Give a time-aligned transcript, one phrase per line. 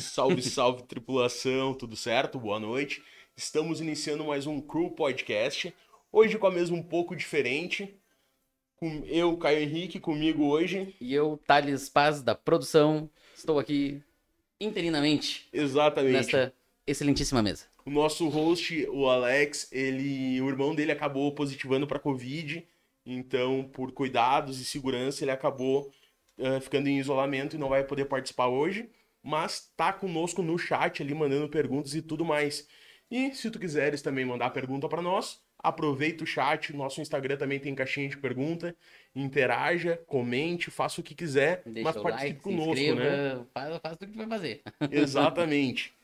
[0.00, 2.36] Salve, salve, tripulação, tudo certo?
[2.38, 3.00] Boa noite.
[3.36, 5.72] Estamos iniciando mais um Crew Podcast.
[6.10, 7.96] Hoje com a mesa um pouco diferente.
[8.74, 10.96] Com eu, Caio Henrique, comigo hoje.
[11.00, 14.02] E eu, Thales Paz, da produção, estou aqui
[14.60, 16.12] interinamente Exatamente.
[16.12, 16.52] nesta
[16.84, 17.66] excelentíssima mesa.
[17.86, 22.66] O nosso host, o Alex, ele, o irmão dele acabou positivando para Covid,
[23.06, 25.88] então por cuidados e segurança ele acabou
[26.36, 28.90] eh, ficando em isolamento e não vai poder participar hoje,
[29.24, 32.68] mas tá conosco no chat ali mandando perguntas e tudo mais.
[33.10, 37.58] E se tu quiseres também mandar pergunta para nós, aproveita o chat, nosso Instagram também
[37.58, 38.76] tem caixinha de pergunta,
[39.16, 43.46] interaja, comente, faça o que quiser, Deixa mas o participe like, conosco, inscreva, né?
[43.54, 44.62] faz, faz tudo que vai fazer.
[44.92, 45.94] Exatamente.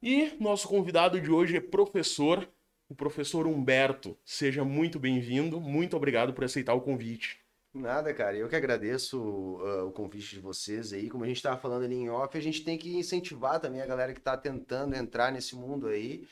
[0.00, 2.48] E nosso convidado de hoje é professor,
[2.88, 4.16] o professor Humberto.
[4.24, 7.41] Seja muito bem-vindo, muito obrigado por aceitar o convite.
[7.74, 8.36] Nada, cara.
[8.36, 11.08] Eu que agradeço uh, o convite de vocês aí.
[11.08, 13.86] Como a gente estava falando ali em off, a gente tem que incentivar também a
[13.86, 16.26] galera que está tentando entrar nesse mundo aí.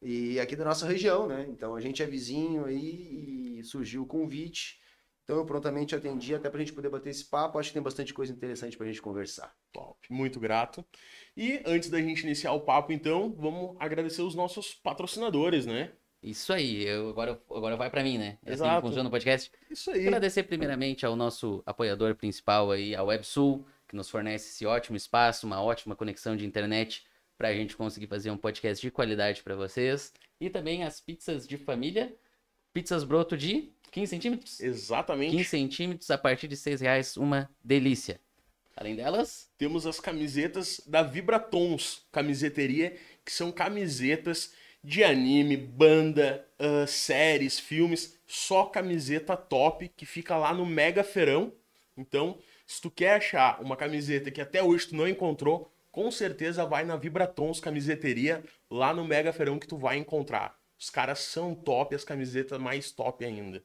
[0.00, 1.46] E aqui da nossa região, né?
[1.48, 4.80] Então a gente é vizinho aí e surgiu o convite.
[5.24, 7.58] Então eu prontamente atendi até para a gente poder bater esse papo.
[7.58, 9.52] Acho que tem bastante coisa interessante para a gente conversar.
[9.72, 10.84] Top, muito grato.
[11.36, 15.92] E antes da gente iniciar o papo, então, vamos agradecer os nossos patrocinadores, né?
[16.24, 18.38] Isso aí, eu, agora, agora vai pra mim, né?
[18.42, 18.80] É assim Exato.
[18.80, 19.52] que funciona o podcast.
[19.70, 20.06] Isso aí.
[20.06, 25.46] Agradecer primeiramente ao nosso apoiador principal aí, a WebSul, que nos fornece esse ótimo espaço,
[25.46, 27.04] uma ótima conexão de internet
[27.36, 30.14] para a gente conseguir fazer um podcast de qualidade para vocês.
[30.40, 32.16] E também as pizzas de família,
[32.72, 34.60] pizzas broto de 15 centímetros.
[34.60, 35.36] Exatamente.
[35.36, 38.18] 15 centímetros a partir de 6 reais, uma delícia.
[38.74, 44.52] Além delas, Temos as camisetas da Vibratons, camiseteria, que são camisetas
[44.84, 51.52] de anime, banda, ah, séries, filmes, só camiseta top que fica lá no Mega Feirão.
[51.96, 56.66] Então, se tu quer achar uma camiseta que até hoje tu não encontrou, com certeza
[56.66, 60.58] vai na Vibratons Camiseteria, lá no Mega Feirão que tu vai encontrar.
[60.78, 63.62] Os caras são top, as camisetas mais top ainda.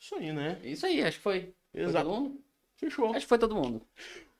[0.00, 0.58] Isso aí, né?
[0.64, 1.54] isso aí, acho que foi.
[1.72, 2.08] Foi Exato.
[2.08, 2.40] todo mundo?
[2.76, 3.10] Fechou.
[3.10, 3.82] Acho que foi todo mundo.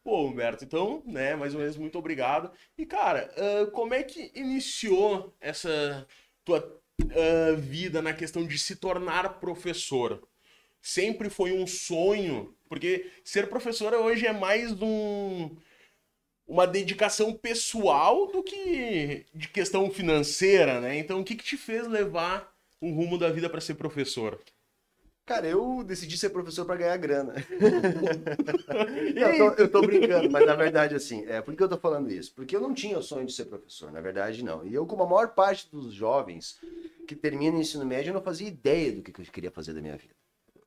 [0.05, 2.51] Pô, Humberto, então, né, mais uma vez, muito obrigado.
[2.77, 6.07] E, cara, ah, como é que iniciou essa
[6.45, 6.81] tua
[7.11, 10.27] ah, vida na questão de se tornar professor?
[10.81, 12.55] Sempre foi um sonho?
[12.69, 15.57] Porque ser professora hoje é mais um,
[16.47, 20.99] uma dedicação pessoal do que de questão financeira, né?
[20.99, 24.41] Então, o que, que te fez levar o rumo da vida para ser professor?
[25.25, 27.35] Cara, eu decidi ser professor para ganhar grana.
[29.17, 32.11] eu, tô, eu tô brincando, mas na verdade, assim, é, por que eu tô falando
[32.11, 32.35] isso?
[32.35, 34.67] Porque eu não tinha o sonho de ser professor, na verdade, não.
[34.67, 36.59] E eu, como a maior parte dos jovens
[37.07, 39.81] que terminam o ensino médio, eu não fazia ideia do que eu queria fazer da
[39.81, 40.15] minha vida.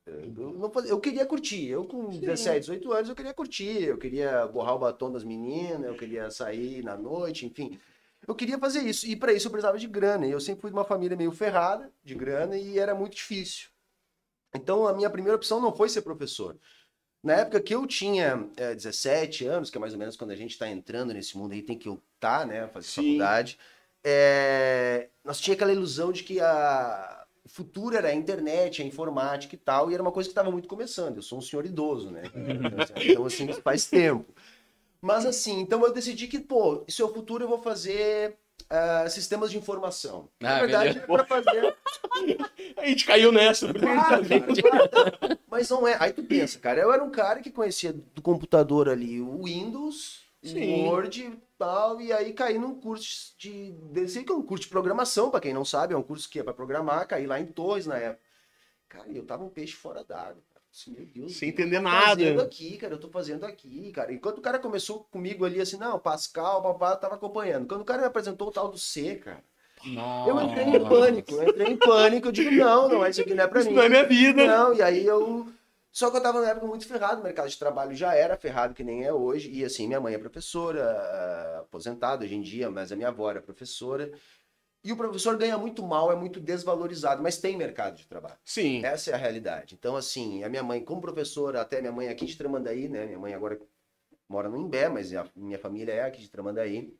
[0.05, 1.67] Eu, não fazia- eu queria curtir.
[1.67, 3.83] Eu, com 17, 18 anos, eu queria curtir.
[3.83, 7.77] Eu queria borrar o batom das meninas, eu queria sair na noite, enfim.
[8.27, 9.05] Eu queria fazer isso.
[9.05, 10.25] E para isso eu precisava de grana.
[10.25, 13.69] E eu sempre fui de uma família meio ferrada de grana e era muito difícil.
[14.55, 16.57] Então, a minha primeira opção não foi ser professor.
[17.23, 20.35] Na época que eu tinha eh, 17 anos, que é mais ou menos quando a
[20.35, 23.01] gente está entrando nesse mundo aí, tem que optar, né, fazer Sim.
[23.01, 23.57] faculdade,
[24.03, 27.25] eh, nós tinha aquela ilusão de que a...
[27.43, 30.51] o futuro era a internet, a informática e tal, e era uma coisa que estava
[30.51, 31.17] muito começando.
[31.17, 32.23] Eu sou um senhor idoso, né?
[33.09, 34.31] Então, assim, faz tempo.
[35.01, 38.37] Mas, assim, então eu decidi que, pô, isso é o futuro, eu vou fazer
[38.69, 40.29] ah, sistemas de informação.
[40.39, 41.75] Na Ah, verdade, meu para fazer
[42.77, 43.73] A gente caiu nessa.
[43.73, 45.39] Claro, cara.
[45.49, 45.97] Mas não é.
[45.99, 50.21] Aí tu pensa, cara, eu era um cara que conhecia do computador ali o Windows,
[50.43, 50.83] Sim.
[50.83, 53.71] o Word e tal, e aí caí num curso de.
[53.91, 56.39] Desse que é um curso de programação, pra quem não sabe, é um curso que
[56.39, 58.23] é pra programar, caí lá em Torres na época.
[58.89, 60.41] Cara, eu tava um peixe fora d'água.
[60.75, 62.07] Assim, meu Deus, Sem o que eu entender tô nada.
[62.09, 64.11] fazendo aqui, cara, eu tô fazendo aqui, cara.
[64.13, 67.65] Enquanto o cara começou comigo ali assim, não, Pascal, papá, eu tava acompanhando.
[67.65, 69.41] Quando o cara me apresentou o tal do C, cara,
[70.27, 73.43] eu entrei em pânico, eu entrei em pânico, eu digo, não, não, isso aqui não
[73.45, 73.75] é pra Isso mim.
[73.75, 74.45] não é minha vida.
[74.45, 75.47] Não, e aí eu.
[75.93, 78.73] Só que eu tava na época muito ferrado, o mercado de trabalho já era ferrado
[78.73, 79.49] que nem é hoje.
[79.49, 83.29] E assim, minha mãe é professora, ah, aposentada hoje em dia, mas a minha avó
[83.29, 84.11] era professora.
[84.85, 88.37] E o professor ganha muito mal, é muito desvalorizado, mas tem mercado de trabalho.
[88.45, 88.85] Sim.
[88.85, 89.73] Essa é a realidade.
[89.73, 93.07] Então, assim, a minha mãe, como professora, até minha mãe é aqui de Tramandaí, né?
[93.07, 93.59] Minha mãe agora
[94.29, 96.95] mora no Imbé, mas a minha família é aqui de Tramandaí.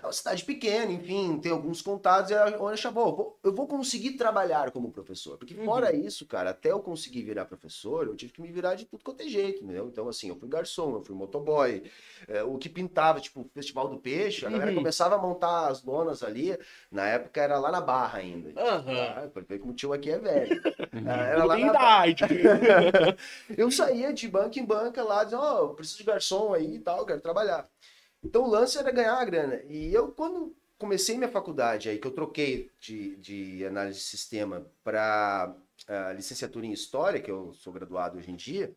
[0.00, 2.30] É uma cidade pequena, enfim, tem alguns contatos.
[2.30, 5.36] E ela olha, Chabô, eu vou, eu conseguir trabalhar como professor.
[5.36, 8.84] Porque fora isso, cara, até eu conseguir virar professor, eu tive que me virar de
[8.86, 9.88] tudo quanto é jeito, entendeu?
[9.88, 11.82] Então, assim, eu fui garçom, eu fui motoboy.
[12.28, 14.76] é, o que pintava, tipo, Festival do Peixe, a galera Uhum.
[14.76, 16.56] começava a montar as lonas ali.
[16.90, 18.52] Na época era lá na Barra ainda.
[18.60, 19.14] Aham.
[19.16, 20.62] Ah, pra ver como o tio aqui é velho.
[21.04, 21.72] Ah, era lá na...
[23.56, 26.78] Eu saía de banca em banca lá, dizendo, ó, eu preciso de garçom aí e
[26.80, 27.68] tal, quero trabalhar.
[28.24, 29.62] Então o lance era ganhar a grana.
[29.68, 34.66] E eu, quando comecei minha faculdade aí, que eu troquei de, de análise de sistema
[34.82, 35.54] para
[36.16, 38.74] licenciatura em História, que eu sou graduado hoje em dia,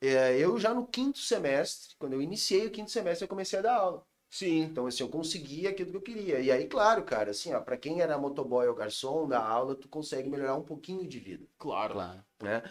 [0.00, 3.62] é, eu já no quinto semestre, quando eu iniciei o quinto semestre, eu comecei a
[3.62, 4.02] dar aula.
[4.28, 4.62] Sim.
[4.62, 6.40] Então, assim, eu conseguia aquilo que eu queria.
[6.40, 9.88] E aí, claro, cara, assim, ó, pra quem era motoboy ou garçom da aula, tu
[9.88, 11.94] consegue melhorar um pouquinho de vida, Claro.
[11.94, 12.24] Claro.
[12.42, 12.62] né?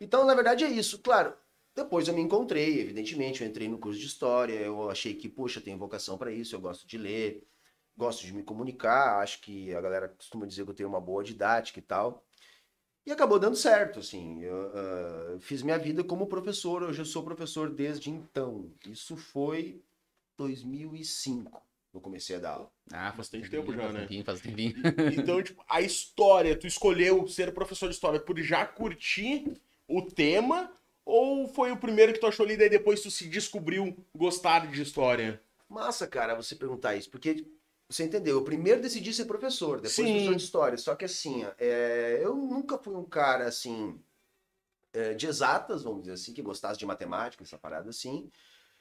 [0.00, 1.00] Então, na verdade, é isso.
[1.00, 1.34] Claro,
[1.74, 5.58] depois eu me encontrei, evidentemente, eu entrei no curso de História, eu achei que, poxa,
[5.58, 7.46] eu tenho vocação para isso, eu gosto de ler,
[7.96, 11.22] gosto de me comunicar, acho que a galera costuma dizer que eu tenho uma boa
[11.22, 12.24] didática e tal.
[13.06, 14.42] E acabou dando certo, assim.
[14.42, 18.70] Eu ah, fiz minha vida como professor, hoje eu sou professor desde então.
[18.86, 19.82] Isso foi
[20.36, 21.62] 2005,
[21.94, 22.70] eu comecei a dar aula.
[22.92, 24.00] Ah, Bastante tempinho, tempo já, faz né?
[24.00, 24.74] Tempinho, faz tempinho.
[25.16, 30.72] Então, tipo, a história, tu escolheu ser professor de história por já curtir o tema?
[31.10, 34.80] Ou foi o primeiro que tu achou ali, daí depois tu se descobriu gostar de
[34.80, 35.42] história?
[35.68, 37.44] Massa, cara, você perguntar isso, porque
[37.88, 38.36] você entendeu?
[38.36, 40.12] Eu primeiro decidi ser professor, depois Sim.
[40.12, 40.78] professor de história.
[40.78, 44.00] Só que assim, é, eu nunca fui um cara assim
[44.92, 48.30] é, de exatas, vamos dizer assim, que gostasse de matemática, essa parada assim.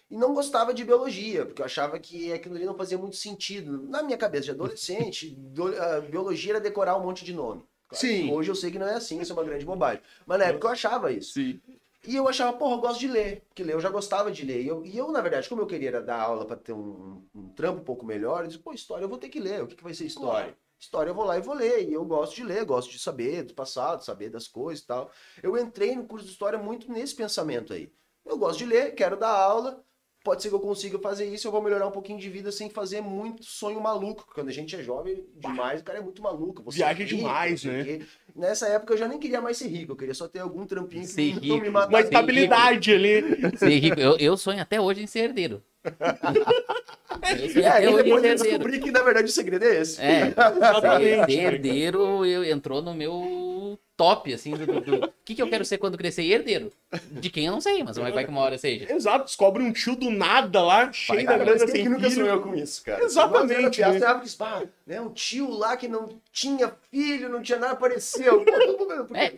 [0.07, 3.87] E não gostava de biologia, porque eu achava que aquilo ali não fazia muito sentido.
[3.87, 5.73] Na minha cabeça de adolescente, do-
[6.11, 7.63] biologia era decorar um monte de nome.
[7.87, 8.31] Claro Sim.
[8.31, 10.03] Hoje eu sei que não é assim, isso é uma grande bobagem.
[10.27, 11.33] Mas na época eu achava isso.
[11.33, 11.59] Sim.
[12.07, 14.61] E eu achava, porra, eu gosto de ler, porque ler eu já gostava de ler.
[14.63, 17.49] E eu, e eu, na verdade, como eu queria dar aula para ter um, um
[17.49, 19.63] trampo um pouco melhor, eu disse, pô, história eu vou ter que ler.
[19.63, 20.57] O que, que vai ser história?
[20.79, 21.87] História eu vou lá e vou ler.
[21.89, 25.11] E eu gosto de ler, gosto de saber do passado, saber das coisas e tal.
[25.43, 27.91] Eu entrei no curso de história muito nesse pensamento aí.
[28.25, 29.83] Eu gosto de ler, quero dar aula.
[30.29, 32.69] Pode ser que eu consiga fazer isso, eu vou melhorar um pouquinho de vida sem
[32.69, 34.23] fazer muito sonho maluco.
[34.23, 36.61] porque Quando a gente é jovem demais, o cara é muito maluco.
[36.61, 38.01] Você Viaja é rico, demais, né?
[38.35, 41.01] Nessa época eu já nem queria mais ser rico, eu queria só ter algum trampinho
[41.01, 41.57] que Ser rico.
[41.59, 41.93] me matasse.
[41.95, 43.57] Uma estabilidade ali.
[43.57, 43.99] Ser rico.
[43.99, 45.63] Eu, eu sonho até hoje em ser herdeiro.
[47.55, 49.99] Eu É, em depois eu descobri que na verdade o segredo é esse.
[49.99, 55.41] É, Exatamente, ser herdeiro eu, entrou no meu top, assim, do, do- do- que, que
[55.41, 56.23] eu quero ser quando crescer?
[56.23, 56.71] Herdeiro.
[57.11, 58.91] De quem eu não sei, mas vai vai que uma hora seja.
[58.91, 62.25] Exato, descobre um tio do nada lá, cheio da grana sem que nunca filho.
[62.25, 63.03] sonhou com isso, cara?
[63.03, 64.21] Exatamente, Nós era né?
[64.23, 68.43] que, pá, né, um tio lá que não tinha filho, não tinha nada, apareceu.
[68.43, 68.51] Quê?
[69.13, 69.33] É,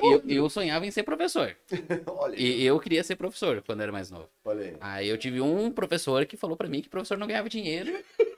[0.00, 1.54] eu, eu sonhava em ser professor.
[2.06, 4.28] Olha E eu queria ser professor quando era mais novo.
[4.44, 4.76] olha aí.
[4.80, 7.92] Aí eu tive um professor que falou pra mim que professor não ganhava dinheiro.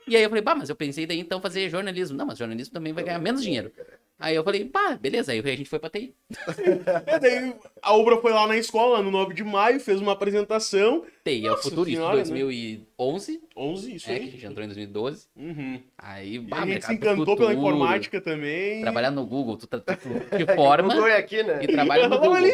[0.07, 2.17] E aí eu falei, pá, mas eu pensei daí então fazer jornalismo.
[2.17, 3.71] Não, mas jornalismo também vai ganhar menos dinheiro.
[4.19, 5.31] Aí eu falei, pá, beleza.
[5.31, 6.13] Aí a gente foi pra TI.
[7.05, 11.05] É, daí a Ubra foi lá na escola no 9 de maio, fez uma apresentação.
[11.23, 12.23] TI é o futuro, isso senhora, né?
[12.23, 13.41] 2011.
[13.55, 14.31] 11, isso É, que a aí.
[14.31, 15.27] gente entrou em 2012.
[15.37, 15.81] Uhum.
[15.97, 18.81] Aí, E bah, a gente se encantou pela futuro, informática também.
[18.81, 19.97] Trabalhar no Google, tu, tá- tu, tu
[20.37, 21.59] te forma é aqui, né?
[21.63, 22.33] e trabalha no Google.
[22.35, 22.51] ali.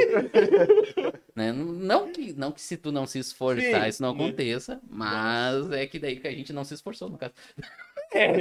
[1.36, 1.52] Né?
[1.52, 4.24] Não, que, não que se tu não se esforçar Sim, isso não né?
[4.24, 7.34] aconteça, mas é que daí que a gente não se esforçou, no caso.
[8.16, 8.34] É,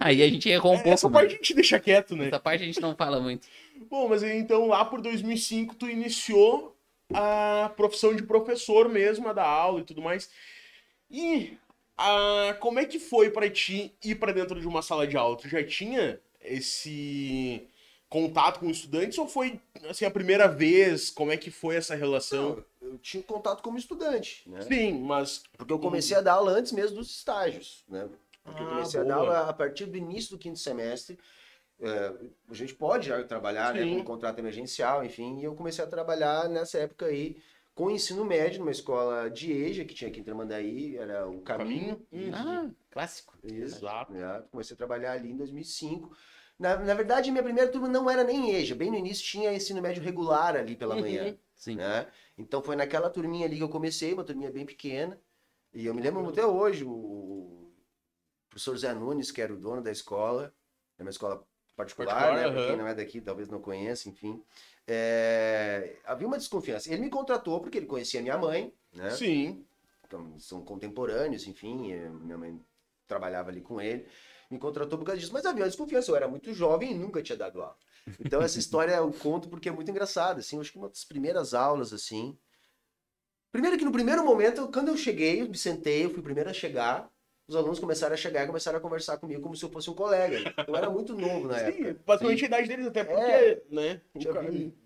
[0.00, 0.90] Aí a gente errou um pouco.
[0.90, 1.12] essa né?
[1.12, 2.28] parte a gente deixa quieto, né?
[2.28, 3.46] Essa parte a gente não fala muito.
[3.90, 6.74] Bom, mas então lá por 2005 tu iniciou
[7.12, 10.30] a profissão de professor mesmo, a dar aula e tudo mais.
[11.10, 11.58] E
[11.96, 15.36] ah, como é que foi pra ti ir pra dentro de uma sala de aula?
[15.36, 17.68] Tu já tinha esse
[18.08, 21.10] contato com estudantes ou foi assim a primeira vez?
[21.10, 22.64] Como é que foi essa relação?
[22.80, 24.62] Não, eu tinha contato como estudante, né?
[24.62, 28.08] Sim, mas Porque eu comecei a dar aula antes mesmo dos estágios, né?
[28.44, 31.18] Porque eu Ah, comecei a dar aula a partir do início do quinto semestre.
[31.80, 32.12] É,
[32.48, 36.48] a gente pode já trabalhar né, com contrato emergencial, enfim, e eu comecei a trabalhar
[36.48, 37.36] nessa época aí
[37.74, 41.96] com ensino médio, numa escola de EJA que tinha aqui em Tramandaí, era o Caminho.
[42.10, 42.34] Caminho?
[42.34, 43.34] Ah, clássico.
[43.42, 43.76] Isso.
[43.78, 44.12] Exato.
[44.12, 44.42] né?
[44.50, 46.14] Comecei a trabalhar ali em 2005.
[46.58, 49.80] Na, na verdade, minha primeira turma não era nem EJA, bem no início tinha ensino
[49.82, 51.00] médio regular ali pela Uhum.
[51.00, 51.76] manhã Sim.
[51.76, 52.06] né?
[52.38, 55.18] Então foi naquela turminha ali que eu comecei, uma turminha bem pequena.
[55.74, 56.90] E eu me lembro até hoje, o
[58.52, 60.54] professor Zé Nunes, que era o dono da escola,
[60.98, 61.42] é uma escola
[61.74, 62.42] particular, Particular, né?
[62.50, 62.66] Pra aham.
[62.66, 64.42] quem não é daqui, talvez não conheça, enfim.
[64.86, 66.92] É, Havia uma desconfiança.
[66.92, 69.10] Ele me contratou porque ele conhecia minha mãe, né?
[69.16, 69.64] sim.
[70.06, 72.60] Então, são contemporâneos, enfim, minha mãe
[73.08, 74.06] trabalhava ali com ele,
[74.50, 77.22] me contratou por causa disso, mas havia uma desconfiança, eu era muito jovem e nunca
[77.22, 77.76] tinha dado aula.
[78.20, 81.04] Então essa história eu conto porque é muito engraçada, assim, eu acho que uma das
[81.04, 82.38] primeiras aulas, assim,
[83.50, 86.50] primeiro que no primeiro momento, quando eu cheguei, eu me sentei, eu fui o primeiro
[86.50, 87.10] a chegar,
[87.52, 89.94] os alunos começaram a chegar e começaram a conversar comigo como se eu fosse um
[89.94, 91.96] colega, eu era muito novo na Sim, época.
[92.06, 93.62] basicamente a idade deles, até porque, É.
[93.70, 94.00] né?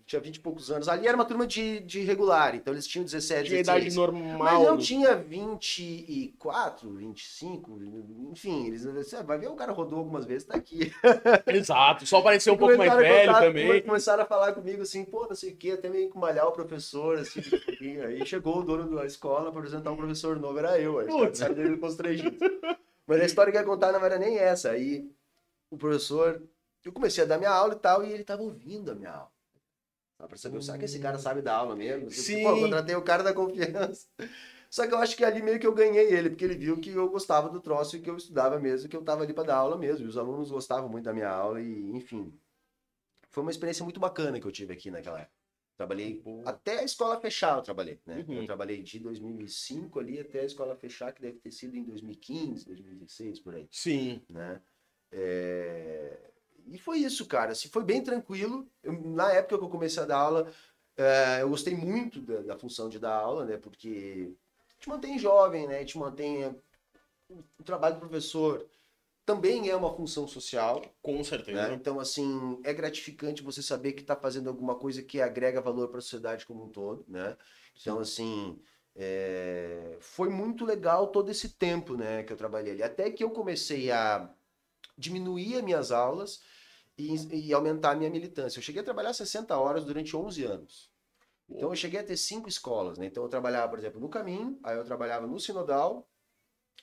[0.07, 0.87] Tinha cara- 20, tinha 20 e poucos anos.
[0.87, 3.83] Ali era uma turma de, de regular, então eles tinham 17, Tinha 16.
[3.83, 4.37] idade normal.
[4.39, 4.81] Mas eu né?
[4.81, 7.79] tinha 24, 25,
[8.31, 10.91] enfim, eles você vai ver o cara rodou algumas vezes, tá aqui.
[11.47, 13.81] Exato, só parecer um pouco mais velho contar- também.
[13.83, 16.51] Começaram a falar comigo assim, pô, não sei o que, até meio que malhar o
[16.51, 17.41] professor, assim,
[17.81, 18.01] um.
[18.03, 20.99] Aí chegou o dono da escola pra apresentar um professor novo, era eu.
[20.99, 21.07] Aí
[21.79, 22.39] constrangidos.
[23.05, 24.71] Mas a história que ia contar não era nem essa.
[24.71, 25.09] Aí
[25.69, 26.41] o professor,
[26.83, 29.36] eu comecei a dar minha aula e tal, e ele tava ouvindo a minha aula.
[30.17, 32.09] Só pra saber, será que esse cara sabe dar aula mesmo?
[32.09, 32.41] Sim.
[32.41, 34.07] Pô, eu contratei o cara da confiança.
[34.69, 36.89] Só que eu acho que ali meio que eu ganhei ele, porque ele viu que
[36.89, 39.57] eu gostava do troço e que eu estudava mesmo, que eu tava ali para dar
[39.57, 40.05] aula mesmo.
[40.05, 42.37] E os alunos gostavam muito da minha aula e, enfim.
[43.29, 45.37] Foi uma experiência muito bacana que eu tive aqui naquela época.
[45.77, 48.25] Trabalhei até a escola fechar, eu trabalhei, né?
[48.27, 48.41] Uhum.
[48.41, 52.65] Eu trabalhei de 2005 ali até a escola fechar, que deve ter sido em 2015,
[52.65, 54.23] 2016, por aí Sim.
[54.27, 54.59] né?
[55.11, 56.31] É,
[56.71, 57.51] E foi isso, cara.
[57.51, 58.69] Assim, foi bem tranquilo.
[58.83, 60.51] Eu- na época que eu comecei a dar aula,
[60.97, 63.57] é, eu gostei muito da, da função de dar aula, né?
[63.57, 64.33] Porque
[64.79, 65.83] te mantém jovem, né?
[65.85, 66.55] Te mantém é,
[67.59, 68.65] o trabalho do professor
[69.25, 71.23] também é uma função social, Com né?
[71.23, 71.73] certeza.
[71.73, 75.99] Então, assim, é gratificante você saber que está fazendo alguma coisa que agrega valor para
[75.99, 77.37] a sociedade como um todo, né?
[77.79, 78.59] Então, assim,
[78.95, 82.83] é, foi muito legal todo esse tempo, né, que eu trabalhei ali.
[82.83, 84.33] Até que eu comecei a
[84.97, 86.41] diminuir as minhas aulas
[86.97, 88.59] e, e aumentar a minha militância.
[88.59, 90.91] Eu cheguei a trabalhar 60 horas durante 11 anos.
[91.49, 93.05] Então, eu cheguei a ter cinco escolas, né?
[93.05, 96.05] Então, eu trabalhava, por exemplo, no Caminho, aí eu trabalhava no Sinodal,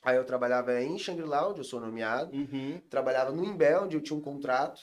[0.03, 2.81] aí eu trabalhava em Shangri-La, onde eu sou nomeado, Uhum.
[2.89, 4.81] trabalhava no Imbel, onde eu tinha um contrato.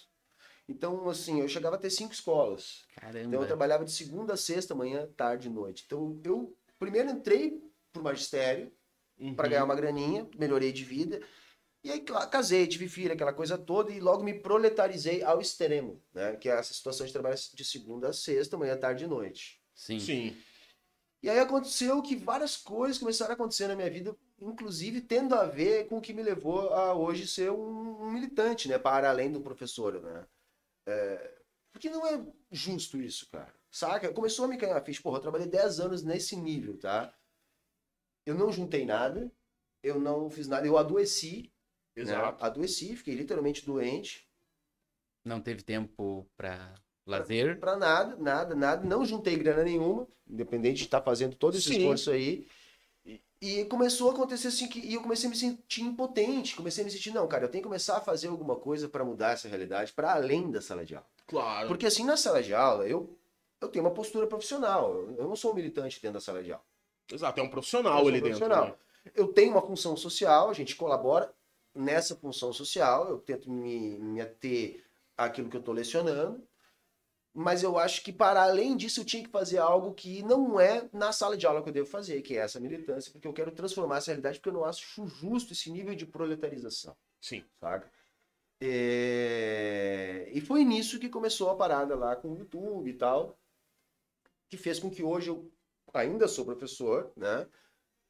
[0.70, 2.86] Então, assim, eu chegava a ter cinco escolas.
[2.98, 3.48] Então, eu Caramba.
[3.48, 5.84] trabalhava de segunda a sexta, manhã, tarde e noite.
[5.88, 7.60] Então, eu primeiro entrei
[7.92, 8.72] pro magistério
[9.20, 9.36] Uhum.
[9.36, 11.22] para ganhar uma graninha, melhorei de vida.
[11.84, 16.36] E aí, casei, tive filha, aquela coisa toda, e logo me proletarizei ao extremo, né?
[16.36, 19.60] Que é essa situação de trabalhar de segunda a sexta, manhã, tarde e noite.
[19.74, 20.00] Sim.
[20.00, 20.38] Sim.
[21.24, 25.46] E aí aconteceu que várias coisas começaram a acontecer na minha vida, inclusive tendo a
[25.46, 28.78] ver com o que me levou a hoje ser um, um militante, né?
[28.78, 30.26] Para além do professor, né?
[30.88, 33.54] É, porque não é justo isso, cara.
[33.70, 34.12] Saca?
[34.14, 35.02] Começou a me cair uma ficha.
[35.02, 37.14] Porra, eu trabalhei 10 anos nesse nível, tá?
[38.26, 39.32] Eu não juntei nada,
[39.84, 41.51] eu não fiz nada, eu adoeci.
[41.96, 42.02] Né?
[42.04, 42.44] Exato.
[42.46, 44.28] Adoeci, fiquei literalmente doente.
[45.24, 46.74] Não teve tempo pra
[47.06, 47.60] lazer.
[47.60, 48.88] Pra nada, nada, nada.
[48.88, 51.80] Não juntei grana nenhuma, independente de estar fazendo todo esse Sim.
[51.80, 52.48] esforço aí.
[53.44, 56.86] E- começou a acontecer assim que e eu comecei a me sentir impotente, comecei a
[56.86, 59.48] me sentir, não, cara, eu tenho que começar a fazer alguma coisa para mudar essa
[59.48, 61.08] realidade para além da sala de aula.
[61.26, 61.68] Claro.
[61.68, 63.18] Porque assim, na sala de aula, eu
[63.60, 66.64] eu tenho uma postura profissional, eu não sou um militante dentro da sala de aula.
[67.12, 68.40] Exato, é um profissional Eu sou ali um dentro.
[68.40, 68.68] profissional.
[68.68, 69.12] né?
[69.16, 71.34] Eu tenho uma função social, a gente colabora
[71.74, 74.84] nessa função social, eu tento me, me ater
[75.18, 76.46] àquilo que eu estou lecionando,
[77.34, 80.90] mas eu acho que para além disso eu tinha que fazer algo que não é
[80.92, 83.52] na sala de aula que eu devo fazer, que é essa militância, porque eu quero
[83.52, 87.44] transformar essa realidade, porque eu não acho justo esse nível de proletarização, Sim.
[87.60, 87.90] saca?
[88.60, 93.40] É, E foi nisso que começou a parada lá com o YouTube e tal,
[94.50, 95.52] que fez com que hoje eu
[95.94, 97.48] ainda sou professor, né?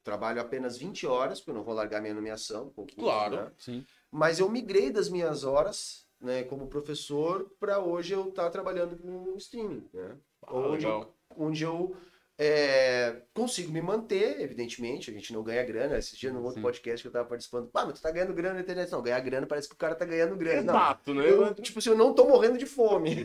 [0.04, 2.70] Trabalho apenas 20 horas, porque eu não vou largar minha nomeação.
[2.70, 3.36] concurso, Claro.
[3.36, 3.52] né?
[3.60, 3.86] Sim.
[4.12, 9.36] Mas eu migrei das minhas horas, né, como professor, para hoje eu estar trabalhando com
[9.38, 10.16] streaming, né?
[10.48, 11.96] Ah, onde, eu, onde eu
[12.44, 15.98] é, consigo me manter, evidentemente, a gente não ganha grana.
[16.00, 16.62] Esse dia no outro Sim.
[16.64, 18.92] podcast que eu tava participando, pá, mas tu tá ganhando grana na internet.
[18.92, 20.64] Não, ganhar grana parece que o cara tá ganhando grana.
[20.64, 21.30] Não, Exato, né?
[21.30, 23.18] eu, tipo assim, eu não tô morrendo de fome.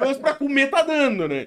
[0.00, 1.46] Menos pra comer tá dando, né?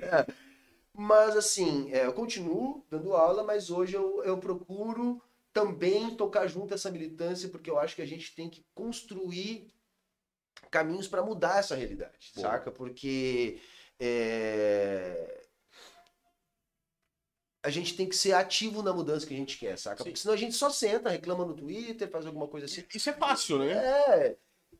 [0.97, 5.21] Mas assim, é, eu continuo dando aula, mas hoje eu, eu procuro
[5.51, 9.73] também tocar junto essa militância, porque eu acho que a gente tem que construir
[10.71, 12.71] caminhos para mudar essa realidade, saca?
[12.71, 13.59] Porque
[13.99, 15.45] é,
[17.61, 19.97] a gente tem que ser ativo na mudança que a gente quer, saca?
[19.97, 20.03] Sim.
[20.05, 22.83] Porque senão a gente só senta, reclama no Twitter, faz alguma coisa assim.
[22.93, 23.71] Isso é fácil, né?
[23.73, 24.37] É.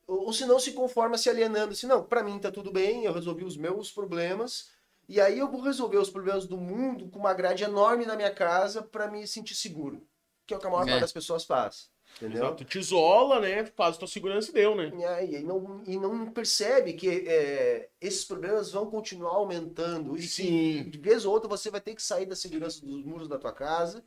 [0.07, 3.03] Ou, ou se não se conforma se alienando, assim, não, pra mim tá tudo bem,
[3.05, 4.69] eu resolvi os meus problemas,
[5.08, 8.34] e aí eu vou resolver os problemas do mundo com uma grade enorme na minha
[8.34, 10.06] casa pra me sentir seguro.
[10.46, 10.92] Que é o que a maior É.
[10.92, 11.90] parte das pessoas faz.
[12.18, 12.44] Entendeu?
[12.46, 12.64] Exato.
[12.64, 13.66] Tu te isola, né?
[13.66, 14.92] Faz tua segurança e deu, né?
[15.26, 20.16] E, e não, e não percebe que é, esses problemas vão continuar aumentando.
[20.16, 20.90] E que Sim.
[20.90, 23.52] de vez ou outra você vai ter que sair da segurança dos muros da tua
[23.52, 24.04] casa.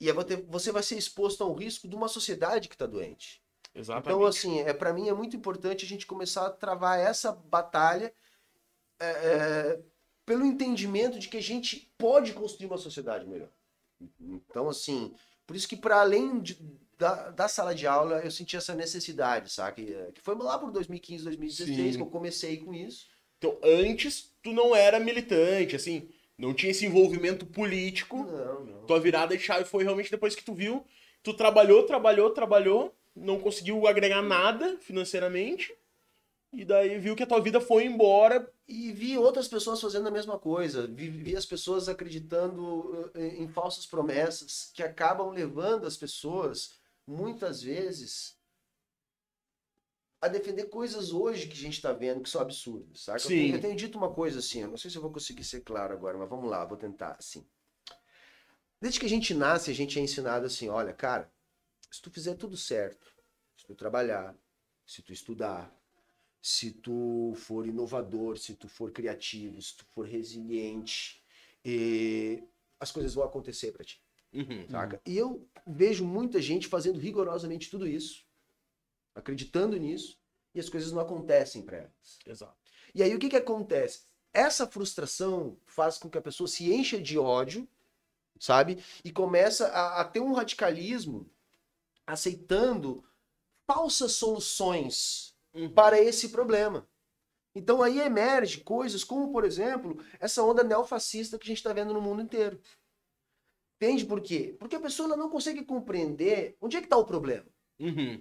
[0.00, 0.10] E
[0.48, 3.42] você vai ser exposto a um risco de uma sociedade que está doente.
[3.74, 4.08] Exatamente.
[4.08, 8.12] Então, assim, é, para mim é muito importante a gente começar a travar essa batalha
[9.00, 9.80] é, é,
[10.24, 13.48] pelo entendimento de que a gente pode construir uma sociedade melhor.
[14.20, 15.14] Então, assim,
[15.46, 16.58] por isso que para além de-
[16.98, 19.84] da, da sala de aula, eu senti essa necessidade, sabe?
[19.84, 21.96] Que, que foi lá por 2015, 2016 Sim.
[21.98, 23.06] que eu comecei com isso.
[23.38, 26.08] Então, antes, tu não era militante, assim,
[26.38, 28.24] não tinha esse envolvimento político.
[28.24, 28.86] Não, não.
[28.86, 30.84] Tua virada de chave foi realmente depois que tu viu,
[31.22, 35.74] tu trabalhou, trabalhou, trabalhou, não conseguiu agregar nada financeiramente.
[36.54, 38.50] E daí viu que a tua vida foi embora.
[38.66, 40.86] E vi outras pessoas fazendo a mesma coisa.
[40.86, 47.62] Vi, vi as pessoas acreditando eh, em falsas promessas que acabam levando as pessoas, muitas
[47.62, 48.36] vezes,
[50.24, 53.00] a defender coisas hoje que a gente está vendo que são absurdas.
[53.00, 53.18] Saca?
[53.18, 53.28] Eu, Sim.
[53.28, 55.60] tenho, eu tenho dito uma coisa assim, eu não sei se eu vou conseguir ser
[55.60, 57.46] claro agora, mas vamos lá, vou tentar assim.
[58.80, 61.30] Desde que a gente nasce, a gente é ensinado assim, olha, cara,
[61.90, 63.06] se tu fizer tudo certo,
[63.56, 64.34] se tu trabalhar,
[64.86, 65.70] se tu estudar,
[66.46, 71.22] se tu for inovador, se tu for criativo, se tu for resiliente,
[72.78, 73.98] as coisas vão acontecer para ti,
[74.30, 74.68] Uhum.
[74.68, 75.00] saca?
[75.06, 78.26] E eu vejo muita gente fazendo rigorosamente tudo isso,
[79.14, 80.18] acreditando nisso,
[80.54, 82.18] e as coisas não acontecem para elas.
[82.26, 82.58] Exato.
[82.94, 84.02] E aí o que que acontece?
[84.30, 87.66] Essa frustração faz com que a pessoa se encha de ódio,
[88.38, 88.84] sabe?
[89.02, 91.26] E começa a, a ter um radicalismo
[92.06, 93.02] aceitando
[93.66, 95.72] falsas soluções Uhum.
[95.72, 96.86] para esse problema.
[97.54, 101.94] Então aí emerge coisas como, por exemplo, essa onda neofascista que a gente está vendo
[101.94, 102.60] no mundo inteiro.
[103.76, 104.56] Entende por quê?
[104.58, 107.46] Porque a pessoa não consegue compreender onde é que está o problema.
[107.78, 108.20] Uhum.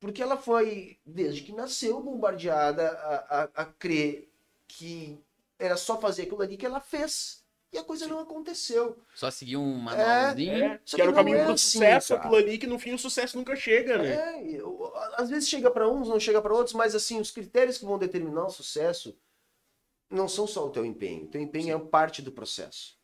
[0.00, 4.30] Porque ela foi, desde que nasceu, bombardeada a, a, a crer
[4.68, 5.18] que
[5.58, 7.44] era só fazer aquilo ali que ela fez.
[7.72, 8.98] E a coisa não aconteceu.
[9.14, 10.64] Só seguir um manualzinho.
[10.64, 12.20] É, Só que era o caminho não é pro assim, sucesso, cara.
[12.20, 14.14] aquilo ali, que no fim o sucesso nunca chega, né?
[14.14, 17.76] É, eu- às vezes chega para uns, não chega para outros, mas assim, os critérios
[17.76, 19.14] que vão determinar o sucesso
[20.10, 21.24] não são só o teu empenho.
[21.24, 22.96] O teu empenho é parte do processo.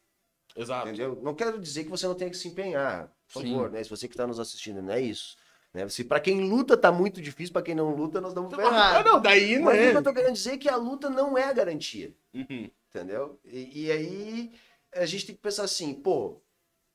[0.56, 0.88] Exato.
[0.88, 1.20] Entendeu?
[1.22, 3.50] Não quero dizer que você não tenha que se empenhar, por Sim.
[3.52, 3.82] favor, né?
[3.84, 5.36] Se você que está nos assistindo, não é isso.
[5.74, 5.86] Né?
[5.90, 9.10] Se para quem luta tá muito difícil, para quem não luta, nós damos Ah, ferrado.
[9.10, 9.98] não, daí, Mas o que né?
[9.98, 12.14] eu tô querendo dizer é que a luta não é a garantia.
[12.32, 12.70] Uhum.
[12.94, 13.40] Entendeu?
[13.44, 14.52] E, e aí
[14.92, 16.40] a gente tem que pensar assim, pô,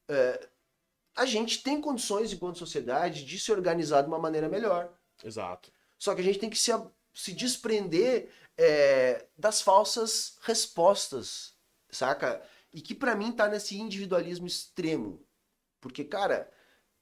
[0.08, 0.50] é,
[1.16, 4.98] a gente tem condições enquanto sociedade de se organizar de uma maneira melhor.
[5.22, 5.72] Exato.
[5.98, 6.72] Só que a gente tem que se,
[7.14, 11.58] se desprender é, das falsas respostas,
[11.92, 12.42] saca?
[12.72, 15.22] E que pra mim tá nesse individualismo extremo.
[15.82, 16.50] Porque, cara,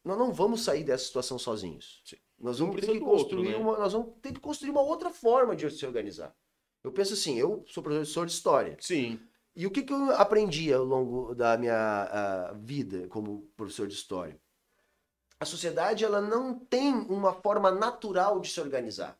[0.04, 2.02] nós não vamos sair dessa situação sozinhos.
[2.04, 2.18] Sim.
[2.40, 3.58] Nós vamos ter que do outro, construir né?
[3.58, 6.36] uma, nós vamos ter que construir uma outra forma de se organizar.
[6.88, 8.78] Eu penso assim, eu sou professor de história.
[8.80, 9.20] Sim.
[9.54, 13.94] E o que, que eu aprendi ao longo da minha ah, vida como professor de
[13.94, 14.40] história?
[15.40, 19.20] A sociedade ela não tem uma forma natural de se organizar.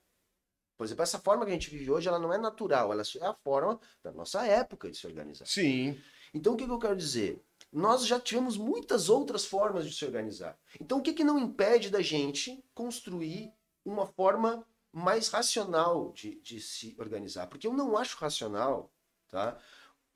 [0.78, 3.26] Por exemplo, essa forma que a gente vive hoje, ela não é natural, ela é
[3.26, 5.46] a forma da nossa época de se organizar.
[5.46, 6.00] Sim.
[6.34, 7.44] Então, o que, que eu quero dizer?
[7.74, 10.58] Nós já tivemos muitas outras formas de se organizar.
[10.80, 13.52] Então, o que, que não impede da gente construir
[13.84, 14.66] uma forma
[14.98, 17.48] mais racional de, de se organizar?
[17.48, 18.92] Porque eu não acho racional,
[19.30, 19.58] tá?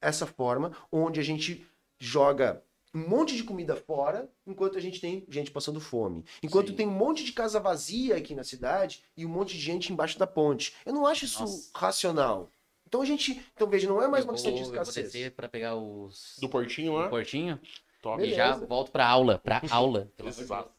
[0.01, 1.65] Essa forma onde a gente
[1.99, 2.63] joga
[2.93, 6.25] um monte de comida fora, enquanto a gente tem gente passando fome.
[6.43, 6.75] Enquanto Sim.
[6.75, 10.19] tem um monte de casa vazia aqui na cidade e um monte de gente embaixo
[10.19, 10.73] da ponte.
[10.85, 11.69] Eu não acho isso Nossa.
[11.73, 12.49] racional.
[12.85, 13.41] Então a gente.
[13.55, 15.05] Então veja, não é mais eu uma vou, questão de eu vou escassez.
[15.05, 16.37] descer pra pegar os.
[16.41, 17.07] Do portinho lá.
[17.07, 17.57] portinho.
[18.01, 18.21] Top.
[18.21, 19.37] E já volto pra aula.
[19.37, 20.11] Pra aula.
[20.25, 20.71] Exato.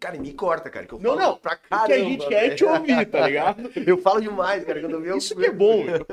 [0.00, 0.86] Cara, me corta, cara.
[0.86, 1.36] Que eu Não, falo não.
[1.38, 3.70] Pra O que caramba, a gente quer é te ouvir, tá ligado?
[3.86, 4.80] Eu falo demais, cara.
[4.80, 5.16] Quando eu vejo.
[5.18, 5.84] Isso que é bom.
[5.84, 6.06] meu.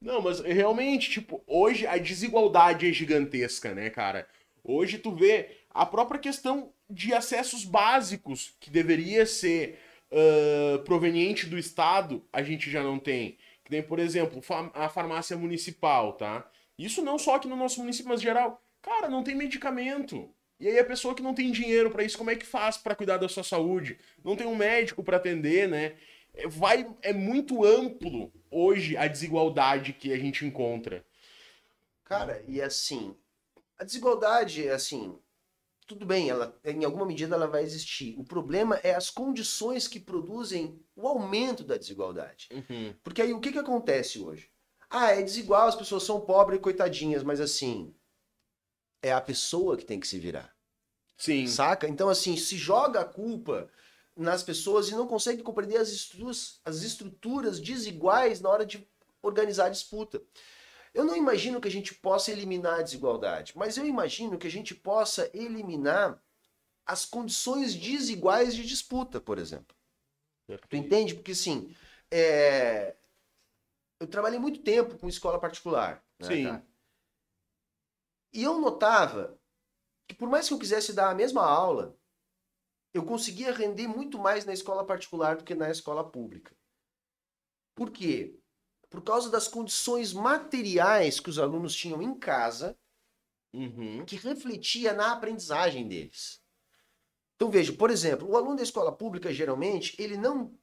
[0.00, 4.26] Não, mas realmente, tipo, hoje a desigualdade é gigantesca, né, cara?
[4.64, 9.78] Hoje tu vê a própria questão de acessos básicos que deveria ser
[10.12, 13.38] ah, proveniente do Estado, a gente já não tem.
[13.64, 14.42] Que nem, por exemplo,
[14.74, 16.48] a farmácia municipal, tá?
[16.78, 18.60] Isso não só aqui no nosso município, mas geral.
[18.82, 20.28] Cara, não tem medicamento.
[20.60, 22.94] E aí a pessoa que não tem dinheiro pra isso, como é que faz pra
[22.94, 23.98] cuidar da sua saúde?
[24.22, 25.96] Não tem um médico pra atender, né?
[26.34, 31.02] É, Vai, é muito amplo hoje a desigualdade que a gente encontra.
[32.04, 33.16] Cara, e assim.
[33.78, 35.18] A desigualdade, assim.
[35.86, 38.14] Tudo bem, ela, em alguma medida ela vai existir.
[38.18, 42.48] O problema é as condições que produzem o aumento da desigualdade.
[43.02, 44.50] Porque aí o que, que acontece hoje?
[44.90, 47.94] Ah, é desigual, as pessoas são pobres coitadinhas, mas assim.
[49.02, 50.54] É a pessoa que tem que se virar.
[51.16, 51.46] Sim.
[51.46, 51.88] Saca?
[51.88, 53.68] Então, assim, se joga a culpa
[54.16, 58.86] nas pessoas e não consegue compreender as estruturas, as estruturas desiguais na hora de
[59.22, 60.22] organizar a disputa.
[60.92, 64.50] Eu não imagino que a gente possa eliminar a desigualdade, mas eu imagino que a
[64.50, 66.20] gente possa eliminar
[66.84, 69.76] as condições desiguais de disputa, por exemplo.
[70.68, 71.14] Tu entende?
[71.14, 71.72] Porque, assim,
[72.10, 72.96] é,
[74.00, 76.02] eu trabalhei muito tempo com escola particular.
[76.18, 76.44] né, Sim.
[76.44, 76.69] cara?
[78.32, 79.38] E eu notava
[80.08, 81.96] que por mais que eu quisesse dar a mesma aula,
[82.92, 86.56] eu conseguia render muito mais na escola particular do que na escola pública.
[87.74, 88.40] Por quê?
[88.90, 92.76] por causa das condições materiais que os alunos tinham em casa,
[93.52, 94.04] Uhum.
[94.04, 96.40] que refletia na aprendizagem deles.
[97.36, 100.56] Então veja, por exemplo, o aluno da escola pública geralmente ele não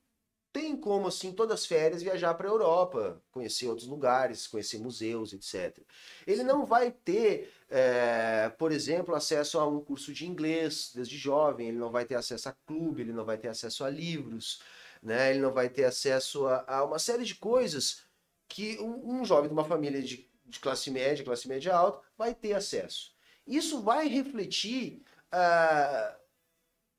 [0.57, 5.31] tem como assim todas as férias viajar para a Europa, conhecer outros lugares, conhecer museus,
[5.31, 5.77] etc.
[6.25, 11.67] Ele não vai ter, é, por exemplo, acesso a um curso de inglês desde jovem,
[11.67, 14.59] ele não vai ter acesso a clube, ele não vai ter acesso a livros,
[15.03, 15.29] né?
[15.29, 18.01] Ele não vai ter acesso a, a uma série de coisas
[18.47, 22.33] que um, um jovem de uma família de, de classe média, classe média alta, vai
[22.33, 23.15] ter acesso.
[23.45, 26.17] Isso vai refletir ah,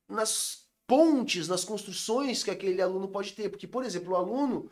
[0.08, 3.48] nas pontes, nas construções que aquele aluno pode ter.
[3.50, 4.68] Porque, por exemplo, o aluno,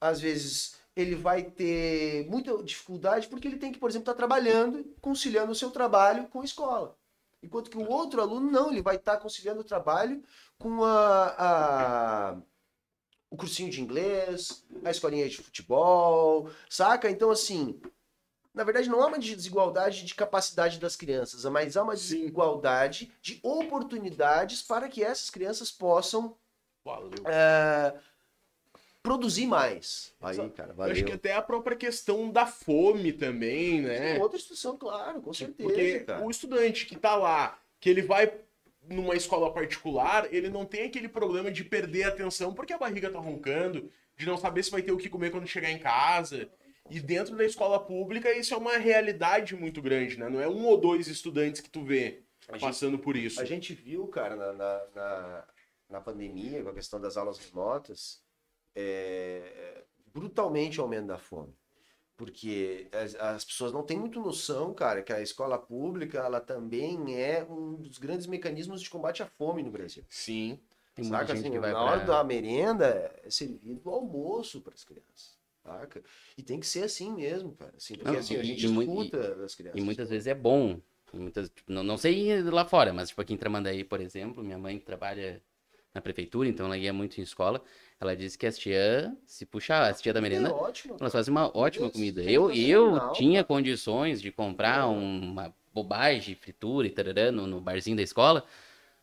[0.00, 4.84] às vezes, ele vai ter muita dificuldade porque ele tem que, por exemplo, estar trabalhando,
[5.00, 6.96] conciliando o seu trabalho com a escola.
[7.42, 10.24] Enquanto que o outro aluno, não, ele vai estar conciliando o trabalho
[10.58, 11.34] com a,
[12.32, 12.36] a-
[13.30, 17.10] o cursinho de inglês, a escolinha de futebol, saca?
[17.10, 17.78] Então, assim,
[18.58, 22.16] na verdade, não há uma desigualdade de capacidade das crianças, mas há uma Sim.
[22.22, 26.36] desigualdade de oportunidades para que essas crianças possam
[26.84, 27.12] Valeu.
[27.24, 27.94] é,
[29.00, 30.12] produzir mais.
[30.20, 30.92] Aí, cara, Eu valeu.
[30.92, 34.18] acho que até a própria questão da fome também, né?
[34.18, 36.24] Outra instituição, claro, com certeza, Porque cara.
[36.24, 38.40] o estudante que tá lá, que ele vai
[38.88, 43.08] numa escola particular, ele não tem aquele problema de perder a atenção porque a barriga
[43.08, 46.50] tá roncando, de não saber se vai ter o que comer quando chegar em casa.
[46.90, 50.28] E dentro da escola pública, isso é uma realidade muito grande, né?
[50.28, 53.40] Não é um ou dois estudantes que tu vê A gente- passando por isso.
[53.40, 55.48] A gente viu, cara, na, na, na,
[55.90, 58.22] na pandemia, com a questão das aulas remotas,
[58.74, 61.54] é, brutalmente o aumento da fome.
[62.16, 67.14] Porque as, as pessoas não têm muito noção, cara, que a escola pública, ela também
[67.16, 70.04] é um dos grandes mecanismos de combate à fome no Brasil.
[70.08, 70.58] Sim.
[70.96, 71.36] Tem muita Saca?
[71.36, 72.16] gente Assim, que vai na hora pra...
[72.16, 72.86] da merenda,
[73.22, 75.37] é servido o almoço para as crianças.
[75.68, 76.02] Saca?
[76.36, 77.72] E tem que ser assim mesmo, cara.
[77.76, 79.78] Assim, porque Não, assim, a e- gente e escuta das crianças.
[79.80, 80.80] E muitas vezes é bom.
[81.12, 84.42] E muitas, tipo, não, não sei lá fora, mas tipo aqui em Tramandaí, por exemplo,
[84.42, 85.42] minha mãe trabalha
[85.94, 87.62] na prefeitura, então ela ia muito em escola.
[88.00, 91.32] Ela disse que as tia, se puxar, as tia da merenda, É ótimo, elas fazem
[91.32, 92.22] uma ótima Isso, comida.
[92.22, 93.46] Eu, eu tinha cara.
[93.46, 98.44] condições de comprar uma bobagem, fritura e tarará no, no barzinho da escola,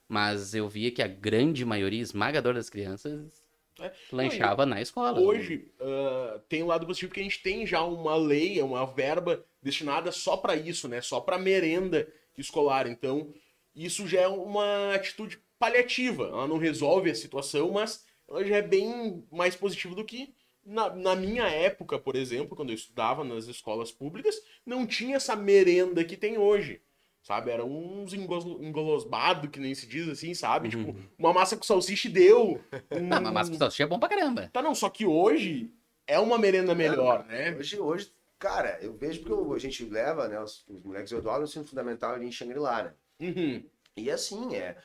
[0.07, 3.44] mas eu via que a grande maioria esmagadora das crianças
[3.79, 3.91] É.
[4.11, 5.19] lanchava na escola.
[5.19, 9.43] Hoje, ah, tem o lado positivo que a gente tem já uma lei, uma verba
[9.61, 11.01] destinada só para isso, né?
[11.01, 12.07] Só para merenda
[12.37, 12.87] escolar.
[12.87, 13.33] Então,
[13.75, 16.25] isso já é uma atitude paliativa.
[16.25, 20.33] Ela não resolve a situação, mas ela já é bem mais positiva do que
[20.65, 25.35] na, na minha época, por exemplo, quando eu estudava nas escolas públicas, não tinha essa
[25.35, 26.81] merenda que tem hoje.
[27.25, 27.49] Sabe?
[27.49, 30.75] Era uns engos- engolosbado, que nem se diz assim, sabe?
[30.75, 30.85] Uhum.
[30.93, 32.61] Tipo, uma massa com salsicha deu.
[33.01, 34.47] Não, mas massa com salsicha é bom pra caramba.
[34.53, 35.73] Tá, não, só que hoje
[36.05, 37.55] é uma merenda melhor, né?
[37.57, 41.19] Hoje, hoje, cara, eu vejo porque eu- a gente leva, né, os, os moleques eu
[41.19, 42.93] dou aula no ensino fundamental ali em Xangri-Lá, né?
[43.19, 43.63] Uhum.
[43.97, 44.77] E assim, é,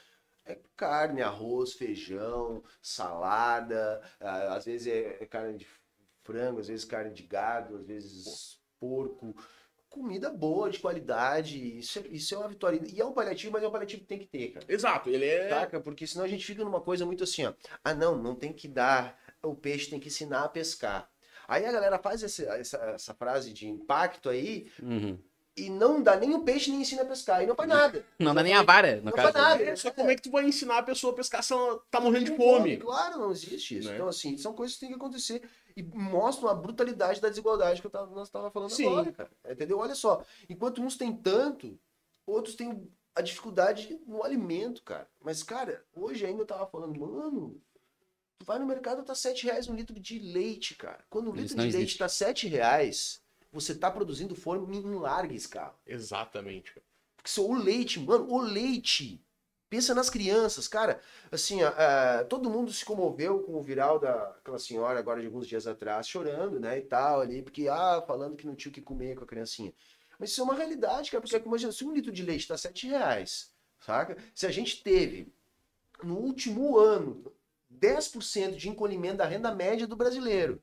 [0.47, 5.67] é carne, arroz, feijão, salada, às vezes é, é carne de
[6.25, 9.35] frango, às vezes carne de gado, às vezes porco.
[9.91, 12.81] Comida boa, de qualidade, isso é, isso é uma vitória.
[12.95, 14.65] E é um paliativo, mas é um paliativo que tem que ter, cara.
[14.69, 15.49] Exato, ele é.
[15.51, 15.81] Saca?
[15.81, 17.53] Porque senão a gente fica numa coisa muito assim, ó.
[17.85, 19.19] Ah, não, não tem que dar.
[19.43, 21.11] O peixe tem que ensinar a pescar.
[21.49, 25.19] Aí a galera faz essa, essa, essa frase de impacto aí Uhum.
[25.57, 27.43] e não dá nem o peixe nem ensina a pescar.
[27.43, 28.05] E não faz nada.
[28.21, 29.33] Não dá nem a vara, no Não caso.
[29.33, 29.63] faz nada.
[29.65, 32.01] É, só como é que tu vai ensinar a pessoa a pescar se ela tá
[32.01, 32.77] morrendo de Não fome?
[32.77, 33.89] Claro, não existe isso.
[33.89, 33.97] Né?
[33.97, 35.43] Então, assim, são coisas que têm que acontecer.
[35.81, 38.87] E mostram a brutalidade da desigualdade que eu tava, nós estávamos falando Sim.
[38.87, 39.31] agora, cara.
[39.49, 39.79] Entendeu?
[39.79, 40.23] Olha só.
[40.49, 41.79] Enquanto uns têm tanto,
[42.27, 45.09] outros têm a dificuldade no alimento, cara.
[45.21, 47.61] Mas, cara, hoje ainda eu tava falando, mano,
[48.39, 51.05] tu vai no mercado, tá 7 reais um litro de leite, cara.
[51.09, 51.99] Quando o Isso litro de leite existe.
[51.99, 55.79] tá 7 reais, você tá produzindo fome em larga escala.
[55.87, 56.73] Exatamente.
[56.73, 56.87] cara.
[57.17, 59.23] Porque só o leite, mano, o leite.
[59.71, 61.01] Pensa nas crianças, cara.
[61.31, 65.65] Assim, ah, todo mundo se comoveu com o viral daquela senhora agora de alguns dias
[65.65, 69.15] atrás, chorando, né, e tal, ali, porque, ah, falando que não tinha o que comer
[69.15, 69.73] com a criancinha.
[70.19, 72.89] Mas isso é uma realidade, cara, porque imagina, se um litro de leite tá 7
[72.89, 74.17] reais, saca?
[74.35, 75.33] Se a gente teve,
[76.03, 77.33] no último ano,
[77.71, 80.61] 10% de encolhimento da renda média do brasileiro,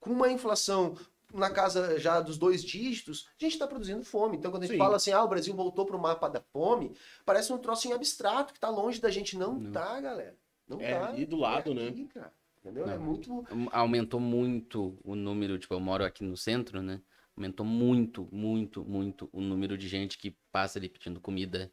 [0.00, 0.96] com uma inflação
[1.32, 4.36] na casa já dos dois dígitos, a gente está produzindo fome.
[4.36, 4.78] Então, quando a gente Sim.
[4.78, 7.92] fala assim, ah, o Brasil voltou para o mapa da fome, parece um troço em
[7.92, 9.36] abstrato, que está longe da gente.
[9.36, 9.72] Não, Não.
[9.72, 10.36] tá, galera.
[10.68, 11.08] Não É tá.
[11.08, 11.88] ali do lado, é né?
[11.88, 12.32] aqui, cara.
[12.60, 12.86] Entendeu?
[12.86, 12.92] Não.
[12.92, 13.44] É muito...
[13.72, 17.00] Aumentou muito o número, tipo, eu moro aqui no centro, né?
[17.36, 21.72] Aumentou muito, muito, muito o número de gente que passa ali pedindo comida,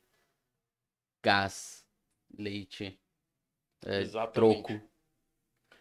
[1.22, 1.86] gás,
[2.38, 3.00] leite,
[3.86, 4.80] é, troco.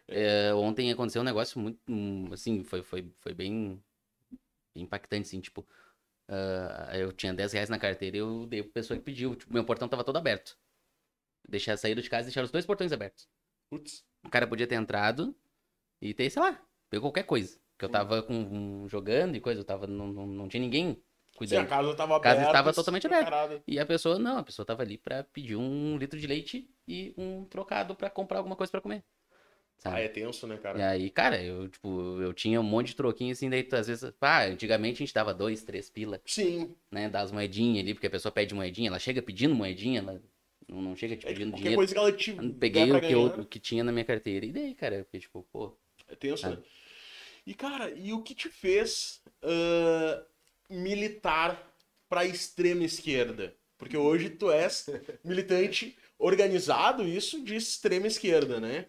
[0.08, 3.82] É, ontem aconteceu um negócio muito, hum, assim, foi, foi, foi bem
[4.74, 5.66] impactante, assim, tipo,
[6.28, 9.52] ah, eu tinha 10 reais na carteira e eu dei pra pessoa que pediu, tipo,
[9.52, 10.58] meu portão tava todo aberto.
[11.48, 13.28] Deixar saído de casa e deixar os dois portões abertos.
[13.70, 14.04] Putz.
[14.24, 15.34] O cara podia ter entrado
[16.00, 17.58] e ter, sei lá, pegou qualquer coisa.
[17.78, 20.94] Que eu tava com, um- jogando e coisa, eu tava, não, não, não tinha ninguém
[20.94, 21.00] Sim,
[21.32, 21.68] a cuidando.
[21.68, 22.50] casa tava A casa aberta.
[22.52, 23.62] estava totalmente aberta.
[23.66, 27.14] E a pessoa, não, a pessoa tava ali pra pedir um litro de leite e
[27.16, 29.04] um trocado pra comprar alguma coisa pra comer.
[29.78, 29.96] Sabe?
[29.96, 30.78] Ah, é tenso, né, cara?
[30.78, 33.86] E aí, cara, eu, tipo, eu tinha um monte de troquinho assim, daí tu, às
[33.86, 36.74] vezes, ah, antigamente a gente dava dois, três pila, Sim.
[36.90, 40.20] né, das moedinhas ali, porque a pessoa pede moedinha, ela chega pedindo moedinha, ela
[40.68, 41.76] não, não chega te É, pedindo qualquer dinheiro.
[41.76, 44.46] coisa que ela te Eu Peguei o que, eu, o que tinha na minha carteira.
[44.46, 45.72] E daí, cara, eu fiquei tipo, pô,
[46.08, 46.56] É tenso, Sabe?
[46.56, 46.62] né?
[47.46, 50.24] E, cara, e o que te fez ah,
[50.70, 51.74] militar
[52.08, 53.54] pra extrema esquerda?
[53.76, 54.86] Porque hoje tu és
[55.24, 58.86] militante organizado, isso de extrema esquerda, né?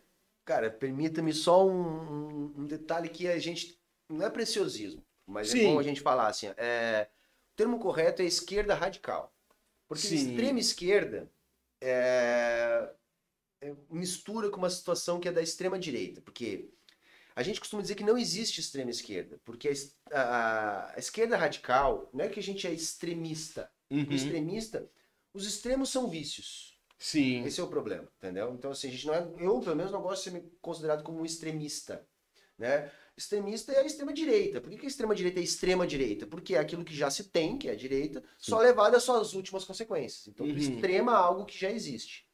[0.49, 3.79] Cara, permita-me só um, um- detalhe que a gente.
[4.09, 5.59] Não é preciosismo, mas Sim.
[5.59, 6.47] é bom a gente falar assim.
[6.57, 7.07] É,
[7.53, 9.31] o termo correto é esquerda radical.
[9.88, 10.15] Porque Sim.
[10.15, 11.31] extrema esquerda
[11.79, 12.89] é,
[13.62, 16.19] é mistura com uma situação que é da extrema direita.
[16.19, 16.67] Porque
[17.35, 19.39] a gente costuma dizer que não existe extrema esquerda.
[19.45, 19.69] Porque
[20.12, 23.71] a, a- a esquerda radical não é que a gente é extremista.
[23.91, 24.12] O Uhum.
[24.12, 24.89] extremista,
[25.31, 26.79] os extremos são vícios.
[26.99, 27.45] Sim.
[27.45, 28.53] Esse é o problema, entendeu?
[28.53, 29.21] Então, assim, a gente não é.
[29.39, 32.05] Eu, pelo menos, não gosto de ser considerado como um extremista.
[32.57, 32.91] Né?
[33.15, 34.59] Extremista é a extrema-direita.
[34.59, 36.27] Por que, que a extrema-direita é extrema-direita?
[36.27, 39.33] Porque é aquilo que já se tem, que é a direita, só levado às suas
[39.33, 40.27] últimas consequências.
[40.27, 40.55] Então, Uhum.
[40.57, 42.27] extrema algo que já existe.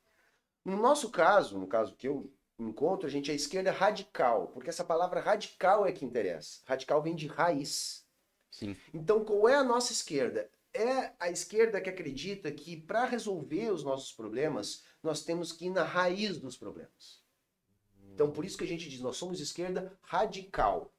[0.63, 4.69] No nosso caso, no caso que eu encontro, a gente é a esquerda radical, porque
[4.69, 6.61] essa palavra radical é que interessa.
[6.65, 8.03] Radical vem de raiz.
[8.49, 8.75] sim.
[8.91, 10.49] Então, qual é a nossa esquerda?
[10.75, 15.69] É a esquerda que acredita que para resolver os nossos problemas, nós temos que ir
[15.69, 17.23] na raiz dos problemas.
[18.13, 20.93] Então, por isso que a gente diz, nós somos esquerda radical.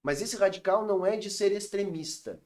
[0.00, 2.40] Mas esse radical não é de ser extremista,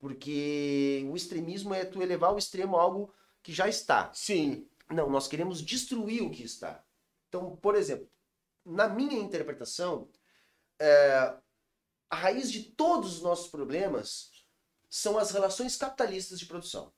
[0.00, 4.12] porque o extremismo é tu elevar ao extremo algo que já está.
[4.12, 4.66] Sim.
[4.90, 6.84] Não, nós queremos destruir o que está.
[7.28, 8.08] Então, por exemplo,
[8.64, 10.08] na minha interpretação,
[10.80, 11.36] é,
[12.10, 14.30] a raiz de todos os nossos problemas
[14.94, 16.92] são as relações capitalistas de produção.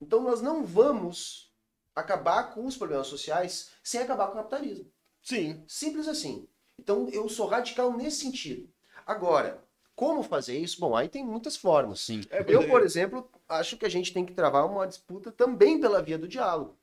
[0.00, 1.54] Então, nós não vamos
[1.94, 4.90] acabar com os problemas sociais sem acabar com o capitalismo.
[5.22, 5.62] Sim.
[5.68, 6.48] Simples assim.
[6.76, 8.68] Então, eu sou radical nesse sentido.
[9.06, 10.80] Agora, como fazer isso?
[10.80, 12.00] Bom, aí tem muitas formas.
[12.00, 12.22] Sim.
[12.30, 16.02] É, Eu, por exemplo, acho que a gente tem que travar uma disputa também pela
[16.02, 16.76] via do diálogo.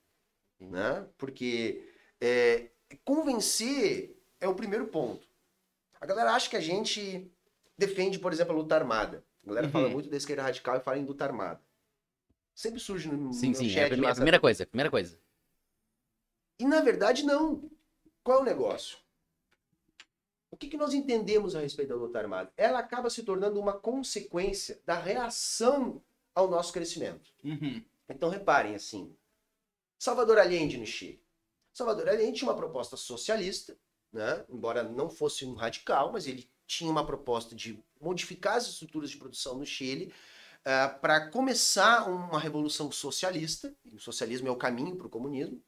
[0.62, 1.06] Né?
[1.18, 2.70] Porque é,
[3.04, 5.28] convencer é o primeiro ponto.
[6.00, 7.30] A galera acha que a gente
[7.78, 9.26] defende, por exemplo, a luta armada.
[9.44, 9.72] A galera Uhum.
[9.72, 11.62] fala muito da esquerda radical e fala em luta armada.
[12.56, 13.70] Sempre surge no, Sim, no sim.
[13.70, 15.18] chat É a primeira, lá, a primeira coisa, primeira coisa.
[16.60, 17.70] E na verdade, não.
[18.24, 18.98] Qual é o negócio?
[20.52, 22.52] O que, que nós entendemos a respeito da luta armada?
[22.56, 26.02] Ela acaba se tornando uma consequência da reação
[26.34, 27.34] ao nosso crescimento.
[27.44, 27.84] Uhum.
[28.08, 29.16] Então reparem assim,
[29.98, 31.22] Salvador Allende no Chile.
[31.74, 33.76] Salvador Allende tinha uma proposta socialista,
[34.12, 34.46] né?
[34.48, 39.18] embora não fosse um radical, mas ele tinha uma proposta de modificar as estruturas de
[39.18, 40.14] produção no Chile
[41.02, 43.76] para começar uma revolução socialista.
[43.92, 45.62] O socialismo é o caminho para o comunismo.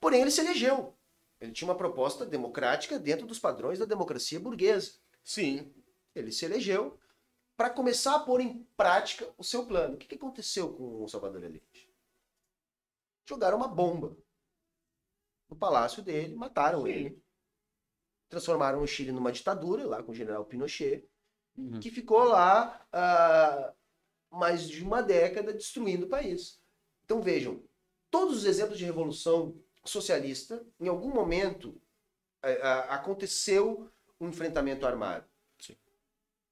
[0.00, 0.94] Porém, ele se elegeu.
[1.40, 4.92] Ele tinha uma proposta democrática dentro dos padrões da democracia burguesa.
[5.22, 5.72] Sim.
[6.14, 6.98] Ele se elegeu
[7.56, 9.94] para começar a pôr em prática o seu plano.
[9.94, 11.90] O que, que aconteceu com o Salvador Allende?
[13.26, 14.16] Jogaram uma bomba
[15.48, 16.88] no palácio dele, mataram Sim.
[16.88, 17.23] ele.
[18.28, 21.06] Transformaram o Chile numa ditadura, lá com o general Pinochet,
[21.56, 21.78] Uhum.
[21.78, 23.72] que ficou lá ah,
[24.28, 26.60] mais de uma década destruindo o país.
[27.04, 27.62] Então vejam,
[28.10, 31.80] todos os exemplos de revolução socialista, em algum momento
[32.88, 33.88] aconteceu
[34.20, 35.24] um enfrentamento armado.
[35.58, 35.76] Sim.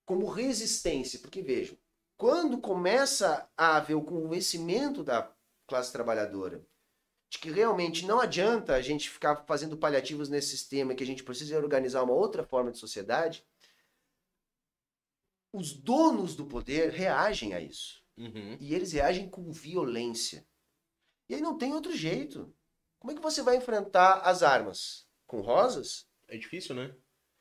[0.07, 1.77] Como resistência, porque vejam,
[2.17, 5.31] quando começa a haver o convencimento da
[5.67, 6.65] classe trabalhadora
[7.33, 11.25] de que realmente não adianta a gente ficar fazendo paliativos nesse sistema, que a gente
[11.25, 13.43] precisa organizar uma outra forma de sociedade,
[15.51, 18.05] os donos do poder reagem a isso.
[18.19, 18.59] Uhum.
[18.61, 20.47] E eles reagem com violência.
[21.27, 22.55] E aí não tem outro jeito.
[22.99, 25.09] Como é que você vai enfrentar as armas?
[25.27, 26.07] Com rosas?
[26.29, 26.95] É difícil, né?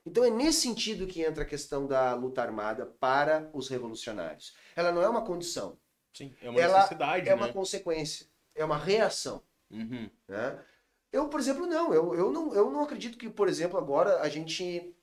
[0.06, 4.56] Então é nesse sentido que entra a questão da luta armada para os revolucionários.
[4.74, 5.78] Ela não é uma condição,
[6.14, 6.34] Sim.
[6.42, 7.36] É uma Ela necessidade, é né?
[7.36, 8.26] uma consequência,
[8.56, 9.44] é uma reação.
[9.72, 10.10] Uhum.
[10.28, 10.64] né?
[11.12, 11.94] Eu, por exemplo, não.
[11.94, 12.54] Eu, eu não.
[12.54, 14.96] eu não acredito que, por exemplo, agora a gente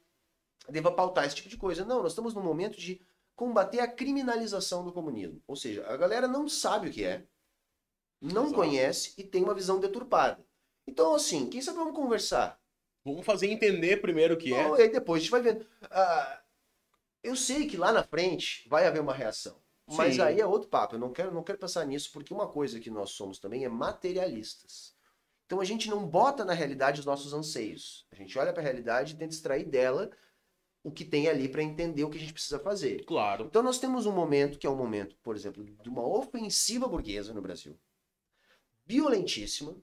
[0.69, 1.85] deva pautar esse tipo de coisa.
[1.85, 3.01] Não, nós estamos num momento de
[3.37, 5.43] combater a criminalização do comunismo.
[5.47, 7.25] Ou seja, a galera não sabe o que é,
[8.21, 8.55] não Exato.
[8.55, 10.45] conhece e tem uma visão deturpada.
[10.87, 12.61] Então, assim, quem sabe vamos conversar?
[13.05, 14.65] Vamos fazer entender primeiro o que é.
[14.65, 15.67] Bom, e aí depois a gente vai vendo.
[15.91, 16.43] Ah,
[17.23, 19.61] eu sei que lá na frente vai haver uma reação.
[19.97, 20.21] Mas Sim.
[20.21, 20.97] aí é outro papo.
[20.97, 23.69] Eu não quero, não quero pensar nisso, porque uma coisa que nós somos também é
[23.69, 24.95] materialistas.
[25.47, 28.07] Então a gente não bota na realidade os nossos anseios.
[28.13, 30.11] A gente olha para a realidade e tenta extrair dela
[30.85, 33.05] o que tem ali para entender o que a gente precisa fazer.
[33.05, 33.47] Claro.
[33.47, 37.33] Então nós temos um momento que é um momento, por exemplo, de uma ofensiva burguesa
[37.33, 37.79] no Brasil,
[38.87, 39.75] violentíssima,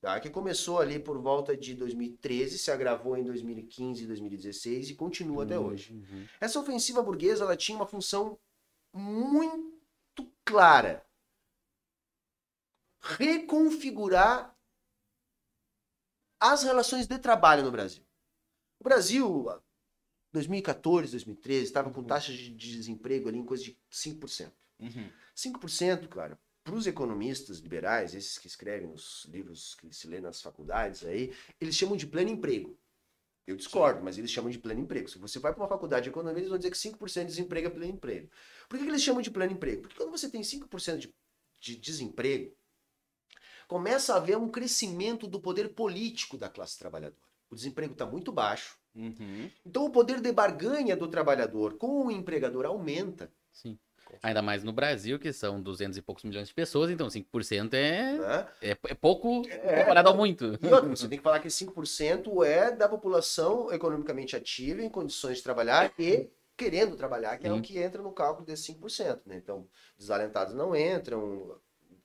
[0.00, 0.18] tá?
[0.18, 5.44] que começou ali por volta de 2013, se agravou em 2015 e 2016 e continua
[5.44, 5.92] até hoje.
[5.92, 6.24] Uhum.
[6.40, 8.38] Essa ofensiva burguesa ela tinha uma função
[8.92, 11.06] muito clara.
[13.00, 14.56] Reconfigurar
[16.38, 18.04] as relações de trabalho no Brasil.
[18.78, 19.46] O Brasil,
[20.32, 24.52] 2014, 2013, estava com taxas de desemprego ali em coisa de 5%.
[24.78, 25.12] Uhum.
[25.36, 30.40] 5%, cara, para os economistas liberais, esses que escrevem nos livros que se lê nas
[30.40, 32.78] faculdades aí, eles chamam de pleno emprego.
[33.46, 35.08] Eu discordo, mas eles chamam de pleno emprego.
[35.08, 37.66] Se você vai para uma faculdade de economia, eles vão dizer que 5% de desemprego
[37.66, 38.30] é pleno emprego.
[38.70, 39.82] Por que, que eles chamam de pleno emprego?
[39.82, 41.12] Porque quando você tem 5% de,
[41.60, 42.54] de desemprego,
[43.66, 47.20] começa a haver um crescimento do poder político da classe trabalhadora.
[47.50, 48.78] O desemprego está muito baixo.
[48.94, 49.50] Uhum.
[49.66, 53.28] Então o poder de barganha do trabalhador com o empregador aumenta.
[53.52, 53.76] Sim.
[54.22, 58.18] Ainda mais no Brasil, que são 200 e poucos milhões de pessoas, então 5% é,
[58.18, 58.46] Né?
[58.62, 60.46] é, é pouco comparado ao muito.
[60.62, 65.42] Outra, você tem que falar que 5% é da população economicamente ativa, em condições de
[65.42, 66.28] trabalhar e
[66.60, 69.22] querendo trabalhar, que é o que entra no cálculo desses 5%.
[69.24, 69.36] Né?
[69.36, 71.58] Então, desalentados não entram,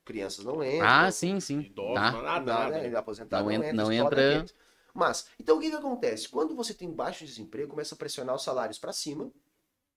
[0.05, 0.87] crianças não entram.
[0.87, 1.59] Ah, sim, sim.
[1.59, 2.11] Idosos, Tá.
[2.11, 2.53] nada, nada.
[2.69, 2.97] nada, né?
[2.97, 3.73] aposentado Não não, en- entra.
[3.83, 4.55] não entra- aqueles.
[4.93, 6.29] Mas, então o que, que acontece?
[6.29, 9.29] Quando você tem baixo desemprego, começa a pressionar os salários para cima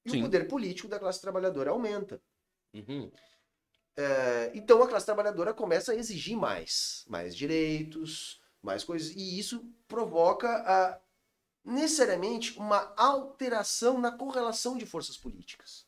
[0.05, 0.19] e Sim.
[0.19, 2.21] o poder político da classe trabalhadora aumenta.
[2.75, 3.09] Uhum.
[3.97, 9.65] É, então a classe trabalhadora começa a exigir mais, mais direitos, mais coisas, e isso
[9.87, 11.01] provoca a,
[11.69, 15.87] necessariamente uma alteração na correlação de forças políticas.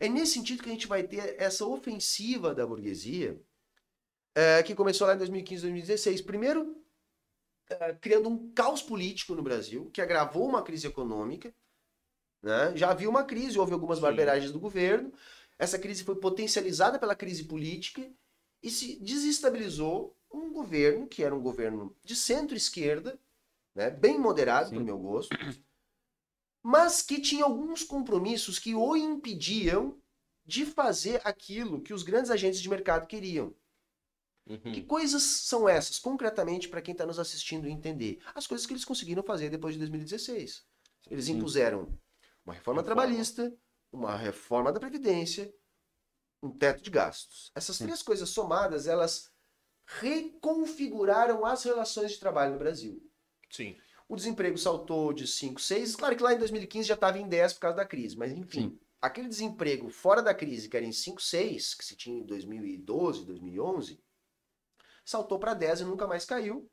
[0.00, 3.40] É nesse sentido que a gente vai ter essa ofensiva da burguesia,
[4.34, 6.20] é, que começou lá em 2015, 2016.
[6.22, 6.76] Primeiro,
[7.68, 11.54] é, criando um caos político no Brasil, que agravou uma crise econômica.
[12.42, 12.76] Né?
[12.76, 14.02] Já havia uma crise, houve algumas Sim.
[14.02, 15.12] barberagens do governo.
[15.58, 18.06] Essa crise foi potencializada pela crise política
[18.62, 23.18] e se desestabilizou um governo que era um governo de centro-esquerda,
[23.76, 25.36] né, bem moderado, para o meu gosto,
[26.62, 30.00] mas que tinha alguns compromissos que o impediam
[30.44, 33.54] de fazer aquilo que os grandes agentes de mercado queriam.
[34.48, 34.72] Uhum.
[34.72, 38.20] Que coisas são essas, concretamente, para quem está nos assistindo entender?
[38.34, 40.64] As coisas que eles conseguiram fazer depois de 2016.
[41.10, 41.82] Eles impuseram
[42.44, 42.82] uma reforma Reforma.
[42.82, 43.54] trabalhista,
[43.92, 45.52] uma reforma da Previdência,
[46.42, 47.50] um teto de gastos.
[47.54, 49.30] Essas três coisas somadas, elas
[49.84, 53.05] reconfiguraram as relações de trabalho no Brasil.
[53.50, 53.76] Sim.
[54.08, 55.96] O desemprego saltou de 5, 6.
[55.96, 58.70] Claro que lá em 2015 já estava em 10 por causa da crise, mas enfim.
[58.70, 58.78] Sim.
[59.00, 63.24] Aquele desemprego fora da crise, que era em 5, 6, que se tinha em 2012,
[63.24, 64.00] 2011,
[65.04, 66.68] saltou para 10 e nunca mais caiu.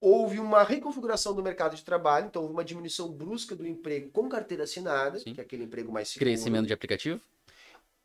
[0.00, 4.28] Houve uma reconfiguração do mercado de trabalho, então houve uma diminuição brusca do emprego com
[4.28, 5.34] carteira assinada, Sim.
[5.34, 6.30] que é aquele emprego mais seguro.
[6.30, 7.20] Crescimento de aplicativo,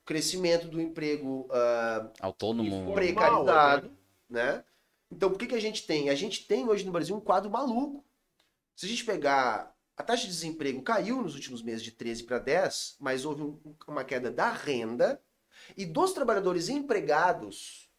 [0.06, 2.94] Crescimento do emprego ah, autônomo.
[2.94, 3.90] Precarizado,
[4.30, 4.62] né?
[5.14, 6.10] Então, por que, que a gente tem?
[6.10, 8.04] A gente tem hoje no Brasil um quadro maluco.
[8.76, 9.72] Se a gente pegar.
[9.96, 13.76] A taxa de desemprego caiu nos últimos meses de 13 para 10, mas houve um-
[13.88, 15.22] uma queda da renda
[15.78, 17.92] e dos trabalhadores empregados,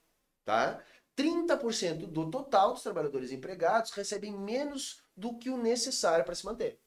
[0.44, 0.82] tá?
[1.14, 6.80] 30% do total dos trabalhadores empregados recebem menos do que o necessário para se manter.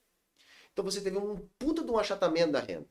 [0.73, 2.89] Então você teve um puta de um achatamento da renda.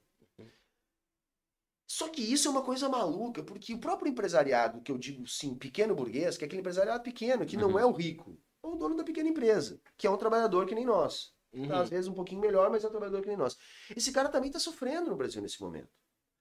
[1.87, 5.55] Só que isso é uma coisa maluca, porque o próprio empresariado, que eu digo sim,
[5.57, 7.79] pequeno burguês, que é aquele empresariado pequeno, que não Uhum.
[7.79, 10.85] é o rico, é o dono da pequena empresa, que é um trabalhador que nem
[10.85, 11.33] nós.
[11.53, 11.69] Uhum.
[11.69, 13.57] Tá, Às vezes um pouquinho melhor, mas é um trabalhador que nem nós.
[13.97, 15.89] Esse cara também está sofrendo no Brasil nesse momento.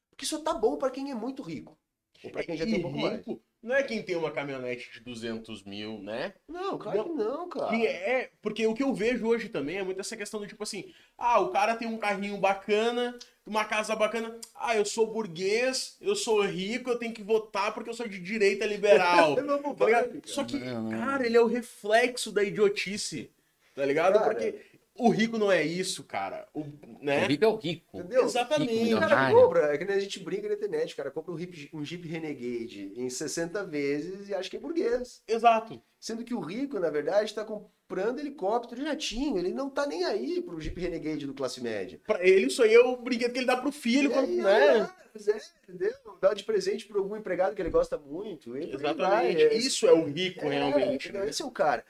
[0.09, 1.79] Porque só tá bom para quem é muito rico.
[2.25, 3.17] Ou para quem já tem um pouco mais.
[3.17, 6.35] rico não é quem tem uma caminhonete de 200 mil, né?
[6.47, 7.69] Não, claro que não, cara.
[7.69, 10.61] Que é, porque o que eu vejo hoje também é muito essa questão do tipo
[10.61, 15.97] assim, ah, o cara tem um carrinho bacana, uma casa bacana, ah, eu sou burguês,
[15.99, 19.35] eu sou rico, eu tenho que votar porque eu sou de direita liberal.
[19.35, 20.09] Eu não vou tá ligado?
[20.09, 20.21] cara.
[20.25, 20.91] Só que, Não, não.
[20.91, 23.31] cara, ele é o reflexo da idiotice,
[23.73, 24.19] tá ligado?
[24.19, 24.25] Cara.
[24.25, 24.55] Porque
[24.97, 26.47] o rico não é isso, cara.
[26.53, 26.63] O,
[27.01, 27.25] né?
[27.25, 27.99] O rico é o rico.
[27.99, 28.23] Entendeu?
[28.23, 28.73] Exatamente.
[28.73, 31.33] Rico, O cara compra, é que nem a gente brinca na internet, o cara compra
[31.33, 35.21] um Jeep, um Jeep Renegade em 60 vezes e acha que é burguês.
[35.27, 35.81] Exato.
[35.99, 39.37] Sendo que o rico, na verdade, está comprando helicóptero jatinho.
[39.37, 41.99] Ele não tá nem aí pro Jeep Renegade do classe média.
[42.05, 44.89] Pra ele, isso aí é o brinquedo que ele dá pro filho, quando, aí, né?
[45.11, 45.93] pois é, entendeu?
[46.21, 48.55] Dá de presente para algum empregado que ele gosta muito.
[48.57, 49.31] e por aí vai.
[49.31, 49.41] Exatamente.
[49.43, 51.11] É, Isso é o rico, é, realmente.
[51.11, 51.27] né?
[51.27, 51.83] Esse é o cara.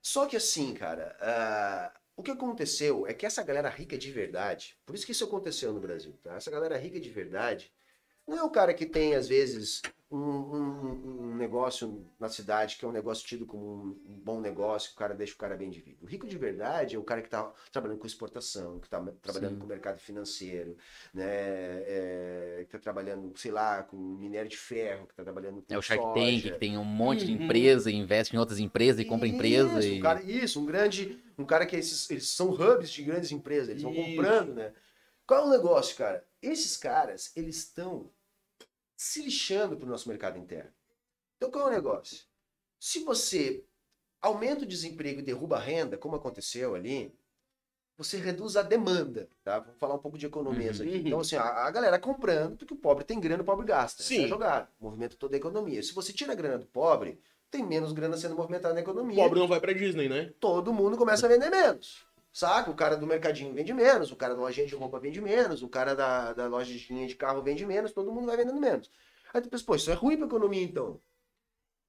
[0.00, 4.76] Só que assim, cara, ah, o que aconteceu é que essa galera rica de verdade,
[4.86, 6.34] por isso que isso aconteceu no Brasil, tá?
[6.34, 7.70] Essa galera rica de verdade
[8.26, 12.84] não é o cara que tem, às vezes, um, um- um negócio na cidade que
[12.84, 15.56] é um negócio tido como um, um bom negócio, que o cara deixa o cara
[15.56, 15.98] bem de vida.
[16.02, 19.54] O rico de verdade é o cara que está trabalhando com exportação, que está trabalhando
[19.54, 19.58] Sim.
[19.58, 20.76] com o mercado financeiro,
[21.12, 21.24] né?
[21.26, 25.78] É, que está trabalhando, sei lá, com minério de ferro, que está trabalhando com É
[25.78, 26.20] o Shark soja.
[26.20, 27.42] Tank, que tem um monte de Uhum.
[27.44, 29.78] empresa, investe em outras empresas e compra empresa.
[29.78, 29.98] Isso, E...
[29.98, 31.18] um cara, isso, um grande.
[31.38, 34.00] Um cara que esses, eles são hubs de grandes empresas, eles vão Isso.
[34.16, 34.72] comprando, né?
[35.26, 36.24] Qual é o negócio, cara?
[36.40, 38.10] Esses caras, eles estão
[38.96, 40.72] se lixando pro nosso mercado interno.
[41.36, 42.24] Então qual é o negócio?
[42.78, 43.64] Se você
[44.20, 47.14] aumenta o desemprego e derruba a renda, como aconteceu ali,
[47.96, 49.58] você reduz a demanda, tá?
[49.58, 50.86] Vamos falar um pouco de economias Uhum.
[50.86, 50.96] aqui.
[50.98, 54.02] Então, assim, a, a galera comprando, porque o pobre tem grana, o pobre gasta.
[54.02, 54.22] Essa Sim.
[54.22, 54.68] é a jogada.
[54.80, 55.82] Movimenta toda a economia.
[55.82, 57.18] Se você tira a grana do pobre,
[57.50, 60.32] tem menos grana sendo movimentada na O economia pobre não vai pra Disney, né?
[60.40, 62.04] todo mundo começa a vender menos.
[62.36, 62.70] Saca?
[62.70, 65.70] O cara do mercadinho vende menos, o cara da lojinha de roupa vende menos, o
[65.70, 68.90] cara da, da lojinha de carro vende menos, todo mundo vai vendendo menos.
[69.32, 71.00] Aí tu pensa, pô, isso é ruim pra economia então.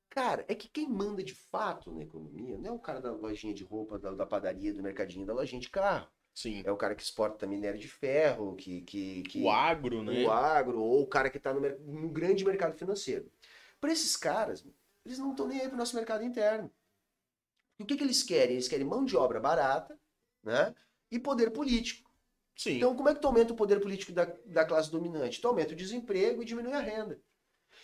[0.10, 3.54] Cara, é que quem manda de fato na economia não é o cara da lojinha
[3.54, 6.08] de roupa, da, da padaria, do mercadinho, da lojinha de carro.
[6.34, 6.64] Sim.
[6.66, 8.84] É o cara que exporta minério de ferro, que.
[8.84, 10.24] que, que O agro, né?
[10.24, 13.30] o agro, ou o cara que está no, no grande mercado financeiro.
[13.82, 14.66] Para esses caras,
[15.06, 16.72] eles não estão nem aí para o nosso mercado interno.
[17.78, 18.54] E o que, que eles querem?
[18.54, 20.00] Eles querem mão de obra barata
[20.44, 20.74] né?
[21.12, 22.10] e poder político.
[22.56, 22.78] Sim.
[22.78, 25.40] Então, como é que tu aumenta o poder político da, da classe dominante?
[25.40, 27.20] Tu aumenta o desemprego e diminui a renda.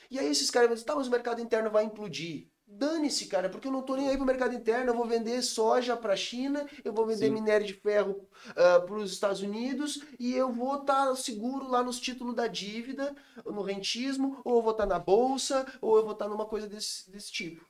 [0.10, 2.48] E aí esses caras vão dizer, tá, mas o mercado interno vai implodir.
[2.66, 5.98] Dane-se, cara, porque eu não tô nem aí pro mercado interno, eu vou vender soja
[5.98, 7.34] pra China, eu vou vender Sim.
[7.34, 12.34] minério de ferro para os Estados Unidos e eu vou estar seguro lá nos títulos
[12.34, 13.14] da dívida,
[13.46, 17.12] no rentismo, ou eu vou estar na bolsa, ou eu vou estar numa coisa desse,
[17.12, 17.68] desse tipo.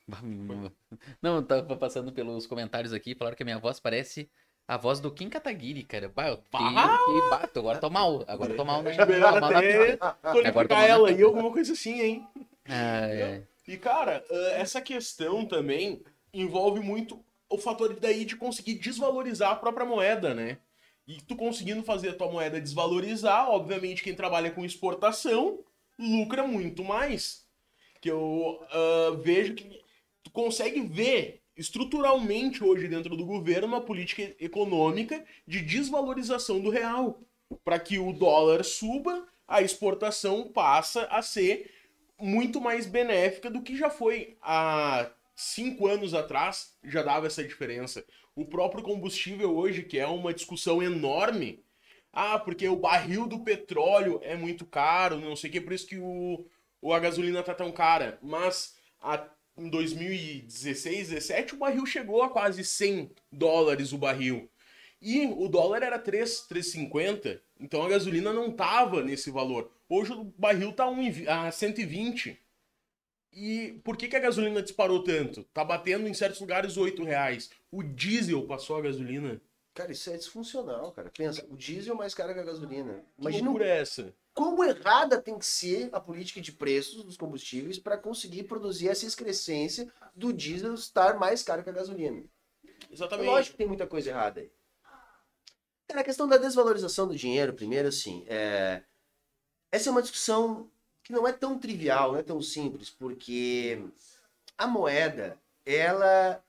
[1.20, 4.30] Não, eu tava passando pelos comentários aqui falaram que a minha voz parece
[4.66, 6.08] a voz do Kim Kataguiri, cara.
[6.08, 8.24] Bah, eu bah, tô- agora tô mal.
[8.26, 8.92] Agora tô mal, né?
[9.04, 10.16] Melhor Mal na até vida.
[10.22, 12.26] Agora qualificar tô ela aí, alguma coisa assim, hein?
[12.66, 13.42] Ah, é.
[13.68, 16.02] E, cara, ah, essa questão também
[16.32, 20.58] envolve muito o fator daí de conseguir desvalorizar a própria moeda, né?
[21.06, 25.60] E tu conseguindo fazer a tua moeda desvalorizar, obviamente quem trabalha com exportação
[25.98, 27.44] lucra muito mais.
[28.00, 29.78] Que eu ah, vejo que
[30.22, 37.20] tu consegue ver estruturalmente hoje dentro do governo uma política econômica de desvalorização do real.
[37.64, 41.70] Para que o dólar suba, a exportação passa a ser
[42.18, 48.04] muito mais benéfica do que já foi há cinco anos atrás, já dava essa diferença.
[48.34, 51.62] O próprio combustível hoje, que é uma discussão enorme,
[52.12, 55.86] ah, porque o barril do petróleo é muito caro, não sei o que, por isso
[55.86, 56.46] que o,
[56.80, 58.18] o- a gasolina tá tão cara.
[58.22, 64.50] Mas a- em 2016, 17, o barril chegou a quase 100 dólares o barril.
[65.00, 67.40] E o dólar era 3, 3,50.
[67.60, 69.70] Então a gasolina não tava nesse valor.
[69.88, 70.86] Hoje o barril tá
[71.28, 72.40] a 120.
[73.32, 75.44] E por que, que a gasolina disparou tanto?
[75.52, 77.50] Tá batendo em certos lugares 8 reais.
[77.70, 79.40] O diesel passou a gasolina.
[79.74, 81.10] Cara, isso é disfuncional, cara.
[81.10, 82.94] Pensa, o diesel é mais caro que a gasolina.
[82.94, 84.14] Que Imagina o loucura é essa?
[84.34, 89.06] Como errada tem que ser a política de preços dos combustíveis para conseguir produzir essa
[89.06, 92.24] excrescência do diesel estar mais caro que a gasolina.
[92.64, 93.26] É Exatamente.
[93.26, 94.50] lógico que tem muita coisa errada aí.
[95.86, 98.82] Cara, a questão da desvalorização do dinheiro, primeiro, assim, é...
[99.70, 100.68] essa é uma discussão
[101.04, 103.84] que não é tão trivial, não é tão simples, porque
[104.58, 106.42] a moeda, ela,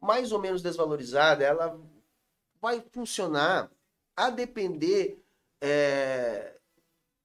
[0.00, 1.80] mais ou menos desvalorizada, ela
[2.60, 3.70] vai funcionar
[4.16, 5.21] a depender
[5.62, 6.54] é,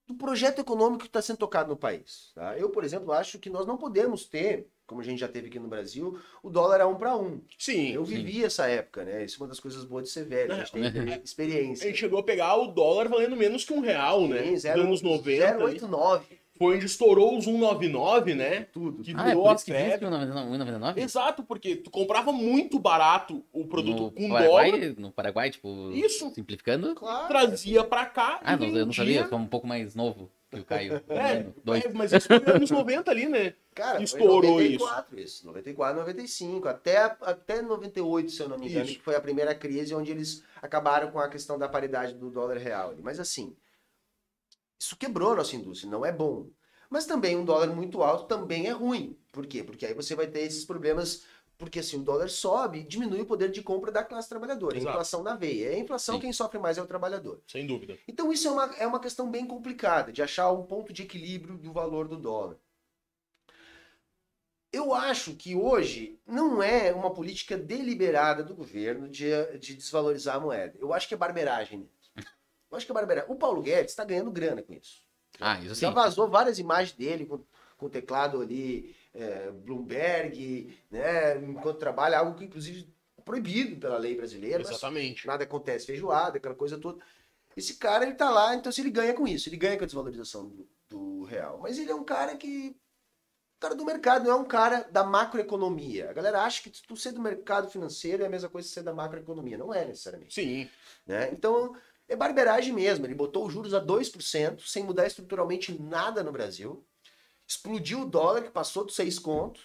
[0.06, 2.32] do projeto econômico que está sendo tocado no país.
[2.36, 2.58] tá?
[2.58, 5.60] Eu, por exemplo, acho que nós não podemos ter, como a gente já teve aqui
[5.60, 7.42] no Brasil, o dólar a um para um.
[7.60, 7.92] Sim.
[7.94, 8.14] Eu sim.
[8.16, 9.26] vivi essa época, né?
[9.26, 10.54] Isso é uma das coisas boas de ser velho.
[10.54, 10.84] A gente tem
[11.14, 11.88] A experiência.
[11.90, 14.44] gente chegou a pegar o dólar valendo menos que um real, né?
[14.44, 15.50] Sim, Nos zero- anos 90.
[15.50, 15.64] ali.
[15.64, 16.40] 089.
[16.58, 18.68] Foi onde estourou os 199, né?
[18.72, 19.04] Tudo.
[19.04, 20.06] Que Ah, é virou por a isso que diz que febre.
[20.06, 20.98] o 1,99?
[20.98, 25.92] Exato, porque tu comprava muito barato o produto No com Paraguai, dólar, no Paraguai, tipo,
[25.92, 26.32] Isso.
[26.34, 26.96] simplificando?
[26.96, 27.28] Claro.
[27.28, 30.30] trazia pra cá Ah, e não, eu não sabia, eu sou um pouco mais novo
[30.52, 31.02] que o Caio.
[31.10, 31.86] É, Dois.
[31.86, 33.54] é, mas isso foi nos anos 90 ali, né?
[33.76, 35.46] Cara, Estourou foi em 94 isso.
[35.46, 38.96] 94, 95, até, até 98, se eu não me engano, Isso.
[38.98, 42.58] que foi a primeira crise onde eles acabaram com a questão da paridade do dólar
[42.58, 42.96] real.
[43.04, 43.56] Mas assim,
[44.80, 46.50] isso quebrou a nossa indústria, não é bom.
[46.90, 49.18] Mas também um dólar muito alto também é ruim.
[49.32, 49.64] Por quê?
[49.64, 51.24] Porque aí você vai ter esses problemas,
[51.58, 54.78] porque assim, o dólar sobe, diminui o poder de compra da classe trabalhadora.
[54.78, 54.92] Exato.
[54.92, 55.72] Inflação na veia.
[55.72, 56.22] É a inflação, Sim.
[56.22, 57.42] quem sofre mais é o trabalhador.
[57.48, 57.98] Sem dúvida.
[58.08, 61.58] Então isso é uma, é uma questão bem complicada, de achar um ponto de equilíbrio
[61.58, 62.58] do valor do dólar.
[64.72, 70.40] Eu acho que hoje não é uma política deliberada do governo de, de desvalorizar a
[70.40, 70.78] moeda.
[70.78, 71.90] Eu acho que é barberagem
[72.72, 73.32] acho que é barberagem.
[73.32, 75.08] O Paulo Guedes está ganhando grana com isso.
[75.40, 75.82] Ah, isso sim.
[75.82, 77.44] Já vazou várias imagens dele com,
[77.78, 81.38] com o teclado ali, é, Bloomberg, né?
[81.38, 84.62] Enquanto trabalha, algo que inclusive é proibido pela lei brasileira.
[84.62, 85.28] Exatamente.
[85.28, 87.04] nada acontece, feijoada, aquela coisa toda.
[87.56, 89.88] Esse cara, ele tá lá, então se ele ganha com isso, ele ganha com a
[89.88, 91.60] desvalorização do, do real.
[91.62, 92.76] Mas ele é um cara que.
[93.60, 96.12] Cara do mercado, não é um cara da macroeconomia.
[96.12, 98.84] A galera acha que tu ser do mercado financeiro é a mesma coisa que ser
[98.84, 99.58] da macroeconomia.
[99.58, 100.36] Não é necessariamente.
[100.36, 100.70] Sim.
[101.08, 101.32] né?
[101.32, 101.76] Então,
[102.08, 103.06] é barberagem mesmo.
[103.06, 106.86] Ele botou os juros a 2%, sem mudar estruturalmente nada no Brasil.
[107.48, 109.64] Explodiu o dólar, que passou dos 6 contos.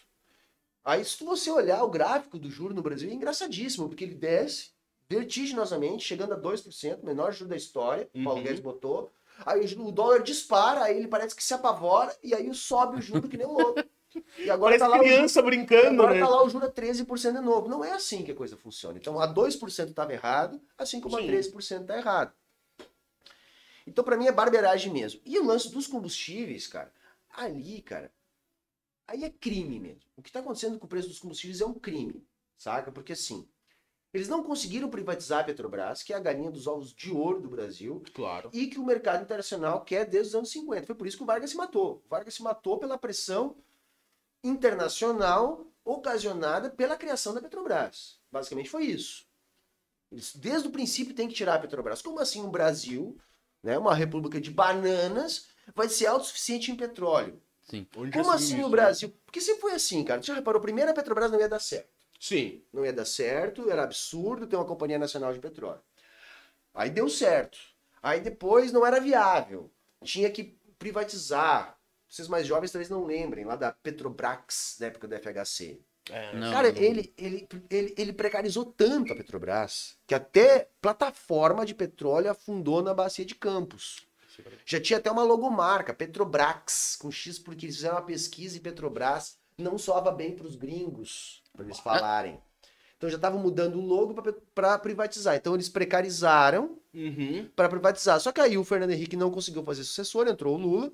[0.85, 4.71] Aí, se você olhar o gráfico do juro no Brasil, é engraçadíssimo, porque ele desce
[5.09, 8.45] vertiginosamente, chegando a 2%, menor juro da história, o Paulo Uhum.
[8.45, 9.13] Guedes botou.
[9.45, 13.29] Aí o dólar dispara, aí ele parece que se apavora, e aí sobe o juro
[13.29, 13.83] que nem um louco.
[14.39, 16.21] E agora Parece tá lá o criança brincando, Agora né?
[16.21, 17.69] tá lá o juro a 13% de novo.
[17.69, 18.99] Não é assim que a coisa funciona.
[18.99, 21.29] Então, a 2% estava errado, assim como a Sim.
[21.29, 22.33] 13% tá errado.
[23.87, 25.21] Então, para mim, é barberagem mesmo.
[25.25, 26.93] E o lance dos combustíveis, cara,
[27.31, 28.13] ali, cara,
[29.07, 30.03] aí é crime mesmo.
[30.17, 32.25] O que tá acontecendo com o preço dos combustíveis é um crime,
[32.57, 32.93] saca?
[32.93, 33.49] Porque assim,
[34.15, 37.49] eles não conseguiram privatizar a Petrobras, que é a galinha dos ovos de ouro do
[37.49, 38.51] Brasil, Claro.
[38.53, 40.87] e que o mercado internacional quer desde os anos 50.
[40.87, 42.03] Foi por isso que o Vargas se matou.
[42.07, 43.57] O Vargas se matou pela pressão
[44.43, 48.19] internacional ocasionada pela criação da Petrobras.
[48.31, 49.27] Basicamente foi isso.
[50.11, 52.03] Eles, desde o princípio, tem que tirar a Petrobras.
[52.03, 53.17] Como assim o Brasil,
[53.63, 57.41] né, uma república de bananas, vai ser autossuficiente em petróleo?
[57.63, 57.87] Sim.
[57.97, 59.15] Onde Como assim viu o Brasil?
[59.25, 60.21] Porque sempre foi assim, cara.
[60.21, 60.61] Você já reparou?
[60.61, 62.19] Primeiro a Petrobras não ia dar certo né?
[62.21, 62.63] Sim.
[62.73, 65.83] não ia dar certo, era absurdo ter uma companhia nacional de petróleo.
[66.73, 67.59] Aí deu certo.
[68.03, 69.71] Aí depois não era viável.
[70.05, 71.79] Tinha que privatizar.
[72.13, 75.81] Vocês mais jovens talvez não lembrem, lá da Petrobrax, na época do FHC.
[76.11, 76.53] É, Não.
[76.53, 82.83] Cara, ele, ele, ele, ele precarizou tanto a Petrobras que até plataforma de petróleo afundou
[82.83, 84.07] na bacia de Campos.
[84.67, 89.39] Já tinha até uma logomarca, Petrobrax, com X, porque eles fizeram uma pesquisa e Petrobras
[89.57, 92.39] não soava bem para os gringos, para eles falarem.
[92.99, 94.15] Então já estavam mudando o logo
[94.55, 95.35] para privatizar.
[95.37, 97.49] Então eles precarizaram Uhum.
[97.57, 98.21] para privatizar.
[98.21, 100.93] Só que aí o Fernando Henrique não conseguiu fazer sucessor, entrou o Lula,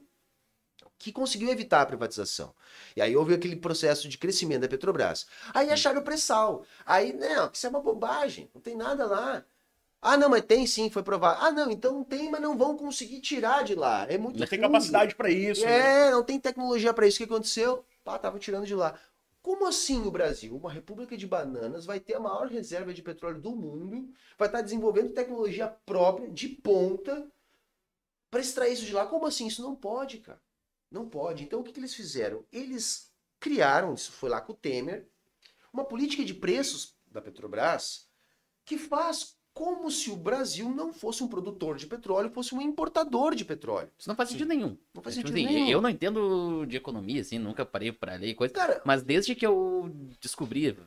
[0.99, 2.55] que conseguiu evitar a privatização.
[2.97, 5.27] E aí houve aquele processo de crescimento da Petrobras.
[5.55, 6.65] Aí acharam o pré-sal.
[6.85, 9.45] Aí, não, isso é uma bobagem, não tem nada lá.
[10.01, 11.45] Ah, não, mas tem sim, foi provado.
[11.45, 14.07] Ah, não, então tem, mas não vão conseguir tirar de lá.
[14.09, 14.61] É muito Não tem fundo.
[14.61, 15.93] capacidade pra isso, né?
[16.09, 17.17] É, não tem tecnologia para isso.
[17.17, 17.85] O que aconteceu?
[18.05, 18.99] Pá, tava tirando de lá.
[19.43, 23.41] Como assim o Brasil, uma república de bananas, vai ter a maior reserva de petróleo
[23.41, 27.27] do mundo, vai estar desenvolvendo tecnologia própria, de ponta,
[28.31, 29.07] para extrair isso de lá?
[29.07, 29.47] Como assim?
[29.47, 30.41] Isso não pode, cara.
[30.91, 31.45] Não pode.
[31.45, 32.45] Então o que, que eles fizeram?
[32.53, 35.09] Eles criaram, isso foi lá com o Temer,
[35.73, 38.09] uma política de preços da Petrobras
[38.65, 43.35] que faz como se o Brasil não fosse um produtor de petróleo, fosse um importador
[43.35, 43.91] de petróleo.
[43.99, 44.79] Isso não faz sentido nenhum.
[44.95, 45.69] Não faz Tipo sentido assim, nenhum.
[45.69, 48.55] Eu não entendo de economia, assim, nunca parei pra ler coisa.
[48.55, 50.79] Cara, Mas desde que eu descobri,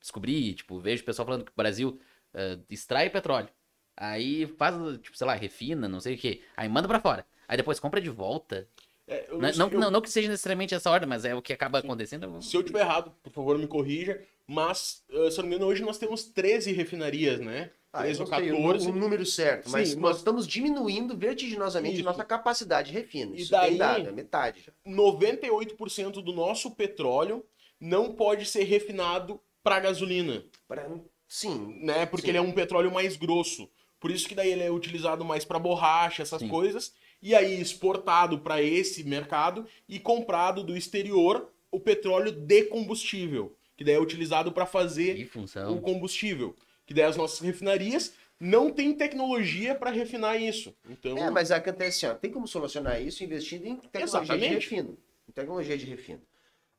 [0.00, 2.00] descobri, tipo, vejo o pessoal falando que o Brasil
[2.34, 3.48] eh, extrai petróleo.
[3.96, 6.42] Aí faz, tipo, sei lá, refina, não sei o quê.
[6.56, 7.24] Aí manda pra fora.
[7.46, 8.66] Aí depois compra de volta.
[9.10, 11.34] É, eu Não, sei- não, eu- não, não que seja necessariamente essa ordem, mas é
[11.34, 12.40] o que acaba acontecendo.
[12.40, 14.22] Se eu tiver errado, por favor, me corrija.
[14.46, 17.70] Mas, eh, se eu não me engano, hoje nós temos 13 refinarias, né?
[17.92, 18.86] Ah, eu 13 ou não sei o 14.
[18.88, 22.04] nu- o número certo, mas Sim, nós mas- estamos diminuindo vertiginosamente Isso.
[22.04, 23.34] nossa capacidade de refino.
[23.36, 24.72] E Isso daí- tem dado, é metade já.
[24.84, 27.44] 98% do nosso petróleo
[27.80, 30.88] não pode ser refinado para gasolina, Pra-
[31.28, 32.06] Sim, né?
[32.06, 32.30] Porque Sim.
[32.30, 33.68] ele é um petróleo mais grosso.
[34.00, 36.48] Por isso que daí ele é utilizado mais para borracha, essas Sim.
[36.48, 36.92] coisas,
[37.22, 43.84] e aí exportado para esse mercado e comprado do exterior o petróleo de combustível, que
[43.84, 45.30] daí é utilizado para fazer
[45.68, 46.56] o combustível,
[46.86, 50.74] que daí as nossas refinarias não têm tecnologia para refinar isso.
[50.88, 54.54] Então, É, mas acontece assim, ó, tem como solucionar isso investindo em tecnologia de Exatamente.
[54.54, 54.98] refino.
[55.28, 56.22] Em tecnologia de refino.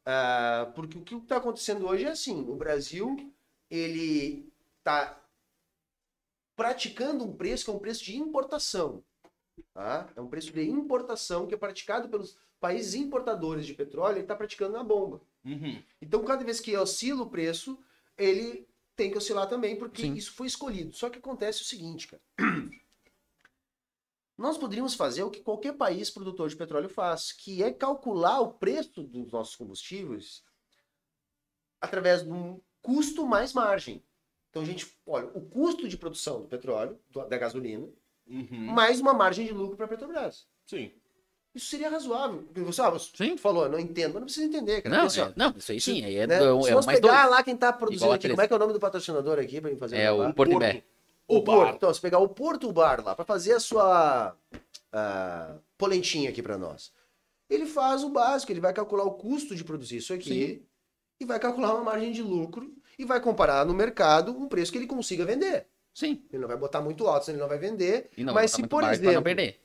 [0.04, 3.16] Ah, porque o que está acontecendo hoje é assim, o Brasil,
[3.70, 5.22] ele está
[6.56, 9.04] praticando um preço que é um preço de importação.
[9.74, 10.10] Tá?
[10.16, 14.36] É um preço de importação que é praticado pelos países importadores de petróleo, ele está
[14.36, 15.22] praticando na bomba.
[15.44, 17.78] uhum, Então, cada vez que oscila o preço,
[18.18, 20.14] ele tem que oscilar também, porque Sim.
[20.14, 20.94] isso foi escolhido.
[20.94, 22.22] Só que acontece o seguinte, cara.
[24.38, 28.54] Nós poderíamos fazer o que qualquer país produtor de petróleo faz, que é calcular o
[28.54, 30.44] preço dos nossos combustíveis
[31.80, 34.04] através de um custo mais margem.
[34.50, 37.00] Então, a gente, olha, o custo de produção do petróleo,
[37.30, 37.88] da gasolina,
[38.32, 40.46] uhum, mais uma margem de lucro para a Petrobras.
[40.66, 40.92] sim.
[41.54, 42.44] Isso seria razoável.
[42.44, 43.36] Porque Você, ah, você Sim.
[43.36, 44.96] falou, não entendo, mas não precisa entender, cara.
[44.98, 46.98] Não, assim, é- não, isso aí sim, aí é, né, é, se é nós mais
[47.02, 47.30] pegar dois.
[47.32, 49.70] lá quem tá produzindo aqui, como é que é o nome do patrocinador aqui pra
[49.70, 50.30] mim fazer É jabá?
[50.30, 50.82] o Porto Imbé.
[51.28, 51.66] O O Porto.
[51.68, 51.76] bar.
[51.76, 54.34] Então, se pegar o Porto Bar lá pra fazer a sua
[54.94, 56.94] ah, polentinha aqui pra nós,
[57.50, 60.66] ele faz o básico, ele vai calcular o custo de produzir isso aqui
[61.20, 64.78] e vai calcular uma margem de lucro e vai comparar no mercado um preço que
[64.78, 65.68] ele consiga vender.
[65.94, 66.24] Sim.
[66.32, 68.10] Ele não vai botar muito alto, senão ele não vai vender.
[68.18, 69.60] E não, mas botar se, por pra não exemplo, perder.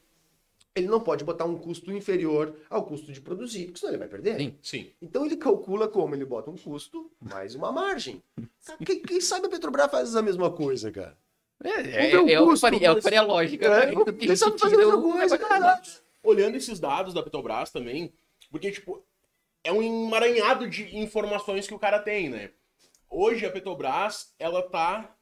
[0.75, 4.09] ele não pode botar um custo inferior ao custo de produzir, porque senão ele vai
[4.09, 4.37] perder.
[4.39, 4.59] Sim.
[4.63, 4.91] Sim.
[5.01, 6.15] Então ele calcula como?
[6.15, 8.23] Ele bota um custo mais uma margem.
[8.85, 11.17] Quem, quem sabe a Petrobras faz a mesma coisa, cara?
[11.65, 13.65] É, é, é o que custo, faria, é o que mas- faria lógica.
[13.67, 13.87] É, né?
[13.87, 15.83] quem Porque sabe esse fazer a mesma coisa, é cara?
[16.23, 18.13] Olhando esses dados da Petrobras também,
[18.51, 19.03] porque, tipo,
[19.65, 22.51] é um emaranhado de informações que o cara tem, né?
[23.09, 25.16] Hoje a Petrobras, ela tá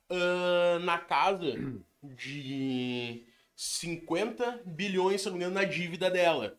[0.83, 1.55] na casa
[2.03, 3.25] de
[3.57, 6.59] 50 bilhões, se não me engano, na dívida dela.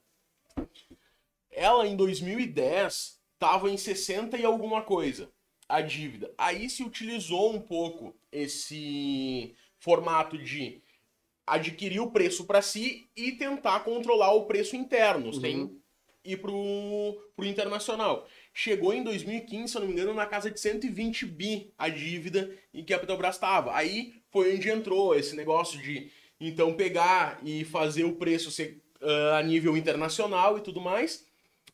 [1.51, 5.31] Ela, em 2010, tava em 60 e alguma coisa,
[5.67, 6.33] a dívida.
[6.37, 10.81] Aí se utilizou um pouco esse formato de
[11.45, 15.79] adquirir o preço para si e tentar controlar o preço interno, sem
[16.23, 18.27] ir pro, pro internacional.
[18.57, 22.49] Chegou em 2015, se eu não me engano, na casa de 120 bi a dívida
[22.73, 23.75] em que a Petrobras estava.
[23.75, 29.39] Aí foi onde entrou esse negócio de então pegar e fazer o preço ser ah,
[29.39, 31.27] a nível internacional e tudo mais.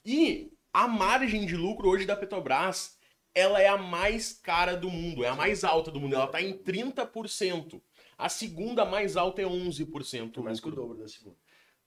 [0.03, 2.97] E a margem de lucro hoje da Petrobras,
[3.35, 6.15] ela é a mais cara do mundo, é a mais alta do mundo.
[6.15, 7.79] Ela está em 30%.
[8.17, 10.41] A segunda mais alta é 11%.
[10.41, 11.37] Mais que o dobro da segunda.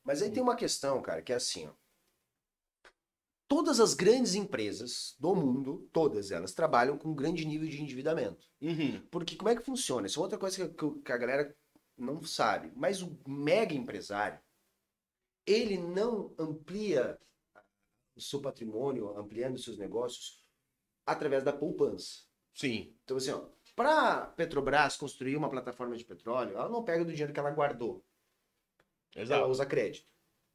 [0.05, 1.84] Mas aí tem uma questão, cara, que é assim, ó.
[3.47, 8.47] Todas as grandes empresas do mundo, todas elas, trabalham com um grande nível de endividamento.
[8.61, 9.01] Uhum.
[9.11, 10.07] Porque como é que funciona?
[10.07, 11.55] Isso é outra coisa que, que- a galera
[11.97, 12.72] não sabe.
[12.74, 14.40] Mas o mega empresário,
[15.47, 17.18] ele não amplia
[18.16, 20.42] o seu patrimônio, ampliando os seus negócios,
[21.05, 22.22] através da poupança.
[22.55, 22.97] Sim.
[23.05, 23.32] Então, assim,
[23.76, 28.03] para Petrobras construir uma plataforma de petróleo, ela não pega do dinheiro que ela guardou.
[29.14, 29.49] Ela Exato.
[29.51, 30.09] usa crédito.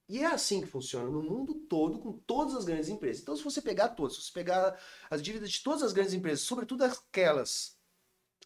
[0.10, 3.22] E é assim que funciona no mundo todo com todas as grandes empresas.
[3.22, 4.76] Então, se você pegar todas, se você pegar
[5.08, 7.78] as dívidas de todas as grandes empresas, sobretudo aquelas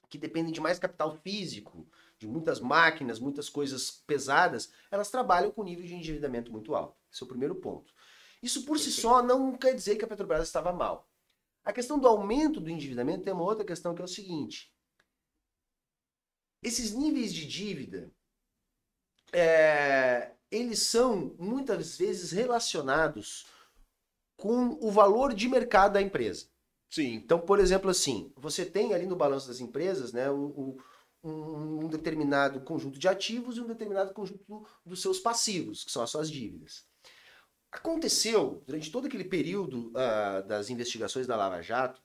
[0.09, 1.87] que dependem de mais capital físico,
[2.19, 6.97] de muitas máquinas, muitas coisas pesadas, elas trabalham com nível de endividamento muito alto.
[7.09, 7.93] Esse é o primeiro ponto.
[8.41, 11.09] Isso por si só não quer dizer que a Petrobras estava mal.
[11.63, 14.69] A questão do aumento do endividamento tem uma outra questão que é o seguinte:
[16.61, 18.11] esses níveis de dívida,
[19.31, 23.45] é, eles são muitas vezes relacionados
[24.37, 26.47] com o valor de mercado da empresa.
[26.89, 27.13] Sim.
[27.15, 30.77] Então, por exemplo, assim, você tem ali no balanço das empresas, né, o- o-
[31.23, 35.91] um, um determinado conjunto de ativos e um determinado conjunto do- dos seus passivos, que
[35.91, 36.85] são as suas dívidas.
[37.71, 42.01] Aconteceu, durante todo aquele período ah, das investigações da Lava Jato,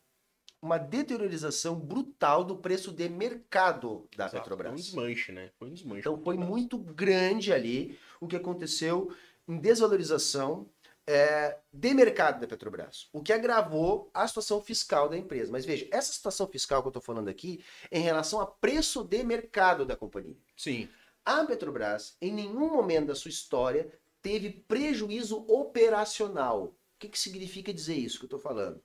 [0.60, 4.30] uma deteriorização brutal do preço de mercado da Exato.
[4.30, 4.74] Foi um Petrobras.
[4.74, 5.50] desmanche, né?
[5.58, 6.00] Foi um desmanche.
[6.00, 9.14] Então foi muito grande ali o que aconteceu
[9.46, 10.68] em desvalorização
[11.06, 15.50] é, de mercado da Petrobras, o que agravou a situação fiscal da empresa.
[15.50, 19.02] Mas veja, essa situação fiscal que eu estou falando aqui é em relação a preço
[19.02, 20.36] de mercado da companhia.
[20.54, 20.86] Sim.
[21.24, 23.90] A Petrobras, em nenhum momento da sua história,
[24.20, 26.64] teve prejuízo operacional.
[26.64, 28.82] O que, que significa dizer isso que eu estou falando?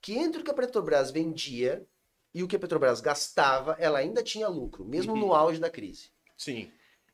[0.00, 1.86] Que entre o que a Petrobras vendia
[2.34, 5.18] e o que a Petrobras gastava, ela ainda tinha lucro, mesmo Uhum.
[5.20, 6.70] no auge da crise Sim.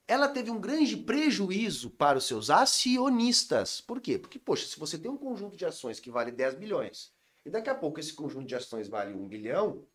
[0.07, 3.81] ela teve um grande prejuízo para os seus acionistas.
[3.81, 4.19] Por quê?
[4.19, 7.13] Porque, poxa, se você tem um conjunto de ações que vale 10 bilhões
[7.45, 9.87] e daqui a pouco esse conjunto de ações vale 1 bilhão,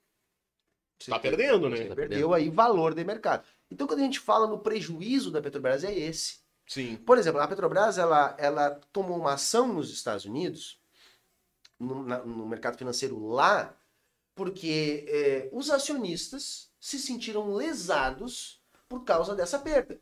[0.99, 1.77] você Tá tem- perdendo, né?
[1.77, 3.45] você Tá perdeu aí valor de mercado.
[3.71, 6.39] Então, quando a gente fala no prejuízo da Petrobras, é esse.
[6.67, 6.97] Sim.
[6.97, 10.78] Por exemplo, a Petrobras ela, ela tomou uma ação nos Estados Unidos,
[11.79, 13.75] no, na- no mercado financeiro lá,
[14.35, 19.99] porque eh, os acionistas se sentiram lesados por causa dessa perda.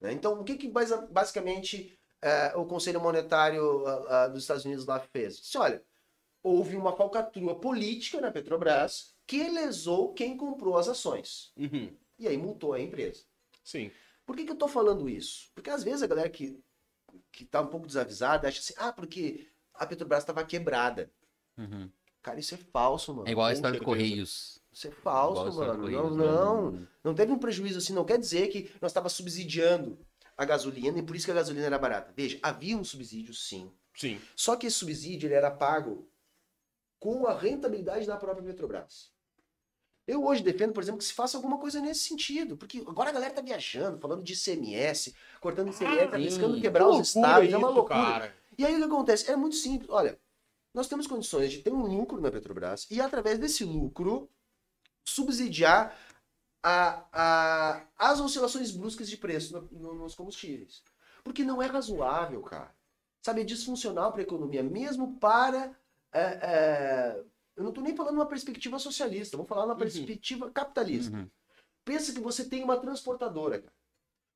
[0.00, 0.12] né?
[0.12, 0.68] Então, o que, que
[1.10, 5.38] basicamente eh, o Conselho Monetário ah, ah, dos Estados Unidos lá fez?
[5.38, 5.84] Disse, olha,
[6.42, 11.52] houve uma falcatrua política na Petrobras que lesou quem comprou as ações.
[11.56, 11.96] Uhum.
[12.18, 13.24] E aí multou a empresa.
[13.64, 13.90] Sim.
[14.26, 15.50] Por que, que eu tô falando isso?
[15.54, 16.60] Porque às vezes a galera que,
[17.32, 21.10] que tá um pouco desavisada acha assim, ah, porque a Petrobras estava quebrada.
[21.58, 21.88] Uhum.
[22.22, 23.28] Cara, isso é falso, mano.
[23.28, 23.98] É igual a história do certeza.
[24.06, 24.62] Correios.
[24.72, 25.72] Isso é falso, mano.
[25.74, 26.70] Não, Correios, não.
[26.70, 26.86] né?
[27.02, 27.92] Não teve um prejuízo assim.
[27.92, 29.98] Não quer dizer que nós estava subsidiando
[30.36, 32.12] a gasolina e por isso que a gasolina era barata.
[32.16, 33.70] Veja, havia um subsídio, sim.
[33.94, 34.20] Sim.
[34.36, 36.08] Só que esse subsídio ele era pago
[36.98, 39.10] com a rentabilidade da própria Petrobras.
[40.06, 42.56] Eu hoje defendo, por exemplo, que se faça alguma coisa nesse sentido.
[42.56, 46.60] Porque agora a galera tá viajando, falando de ICMS, cortando ICMS, Ah, arriscando sim.
[46.60, 47.52] quebrar Que os estados.
[47.52, 47.94] É uma isso, loucura.
[47.94, 48.36] cara.
[48.58, 49.30] E aí o que acontece?
[49.30, 49.88] É muito simples.
[49.90, 50.18] Olha,
[50.74, 54.30] nós temos condições de ter um lucro na Petrobras e, através desse lucro,
[55.04, 55.96] subsidiar
[56.62, 60.82] a, a- as oscilações bruscas de preço no- no- nos combustíveis.
[61.24, 62.74] Porque não é razoável, cara.
[63.24, 65.76] Sabe, é disfuncional para a economia, mesmo para.
[66.12, 67.24] é, é,
[67.56, 69.78] eu não estou nem falando numa perspectiva socialista, vamos falar numa Uhum.
[69.78, 71.16] perspectiva capitalista.
[71.16, 71.30] Uhum.
[71.84, 73.72] Pensa que você tem uma transportadora, cara.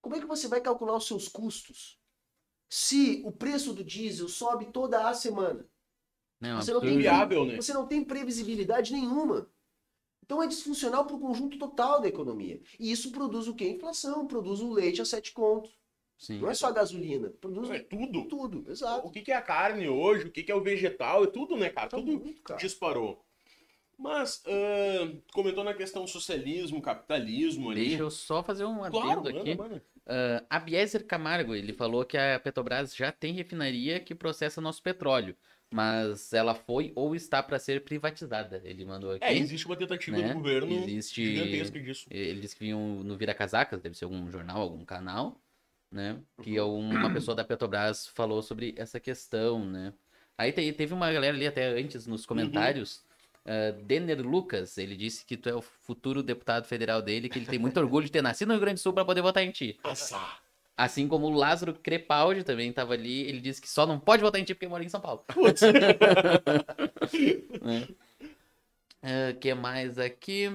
[0.03, 1.99] Como é que você vai calcular os seus custos
[2.69, 5.67] se o preço do diesel sobe toda a semana?
[6.41, 6.95] Não, Você não tem.
[6.95, 7.57] Inviável, né?
[7.57, 9.49] Você não tem previsibilidade nenhuma.
[10.23, 12.61] Então é disfuncional para o conjunto total da economia.
[12.81, 13.69] E isso produz o quê?
[13.69, 15.71] Inflação, produz o leite a sete contos.
[16.19, 16.41] Sim.
[16.41, 18.25] Não é só a gasolina, produz É tudo.
[18.25, 19.07] tudo, exato.
[19.07, 21.57] O que que é a carne hoje, o que que é o vegetal, é tudo,
[21.57, 21.89] né, cara?
[21.89, 22.59] Tá Tudo muito, cara.
[22.59, 23.23] disparou.
[23.99, 27.89] Mas, ah, comentou na questão socialismo, capitalismo ali.
[27.89, 29.55] Deixa eu só fazer um adendo Claro, aqui.
[29.55, 29.83] mano, mano.
[30.07, 34.83] Ah, a Bieser Camargo, ele falou que a Petrobras já tem refinaria que processa nosso
[34.83, 35.37] petróleo,
[35.73, 38.61] mas ela foi ou está para ser privatizada.
[38.65, 39.25] Ele mandou aqui.
[39.25, 40.29] É, existe uma tentativa né?
[40.29, 42.07] do governo Existe- gigantesca disso.
[42.11, 45.41] Ele disse que vinham no Vira Casacas, deve ser algum jornal, algum canal,
[45.91, 46.21] né?
[46.43, 46.79] Que Uhum.
[46.91, 49.93] uma pessoa da Petrobras falou sobre essa questão, né?
[50.39, 53.05] Aí te- teve uma galera ali até antes nos comentários.
[53.47, 57.47] Ah, Denner Lucas, ele disse que tu é o futuro deputado federal dele, que ele
[57.47, 59.53] tem muito orgulho de ter nascido no Rio Grande do Sul para poder votar em
[59.53, 59.79] ti.
[59.85, 60.21] Nossa.
[60.77, 64.41] Assim como o Lázaro Crepaldi também estava ali, ele disse que só não pode votar
[64.41, 65.25] em ti porque mora em São Paulo.
[65.29, 65.63] Putz.
[69.03, 70.51] O que mais aqui?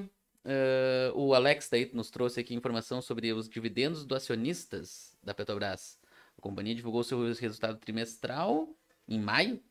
[0.45, 5.97] Ah, o Alex daí nos trouxe aqui informação sobre os dividendos do acionistas da Petrobras.
[6.37, 8.67] A companhia divulgou seu resultado trimestral
[9.07, 9.61] em maio,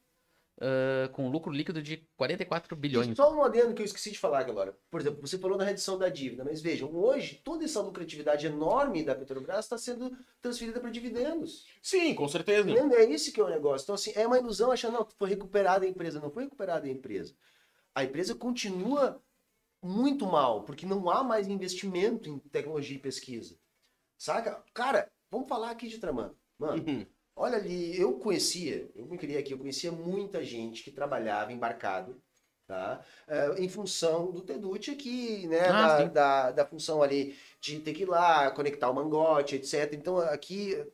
[0.61, 3.17] ah, com lucro líquido de 44 bilhões.
[3.17, 4.77] Só um adendo que eu esqueci de falar agora.
[4.91, 9.03] Por exemplo, você falou da redução da dívida, mas vejam, hoje toda essa lucratividade enorme
[9.03, 11.67] da Petrobras está sendo transferida para dividendos.
[11.81, 12.71] Sim, com certeza.
[12.71, 12.99] Entendeu?
[12.99, 13.85] É isso que é o negócio.
[13.85, 16.21] Então, assim, é uma ilusão achar, não, foi recuperada a empresa.
[16.21, 17.35] Não foi recuperada a empresa.
[17.95, 19.23] A empresa continua
[19.83, 23.57] muito mal, porque não há mais investimento em tecnologia e pesquisa.
[24.19, 24.63] Saca?
[24.75, 26.37] Cara, vamos falar aqui de Tramando.
[26.59, 27.07] Mano, Uhum.
[27.41, 32.21] Olha ali, eu conhecia, eu me criei aqui, eu conhecia muita gente que trabalhava embarcado,
[32.67, 33.01] tá?
[33.27, 35.69] É, em função do Teducci aqui, né?
[35.69, 39.95] Ah, da, da, da função ali de ter que ir lá, conectar o mangote, etc.
[39.95, 40.85] Então, aqui,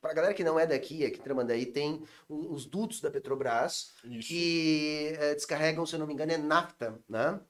[0.00, 4.28] pra galera que não é daqui, aqui em Tramandaí, tem os dutos da Petrobras, Isso.
[4.28, 7.40] que é, descarregam, se eu não me engano, é nafta, né?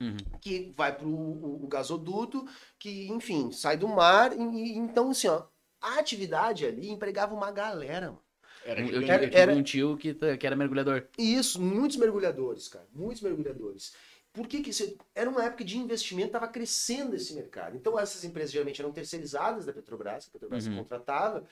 [0.00, 0.16] Uhum.
[0.40, 2.46] que vai para o gasoduto,
[2.78, 4.32] que, enfim, sai do mar.
[4.32, 5.42] E, e- então, assim, ó,
[5.80, 8.06] a atividade ali empregava uma galera.
[8.08, 8.22] Mano.
[8.64, 11.06] Era Eu, eu, eu tive era- um tio que, que era mergulhador.
[11.18, 13.94] E isso, muitos mergulhadores, cara, muitos mergulhadores.
[14.32, 14.96] Por que que isso?
[15.14, 17.76] Era uma época de investimento, estava crescendo esse mercado.
[17.76, 20.76] Então, essas empresas geralmente eram terceirizadas da Petrobras, que a Petrobras Uhum.
[20.76, 21.44] contratava,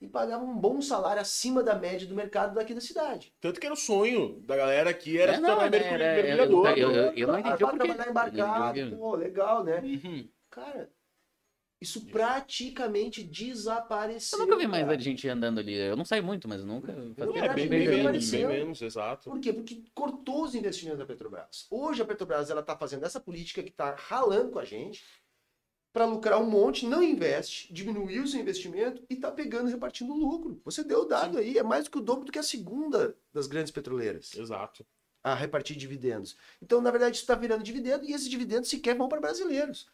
[0.00, 3.32] e pagavam um bom salário acima da média do mercado daqui da cidade.
[3.40, 6.66] Tanto que era o sonho da galera aqui, era É, não, era- mergulhador.
[6.76, 7.78] eu- eu- eu não Ah, entendi o porquê.
[7.86, 9.80] trabalhar embarcado, Eu- eu- pô, legal, né?
[9.80, 10.28] Uhum.
[10.50, 10.90] Cara,
[11.80, 14.38] isso praticamente desapareceu.
[14.38, 14.96] Eu nunca vi mais cara.
[14.96, 15.74] a gente andando ali.
[15.74, 16.92] Eu não saio muito, mas nunca.
[16.92, 19.30] É, bem, bem menos, bem menos, exato.
[19.30, 19.52] Por quê?
[19.52, 21.66] Porque cortou os investimentos da Petrobras.
[21.70, 25.04] Hoje a Petrobras ela está fazendo essa política que está ralando com a gente
[25.94, 30.12] para lucrar um monte, não investe, diminuiu o seu investimento e está pegando e repartindo
[30.12, 30.60] lucro.
[30.64, 33.16] Você deu o dado aí, é mais do que o dobro do que a segunda
[33.32, 34.84] das grandes petroleiras Exato.
[35.22, 36.36] a repartir dividendos.
[36.60, 39.88] Então, na verdade, isso está virando dividendo e esses dividendos sequer vão para brasileiros.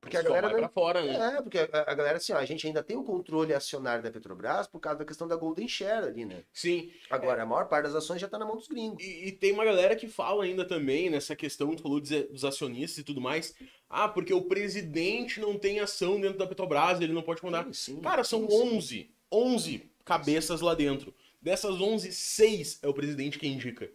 [0.00, 1.36] Porque a galera vai não- pra fora, né?
[1.36, 4.10] É, porque a, a galera, assim, ó, a gente ainda tem o controle acionário da
[4.10, 6.42] Petrobras por causa da questão da Golden Share ali, né?
[6.52, 6.90] Sim.
[7.10, 9.04] Agora, a maior parte das ações já tá na mão dos gringos.
[9.04, 12.98] E, e tem uma galera que fala ainda também nessa questão, tu falou dos acionistas
[12.98, 13.54] e tudo mais.
[13.88, 17.64] Ah, porque o presidente não tem ação dentro da Petrobras, ele não pode mandar.
[17.66, 18.00] Sim, sim.
[18.00, 18.76] Cara, são sim.
[18.76, 21.14] 11, 11 cabeças lá dentro.
[21.42, 23.90] Dessas 11, 6 é o presidente que indica.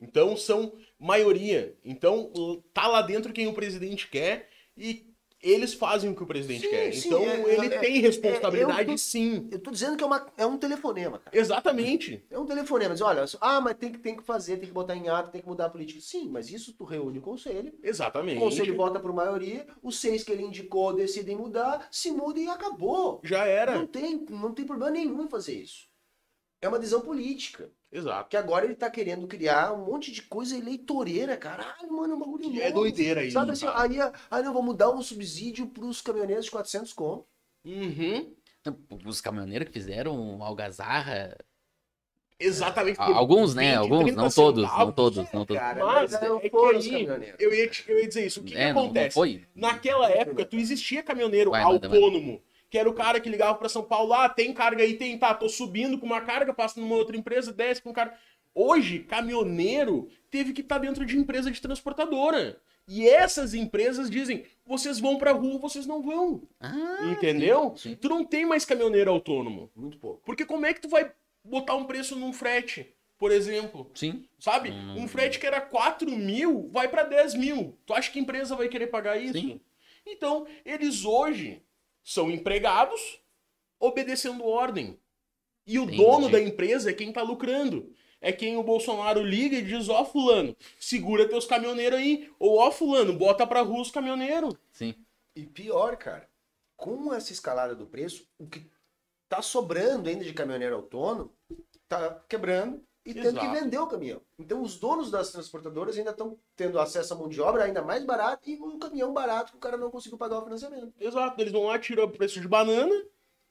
[0.00, 1.76] Então são maioria.
[1.84, 2.32] Então
[2.72, 5.14] tá lá dentro quem o presidente quer e
[5.50, 6.92] eles fazem o que o presidente Sim, quer.
[6.92, 9.48] sim, então é- ele é- tem é- responsabilidade eu tô- sim.
[9.50, 11.36] Eu tô dizendo que é, uma, é um telefonema, cara.
[11.36, 12.24] Exatamente.
[12.30, 12.94] É um telefonema.
[12.94, 15.40] Diz, olha, ah, mas tem que, tem que fazer, tem que botar em ato, tem
[15.40, 16.00] que mudar a política.
[16.00, 17.72] Sim, mas isso tu reúne o conselho.
[17.82, 18.38] O Exatamente.
[18.38, 23.20] conselho vota por maioria, os seis que ele indicou decidem mudar, se muda e acabou.
[23.24, 23.74] Já era.
[23.76, 25.86] Não tem, não tem problema nenhum em fazer isso.
[26.60, 27.70] É uma decisão política.
[27.90, 28.28] Exato.
[28.28, 32.20] Que agora ele tá querendo criar um monte de coisa eleitoreira, caralho, mano, é um
[32.20, 32.80] bagulho é louco.
[32.80, 33.32] doideira isso.
[33.34, 33.96] Sabe assim, aí,
[34.30, 37.26] aí não vou mudar um subsídio pros caminhoneiros de 400 conto.
[37.64, 38.34] Uhum.
[39.06, 41.36] Os caminhoneiros que fizeram algazarra
[42.38, 42.96] Exatamente.
[43.00, 43.70] Ah, por Alguns, né?
[43.70, 45.56] 20, Alguns, 30 não todos, não todos, não todos.
[45.56, 47.06] Cara, Mas mas não é que aí,
[47.38, 48.40] eu ia, te- eu ia dizer isso.
[48.40, 49.14] O que, que É, não, não acontece?
[49.14, 49.46] foi.
[49.54, 53.82] Naquela época, tu existia caminhoneiro Vai, autônomo, que era o cara que ligava pra São
[53.82, 57.16] Paulo, ah, tem carga aí, tem, tá, tô subindo com uma carga, passa numa outra
[57.16, 58.16] empresa, desce com carga.
[58.54, 62.58] Hoje, caminhoneiro teve que estar dentro de empresa de transportadora.
[62.88, 66.42] E essas empresas dizem, vocês vão pra rua, vocês não vão.
[66.60, 67.74] Ah, Entendeu?
[67.76, 67.96] sim, sim.
[67.96, 69.70] Tu não tem mais caminhoneiro autônomo.
[69.74, 70.22] Muito pouco.
[70.24, 71.10] Porque como é que tu vai
[71.44, 73.90] botar um preço num frete, por exemplo?
[73.92, 74.24] Sim.
[74.38, 74.70] Sabe?
[74.70, 75.02] Hum.
[75.02, 77.76] Um frete que era 4 mil vai pra 10 mil.
[77.84, 79.38] Tu acha que a empresa vai querer pagar isso?
[79.38, 79.60] Sim.
[80.06, 81.60] Então, eles hoje
[82.06, 83.20] são empregados
[83.80, 84.96] obedecendo ordem.
[85.66, 85.96] E o Entendi.
[85.98, 87.92] dono da empresa é quem tá lucrando.
[88.20, 92.30] É quem o Bolsonaro liga e diz, ó fulano, segura teus caminhoneiros aí.
[92.38, 94.54] Ou ó fulano, bota pra rua os caminhoneiros.
[94.70, 94.94] Sim.
[95.34, 96.28] E pior, cara,
[96.76, 98.64] com essa escalada do preço, o que
[99.28, 101.34] tá sobrando ainda de caminhoneiro autônomo
[101.88, 103.46] tá quebrando e tendo Exato.
[103.54, 104.20] que vender o caminhão.
[104.38, 108.04] Então os donos das transportadoras ainda estão tendo acesso à mão de obra ainda mais
[108.04, 110.92] barato e um caminhão barato que o cara não conseguiu pagar o financiamento.
[111.00, 112.92] Exato, eles vão lá, tiram o preço de banana,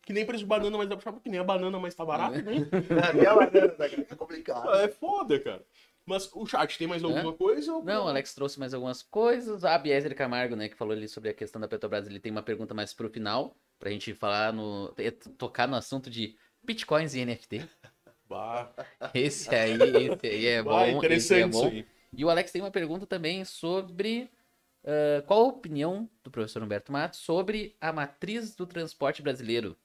[0.02, 2.42] que nem preço de banana, mas dá pra que nem a banana, mas tá barato,
[2.42, 2.68] né?
[3.10, 3.76] Até a banana
[4.10, 4.70] é complicado.
[4.76, 5.66] É foda, cara.
[6.06, 7.74] Mas o chat tem mais alguma coisa?
[7.74, 9.66] ou- Não, o Alex trouxe mais algumas coisas.
[9.66, 12.44] A Bieser Camargo, né, que falou ali sobre a questão da Petrobras, ele tem uma
[12.44, 14.94] pergunta mais pro final, pra gente falar no.
[15.38, 17.68] tocar no assunto de bitcoins e NFT.
[18.36, 18.74] Bah,
[19.14, 20.70] Esse aí, esse aí é bom.
[20.70, 21.72] bah, esse é interessante isso bom.
[22.18, 24.30] E o Alex tem uma pergunta também sobre
[24.84, 29.78] ah, qual a opinião do professor Humberto Matos sobre a matriz do transporte brasileiro.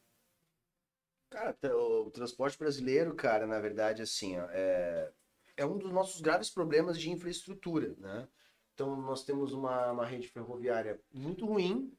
[1.30, 5.12] Cara, o transporte brasileiro, cara, na verdade, assim, ó, é,
[5.56, 8.26] é um dos nossos graves problemas de infraestrutura, né?
[8.74, 11.96] Então, nós temos uma, uma rede ferroviária muito ruim,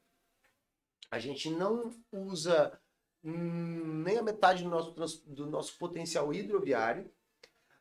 [1.10, 2.78] a gente não usa
[3.22, 7.10] nem a metade do nosso, do nosso potencial hidroviário,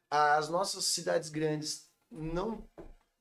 [0.10, 2.68] as nossas cidades grandes não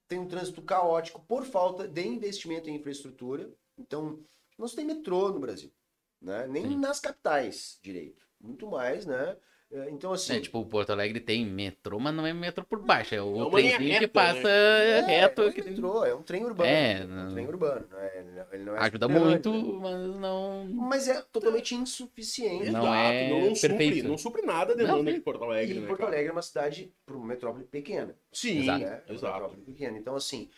[0.09, 4.23] têm um trânsito caótico por falta de investimento em infraestrutura, então,
[4.59, 5.73] nós tem metrô no Brasil
[6.21, 6.47] né?
[6.47, 6.77] Nem Sim.
[6.77, 8.27] nas capitais direito.
[8.41, 9.37] Muito mais, né?
[9.73, 10.35] É, Então, assim.
[10.35, 13.14] É, tipo, o Porto Alegre tem metrô, mas não é metrô por baixo.
[13.14, 15.43] É o É trenzinho que reta, passa é, reto.
[15.43, 16.68] é um que- metrô, é um trem urbano.
[16.68, 17.87] É, É um não- trem urbano.
[17.89, 19.79] Não é, ele não- ele não é Ajuda muito, né?
[19.81, 20.64] mas não.
[20.73, 22.71] Mas é totalmente insuficiente.
[22.71, 24.09] Não Exato, é não, supre, perfeito.
[24.09, 26.11] não supre nada a demanda Não, de Porto Alegre, E né, Porto cara?
[26.11, 28.16] Alegre é uma cidade, para uma metrópole pequena.
[28.33, 28.81] Sim, Exato.
[28.85, 29.03] né?
[29.07, 29.33] É exato.
[29.35, 29.99] metrópole pequena.
[29.99, 30.51] Então, assim,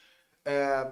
[0.45, 0.91] é,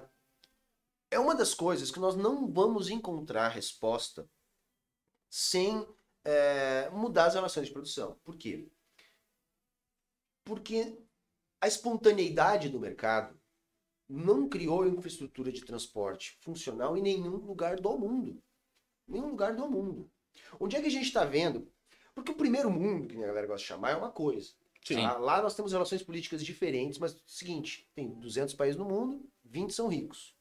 [1.09, 4.27] é uma das coisas que nós não vamos encontrar resposta
[5.29, 5.85] sem
[6.23, 8.17] é, mudar as relações de produção.
[8.23, 8.67] Por quê?
[10.43, 10.97] Porque
[11.59, 13.39] a espontaneidade do mercado
[14.07, 18.41] não criou infraestrutura de transporte funcional em nenhum lugar do mundo.
[19.07, 20.11] Nenhum lugar do mundo.
[20.59, 21.71] Onde é que a gente está vendo?
[22.13, 24.53] Porque o primeiro mundo, que a galera gosta de chamar, é uma coisa.
[24.87, 25.17] Tá?
[25.17, 29.23] Lá nós temos relações políticas diferentes, mas é o seguinte, tem 200 países no mundo,
[29.45, 30.35] 20 são ricos.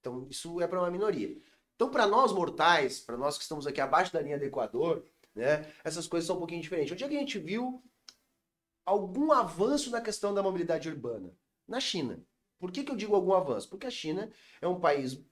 [0.00, 1.36] Então isso é para uma minoria.
[1.76, 5.04] Então para nós mortais, para nós que estamos aqui abaixo da linha do Equador,
[5.34, 6.92] né, essas coisas são um pouquinho diferentes.
[6.92, 7.82] Onde é que a gente viu
[8.84, 11.30] algum avanço na questão da mobilidade urbana?
[11.68, 12.18] Na China.
[12.58, 13.68] Por que, que eu digo algum avanço?
[13.68, 15.22] Porque a China é um país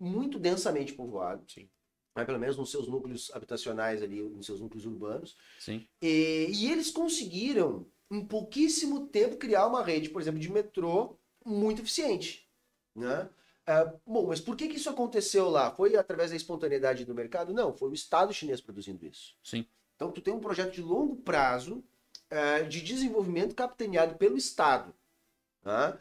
[0.00, 1.68] muito densamente povoado, Sim.
[2.16, 5.36] né, pelo menos nos seus núcleos habitacionais ali, nos seus núcleos urbanos.
[5.60, 5.86] Sim.
[6.00, 11.82] E, e eles conseguiram, em pouquíssimo tempo, criar uma rede, por exemplo, de metrô muito
[11.82, 12.48] eficiente.
[12.96, 13.28] Né?
[13.66, 15.70] Ah, bom, mas por que, que isso aconteceu lá?
[15.70, 17.52] Foi através da espontaneidade do mercado?
[17.52, 19.36] Não, foi o Estado chinês produzindo isso.
[19.42, 19.66] Sim.
[19.94, 21.84] Então, tu tem um projeto de longo prazo
[22.30, 24.92] ah, de desenvolvimento capitaneado pelo Estado.
[25.62, 25.98] tá?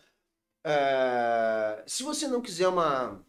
[0.64, 3.24] Ah, se você não quiser uma,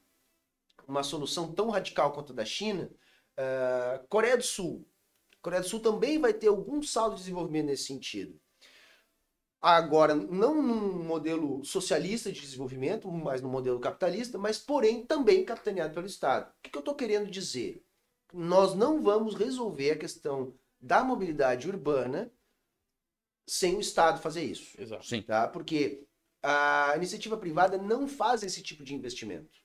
[0.86, 2.90] uma solução tão radical quanto a da China,
[4.08, 4.86] Coreia do Sul.
[5.40, 8.38] Coreia do Sul também vai ter algum saldo de desenvolvimento nesse sentido.
[9.62, 15.94] Agora, não num modelo socialista de desenvolvimento, mas no modelo capitalista, mas porém também capitaneado
[15.94, 16.50] pelo Estado.
[16.50, 17.86] O que, que eu estou querendo dizer?
[18.32, 22.32] Nós não vamos resolver a questão da mobilidade urbana
[23.46, 25.06] sem o Estado fazer isso Exato.
[25.06, 25.22] Sim.
[25.22, 25.46] tá?
[25.46, 26.04] Porque
[26.42, 29.60] a iniciativa privada não faz esse tipo de investimento.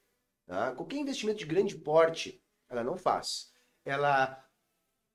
[0.46, 0.74] Tá?
[0.74, 2.40] Qualquer investimento de grande porte,
[2.70, 3.52] ela não faz.
[3.84, 4.46] Ela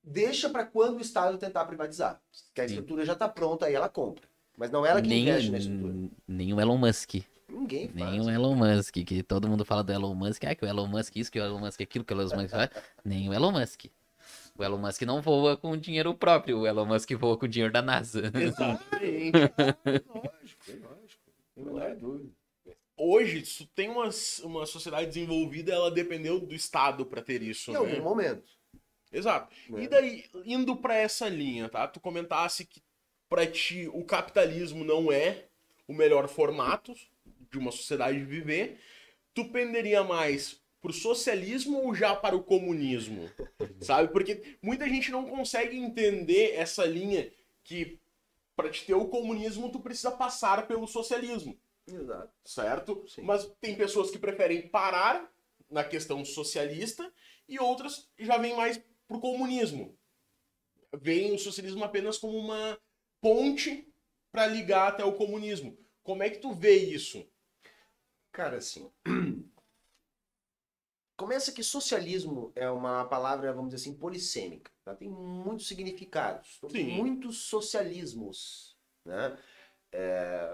[0.03, 2.21] deixa para quando o Estado tentar privatizar.
[2.53, 2.75] Que a Sim.
[2.75, 4.32] estrutura já está pronta, aí ela compra.
[4.57, 5.95] Mas não ela que nem, investe na estrutura.
[6.29, 7.15] nem o Elon Musk.
[7.49, 7.95] Ninguém faz.
[7.95, 10.45] Nem o Elon Musk, que todo mundo fala do Elon Musk.
[10.45, 12.51] Ah, que o Elon Musk isso, que o Elon Musk aquilo, que o Elon Musk
[12.51, 12.71] faz.
[13.05, 13.87] Nem o Elon Musk.
[14.57, 17.81] O Elon Musk não voa com dinheiro próprio, o Elon Musk voa com dinheiro da
[17.83, 18.31] NASA.
[18.35, 19.33] Exatamente.
[20.15, 21.23] Lógico, é lógico.
[21.55, 22.31] Tem menor dúvida.
[22.97, 24.09] Hoje, isso tem uma,
[24.45, 27.79] uma sociedade desenvolvida, ela dependeu do Estado pra ter isso, Em né?
[27.81, 28.45] algum momento.
[29.11, 29.53] Exato.
[29.71, 29.83] né?
[29.85, 31.89] E daí, indo pra essa linha, tá?
[31.89, 32.81] Tu comentasse que
[33.33, 35.47] pra ti o capitalismo não é
[35.89, 36.95] o melhor formato
[37.51, 38.79] de uma sociedade de viver,
[39.33, 43.31] tu penderia mais pro socialismo ou já para o comunismo?
[43.81, 44.13] Sabe?
[44.13, 47.33] Porque muita gente não consegue entender essa linha
[47.65, 47.99] que
[48.55, 51.59] para te ter o comunismo tu precisa passar pelo socialismo,
[51.89, 52.31] Exato.
[52.45, 53.03] certo?
[53.09, 53.23] Sim.
[53.23, 55.33] Mas tem pessoas que preferem parar
[55.71, 57.11] na questão socialista
[57.49, 58.79] e outras já vêm mais
[59.09, 59.97] pro comunismo.
[60.93, 62.79] Veem o socialismo apenas como uma
[63.23, 63.89] ponte
[64.33, 65.79] para ligar até o comunismo.
[66.03, 67.25] Como é que tu vê isso?
[68.33, 68.91] Cara, assim.
[71.17, 74.73] Começa que socialismo é uma palavra, vamos dizer assim, polissêmica.
[74.85, 74.95] Tá?
[74.97, 76.59] Tem muitos significados.
[76.73, 78.77] Tem muitos socialismos.
[79.05, 79.39] Né?
[79.93, 80.51] É,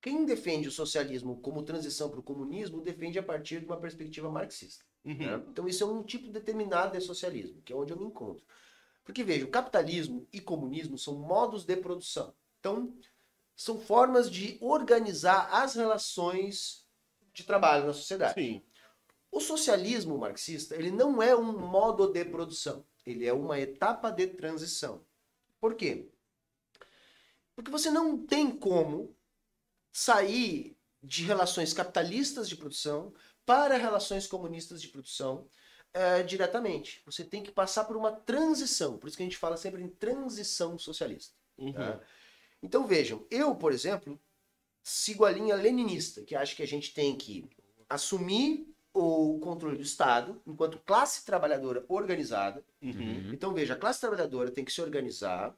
[0.00, 4.30] Quem defende o socialismo como transição para o comunismo defende a partir de uma perspectiva
[4.30, 4.84] marxista.
[5.04, 5.16] Uhum.
[5.16, 5.44] né?
[5.48, 8.44] Então, isso é um tipo determinado de socialismo, que é onde eu me encontro.
[9.08, 12.34] Porque, veja, o capitalismo e comunismo são modos de produção.
[12.60, 12.94] Então,
[13.56, 16.86] são formas de organizar as relações
[17.32, 18.34] de trabalho na sociedade.
[18.34, 18.62] Sim.
[19.32, 24.26] O socialismo marxista, ele não é um modo de produção, ele é uma etapa de
[24.26, 25.02] transição.
[25.58, 26.10] Por quê?
[27.56, 29.16] Porque você não tem como
[29.90, 33.14] sair de relações capitalistas de produção
[33.46, 35.48] para relações comunistas de produção
[35.98, 37.02] eh, diretamente.
[37.04, 38.96] Você tem que passar por uma transição.
[38.96, 41.34] Por isso que a gente fala sempre em transição socialista.
[41.58, 41.72] Uhum.
[41.72, 42.00] tá?
[42.62, 44.16] Então vejam, eu, por exemplo,
[44.80, 47.50] sigo a linha leninista, que acha que a gente tem que
[47.90, 52.64] assumir o controle do Estado enquanto classe trabalhadora organizada.
[52.80, 53.32] Uhum.
[53.32, 55.52] Então veja, a classe trabalhadora tem que se organizar,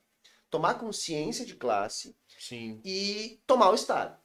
[0.48, 2.80] tomar consciência de classe Sim.
[2.82, 4.18] e tomar o Estado.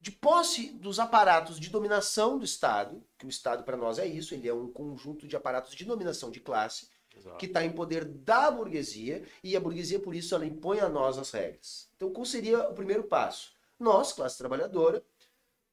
[0.00, 4.34] De posse dos aparatos de dominação do Estado, que o Estado para nós é isso,
[4.34, 7.38] ele é um conjunto de aparatos de dominação de classe, Exato.
[7.38, 11.18] que está em poder da burguesia e a burguesia, por isso, ela impõe a nós
[11.18, 11.88] as regras.
[11.96, 13.52] Então, qual seria o primeiro passo?
[13.78, 15.02] Nós, classe trabalhadora,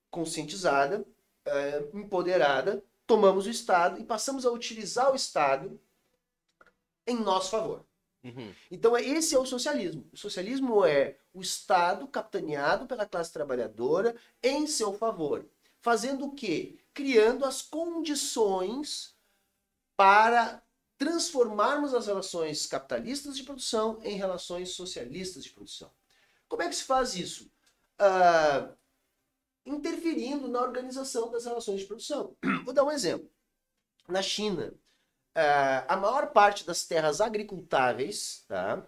[0.09, 1.05] conscientizada,
[1.45, 5.79] eh, empoderada, tomamos o Estado e passamos a utilizar o Estado
[7.05, 7.85] em nosso favor.
[8.23, 8.53] Uhum.
[8.71, 10.07] Então, é- esse é o socialismo.
[10.13, 15.45] O socialismo é o Estado capitaneado pela classe trabalhadora em seu favor.
[15.81, 16.77] Fazendo o quê?
[16.93, 19.15] Criando as condições
[19.97, 20.63] para
[20.97, 25.91] transformarmos as relações capitalistas de produção em relações socialistas de produção.
[26.47, 27.51] Como é que se faz isso?
[27.99, 28.73] Ah,
[29.65, 32.35] interferindo na organização das relações de produção.
[32.63, 33.29] Vou dar um exemplo.
[34.07, 34.73] Na China,
[35.35, 38.85] ah, a maior parte das terras agricultáveis, tá,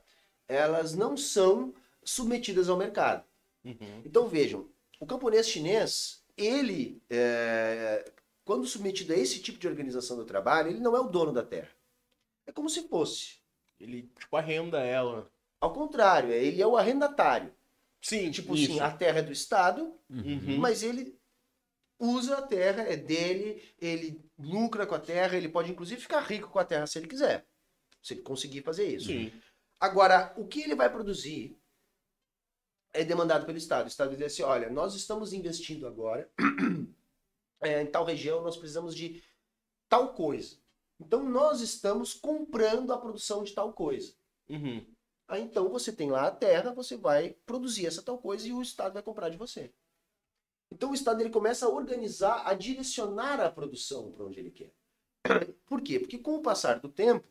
[0.47, 1.73] elas não são
[2.03, 3.23] submetidas ao mercado.
[3.63, 4.01] Uhum.
[4.05, 4.67] Então vejam,
[4.99, 8.11] o camponês chinês, ele, é,
[8.43, 11.43] quando submetido a esse tipo de organização do trabalho, ele não é o dono da
[11.43, 11.71] terra.
[12.45, 13.37] É como se fosse.
[13.79, 15.29] Ele, tipo, arrenda ela.
[15.59, 17.51] Ao contrário, é- ele é o arrendatário.
[18.01, 18.71] Sim, Tipo isso.
[18.73, 20.57] assim, a terra é do Estado, Uhum.
[20.59, 21.17] mas ele
[21.99, 26.49] usa a terra, é dele, ele lucra com a terra, ele pode inclusive ficar rico
[26.49, 27.45] com a terra se ele quiser.
[28.01, 29.07] Se ele conseguir fazer isso.
[29.07, 29.31] Sim.
[29.79, 31.59] Agora, o que ele vai produzir
[32.93, 33.85] é demandado pelo Estado.
[33.85, 36.29] O Estado diz assim: olha, nós estamos investindo agora
[37.61, 39.23] é, em tal região, nós precisamos de
[39.89, 40.57] tal coisa.
[40.99, 44.13] Então, nós estamos comprando a produção de tal coisa.
[44.49, 44.85] Uhum.
[45.27, 48.61] Aí, então, você tem lá a terra, você vai produzir essa tal coisa e o
[48.61, 49.73] Estado vai comprar de você.
[50.71, 54.71] Então, o Estado ele começa a organizar, a direcionar a produção para onde ele quer.
[55.65, 55.99] Por quê?
[55.99, 57.27] Porque com o passar do tempo,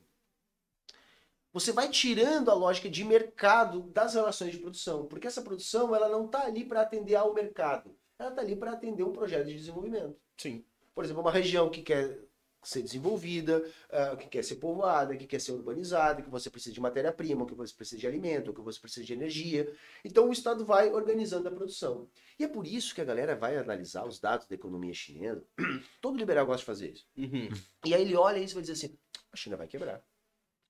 [1.52, 6.08] você vai tirando a lógica de mercado das relações de produção, porque essa produção ela
[6.08, 9.54] não está ali para atender ao mercado, ela está ali para atender um projeto de
[9.54, 10.16] desenvolvimento.
[10.36, 10.64] Sim.
[10.94, 12.20] Por exemplo, uma região que quer
[12.68, 16.80] ser desenvolvida, ah, que quer ser povoada, que quer ser urbanizada, que você precisa de
[16.80, 19.72] matéria-prima, que você precisa de alimento, que você precisa de energia.
[20.04, 22.08] Então o Estado vai organizando a produção.
[22.38, 25.44] E é por isso que a galera vai analisar os dados da economia chinesa.
[26.00, 27.06] Todo liberal gosta de fazer isso.
[27.16, 27.48] Uhum.
[27.84, 28.98] E aí ele olha isso e vai dizer assim:
[29.32, 29.96] a China vai quebrar.
[29.96, 30.02] A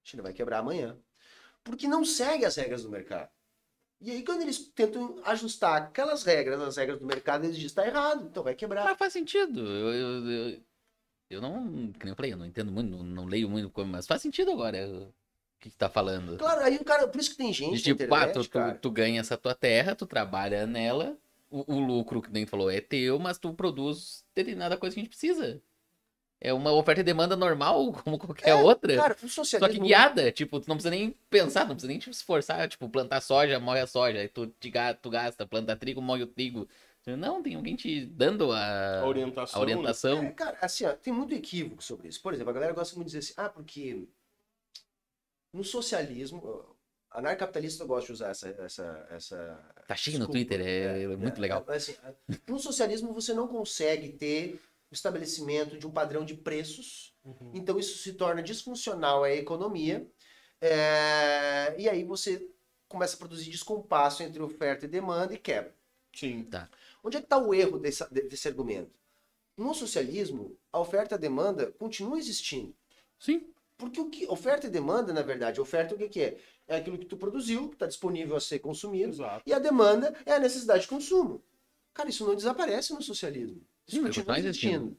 [0.05, 0.99] China vai quebrar amanhã.
[1.63, 3.31] Porque não segue as regras do mercado.
[4.01, 7.87] E aí, quando eles tentam ajustar aquelas regras, as regras do mercado, eles dizem: está
[7.87, 8.85] errado, então vai quebrar.
[8.85, 9.61] Mas faz sentido.
[9.61, 10.61] Eu, eu, eu,
[11.31, 11.93] eu não.
[11.93, 14.23] Que nem eu falei, eu não entendo muito, não, não leio muito, como, mas faz
[14.23, 15.13] sentido agora o
[15.61, 16.37] que, que tá falando.
[16.37, 18.91] Claro, aí o cara, por isso que tem gente De tipo, ah, tu, tu, tu
[18.91, 21.17] ganha essa tua terra, tu trabalha nela,
[21.51, 25.03] o, o lucro que nem falou é teu, mas tu produz determinada coisa que a
[25.05, 25.63] gente precisa.
[26.41, 28.95] É uma oferta e demanda normal, como qualquer É, outra.
[28.97, 29.85] Cara, o Só que socialismo.
[29.87, 33.59] guiada, tipo, tu não precisa nem pensar, não precisa nem te esforçar, tipo, plantar soja,
[33.59, 34.71] morre a soja, aí tu, te,
[35.01, 36.69] tu gasta, planta trigo, morre o trigo.
[37.07, 39.59] Não, tem alguém te dando a, A orientação.
[39.61, 40.23] a orientação.
[40.23, 42.23] É, cara, assim, ó, tem muito equívoco sobre isso.
[42.23, 44.09] Por exemplo, a galera gosta muito de dizer assim, ah, porque
[45.53, 46.75] no socialismo,
[47.11, 48.49] anarcapitalista eu gosto de usar essa.
[48.49, 50.33] essa, essa Tá cheio no desculpa.
[50.57, 51.65] Twitter, é, é muito legal.
[51.69, 51.95] é, assim,
[52.49, 57.53] no socialismo você não consegue ter o estabelecimento de um padrão de preços, Uhum.
[57.55, 60.07] então isso se torna disfuncional à economia,
[60.61, 62.51] é, e aí você
[62.87, 65.75] começa a produzir descompasso entre oferta e demanda e quebra.
[66.15, 66.47] Sim.
[67.05, 68.99] Onde é que está o erro desse, desse argumento?
[69.57, 72.75] No socialismo, a oferta e a demanda continuam existindo.
[73.21, 73.47] Sim.
[73.77, 76.39] Porque o que oferta e demanda, na verdade, oferta o que, que é?
[76.67, 79.43] É aquilo que tu produziu, que está disponível a ser consumido, Exato.
[79.47, 81.43] e a demanda é a necessidade de consumo.
[81.93, 83.61] Cara, isso não desaparece no socialismo.
[83.87, 84.97] Isso Sim, vai continua continuar existindo.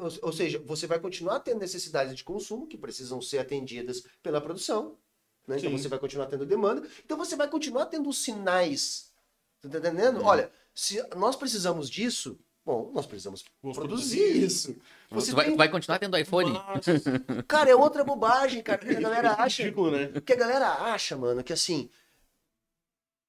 [0.00, 4.40] Ou, ou seja, você vai continuar tendo necessidades de consumo que precisam ser atendidas pela
[4.40, 4.98] produção.
[5.46, 5.56] né?
[5.58, 6.86] Então você vai continuar tendo demanda.
[7.04, 9.12] Então você vai continuar tendo os sinais.
[9.60, 10.20] Tá entendendo?
[10.20, 10.26] Uhum.
[10.26, 14.44] Olha, se nós precisamos disso, bom, nós precisamos Vamos produzir produzir.
[14.44, 14.76] isso.
[15.10, 16.52] Você vai, tem- vai continuar tendo iPhone?
[16.52, 18.78] Nossa, Cara, é outra bobagem, cara.
[18.78, 19.62] Que a galera acha.
[19.64, 20.12] ridículo, né?
[20.24, 21.90] Que a galera acha, mano, que assim.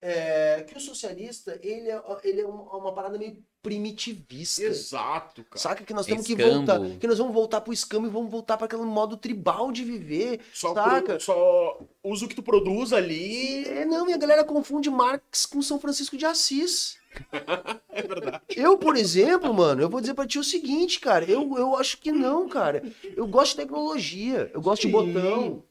[0.02, 4.64] É, que o socialista, ele é, ele é uma, uma parada meio primitivista.
[4.64, 5.58] Exato, cara.
[5.58, 6.66] Saca que nós temos que Escambo.
[6.66, 6.98] voltar.
[7.00, 10.40] Que nós vamos voltar pro escambo e vamos voltar para aquele modo tribal de viver.
[10.54, 11.02] Só, Saca?
[11.14, 13.66] pro- só usa o que tu produz ali.
[13.68, 16.98] É, não, e a galera confunde Marx com São Francisco de Assis.
[17.92, 18.42] É verdade.
[18.56, 21.26] Eu, por exemplo, mano, eu vou dizer pra ti o seguinte, cara.
[21.26, 22.82] Eu, eu acho que não, cara.
[23.18, 24.50] Eu gosto de tecnologia.
[24.54, 24.92] Eu gosto de Sim.
[24.94, 25.64] botão.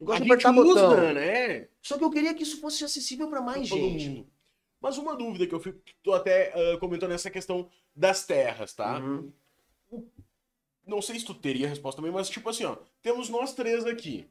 [0.00, 1.12] Eu gosto a de gente apertar usa, botão.
[1.14, 1.68] né?
[1.80, 4.08] Só que eu queria que isso fosse acessível pra mais gente.
[4.08, 4.26] mundo.
[4.80, 8.98] Mas uma dúvida que eu fico, tu até ah, comentou nessa questão das terras, tá?
[8.98, 9.32] Uhum.
[10.86, 13.86] Não sei se tu teria a resposta também, mas tipo assim, ó, temos nós três
[13.86, 14.28] aqui.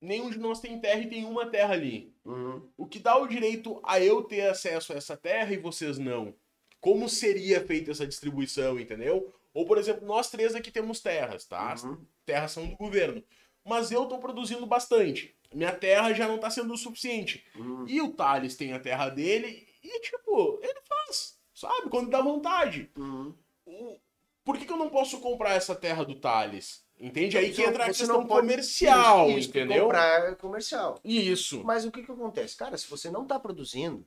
[0.00, 2.12] Nenhum de nós tem terra e tem uma terra ali.
[2.24, 2.68] Uhum.
[2.76, 6.34] O que dá o direito a eu ter acesso a essa terra e vocês não?
[6.80, 9.32] Como seria feita essa distribuição, entendeu?
[9.54, 11.76] Ou, por exemplo, nós três aqui temos terras, tá?
[11.84, 12.04] Uhum.
[12.26, 13.22] terras são do governo.
[13.64, 15.36] Mas eu tô produzindo bastante.
[15.54, 17.44] Minha terra já não tá sendo o suficiente.
[17.54, 17.86] Uhum.
[17.86, 21.88] E o Thales tem a terra dele e, tipo, ele faz, sabe?
[21.90, 22.90] Quando dá vontade.
[22.96, 23.34] Uhum.
[23.66, 23.98] O-
[24.44, 26.82] Por que, que eu não posso comprar essa terra do Thales?
[26.98, 27.36] Entende?
[27.38, 29.82] Aí que entra a questão comercial, Isso, isso, entendeu?
[29.84, 30.98] Comprar comercial.
[31.04, 31.62] Isso.
[31.64, 32.56] Mas o que que acontece?
[32.56, 34.06] Cara, se você não tá produzindo,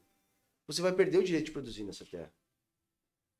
[0.67, 2.31] você vai perder o direito de produzir nessa terra.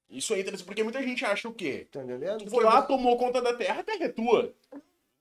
[0.09, 1.87] Isso é interessante, porque muita gente acha o quê?
[1.91, 2.43] Tá entendendo?
[2.43, 4.53] Tu foi lá, tomou conta da terra, a terra é tua.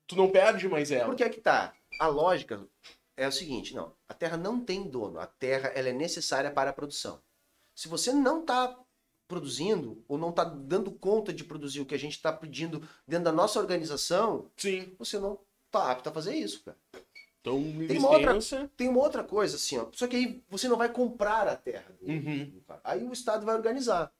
[0.07, 1.05] Tu não perde mais ela.
[1.05, 1.73] Porque é que tá.
[1.99, 2.61] A lógica
[3.17, 3.93] é o seguinte, não.
[4.07, 5.19] A terra não tem dono.
[5.19, 7.19] A terra ela é necessária para a produção.
[7.73, 8.77] Se você não está
[9.27, 13.25] produzindo ou não está dando conta de produzir o que a gente está pedindo dentro
[13.25, 14.93] da nossa organização, Sim.
[14.99, 15.39] você não
[15.71, 16.77] tá apto a fazer isso, cara.
[17.41, 18.69] Então, Tem uma outra-.
[18.75, 19.87] Tem uma outra coisa assim, ó.
[19.91, 21.85] Só que aí você não vai comprar a terra.
[22.01, 22.45] do- Uhum.
[22.45, 22.81] do cara.
[22.83, 24.11] Aí o Estado vai organizar.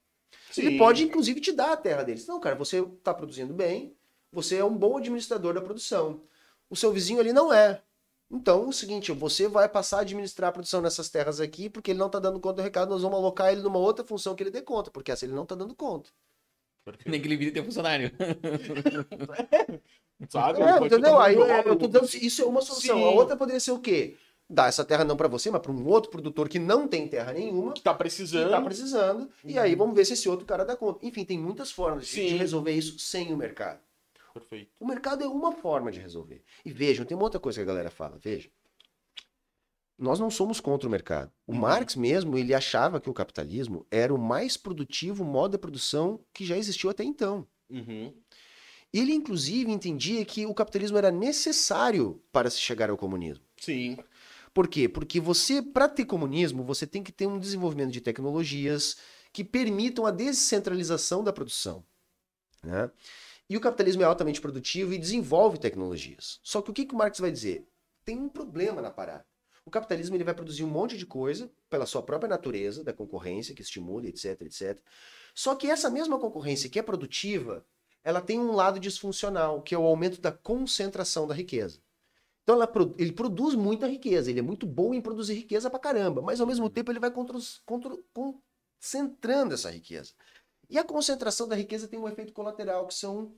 [0.51, 0.61] Sim.
[0.63, 2.27] Ele pode, inclusive, te dar a terra deles.
[2.27, 3.95] Não, cara, você está produzindo bem,
[4.36, 6.19] você é um bom administrador da produção.
[6.69, 7.81] O seu vizinho ali não é.
[8.29, 11.91] Então, é o seguinte, você vai passar a administrar a produção nessas terras aqui, porque
[11.91, 14.43] ele não está dando conta do recado, nós vamos alocar ele numa outra função que
[14.43, 16.09] ele dê conta, porque essa ele não está dando conta.
[17.05, 18.11] Nem que ele vire teu funcionário.
[20.29, 20.61] Sabe?
[20.61, 21.19] É, entendeu?
[21.19, 22.97] Aí um é, eu tô dando, isso é uma solução.
[22.97, 23.03] Sim.
[23.03, 24.15] A outra poderia ser o quê?
[24.49, 27.33] Dar essa terra não para você, mas para um outro produtor que não tem terra
[27.33, 28.45] nenhuma, Que tá que precisando.
[28.45, 31.05] está precisando, e aí vamos ver se esse outro cara dá conta.
[31.05, 33.79] Enfim, tem muitas formas de resolver isso sem o mercado.
[34.36, 34.69] Perfeito.
[34.77, 36.43] O mercado é uma forma de resolver.
[36.65, 38.51] E vejam, tem uma outra coisa que a galera fala, vejam.
[39.97, 41.31] Nós não somos contra o mercado.
[41.47, 41.59] O Uhum.
[41.59, 46.45] Marx mesmo, ele achava que o capitalismo era o mais produtivo modo de produção que
[46.45, 47.47] já existiu até então.
[47.69, 48.13] Uhum.
[48.93, 53.43] Ele, inclusive, entendia que o capitalismo era necessário para se chegar ao comunismo.
[53.57, 53.97] Sim.
[54.53, 54.89] Por quê?
[54.89, 58.97] Porque você, para ter comunismo, você tem que ter um desenvolvimento de tecnologias
[59.31, 61.86] que permitam a descentralização da produção.
[62.61, 62.91] né?
[63.49, 66.39] E o capitalismo é altamente produtivo e desenvolve tecnologias.
[66.43, 67.67] Só que o que, que o Marx vai dizer?
[68.03, 69.25] Tem um problema na parada.
[69.65, 73.55] O capitalismo ele vai produzir um monte de coisa pela sua própria natureza, da concorrência
[73.55, 74.80] que estimula, etc, etc.
[75.34, 77.65] Só que essa mesma concorrência que é produtiva,
[78.03, 81.80] ela tem um lado disfuncional, que é o aumento da concentração da riqueza.
[82.43, 86.22] Então ela ele produz muita riqueza, ele é muito bom em produzir riqueza pra caramba,
[86.22, 90.13] mas ao mesmo tempo ele vai contro- contro- concentrando essa riqueza.
[90.69, 93.33] E a concentração da riqueza tem um efeito colateral, que são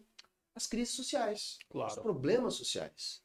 [0.55, 2.01] as crises sociais, os Claro.
[2.01, 3.21] problemas sociais.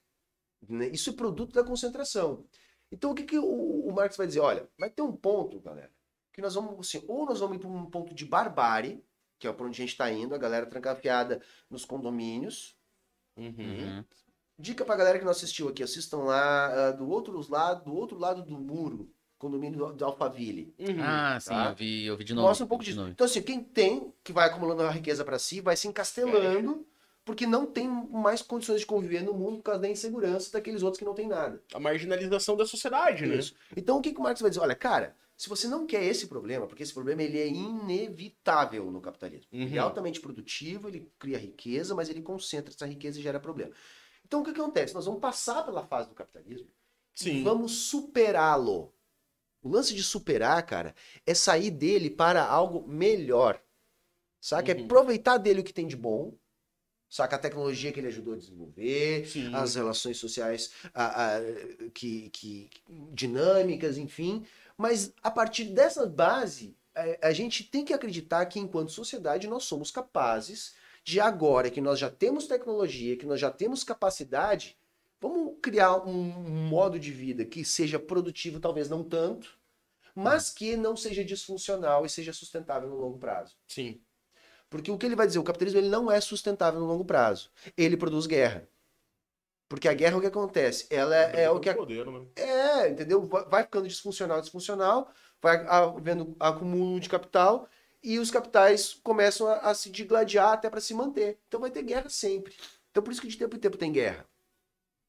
[0.69, 0.89] né?
[0.89, 2.45] Isso é produto da concentração.
[2.91, 4.41] Então o que, que o, o Marx vai dizer?
[4.41, 5.91] Olha, vai ter um ponto, galera,
[6.33, 9.05] que nós vamos, assim, ou nós vamos ir para um ponto de barbárie,
[9.39, 12.77] que é para onde a gente está indo, a galera trancafiada nos condomínios,
[13.37, 13.55] Uhum.
[13.59, 14.05] Uhum.
[14.59, 18.19] Dica pra galera que não assistiu aqui, assistam lá ah, do outro lado, do outro
[18.19, 19.11] lado do muro,
[19.43, 20.75] condomínio do, do Alphaville.
[20.79, 20.97] Uhum.
[21.01, 21.71] Ah, sim, Tá.
[21.71, 22.49] eu vi, eu vi de novo.
[22.49, 23.07] Mostra um pouco de disso.
[23.09, 26.87] Então assim, quem tem, que vai acumulando a riqueza pra si, vai se encastelando
[27.25, 30.99] porque não tem mais condições de conviver no mundo por causa da insegurança daqueles outros
[30.99, 31.63] que não têm nada.
[31.73, 33.37] A marginalização da sociedade, né?
[33.37, 33.55] Isso.
[33.77, 34.61] Então o que, que o Marx vai dizer?
[34.61, 39.01] Olha, cara, se você não quer esse problema, porque esse problema ele é inevitável no
[39.01, 39.47] capitalismo.
[39.53, 39.87] Ele é Uhum.
[39.89, 43.73] altamente produtivo, ele cria riqueza, mas ele concentra essa riqueza e gera problema.
[44.27, 44.95] Então o que, que acontece?
[44.95, 46.67] Nós vamos passar pela fase do capitalismo
[47.21, 47.45] e Sim.
[47.45, 48.93] vamos superá-lo.
[49.63, 50.95] O lance de superar, cara,
[51.27, 53.61] é sair dele para algo melhor.
[54.41, 54.73] Saca?
[54.73, 54.85] É Uhum.
[54.85, 56.35] aproveitar dele o que tem de bom.
[57.09, 57.37] Saca?
[57.37, 59.55] A tecnologia que ele ajudou a desenvolver, Sim.
[59.55, 61.41] as relações sociais ah, ah,
[61.95, 62.71] que, que-
[63.13, 64.45] dinâmicas, enfim.
[64.77, 69.65] Mas a partir dessa base, eh, a gente tem que acreditar que, enquanto sociedade, nós
[69.65, 70.75] somos capazes
[71.05, 74.77] de agora que nós já temos tecnologia, que nós já temos capacidade,
[75.23, 76.13] vamos criar um
[76.69, 79.59] modo de vida que seja produtivo, talvez não tanto,
[80.15, 83.57] mas que não seja disfuncional e seja sustentável no longo prazo.
[83.69, 84.03] Sim.
[84.69, 87.51] Porque o que ele vai dizer, o capitalismo ele não é sustentável no longo prazo.
[87.77, 88.69] Ele produz guerra.
[89.69, 90.87] Porque a guerra o que acontece?
[90.91, 92.27] Ela é, é o que a- Poder, né?
[92.37, 93.23] é, entendeu?
[93.27, 97.67] Vai vai ficando disfuncional, disfuncional, vai havendo acúmulo de capital
[98.03, 101.39] e os capitais começam a, a se digladiar até para se manter.
[101.49, 102.55] Então vai ter guerra sempre.
[102.91, 104.27] Então por isso que de tempo em tempo tem guerra.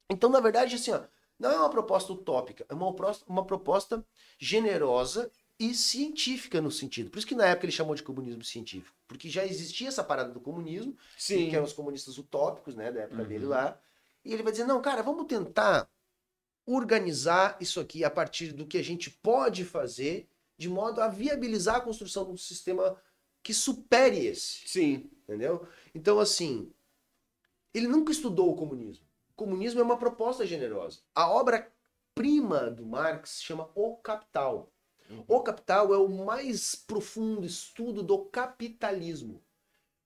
[0.10, 1.02] Então, na verdade, assim, ó,
[1.40, 4.06] não é uma proposta utópica, é uma, proposta- uma proposta
[4.38, 7.10] generosa e científica no sentido.
[7.10, 8.96] Por isso que na época ele chamou de comunismo científico.
[9.08, 11.50] Porque já existia essa parada do comunismo, Sim.
[11.50, 13.28] que eram os comunistas utópicos, né, da época Uhum.
[13.28, 13.80] dele lá.
[14.26, 15.88] E ele vai dizer: não, cara, vamos tentar
[16.66, 20.28] organizar isso aqui a partir do que a gente pode fazer,
[20.58, 22.96] de modo a viabilizar a construção de um sistema
[23.42, 24.68] que supere esse.
[24.68, 25.10] Sim.
[25.24, 25.68] Entendeu?
[25.94, 26.72] Então, assim,
[27.74, 29.06] ele nunca estudou o comunismo.
[29.36, 31.00] Comunismo é uma proposta generosa.
[31.16, 34.72] A obra-prima do Marx chama O Capital.
[35.28, 39.44] O Capital é o mais profundo estudo do capitalismo.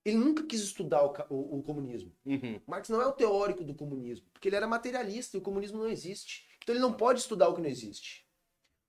[0.04, 2.12] Ele nunca quis estudar o, o- o comunismo.
[2.26, 2.60] Uhum.
[2.66, 5.88] Marx não é o teórico do comunismo, porque ele era materialista e o comunismo não
[5.88, 6.48] existe.
[6.64, 8.26] Então ele não pode estudar o que não existe.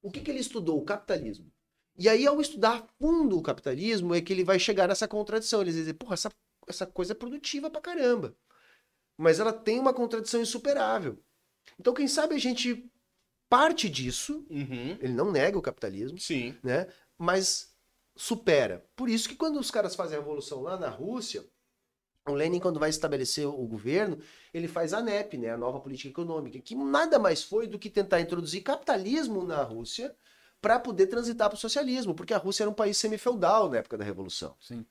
[0.02, 0.78] O que, que ele estudou?
[0.78, 1.50] O capitalismo.
[1.96, 5.60] E aí, ao estudar fundo o capitalismo, é que ele vai chegar nessa contradição.
[5.60, 6.30] Ele vai dizer, porra, essa,
[6.68, 8.36] essa coisa é produtiva pra caramba.
[9.18, 11.18] Mas ela tem uma contradição insuperável.
[11.78, 12.88] Então, quem sabe a gente
[13.48, 14.96] parte disso, Uhum.
[15.00, 16.56] ele não nega o capitalismo, Sim.
[16.62, 16.86] né?
[17.18, 17.74] Mas
[18.16, 18.86] supera.
[18.94, 21.44] Por isso que quando os caras fazem a revolução lá na Rússia,
[22.26, 24.18] o Lenin, quando vai estabelecer o governo,
[24.52, 25.50] ele faz a NEP, né?
[25.50, 30.14] A nova política econômica, que nada mais foi do que tentar introduzir capitalismo na Rússia
[30.60, 33.96] para poder transitar para o socialismo, porque a Rússia era um país semi-feudal na época
[33.96, 34.54] da revolução.
[34.60, 34.84] Sim.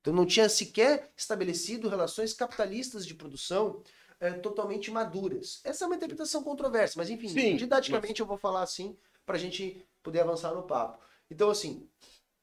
[0.00, 3.82] Então não tinha sequer estabelecido relações capitalistas de produção
[4.18, 5.60] eh, totalmente maduras.
[5.64, 8.96] Essa é uma interpretação controversa, mas enfim, Sim, didaticamente eu vou falar assim
[9.26, 10.98] para a gente poder avançar no papo.
[11.30, 11.86] Então assim,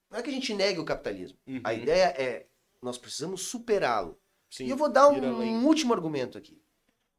[0.10, 1.38] não é que a gente negue o capitalismo.
[1.48, 1.62] Uhum.
[1.64, 2.46] A ideia é
[2.82, 4.20] nós precisamos superá-lo.
[4.60, 5.24] E eu vou dar além.
[5.24, 6.62] um último argumento aqui.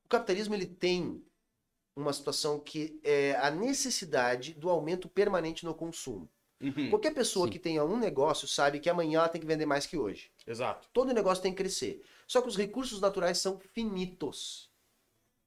[0.04, 1.22] O capitalismo ele tem
[1.94, 6.30] uma situação que é a necessidade do aumento permanente no consumo.
[6.60, 6.90] Uhum.
[6.90, 7.52] Qualquer pessoa Sim.
[7.52, 10.30] que tenha um negócio sabe que amanhã ela tem que vender mais que hoje.
[10.46, 10.88] Exato.
[10.92, 12.04] Todo negócio tem que crescer.
[12.26, 14.70] Só que os recursos naturais são finitos.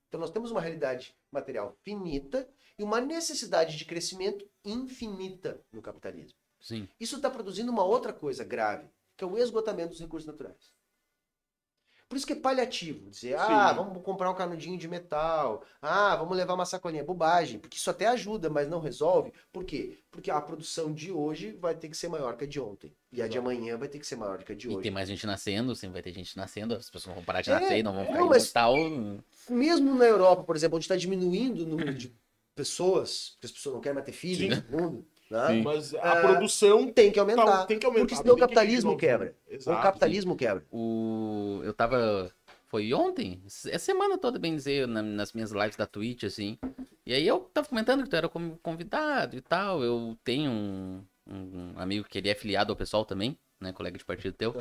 [0.08, 2.48] Então nós temos uma realidade material finita
[2.78, 6.38] e uma necessidade de crescimento infinita no capitalismo.
[6.60, 6.88] Sim.
[7.00, 10.74] Isso está produzindo uma outra coisa grave, que é o esgotamento dos recursos naturais.
[12.12, 13.10] Por isso que é paliativo.
[13.10, 13.76] Dizer, ah, Sim.
[13.78, 15.64] vamos comprar um canudinho de metal.
[15.82, 17.06] Ah, vamos levar uma sacolinha.
[17.06, 17.58] Bobagem.
[17.58, 19.32] Porque isso até ajuda, mas não resolve.
[19.50, 19.98] Por quê?
[20.12, 22.92] Porque a produção de hoje vai ter que ser maior que a de ontem.
[23.14, 24.82] E a de amanhã vai ter que ser maior que a de E hoje.
[24.82, 27.54] tem mais gente nascendo, sempre vai ter gente nascendo, as pessoas vão parar de É,
[27.58, 28.76] nascer e não vão ficar não, mas- tal.
[29.50, 32.14] Mesmo na Europa, por exemplo, onde está diminuindo o número de
[32.54, 35.48] pessoas, porque as pessoas não querem mais ter filhos no mundo, né?
[35.48, 35.62] Sim.
[35.64, 37.46] Mas a Ah, produção tem que aumentar.
[37.46, 38.06] tá- tem que aumentar.
[38.06, 39.36] Porque senão o que capitalismo exigir quebra.
[39.50, 39.80] Exato.
[39.80, 40.66] o capitalismo quebra.
[40.72, 41.62] O...
[41.64, 42.32] Eu tava.
[42.68, 43.42] Foi ontem?
[43.46, 46.58] Essa semana toda, bem dizer, na- nas minhas lives da Twitch, assim.
[47.06, 49.84] E aí eu tava comentando que tu era como convidado e tal.
[49.84, 53.72] Eu tenho um, um amigo que ele é afiliado ao pessoal também, né?
[53.72, 54.56] Colega de partido teu.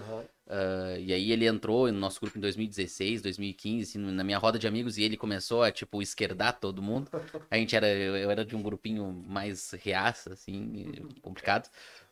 [0.49, 4.59] Ah, e aí ele entrou no nosso grupo em 2016, 2015, assim, na minha roda
[4.59, 7.09] de amigos, e ele começou a, tipo, esquerdar todo mundo.
[7.51, 10.85] A gente era, eu era de um grupinho mais reaça, assim,
[11.23, 11.69] complicado.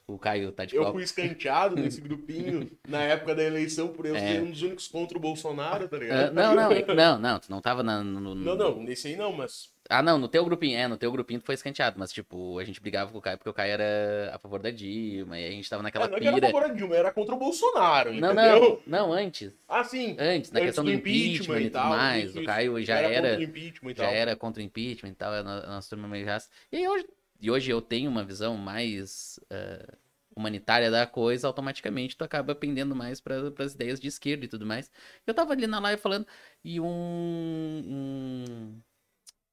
[0.07, 0.93] O Caio tá de Eu pau.
[0.95, 4.19] fui escanteado nesse grupinho na época da eleição por eu É.
[4.37, 6.33] ser um dos únicos contra o Bolsonaro, tá ligado?
[6.33, 9.09] não, não, é que- não, não, tu não tava na, no, no- Não, não, nesse
[9.09, 9.69] aí não, mas.
[9.91, 12.65] Ah, não, no teu grupinho, é, no teu grupinho tu foi escanteado, mas, tipo, a
[12.65, 15.51] gente brigava com o Caio porque o Caio era a favor da Dilma, e a
[15.51, 16.53] gente tava naquela É, não é que era a pira.
[16.53, 18.83] favor da Dilma, era contra o Bolsonaro, Não, entendeu?
[18.87, 19.51] não, não, antes.
[19.67, 20.15] Ah, sim.
[20.19, 22.31] Antes, na Antes questão do do impeachment, e tal, mais.
[22.31, 22.45] isso, O.
[22.45, 23.09] Caio já era.
[23.15, 24.13] era, contra o impeachment já tal.
[24.13, 26.51] era contra o impeachment e tal, a a nossa turma meio raça.
[26.71, 27.07] E hoje,
[27.41, 29.95] e hoje eu tenho uma visão mais eh,
[30.37, 34.67] humanitária da coisa, automaticamente tu acaba pendendo mais para as ideias de esquerda e tudo
[34.67, 34.91] mais.
[35.27, 36.27] Eu tava ali na live falando
[36.63, 36.87] e um,
[37.87, 38.81] um,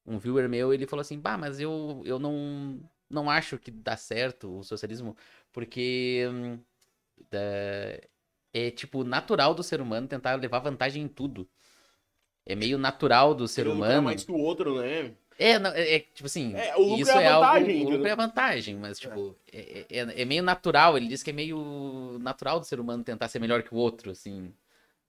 [0.06, 2.80] um viewer meu, ele falou assim, bah, mas eu, eu não,
[3.10, 5.16] não acho que dá certo o socialismo,
[5.52, 6.58] porque hum,
[7.32, 8.08] é,
[8.52, 11.48] é tipo natural do ser humano tentar levar vantagem em tudo.
[12.44, 14.02] É meio natural do ser humano.
[14.02, 15.12] mais que o outro, né?
[15.38, 17.86] É, não, é, é, tipo assim, É, o lucro isso é a é, algo, vantagem,
[17.86, 21.30] o lucro é a vantagem, mas tipo, é, é, é meio natural, ele diz que
[21.30, 24.54] é meio natural do ser humano tentar ser melhor que o outro, assim.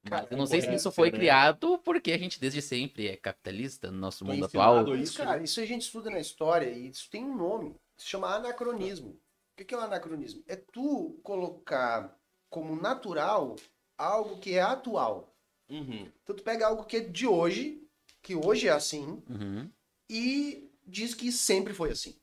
[0.09, 1.17] Cara, eu não sei se isso foi né?
[1.17, 4.95] criado porque a gente desde sempre é capitalista no nosso Foi mundo atual.
[4.95, 7.75] isso, cara, isso a gente estuda na história e isso tem um nome.
[7.97, 9.19] Se chama anacronismo.
[9.59, 10.43] O que é o anacronismo?
[10.47, 12.15] É tu colocar
[12.49, 13.55] como natural
[13.97, 15.35] algo que é atual.
[15.69, 16.09] Uhum.
[16.23, 17.81] Então tu pega algo que é de hoje,
[18.21, 19.69] que hoje é assim, Uhum.
[20.09, 22.15] e diz que sempre foi assim.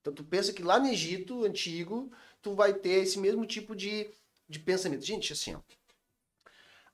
[0.00, 2.10] Então tu pensa que lá no Egito antigo,
[2.42, 4.10] tu vai ter esse mesmo tipo de,
[4.48, 5.04] de pensamento.
[5.04, 5.60] Gente, assim, ó,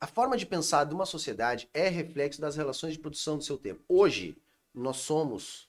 [0.01, 3.59] a forma de pensar de uma sociedade é reflexo das relações de produção do seu
[3.59, 3.83] tempo.
[3.89, 4.41] Hoje,
[4.73, 5.69] nós somos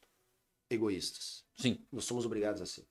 [0.69, 1.43] egoístas.
[1.55, 2.87] Sim, Nós somos obrigados a ser.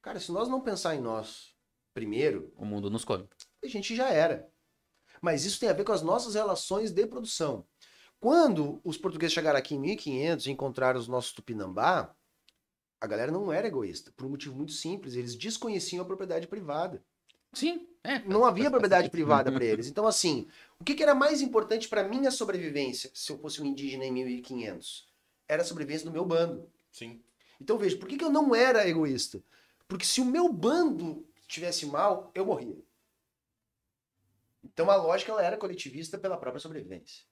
[0.00, 1.54] Cara, se nós não pensar em nós
[1.92, 3.28] primeiro, o mundo nos come.
[3.62, 4.48] a gente já era.
[5.20, 7.66] Mas isso tem a ver com as nossas relações de produção.
[8.20, 12.14] Quando os portugueses chegaram aqui em 1500 e encontraram os nossos tupinambá,
[13.00, 17.04] a galera não era egoísta, por um motivo muito simples, eles desconheciam a propriedade privada.
[17.52, 17.86] Sim.
[18.26, 19.86] Não havia propriedade privada para eles.
[19.88, 20.46] Então, assim,
[20.78, 24.12] o que, que era mais importante para minha sobrevivência, se eu fosse um indígena em
[24.12, 25.08] 1500?
[25.48, 26.68] Era a sobrevivência do meu bando.
[26.92, 27.20] Sim.
[27.60, 29.42] Então, veja, por que, que eu não era egoísta?
[29.88, 32.76] Porque se o meu bando estivesse mal, eu morria.
[34.64, 37.24] Então, a lógica ela era coletivista pela própria sobrevivência.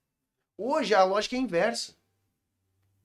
[0.56, 1.96] Hoje, a lógica é inversa.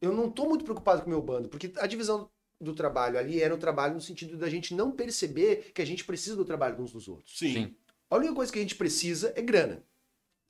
[0.02, 2.30] Eu não estou muito preocupado com o meu bando, porque a divisão
[2.60, 6.04] do trabalho ali era um trabalho no sentido da gente não perceber que a gente
[6.04, 7.38] precisa do trabalho uns dos outros.
[7.38, 7.54] Sim.
[7.54, 7.76] Sim.
[8.10, 9.84] A única coisa que a gente precisa é grana.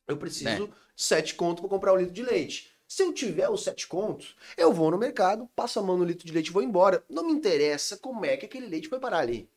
[0.08, 0.56] Eu preciso É.
[0.56, 2.72] de sete contos para comprar um litro de leite.
[2.88, 6.26] Se eu tiver os sete contos, eu vou no mercado, passo a mão no litro
[6.26, 7.04] de leite e vou embora.
[7.08, 9.48] Não me interessa como é que aquele leite foi parar ali.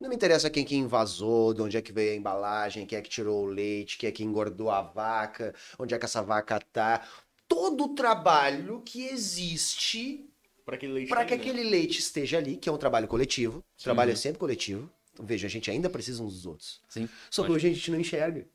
[0.00, 3.02] Não me interessa quem que invasou, de onde é que veio a embalagem, quem é
[3.02, 6.58] que tirou o leite, quem é que engordou a vaca, onde é que essa vaca
[6.72, 7.06] tá.
[7.46, 10.28] Todo o trabalho que existe
[10.76, 11.50] Aquele para que ali, né?
[11.50, 13.64] aquele leite esteja ali, que é um trabalho coletivo.
[13.78, 14.90] O trabalho é sempre coletivo.
[15.12, 16.80] Então, veja, a gente ainda precisa uns dos outros.
[16.88, 17.08] Sim.
[17.30, 18.46] Só que hoje a gente não enxerga.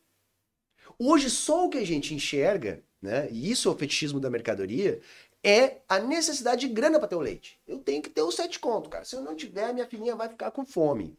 [0.97, 3.27] Hoje só o que a gente enxerga, né?
[3.31, 5.01] E isso é o fetichismo da mercadoria,
[5.43, 7.59] é a necessidade de grana para ter o leite.
[7.67, 9.05] Eu tenho que ter os sete contos, cara.
[9.05, 11.17] Se eu não tiver, minha filhinha vai ficar com fome.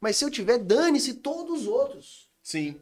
[0.00, 2.28] Mas se eu tiver, dane-se todos os outros.
[2.42, 2.80] Sim.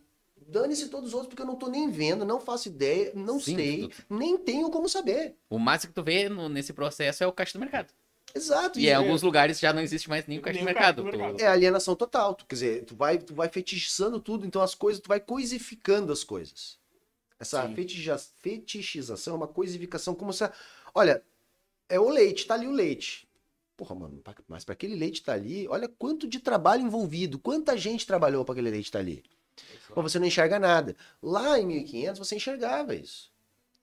[0.48, 3.56] Dane-se todos os outros, porque eu não tô nem vendo, não faço ideia, não Sim,
[3.56, 5.36] sei, tu- nem tenho como saber.
[5.48, 7.92] O máximo que tu vê no- nesse processo é o caixa do mercado.
[8.34, 8.78] Exato.
[8.80, 11.02] E em alguns lugares já não existe mais nem o caixa Nem do o mercado.
[11.04, 11.40] caixa do Tu- mercado.
[11.40, 12.34] É alienação total.
[12.34, 16.12] Tu, quer dizer, tu vai, tu vai fetichizando tudo, então as coisas, tu vai coisificando
[16.12, 16.78] as coisas.
[17.38, 17.74] Essa Sim.
[17.74, 20.48] feticha- fetichização é uma coisificação como se.
[20.94, 21.22] Olha,
[21.88, 23.28] é o leite, tá ali o leite.
[23.76, 28.06] Porra, mano, mas para aquele leite tá ali, olha quanto de trabalho envolvido, quanta gente
[28.06, 29.22] trabalhou para aquele leite tá ali.
[29.94, 30.96] Mas você não enxerga nada.
[31.22, 33.32] Lá em 1500 você enxergava isso.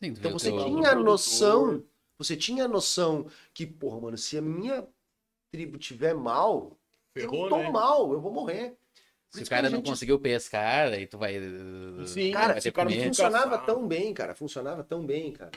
[0.02, 1.04] Sim, Então você tinha a produtor.
[1.04, 1.84] noção,
[2.18, 4.88] você tinha a noção que, porra, mano, se a minha
[5.52, 6.78] tribo tiver mal,
[7.14, 7.70] Ferrou, eu tô né?
[7.70, 8.78] mal, eu vou morrer.
[9.32, 11.36] Por Se o cara não gente- conseguiu pescar, aí tu vai.
[12.06, 13.08] Sim, Cara, vai se ter o cara comer.
[13.08, 13.66] funcionava caçar.
[13.66, 14.36] tão bem, cara.
[14.36, 15.52] Funcionava tão bem, cara.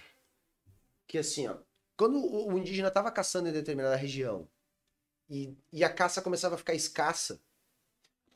[1.06, 1.56] Que assim, ó.
[1.96, 4.48] Quando o, o indígena tava caçando em determinada região
[5.28, 7.40] e, e a caça começava a ficar escassa,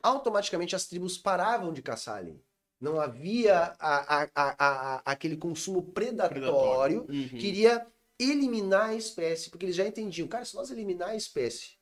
[0.01, 2.41] automaticamente as tribos paravam de caçar ali.
[2.79, 7.27] Não havia a- a- a- aquele consumo predatório, Uhum.
[7.27, 7.85] que iria
[8.17, 11.77] eliminar a espécie, porque eles já entendiam, cara, se nós eliminar a espécie,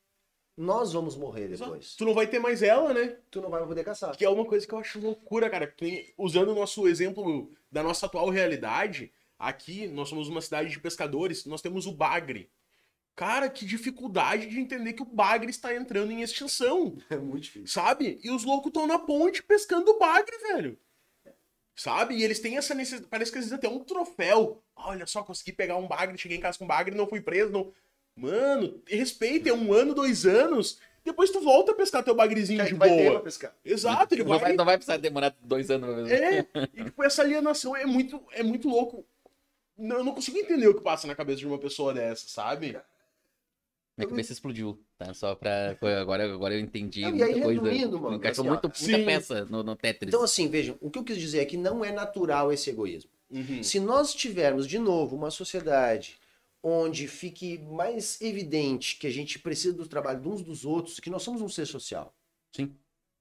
[0.58, 1.96] nós vamos morrer depois.
[1.96, 3.18] Tu não vai ter mais ela, né?
[3.30, 4.16] Tu não vai poder caçar.
[4.18, 5.68] Que é uma coisa que eu acho loucura, cara.
[5.68, 10.80] Tem- usando o nosso exemplo da nossa atual realidade, aqui nós somos uma cidade de
[10.80, 12.50] pescadores, nós temos o bagre.
[13.18, 17.68] Cara, que dificuldade de entender que o bagre está entrando em extinção, É muito difícil.
[17.68, 18.20] sabe?
[18.24, 20.78] E os loucos estão na ponte pescando o bagre, velho.
[21.76, 22.16] Sabe?
[22.16, 23.10] E eles têm essa necessidade.
[23.10, 24.62] Parece que eles até um troféu.
[24.76, 27.52] Olha só, consegui pegar um bagre, cheguei em casa com um bagre, não fui preso.
[27.52, 27.74] Não...
[28.16, 30.80] Mano, respeita, é um ano, dois anos.
[31.04, 33.24] Depois tu volta a pescar teu bagrezinho Cara, de vai ter pra boa.
[33.24, 33.56] pescar.
[33.66, 35.88] Exato, ele Não vai, não vai precisar demorar dois anos.
[35.88, 36.24] pra fazer.
[36.24, 39.06] É, e tipo, essa alienação é muito, é muito louco.
[39.78, 42.78] Não, eu não consigo entender o que passa na cabeça de uma pessoa dessa, sabe?
[43.98, 45.12] Minha cabeça explodiu, tá?
[45.14, 45.76] Só pra.
[46.00, 47.64] Agora, agora eu entendi Não, e aí, coisa.
[47.64, 50.10] resumindo, mano, Encaixou assim, muito, muita peça no, no Tetris.
[50.10, 53.10] Então, assim, vejam, o que eu quis dizer é que não é natural esse egoísmo.
[53.32, 53.64] Uhum.
[53.64, 56.18] Se nós tivermos, de novo, uma sociedade
[56.62, 61.10] onde fique mais evidente que a gente precisa do trabalho de uns dos outros, que
[61.10, 62.16] nós somos um ser social.
[62.56, 62.76] Sim.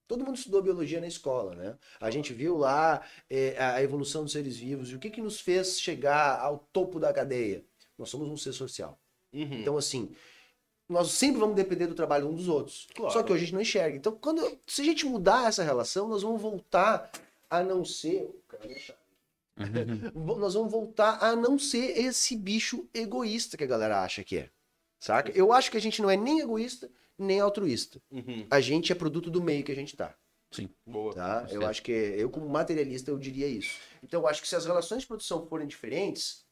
[0.06, 1.76] Todo mundo estudou biologia na escola, né?
[1.98, 5.40] A gente viu lá é, a evolução dos seres vivos e o que, que nos
[5.40, 7.64] fez chegar ao topo da cadeia.
[7.98, 9.00] Nós somos um ser social.
[9.32, 9.60] Uhum.
[9.60, 10.14] Então, assim,
[10.88, 12.86] nós sempre vamos depender do trabalho uns dos outros.
[12.94, 13.12] Claro.
[13.12, 13.96] Só que hoje a gente não enxerga.
[13.96, 17.10] Então, quando, se a gente mudar essa relação, nós vamos voltar
[17.50, 18.28] a não ser.
[20.14, 24.38] Vo- Nós vamos voltar a não ser esse bicho egoísta que a galera acha que
[24.38, 24.50] é.
[25.00, 25.30] Saca?
[25.34, 28.00] Eu acho que a gente não é nem egoísta, nem altruísta.
[28.10, 28.46] Uhum.
[28.50, 30.14] A gente é produto do meio que a gente tá.
[30.86, 31.12] Boa.
[31.14, 31.46] Tá?
[31.50, 33.78] Eu acho que eu, como materialista, eu diria isso.
[34.02, 36.45] Então, eu acho que se as relações de produção forem diferentes,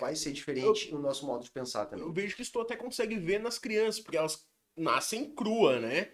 [0.00, 2.12] vai ser diferente o nosso modo de pensar Eu também.
[2.12, 4.46] vejo que isso tu até consegue ver nas crianças, porque elas
[4.76, 6.10] nascem crua, né?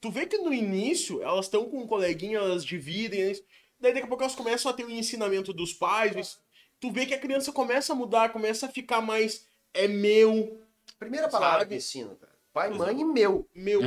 [0.00, 3.32] Tu vê que no início elas estão com um coleguinha, elas dividem,
[3.78, 6.14] daí daqui a pouco elas começam a ter o ensinamento dos pais.
[6.16, 6.40] mas
[6.80, 9.46] Tu vê que a criança começa a mudar, começa a ficar mais.
[9.74, 10.60] É meu,
[10.98, 11.70] Primeira palavra Sabe?
[11.70, 12.32] que ensino, cara.
[12.52, 13.48] Pai, mãe e meu.
[13.54, 13.80] meu.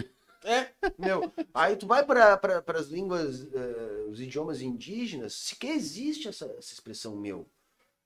[0.46, 1.32] É, Meu.
[1.54, 6.74] Aí tu vai para pra, as línguas, eh, os idiomas indígenas, sequer existe essa, essa
[6.74, 7.48] expressão meu.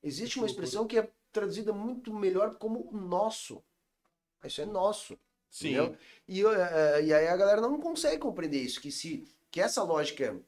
[0.03, 3.64] Existe uma expressão que é traduzida muito melhor como nosso.
[4.44, 5.18] Isso é nosso.
[5.49, 5.69] sim.
[5.69, 5.98] Entendeu?
[6.28, 9.84] E, eu, eh, e aí a galera não consegue compreender isso, que se que essa
[9.84, 10.40] lógica.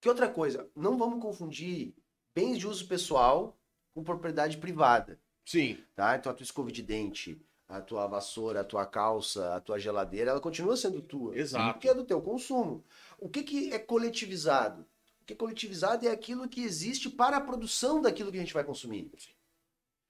[0.00, 1.94] Que outra coisa, não vamos confundir
[2.34, 3.58] bens de uso pessoal
[3.94, 5.18] com propriedade privada.
[5.44, 5.82] Sim.
[5.94, 6.16] Tá?
[6.16, 10.32] Então a tua escova de dente, a tua vassoura, a tua calça, a tua geladeira,
[10.32, 11.36] ela continua sendo tua.
[11.36, 11.72] Exato.
[11.72, 12.84] Porque é do teu consumo.
[13.18, 14.86] O que, que é coletivizado?
[15.26, 18.54] O que é coletivizado é aquilo que existe para a produção daquilo que a gente
[18.54, 19.10] vai consumir.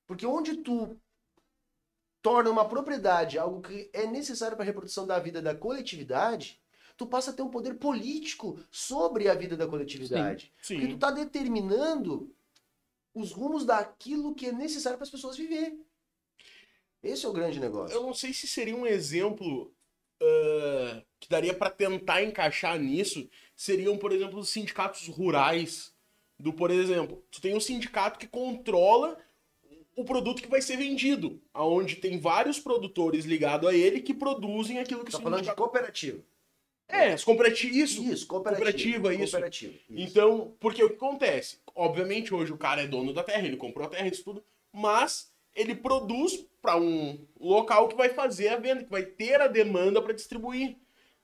[0.07, 0.95] Porque onde tu
[2.21, 6.61] torna uma propriedade algo que é necessário para a reprodução da vida da coletividade,
[6.99, 10.53] tu passa a ter um poder político sobre a vida da coletividade.
[10.59, 10.99] Porque tu Sim.
[10.99, 12.31] tá determinando
[13.15, 15.81] os rumos daquilo que é necessário para as pessoas viver.
[17.03, 17.97] Esse é o grande negócio.
[17.97, 19.73] Eu não sei se seria um exemplo
[20.21, 23.29] ah, que daria pra tentar encaixar nisso.
[23.57, 25.93] Seriam, por exemplo, os sindicatos rurais.
[26.39, 29.19] Do, por exemplo, tu tem um sindicato que controla
[29.97, 34.79] o produto que vai ser vendido, aonde tem vários produtores ligados a ele que produzem
[34.79, 35.63] aquilo que Tá falando de sindicato...
[35.63, 36.23] cooperativa.
[36.87, 38.05] É, as cooperativas, isso.
[38.05, 38.65] Isso, cooperativa.
[38.65, 39.33] Cooperativa, isso.
[39.33, 39.73] Cooperativa.
[39.73, 39.85] isso.
[39.91, 41.59] Então, porque o que acontece?
[41.75, 45.33] Obviamente, hoje o cara é dono da terra, ele comprou a terra, isso tudo, mas
[45.55, 50.03] ele produz para um local que vai fazer a venda, que vai ter a demanda
[50.03, 50.77] para distribuir,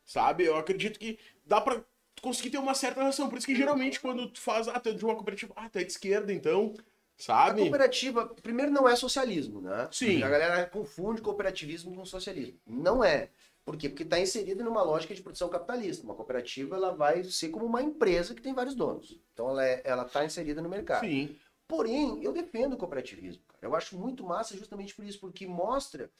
[0.04, 0.44] sabe?
[0.44, 1.84] Eu acredito que dá para
[2.20, 3.28] conseguir ter uma certa relação.
[3.28, 5.78] Por isso que geralmente quando tu faz, ah, tu é de uma cooperativa, ah, tu
[5.78, 7.62] é de esquerda, então, A sabe?
[7.62, 9.88] cooperativa, primeiro, não é socialismo, né?
[9.90, 10.22] Sim.
[10.22, 12.58] A galera confunde cooperativismo com socialismo.
[12.66, 13.30] Não é.
[13.64, 13.88] Por quê?
[13.88, 16.04] Porque está inserido numa lógica de produção capitalista.
[16.04, 19.20] Uma cooperativa ela vai ser como uma empresa que tem vários donos.
[19.32, 21.06] Então ela está ela tá inserida no mercado.
[21.06, 21.36] Sim,
[21.72, 23.42] Porém, eu defendo o cooperativismo.
[23.48, 23.58] Cara.
[23.62, 26.10] Eu acho muito massa justamente por isso, porque mostra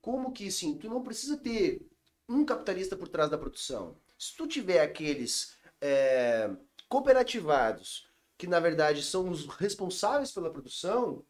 [0.00, 1.86] como que, assim, tu não precisa ter
[2.28, 3.96] um capitalista por trás da produção.
[4.18, 6.50] Se tu tiver aqueles é,
[6.88, 11.24] cooperativados, que na verdade são os responsáveis pela produção,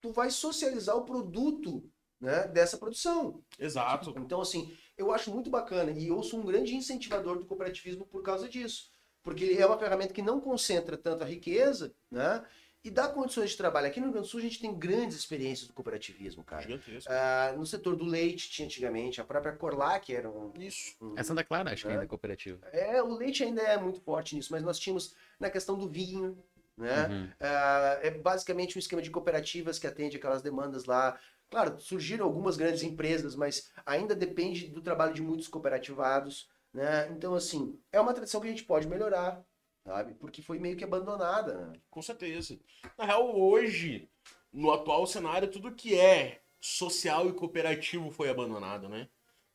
[0.00, 1.88] tu vai socializar o produto
[2.20, 3.42] né, dessa produção.
[3.58, 4.14] exato.
[4.18, 8.22] Então, assim, eu acho muito bacana e eu sou um grande incentivador do cooperativismo por
[8.22, 8.90] causa disso.
[9.22, 12.44] Porque ele é uma ferramenta que não concentra tanto a riqueza, né?
[12.82, 13.86] E dá condições de trabalho.
[13.88, 16.62] Aqui no Rio Grande do Sul a gente tem grandes experiências do cooperativismo, cara.
[16.62, 17.12] Gigantesco.
[17.12, 20.50] Ah, no setor do leite tinha antigamente, a própria Corlac era um.
[20.58, 20.96] Isso.
[21.00, 21.92] um- É Santa Clara, acho que É.
[21.92, 22.58] ainda é cooperativa.
[22.72, 26.42] É, o leite ainda é muito forte nisso, mas nós tínhamos na questão do vinho,
[26.74, 27.06] né?
[27.08, 27.28] Uhum.
[27.38, 31.18] Ah, é basicamente um esquema de cooperativas que atende aquelas demandas lá.
[31.50, 37.08] Claro, surgiram algumas grandes empresas, mas ainda depende do trabalho de muitos cooperativados, né?
[37.10, 39.44] Então, assim, é uma tradição que a gente pode melhorar,
[39.84, 40.14] sabe?
[40.14, 41.80] Porque foi meio que abandonada, né?
[41.90, 42.58] Com certeza.
[42.96, 44.08] Na real, hoje,
[44.52, 49.08] no atual cenário, tudo que é social e cooperativo foi abandonado, né?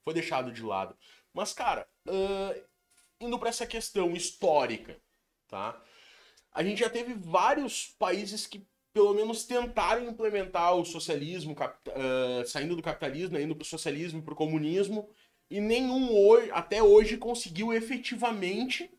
[0.04, 0.98] Foi deixado de lado.
[1.34, 2.54] Mas, cara, ahn,
[3.20, 5.00] indo pra essa questão histórica,
[5.48, 5.82] tá?
[6.52, 12.76] A gente já teve vários países que, pelo menos, tentaram implementar o socialismo, ah, saindo
[12.76, 15.10] do capitalismo, indo pro socialismo e pro comunismo,
[15.50, 18.90] e nenhum hoje, até hoje conseguiu efetivamente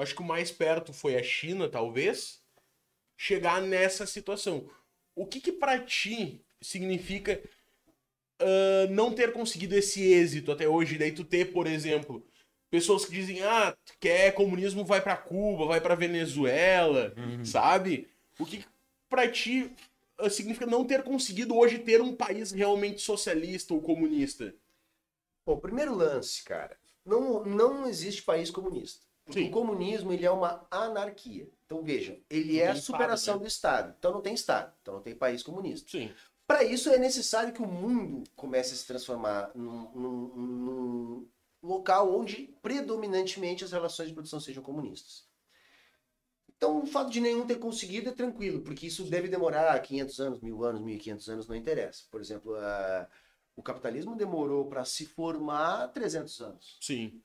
[0.00, 2.40] acho que o mais perto foi a China, talvez,
[3.16, 4.68] chegar nessa situação.
[5.14, 7.40] O que que pra ti significa
[8.40, 10.98] ah, não ter conseguido esse êxito até hoje?
[10.98, 12.24] Daí tu ter, por exemplo,
[12.70, 17.14] pessoas que dizem, ah, tu quer comunismo, vai pra Cuba, vai pra Venezuela,
[17.44, 18.08] sabe?
[18.38, 18.66] O que que
[19.08, 19.70] pra ti
[20.18, 24.54] ah, significa não ter conseguido hoje ter um país realmente socialista ou comunista?
[25.44, 29.09] Bom, primeiro lance, cara, não, não existe país comunista.
[29.30, 29.48] Porque Sim.
[29.48, 31.48] o comunismo ele é uma anarquia.
[31.64, 33.42] Então veja, ele Não é a tem superação Estado, né?
[33.44, 33.94] do Estado.
[33.98, 35.88] Então não tem Estado, então não tem país comunista.
[35.90, 36.12] Sim.
[36.46, 41.28] Para isso é necessário que o mundo comece a se transformar num, num- num-
[41.62, 45.28] local onde predominantemente as relações de produção sejam comunistas.
[46.56, 50.40] Então, o fato de nenhum ter conseguido é tranquilo, porque isso deve demorar 500 anos,
[50.40, 52.02] 1000 anos, 1500 anos, não interessa.
[52.10, 53.06] Por exemplo, a-
[53.56, 56.78] o capitalismo demorou para se formar 300 anos.
[56.80, 57.22] Sim.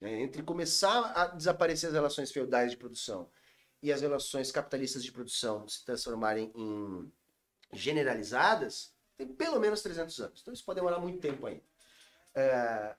[0.00, 0.22] Né?
[0.22, 3.28] Entre começar a desaparecer as relações feudais de produção
[3.82, 7.12] e as relações capitalistas de produção se transformarem em
[7.72, 10.40] generalizadas, tem pelo menos 300 anos.
[10.40, 11.62] Então isso pode demorar muito tempo ainda.
[12.34, 12.94] É,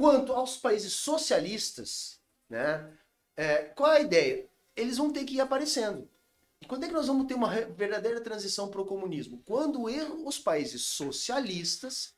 [0.00, 2.90] Quanto aos países socialistas, né,
[3.36, 4.48] é, qual a ideia?
[4.74, 6.08] Eles vão ter que ir aparecendo.
[6.58, 9.42] E quando é que nós vamos ter uma verdadeira transição para o comunismo?
[9.44, 9.82] Quando
[10.26, 12.14] os países socialistas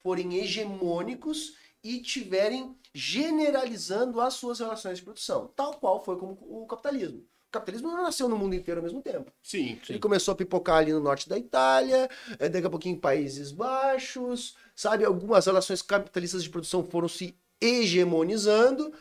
[0.00, 6.66] forem hegemônicos e tiverem generalizando as suas relações de produção, tal qual foi como o
[6.66, 7.18] capitalismo.
[7.18, 9.30] O capitalismo não nasceu no mundo inteiro ao mesmo tempo.
[9.42, 9.78] Sim.
[9.88, 12.08] Ele começou a pipocar ali no norte da Itália,
[12.38, 15.04] eh, daqui a pouquinho em Países Baixos, sabe?
[15.04, 18.92] Algumas relações capitalistas de produção foram se hegemonizando,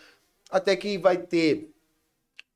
[0.51, 1.73] até que vai ter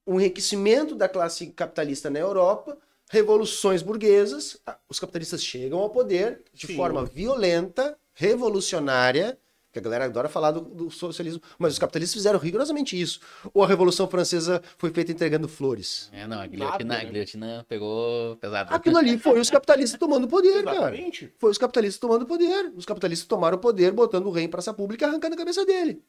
[0.05, 2.77] um enriquecimento da classe capitalista na Europa,
[3.09, 6.75] revoluções burguesas, ah, os capitalistas chegam ao poder de Sim.
[6.75, 9.37] forma violenta, revolucionária,
[9.81, 13.19] que a galera adora falar do, do socialismo, mas os capitalistas fizeram rigorosamente isso.
[13.53, 16.09] Ou a Revolução Francesa foi feita entregando flores.
[16.11, 17.01] É, não, a Nada, guilhotina, né?
[17.01, 18.73] a guilhotina pegou pesado.
[18.73, 20.93] Aquilo ali foi os capitalistas tomando poder, cara.
[21.37, 22.71] Foi os capitalistas tomando poder.
[22.75, 25.65] Os capitalistas tomaram o poder, botando o rei em praça pública e arrancando a cabeça
[25.65, 26.01] dele.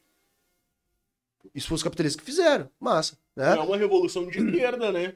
[1.53, 2.69] Isso foi os capitalistas que fizeram.
[2.79, 3.17] Massa.
[3.35, 3.55] Né?
[3.55, 5.15] É uma revolução de esquerda, né?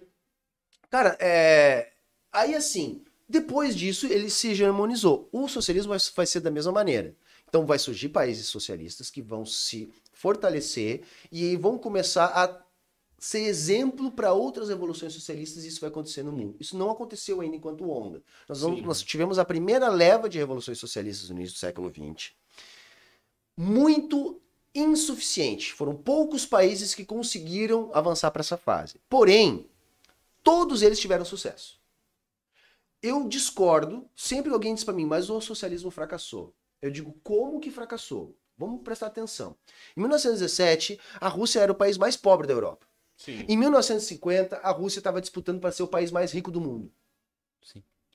[0.90, 1.92] Cara, é...
[2.32, 5.28] aí assim, depois disso ele se hegemonizou.
[5.32, 7.16] O socialismo vai ser da mesma maneira.
[7.54, 12.66] Então vai surgir países socialistas que vão se fortalecer e vão começar a
[13.20, 16.56] ser exemplo para outras revoluções socialistas e isso vai acontecer no mundo.
[16.60, 18.24] Isso não aconteceu ainda enquanto onda.
[18.50, 22.32] Nós, vamos- nós tivemos a primeira leva de revoluções socialistas no início do século XX.
[23.56, 24.42] Muito
[24.74, 25.74] insuficiente.
[25.74, 28.96] Foram poucos países que conseguiram avançar para essa fase.
[29.08, 29.70] Porém,
[30.42, 31.80] todos eles tiveram sucesso.
[33.00, 36.52] Eu discordo, sempre alguém diz para mim, mas o socialismo fracassou.
[36.84, 38.38] Eu digo, como que fracassou?
[38.58, 39.56] Vamos prestar atenção.
[39.96, 42.86] Em 1917, a Rússia era o país mais pobre da Europa.
[43.16, 43.46] Sim.
[43.48, 46.92] Em 1950, a Rússia estava disputando para ser o país mais rico do mundo.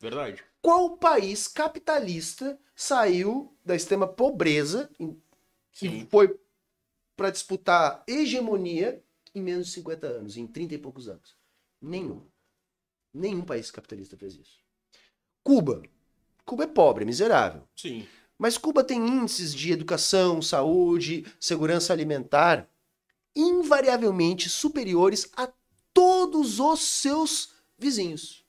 [0.01, 0.45] Verdade.
[0.61, 5.16] Qual país capitalista saiu da extrema pobreza e
[5.73, 6.07] Sim.
[6.11, 6.39] foi
[7.16, 9.03] para disputar hegemonia
[9.35, 11.36] em menos de 50 anos, em 30 e poucos anos?
[11.81, 12.23] Nenhum.
[13.15, 14.61] Nenhum país capitalista fez isso.
[15.43, 15.82] Cuba.
[16.45, 17.66] Cuba é pobre, é miserável.
[17.74, 18.07] Sim.
[18.39, 22.69] Mas Cuba tem índices de educação, saúde, segurança alimentar
[23.35, 25.51] invariavelmente superiores a
[25.93, 28.44] todos os seus vizinhos.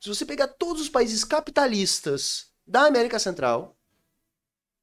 [0.00, 3.76] Se você pegar todos os países capitalistas da América Central,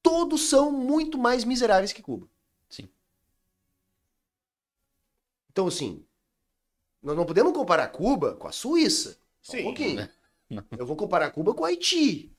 [0.02, 2.28] todos são muito mais miseráveis que Cuba.
[2.70, 2.90] Sim.
[5.52, 6.06] Então, assim,
[7.02, 9.18] nós não podemos comparar Cuba com a Suíça.
[9.42, 9.62] Sim.
[9.62, 10.10] Um pouquinho.
[10.50, 10.64] Não.
[10.78, 12.32] Eu vou comparar Cuba com o Haiti.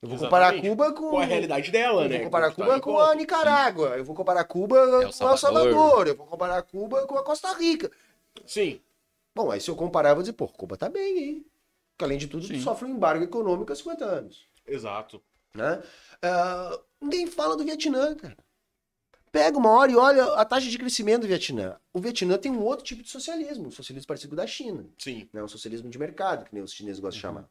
[0.00, 0.68] Eu vou comparar Exatamente.
[0.70, 1.10] Cuba com.
[1.10, 2.16] Com a realidade dela, Eu né?
[2.16, 3.88] vou comparar Cuba com a Nicarágua.
[3.96, 6.06] Eu vou comparar Cuba com El Salvador.
[6.06, 7.90] Eu vou comparar Cuba com a Costa Rica.
[8.46, 8.80] Sim.
[9.34, 11.46] Bom, aí se eu comparar, eu vou dizer, pô, Cuba tá bem, hein?
[11.92, 12.60] Porque além de tudo, Sim.
[12.60, 14.46] sofre um embargo econômico há 50 anos.
[14.66, 15.20] Exato.
[15.54, 15.82] Né?
[16.22, 18.36] Ah, ninguém fala do Vietnã, cara.
[19.32, 21.76] Pega uma hora e olha a taxa de crescimento do Vietnã.
[21.92, 24.86] O Vietnã tem um outro tipo de socialismo, um socialismo parecido com o da China.
[24.98, 25.28] Sim.
[25.32, 25.42] né?
[25.42, 27.48] Um socialismo de mercado, que nem os chineses gostam de chamar.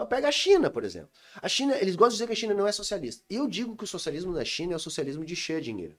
[0.00, 1.10] Mas pega a China, por exemplo.
[1.42, 3.22] A China, eles gostam de dizer que a China não é socialista.
[3.28, 5.94] Eu digo que o socialismo da China é o socialismo de Schrödinger,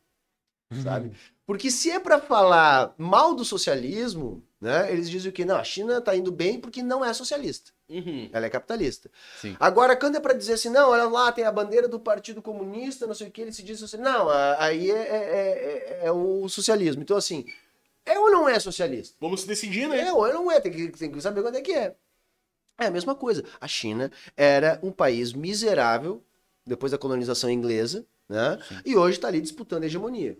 [0.81, 1.11] sabe?
[1.45, 4.91] Porque se é pra falar mal do socialismo, né?
[4.91, 7.71] Eles dizem que não, a China tá indo bem porque não é socialista.
[7.87, 8.27] Uhum.
[8.33, 9.11] Ela é capitalista.
[9.39, 9.55] Sim.
[9.59, 13.05] Agora, quando é pra dizer assim, não, olha lá, tem a bandeira do Partido Comunista,
[13.05, 16.49] não sei o que, ele se diz assim, não, aí é, é- é- é o
[16.49, 17.03] socialismo.
[17.03, 17.45] Então, assim,
[18.03, 19.15] é ou não é socialista?
[19.19, 20.07] Vamos se decidir, né?
[20.07, 21.95] É ou não é, tem que, tem que saber quando é que é.
[22.81, 23.45] É a mesma coisa.
[23.59, 26.23] A China era um país miserável
[26.65, 28.57] depois da colonização inglesa, né?
[28.83, 30.37] E hoje está ali disputando a hegemonia.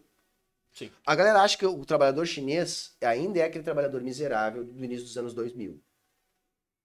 [0.72, 0.90] Sim.
[1.06, 5.18] A galera acha que o trabalhador chinês ainda é aquele trabalhador miserável do início dos
[5.18, 5.80] anos 2000.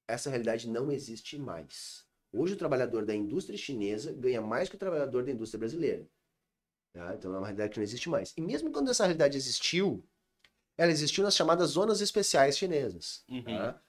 [0.07, 2.05] Essa realidade não existe mais.
[2.33, 6.07] Hoje o trabalhador da indústria chinesa ganha mais que o trabalhador da indústria brasileira.
[6.93, 7.15] Tá?
[7.15, 8.35] Então é uma realidade que não existe mais.
[8.37, 10.05] E mesmo quando essa realidade existiu,
[10.77, 13.25] ela existiu nas chamadas zonas especiais chinesas.
[13.29, 13.43] Uhum.
[13.43, 13.81] tá?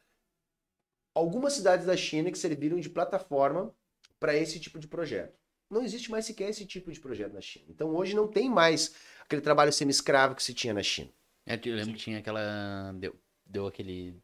[1.17, 3.73] Algumas cidades da China que serviram de plataforma
[4.19, 5.35] para esse tipo de projeto.
[5.69, 7.65] Não existe mais sequer esse tipo de projeto na China.
[7.69, 11.09] Então hoje não tem mais aquele trabalho semi-escravo que se tinha na China.
[11.45, 12.93] É, eu lembro que tinha aquela.
[12.99, 13.15] Deu,
[13.45, 14.15] deu aquele.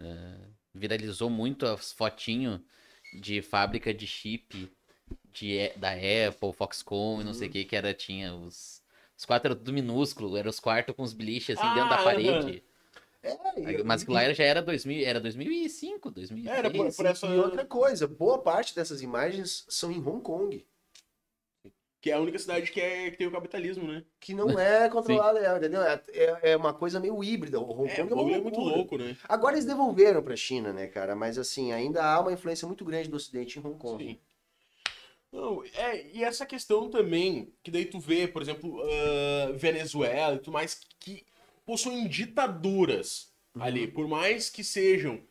[0.00, 2.62] eh, viralizou muito as fotinho
[3.20, 4.70] de fábrica de chip
[5.32, 8.80] de, da Apple, Foxconn e não sei o que, que era, tinha os.
[9.16, 12.04] Os quartos eram tudo minúsculo, eram os quartos com os biliches assim dentro da Ah,
[12.04, 12.64] parede.
[13.22, 16.56] É, Mas que lá era- já era, 2000, era 2005, 2006.
[16.58, 17.26] Era por, por essa.
[17.26, 20.64] E outra coisa, boa parte dessas imagens são em Hong Kong,
[22.00, 24.02] Que é a única cidade que, é, que tem o capitalismo, né?
[24.18, 25.82] que não é controlada, é, entendeu?
[25.82, 27.60] É, é- é uma coisa meio híbrida.
[27.60, 29.14] O Hong É, Kong é, uma é muito louco, né?
[29.28, 31.14] Agora eles devolveram pra China, né, cara?
[31.14, 34.02] Mas assim, ainda há uma influência muito grande do Ocidente em Hong Kong.
[34.02, 34.18] Sim.
[35.30, 40.38] Não, é, e essa questão também, que daí tu vê, por exemplo, ah, Venezuela e
[40.38, 41.24] tudo mais, que
[41.70, 45.22] possuem ditaduras ali, por mais que sejam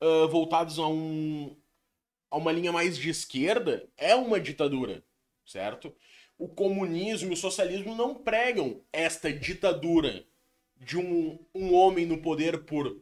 [0.00, 1.54] ah, voltados a um
[2.30, 5.04] a uma linha mais de esquerda, é uma ditadura,
[5.44, 5.94] certo?
[6.38, 10.24] O comunismo e o socialismo não pregam esta ditadura
[10.78, 12.98] de um, um homem no poder por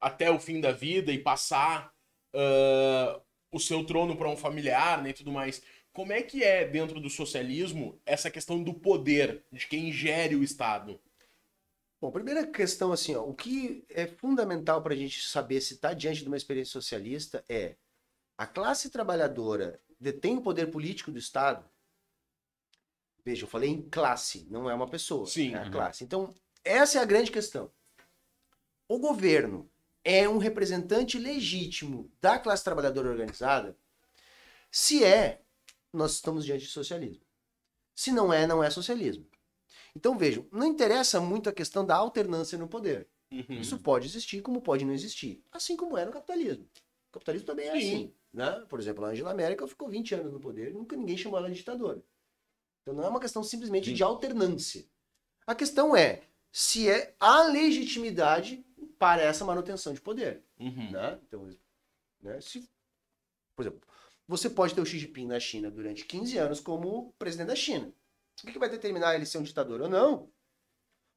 [0.00, 1.94] até o fim da vida e passar
[2.34, 3.20] ah,
[3.52, 5.62] o seu trono para um familiar né, e tudo mais.
[5.92, 10.42] Como é que é dentro do socialismo essa questão do poder, de quem gere o
[10.42, 11.00] Estado?
[12.00, 15.92] Bom, primeira questão, assim, ó, o que é fundamental para a gente saber se está
[15.92, 17.74] diante de uma experiência socialista é
[18.36, 21.68] a classe trabalhadora detém o poder político do Estado.
[23.24, 25.26] Veja, eu falei em classe, não é uma pessoa.
[25.26, 25.54] Sim.
[25.54, 25.70] É a Uhum.
[25.72, 26.04] classe.
[26.04, 26.32] Então,
[26.64, 27.70] essa é a grande questão.
[28.88, 29.68] O governo
[30.04, 33.76] é um representante legítimo da classe trabalhadora organizada?
[34.70, 35.42] Se é,
[35.92, 37.22] nós estamos diante de socialismo.
[37.94, 39.26] Se não é, não é socialismo.
[39.94, 43.08] Então vejam, não interessa muito a questão da alternância no poder.
[43.30, 43.60] Uhum.
[43.60, 45.42] Isso pode existir como pode não existir.
[45.52, 46.64] Assim como é no capitalismo.
[47.08, 47.78] O capitalismo também é Sim.
[47.78, 48.14] assim.
[48.32, 48.66] Né?
[48.68, 51.48] Por exemplo, a Angela Merkel ficou 20 anos no poder e nunca ninguém chamou ela
[51.48, 52.02] de ditadora.
[52.82, 53.94] Então não é uma questão simplesmente Sim.
[53.94, 54.84] de alternância.
[55.46, 58.64] A questão é se é a legitimidade
[58.98, 60.42] para essa manutenção de poder.
[60.58, 60.90] Uhum.
[60.90, 61.18] Né?
[61.26, 61.48] Então,
[62.22, 62.40] né?
[62.40, 62.68] Se,
[63.54, 63.80] por exemplo,
[64.26, 67.92] você pode ter o Xi Jinping na China durante 15 anos como presidente da China.
[68.42, 70.30] O que que vai determinar ele ser um ditador ou não?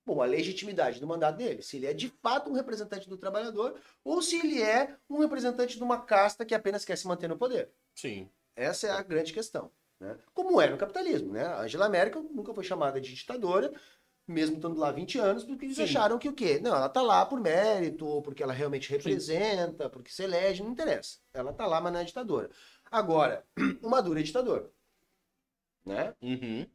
[0.06, 1.62] Bom, a legitimidade do mandato dele.
[1.62, 5.78] Se ele é de fato um representante do trabalhador ou se ele é um representante
[5.78, 7.72] de uma casta que apenas quer se manter no poder.
[7.94, 8.30] Sim.
[8.56, 9.72] Essa é a grande questão.
[10.00, 10.18] Né?
[10.34, 11.32] Como é no capitalismo.
[11.32, 11.46] Né?
[11.46, 13.72] A Angela Merkel nunca foi chamada de ditadora,
[14.28, 15.84] mesmo estando lá 20 anos, porque eles Sim.
[15.84, 16.60] acharam que o quê?
[16.60, 20.72] Não, ela tá lá por mérito, ou porque ela realmente representa, porque se elege, não
[20.72, 21.20] interessa.
[21.34, 22.50] Ela tá lá, mas não é ditadora.
[22.90, 23.46] Agora,
[23.82, 24.72] o Maduro é ditador.
[25.86, 26.14] Né?
[26.22, 26.68] Uhum.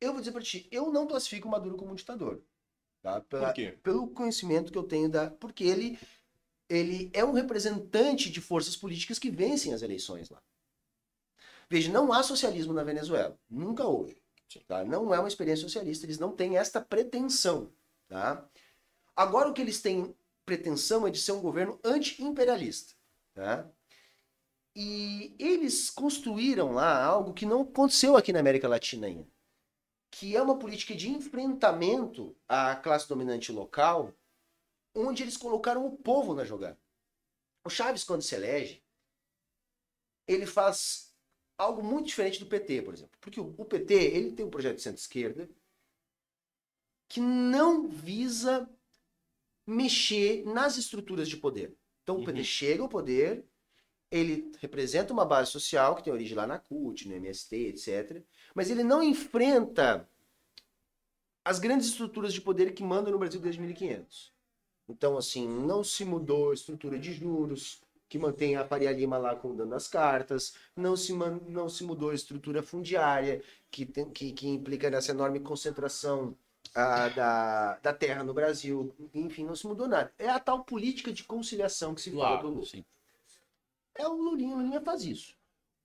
[0.00, 2.42] Eu vou dizer pra ti, eu não classifico o Maduro como um ditador.
[3.02, 3.20] Tá?
[3.20, 3.78] Pela- Por quê?
[3.82, 5.30] Pelo conhecimento que eu tenho da.
[5.30, 5.98] Porque ele,
[6.68, 10.42] ele é um representante de forças políticas que vencem as eleições lá.
[11.68, 13.38] Veja, não há socialismo na Venezuela.
[13.48, 14.20] Nunca houve.
[14.66, 14.84] Tá?
[14.84, 17.70] Não é uma experiência socialista, eles não têm esta pretensão.
[18.08, 18.44] Tá?
[19.14, 20.14] Agora o que eles têm
[20.44, 22.94] pretensão é de ser um governo anti-imperialista.
[23.34, 23.70] Tá?
[24.74, 29.28] E eles construíram lá algo que não aconteceu aqui na América Latina ainda
[30.10, 34.12] que é uma política de enfrentamento à classe dominante local,
[34.94, 36.78] onde eles colocaram o povo na jogada.
[37.64, 38.82] O Chaves, quando se elege,
[40.26, 41.14] ele faz
[41.58, 43.18] algo muito diferente do PT, por exemplo.
[43.20, 45.48] Porque o PT ele tem um projeto de centro-esquerda
[47.08, 48.68] que não visa
[49.66, 51.76] mexer nas estruturas de poder.
[52.02, 52.44] Então o PT Uhum.
[52.44, 53.44] chega ao poder,
[54.10, 58.22] ele representa uma base social que tem origem lá na CUT, no MST, etc.
[58.54, 60.08] Mas ele não enfrenta
[61.44, 64.32] as grandes estruturas de poder que mandam no Brasil desde 1500.
[64.88, 69.36] Então, assim, não se mudou a estrutura de juros, que mantém a Faria Lima lá
[69.36, 71.12] com dando as cartas, não se,
[71.48, 76.36] não se mudou a estrutura fundiária, que, tem- que, que implica nessa enorme concentração
[76.74, 78.92] ah, da, da terra no Brasil.
[79.14, 80.12] Enfim, não se mudou nada.
[80.18, 82.66] É a tal política de conciliação que se fala do Claro, Lula.
[82.66, 82.84] Sim.
[84.00, 85.36] É o Lulinha, o Lulinha faz isso.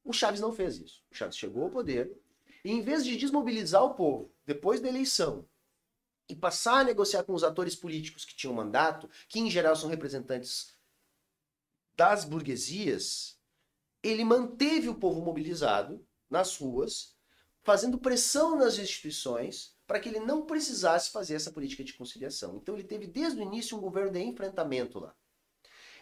[0.02, 1.04] O Chaves não fez isso.
[1.12, 2.18] O Chaves chegou ao poder
[2.64, 5.46] e, em vez de desmobilizar o povo depois da eleição
[6.30, 9.90] e passar a negociar com os atores políticos que tinham mandato, que em geral são
[9.90, 10.74] representantes
[11.94, 13.38] das burguesias,
[14.02, 17.18] ele manteve o povo mobilizado nas ruas,
[17.64, 22.56] fazendo pressão nas instituições para que ele não precisasse fazer essa política de conciliação.
[22.56, 25.14] Então ele teve desde o início um governo de enfrentamento lá.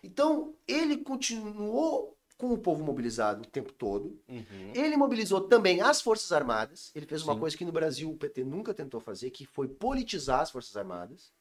[0.04, 4.20] Então ele continuou com o povo mobilizado o tempo todo.
[4.28, 4.72] Uhum.
[4.76, 6.92] Ele mobilizou também as Forças Armadas.
[6.94, 7.40] Ele fez uma Sim.
[7.40, 11.32] coisa que no Brasil o PT nunca tentou fazer, que foi politizar as Forças Armadas.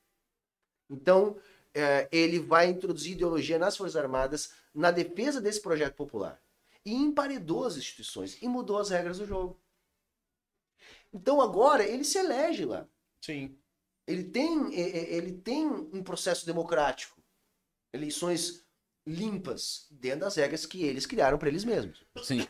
[0.88, 1.36] Então,
[1.74, 6.40] eh, ele vai introduzir ideologia nas Forças Armadas na defesa desse projeto popular.
[6.84, 9.58] E emparedou as instituições e mudou as regras do jogo.
[11.12, 12.86] Então agora ele se elege lá.
[13.20, 13.56] Sim.
[14.06, 17.21] Ele tem, eh, eh, ele tem um processo democrático.
[17.92, 18.64] Eleições
[19.06, 22.04] limpas dentro das regras que eles criaram para eles mesmos.
[22.22, 22.46] Sim.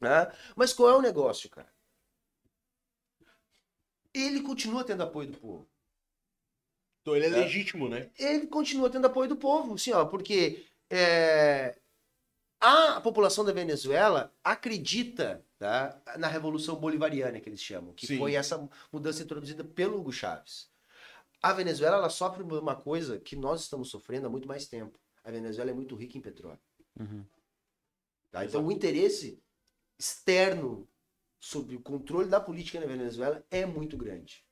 [0.00, 0.32] Né?
[0.54, 1.68] Mas qual é o negócio, cara?
[4.14, 5.68] Ele continua tendo apoio do povo.
[7.02, 7.40] Então ele é, É.
[7.42, 8.10] legítimo, né?
[8.18, 11.76] Ele continua tendo apoio do povo, assim, ó, porque é,
[12.60, 18.18] a população da Venezuela acredita tá, na Revolução Bolivariana, que eles chamam, que Sim.
[18.18, 20.67] foi essa mudança introduzida pelo Hugo Chávez.
[21.40, 24.98] A Venezuela ela sofre uma coisa que nós estamos sofrendo há muito mais tempo.
[25.22, 26.58] A Venezuela é muito rica em petróleo.
[26.98, 27.24] Uhum.
[28.30, 28.44] Tá?
[28.44, 29.42] Então, o interesse
[29.98, 30.88] externo
[31.38, 34.44] sobre o controle da política na Venezuela é muito grande.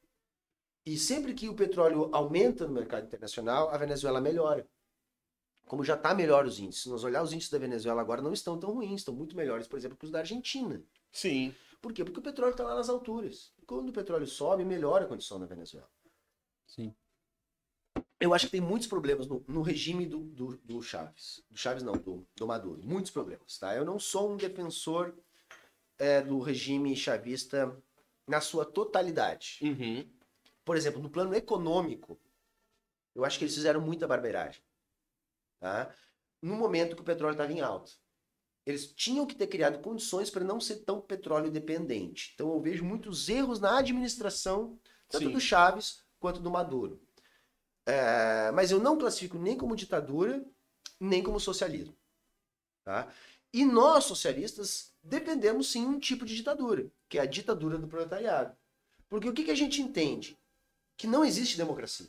[0.84, 4.68] E sempre que o petróleo aumenta no mercado internacional, a Venezuela melhora.
[5.66, 6.84] Como já está melhor os índices.
[6.84, 9.66] Se nós olhar os índices da Venezuela agora, não estão tão ruins, estão muito melhores,
[9.66, 10.80] por exemplo, que os da Argentina.
[11.10, 11.52] Sim.
[11.82, 12.04] Por quê?
[12.04, 13.52] Porque o petróleo está lá nas alturas.
[13.66, 15.90] Quando o petróleo sobe, melhora a condição da Venezuela.
[16.66, 16.94] Sim.
[18.18, 21.42] Eu acho que tem muitos problemas no, no regime do, do, do Chaves.
[21.50, 22.82] Do Chaves não, do, do Maduro.
[22.82, 23.74] Muitos problemas, tá?
[23.74, 25.14] Eu não sou um defensor
[25.98, 27.76] é, do regime chavista
[28.26, 29.58] na sua totalidade.
[29.62, 30.08] Uhum.
[30.64, 32.18] Por exemplo, no plano econômico,
[33.14, 34.62] eu acho que eles fizeram muita barbeiragem.
[35.60, 35.94] Tá?
[36.42, 37.92] No momento que o petróleo estava em alta.
[38.64, 42.32] Eles tinham que ter criado condições para não ser tão petróleo dependente.
[42.34, 44.78] Então eu vejo muitos erros na administração,
[45.08, 45.32] tanto Sim.
[45.32, 47.00] do Chaves quanto do Maduro.
[47.86, 50.44] É, mas eu não classifico nem como ditadura,
[50.98, 51.96] nem como socialismo.
[52.84, 53.08] Tá?
[53.52, 58.56] E nós, socialistas, defendemos sim um tipo de ditadura, que é a ditadura do proletariado.
[59.08, 60.36] Porque o que, que a gente entende?
[60.96, 62.08] Que não existe democracia.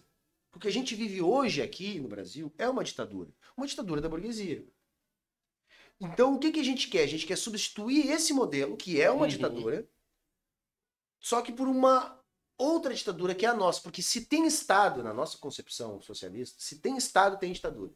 [0.56, 3.30] O que a gente vive hoje aqui no Brasil é uma ditadura.
[3.56, 4.66] Uma ditadura da burguesia.
[6.00, 7.04] Então, o que, que a gente quer?
[7.04, 9.28] A gente quer substituir esse modelo, que é uma Uhum.
[9.28, 9.88] ditadura,
[11.20, 12.17] só que por uma
[12.58, 13.82] outra ditadura que é a nossa.
[13.82, 17.92] Porque se tem Estado, na nossa concepção socialista, se tem Estado, tem ditadura.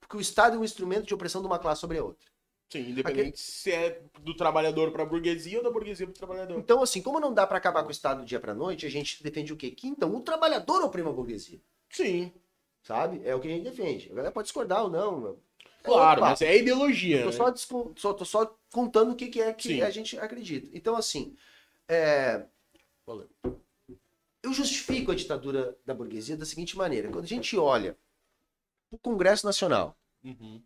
[0.00, 2.26] Porque o Estado é um instrumento de opressão de uma classe sobre a outra.
[2.70, 6.58] Sim, independente se é do trabalhador para a burguesia ou da burguesia para o trabalhador.
[6.58, 8.90] Então, assim, como não dá para acabar com o Estado do dia para noite, a
[8.90, 9.70] gente defende o quê?
[9.70, 11.60] Que então o trabalhador oprime a burguesia.
[11.90, 12.32] Sim,
[12.82, 13.22] Sabe?
[13.24, 14.10] É o que a gente defende.
[14.12, 15.38] A galera pode discordar ou não.
[15.82, 17.32] Claro, outro mas é ideologia, Tô né?
[17.32, 17.54] só,
[17.96, 19.82] só- tô só contando o que, que é que Sim.
[19.82, 20.68] a gente acredita.
[20.72, 21.34] Então, assim,
[21.88, 22.44] é,
[24.44, 27.10] eu justifico a ditadura da burguesia da seguinte maneira.
[27.10, 27.96] Quando a gente olha
[28.90, 30.62] o Congresso Nacional, Uhum.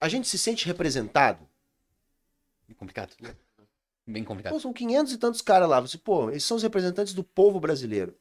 [0.00, 1.48] a gente se sente representado?
[2.68, 3.14] Bem complicado.
[4.06, 4.52] Bem complicado.
[4.52, 5.80] Pô, são 500 e tantos caras lá.
[5.80, 8.16] Você, pô, eles são os representantes do povo brasileiro.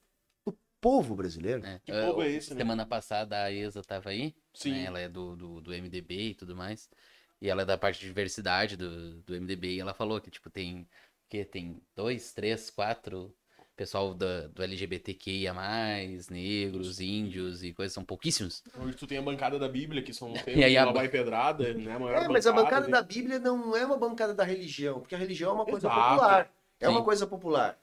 [0.46, 1.66] O povo brasileiro?
[1.66, 1.80] É.
[1.80, 2.58] Que povo é esse, né?
[2.62, 4.34] Semana passada a Isa tava aí.
[4.54, 4.72] Sim.
[4.72, 4.86] né?
[4.86, 6.90] Ela é do, do, do MDB e tudo mais.
[7.42, 9.76] E ela é da parte de diversidade do, do MDB.
[9.76, 10.88] E ela falou que, tipo, tem.
[11.30, 13.36] Que tem dois, três, quatro.
[13.76, 15.52] Pessoal da, do LGBTQIA,
[16.30, 18.62] negros, índios e coisas, são pouquíssimos.
[18.80, 21.74] Hoje tu tem a bancada da Bíblia, que são E aí a uma vai pedrada,
[21.74, 21.96] né?
[21.96, 22.92] A maior É, mas a bancada né?
[22.92, 26.10] da Bíblia não é uma bancada da religião, porque a religião é uma coisa Exato.
[26.10, 26.54] popular.
[26.80, 27.06] É uma Sim.
[27.06, 27.80] coisa popular.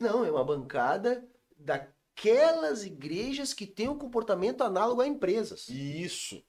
[0.00, 1.22] Não, é uma bancada
[1.58, 5.68] daquelas igrejas que têm um comportamento análogo a empresas.
[5.68, 6.42] Isso.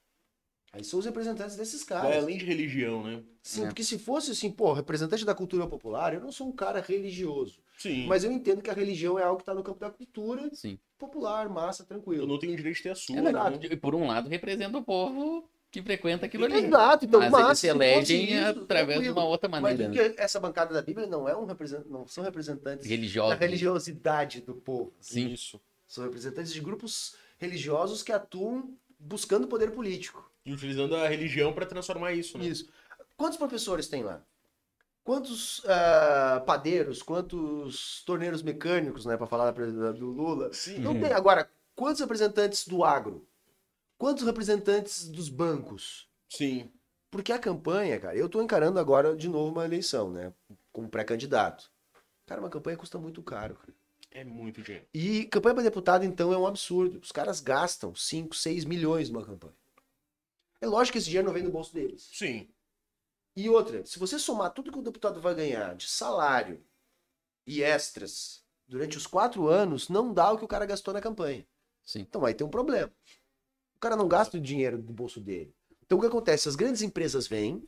[0.72, 2.08] Aí são os representantes desses caras.
[2.08, 3.22] Vai além de religião, né?
[3.42, 3.66] Sim, É.
[3.66, 7.60] porque se fosse assim, pô, representante da cultura popular, eu não sou um cara religioso.
[7.78, 8.06] Sim.
[8.06, 10.78] Mas eu entendo que a religião é algo que está no campo da cultura Sim.
[10.98, 12.26] popular, massa, eu tranquilo.
[12.26, 13.32] não tenho direito de ter a sua, É né?
[13.32, 13.66] verdade.
[13.72, 16.64] E por um lado representa o povo que frequenta aquilo ali.
[16.66, 17.46] Exato, então Mas massa.
[17.46, 19.12] eles se elegem isso, através de tranquilo.
[19.12, 19.88] uma outra Mas maneira.
[19.88, 19.94] né?
[20.08, 24.54] porque essa bancada da Bíblia não é um representante, não são representantes da religiosidade do
[24.54, 24.92] povo.
[25.00, 25.32] Sim.
[25.32, 25.60] Isso.
[25.86, 30.28] São representantes de grupos religiosos que atuam buscando poder político.
[30.44, 32.46] E utilizando a religião para transformar isso, né?
[32.46, 32.68] Isso.
[33.16, 34.22] Quantos professores tem lá?
[35.08, 40.52] Quantos ah, padeiros, quantos torneiros mecânicos, né, para falar do Lula?
[40.52, 40.80] Sim.
[40.80, 41.14] Não tem.
[41.14, 43.26] Agora, quantos representantes do agro?
[43.96, 46.06] Quantos representantes dos bancos?
[46.28, 46.70] Sim.
[47.10, 50.30] Porque a campanha, cara, eu tô encarando agora de novo uma eleição, né,
[50.70, 51.70] como pré-candidato.
[52.26, 53.72] Cara, uma campanha custa muito caro, cara.
[54.10, 54.86] É muito dinheiro.
[54.92, 56.98] E campanha para deputado, então, é um absurdo.
[57.02, 59.56] Os caras gastam 5, 6 milhões numa campanha.
[60.60, 62.10] É lógico que esse dinheiro não vem do bolso deles.
[62.12, 62.46] Sim.
[63.38, 66.60] E outra, se você somar tudo que o deputado vai ganhar de salário
[67.46, 71.46] e extras durante os quatro anos, não dá o que o cara gastou na campanha.
[71.84, 72.00] Sim.
[72.00, 72.90] Então aí tem um problema.
[73.76, 75.54] O cara não gasta o dinheiro do bolso dele.
[75.86, 76.48] Então o que acontece?
[76.48, 77.62] As grandes empresas vêm,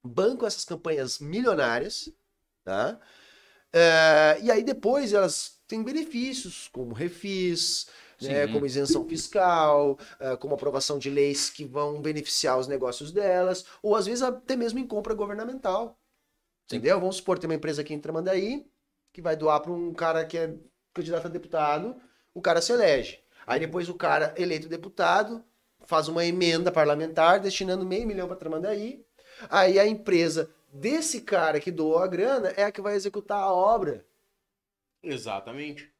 [0.00, 2.08] bancam essas campanhas milionárias,
[2.62, 3.00] tá?
[3.72, 7.88] É, e aí depois elas têm benefícios, como refis,
[8.20, 13.64] né, como isenção fiscal, é, como aprovação de leis que vão beneficiar os negócios delas,
[13.82, 15.98] ou às vezes até mesmo em compra governamental.
[16.68, 16.76] Sim.
[16.76, 17.00] Entendeu?
[17.00, 18.66] Vamos supor, tem uma empresa aqui em Tramandaí
[19.12, 20.54] que vai doar para um cara que é
[20.92, 21.96] candidato a deputado,
[22.34, 23.20] o cara se elege.
[23.46, 25.44] Aí depois o cara eleito deputado
[25.86, 29.04] faz uma emenda parlamentar destinando meio milhão para Tramandaí.
[29.48, 33.52] Aí a empresa desse cara que doou a grana é a que vai executar a
[33.52, 34.04] obra.
[35.02, 35.93] Exatamente.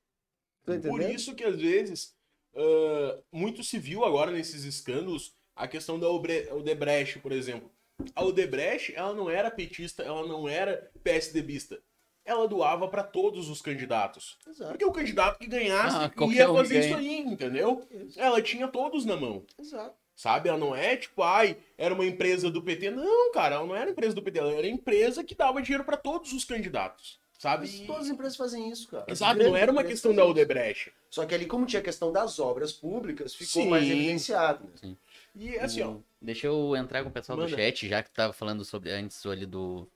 [0.64, 2.14] Tá Por isso que às vezes
[2.54, 7.70] ah, muito se viu agora nesses escândalos a questão da Odebrecht, por exemplo.
[8.14, 11.78] A Odebrecht, ela não era petista, ela não era PSDBista.
[12.24, 14.38] Ela doava para todos os candidatos.
[14.48, 14.70] Exato.
[14.70, 16.86] Porque o candidato que ganhasse Ah, ia um fazer ganha.
[16.86, 17.86] isso aí, entendeu?
[17.90, 18.18] Isso.
[18.18, 19.44] Ela tinha todos na mão.
[19.58, 19.94] Exato.
[20.16, 20.48] Sabe?
[20.48, 22.90] Ela não é tipo, ai, era uma empresa do PT.
[22.90, 25.96] Não, cara, ela não era empresa do PT, ela era empresa que dava dinheiro para
[25.96, 27.20] todos os candidatos.
[27.38, 27.66] Sabe?
[27.66, 29.04] Mas todas as empresas fazem isso, cara.
[29.08, 30.30] Exato, não era uma questão da isso.
[30.30, 30.92] Odebrecht.
[31.10, 33.68] Só que ali, como tinha a questão das obras públicas, ficou Sim.
[33.70, 34.64] mais evidenciado.
[34.82, 34.96] né?
[35.34, 35.96] E assim, ó.
[36.22, 37.56] Deixa eu entrar com o pessoal do Manda.
[37.56, 39.86] chat, já que tu tava falando sobre antes ali do.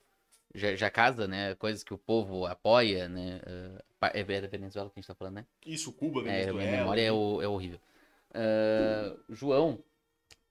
[0.55, 1.55] Já, já casa, né?
[1.55, 3.40] Coisas que o povo apoia, né?
[4.01, 5.47] ah, é da Venezuela que a gente tá falando, né?
[5.65, 6.59] Isso, Cuba, É, Venezuela.
[6.59, 7.78] minha memória é, o- é horrível.
[8.35, 9.78] Ah, João,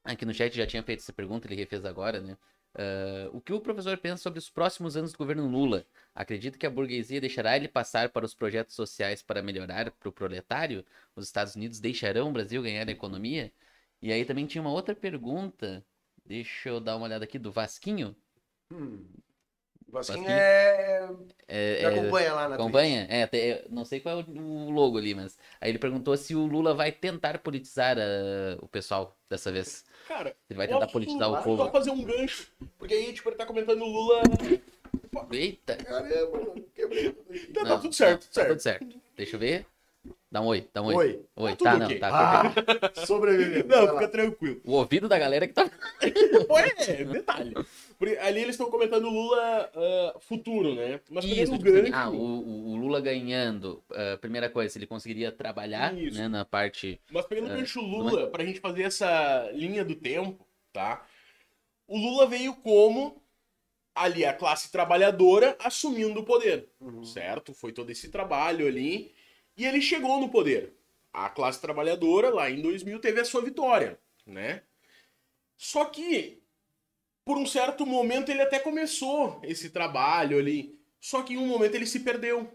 [0.03, 2.37] aqui no chat já tinha feito essa pergunta, ele refez agora, né?
[2.77, 5.85] Ah, o que o professor pensa sobre os próximos anos do governo Lula?
[6.13, 10.11] Acredita que a burguesia deixará ele passar para os projetos sociais para melhorar para o
[10.11, 10.85] proletário?
[11.15, 13.51] Os Estados Unidos deixarão o Brasil ganhar a economia?
[14.01, 15.83] E aí também tinha uma outra pergunta,
[16.25, 18.15] deixa eu dar uma olhada aqui, do Vasquinho.
[18.71, 19.05] Hum.
[19.87, 20.37] Vasquinho Vasquinho.
[20.39, 21.09] é...
[21.47, 23.07] É, é- acompanha lá na Acompanha?
[23.09, 23.29] É,
[23.65, 25.37] eu não sei qual é o o logo ali, mas.
[25.61, 29.85] Aí ele perguntou se o Lula vai tentar politizar ah, o pessoal dessa vez.
[30.07, 31.69] Cara, ele vai tentar politizar o só povo.
[31.71, 32.51] fazer um gancho.
[32.77, 34.21] Porque aí, tipo, ele tá comentando o Lula.
[35.31, 35.75] Eita!
[35.75, 36.65] Caramba, mano.
[36.73, 37.47] Quebrei aqui.
[37.53, 38.47] Tá, tá tudo certo, Tá certo.
[38.49, 39.01] tudo certo.
[39.15, 39.65] Deixa eu ver.
[40.29, 40.95] Dá um oi, dá um oi.
[40.95, 41.25] Oi.
[41.37, 41.99] Oi, Tá tá, não, ok.
[41.99, 42.09] tá.
[42.93, 43.67] Ah, sobrevivendo.
[43.69, 44.07] Não, fica lá.
[44.09, 44.61] tranquilo.
[44.65, 45.69] O ouvido da galera que tá.
[46.47, 47.53] Pô, é, detalhe.
[47.97, 50.99] Porque ali eles estão comentando o Lula ah, futuro, né?
[51.09, 51.93] Mas Isso, pegando o tipo gancho.
[51.95, 53.81] ah, o, o- Lula ganhando.
[53.93, 56.17] ah, primeira coisa, se ele conseguiria trabalhar, Isso.
[56.17, 56.99] né, na parte.
[57.09, 61.05] Mas pegando o gancho Lula, pra gente fazer essa linha do tempo, tá?
[61.87, 63.21] O Lula veio como
[63.95, 67.03] ali a classe trabalhadora assumindo o poder, Uhum.
[67.05, 67.53] certo?
[67.53, 69.11] Foi todo esse trabalho ali
[69.57, 70.73] e ele chegou no poder.
[71.11, 74.61] A classe trabalhadora lá em 2000 teve a sua vitória, né?
[75.57, 76.43] Só que
[77.25, 81.75] por um certo momento ele até começou esse trabalho ali, só que em um momento
[81.75, 82.49] ele se perdeu,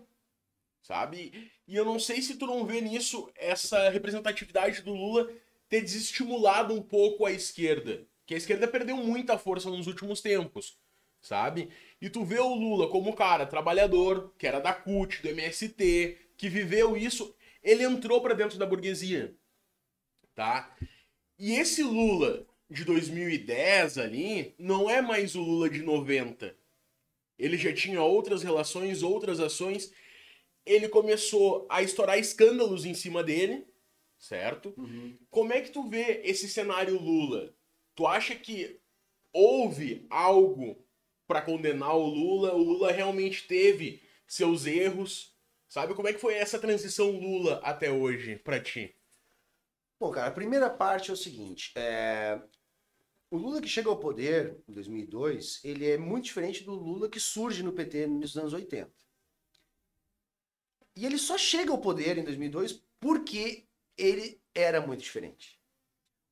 [0.81, 1.51] sabe?
[1.67, 5.31] E eu não sei se tu não vê nisso essa representatividade do Lula
[5.69, 8.07] ter desestimulado um pouco a esquerda.
[8.25, 10.79] Que a esquerda perdeu muita força nos últimos tempos,
[11.21, 11.71] sabe?
[12.01, 16.49] E tu vê o Lula como cara trabalhador, que era da CUT, do MST, que
[16.49, 17.33] viveu isso,
[17.63, 19.33] ele entrou pra dentro da burguesia,
[20.35, 20.77] tá?
[21.39, 26.53] E esse Lula de 2010 ali não é mais o Lula de 90.
[27.39, 29.93] Ele já tinha outras relações, outras ações.
[30.67, 33.65] Ele começou a estourar escândalos em cima dele,
[34.19, 34.75] certo?
[34.77, 35.17] Uhum.
[35.31, 37.55] Como é que tu vê esse cenário Lula?
[37.95, 38.81] Tu acha que
[39.33, 40.85] houve algo
[41.25, 42.53] pra condenar o Lula?
[42.53, 45.32] O Lula realmente teve seus erros?
[45.73, 48.95] Sabe como é que foi essa transição Lula até hoje pra ti?
[49.99, 51.73] Bom, cara, a primeira parte é o seguinte.
[51.75, 52.39] é,
[53.31, 57.19] O Lula que chega ao poder em 2002, ele é muito diferente do Lula que
[57.19, 58.93] surge no PT nos anos 80.
[60.95, 63.65] E ele só chega ao poder em 2002 porque
[63.97, 65.59] ele era muito diferente.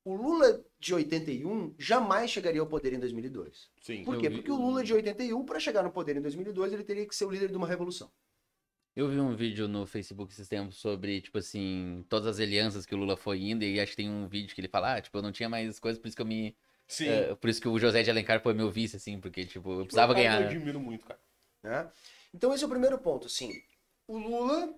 [0.05, 3.71] O Lula de 81 jamais chegaria ao poder em 2002.
[3.81, 4.03] Sim.
[4.03, 4.29] Por quê?
[4.29, 7.25] Porque o Lula de 81, para chegar no poder em 2002, ele teria que ser
[7.25, 8.11] o líder de uma revolução.
[8.95, 12.93] Eu vi um vídeo no Facebook esses tempos sobre, tipo assim, todas as alianças que
[12.93, 15.17] o Lula foi indo, e acho que tem um vídeo que ele fala, ah, tipo,
[15.17, 16.55] eu não tinha mais coisas, por isso que eu me.
[16.87, 17.07] Sim.
[17.07, 19.85] eh, por isso que o José de Alencar foi meu vice, assim, porque, tipo, eu
[19.85, 20.41] precisava Cara, ganhar.
[20.41, 21.19] Eu admiro muito, cara.
[21.63, 21.89] né?
[22.33, 23.53] Então esse é o primeiro ponto, assim.
[24.07, 24.73] O Lula,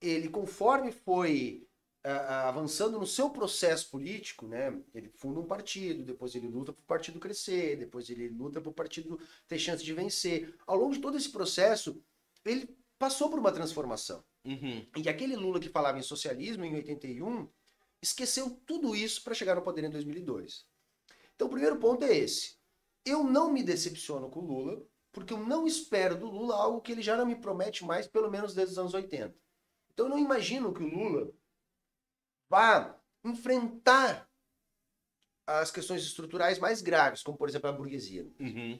[0.00, 1.66] ele conforme foi
[2.02, 4.74] ah, avançando no seu processo político, né?
[4.94, 8.70] Ele funda um partido, depois ele luta para o partido crescer, depois ele luta para
[8.70, 10.54] o partido ter chance de vencer.
[10.66, 12.02] Ao longo de todo esse processo,
[12.44, 14.24] ele passou por uma transformação.
[14.44, 14.86] Uhum.
[14.96, 17.48] E aquele Lula que falava em socialismo em 81
[18.00, 20.64] esqueceu tudo isso para chegar no poder em 2002.
[21.34, 22.56] Então o primeiro ponto é esse.
[23.04, 26.92] Eu não me decepciono com o Lula, porque eu não espero do Lula algo que
[26.92, 29.36] ele já não me promete mais, pelo menos desde os anos 80.
[29.92, 31.34] Então eu não imagino que o Lula
[32.48, 34.30] vá enfrentar
[35.44, 38.30] as questões estruturais mais graves, como por exemplo a burguesia.
[38.38, 38.78] Uhum.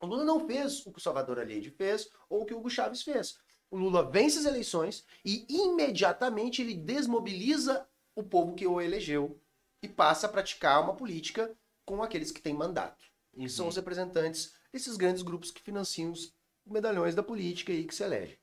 [0.00, 2.70] O Lula não fez o que o Salvador Allende fez ou o que o Hugo
[2.70, 3.44] Chávez fez.
[3.70, 9.40] O Lula vence as eleições e imediatamente ele desmobiliza o povo que o elegeu
[9.82, 13.04] e passa a praticar uma política com aqueles que têm mandato,
[13.38, 13.48] que Uhum.
[13.48, 16.34] são os representantes desses grandes grupos que financiam os
[16.64, 18.38] medalhões da política e que se elegem.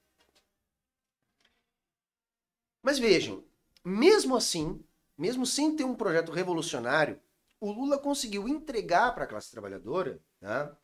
[2.82, 3.44] Mas vejam,
[3.84, 4.84] mesmo assim,
[5.18, 7.20] mesmo sem ter um projeto revolucionário,
[7.60, 10.76] o Lula conseguiu entregar para a classe trabalhadora né,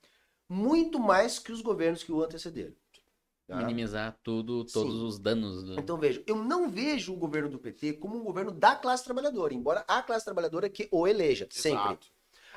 [0.49, 2.75] muito mais que os governos que o antecederam.
[3.49, 3.57] Tá?
[3.57, 5.05] Minimizar tudo, todos Sim.
[5.05, 5.63] os danos.
[5.63, 5.79] Do...
[5.79, 9.53] Então veja, eu não vejo o governo do PT como um governo da classe trabalhadora,
[9.53, 11.79] embora a classe trabalhadora que o eleja, sempre.
[11.79, 12.07] Exato.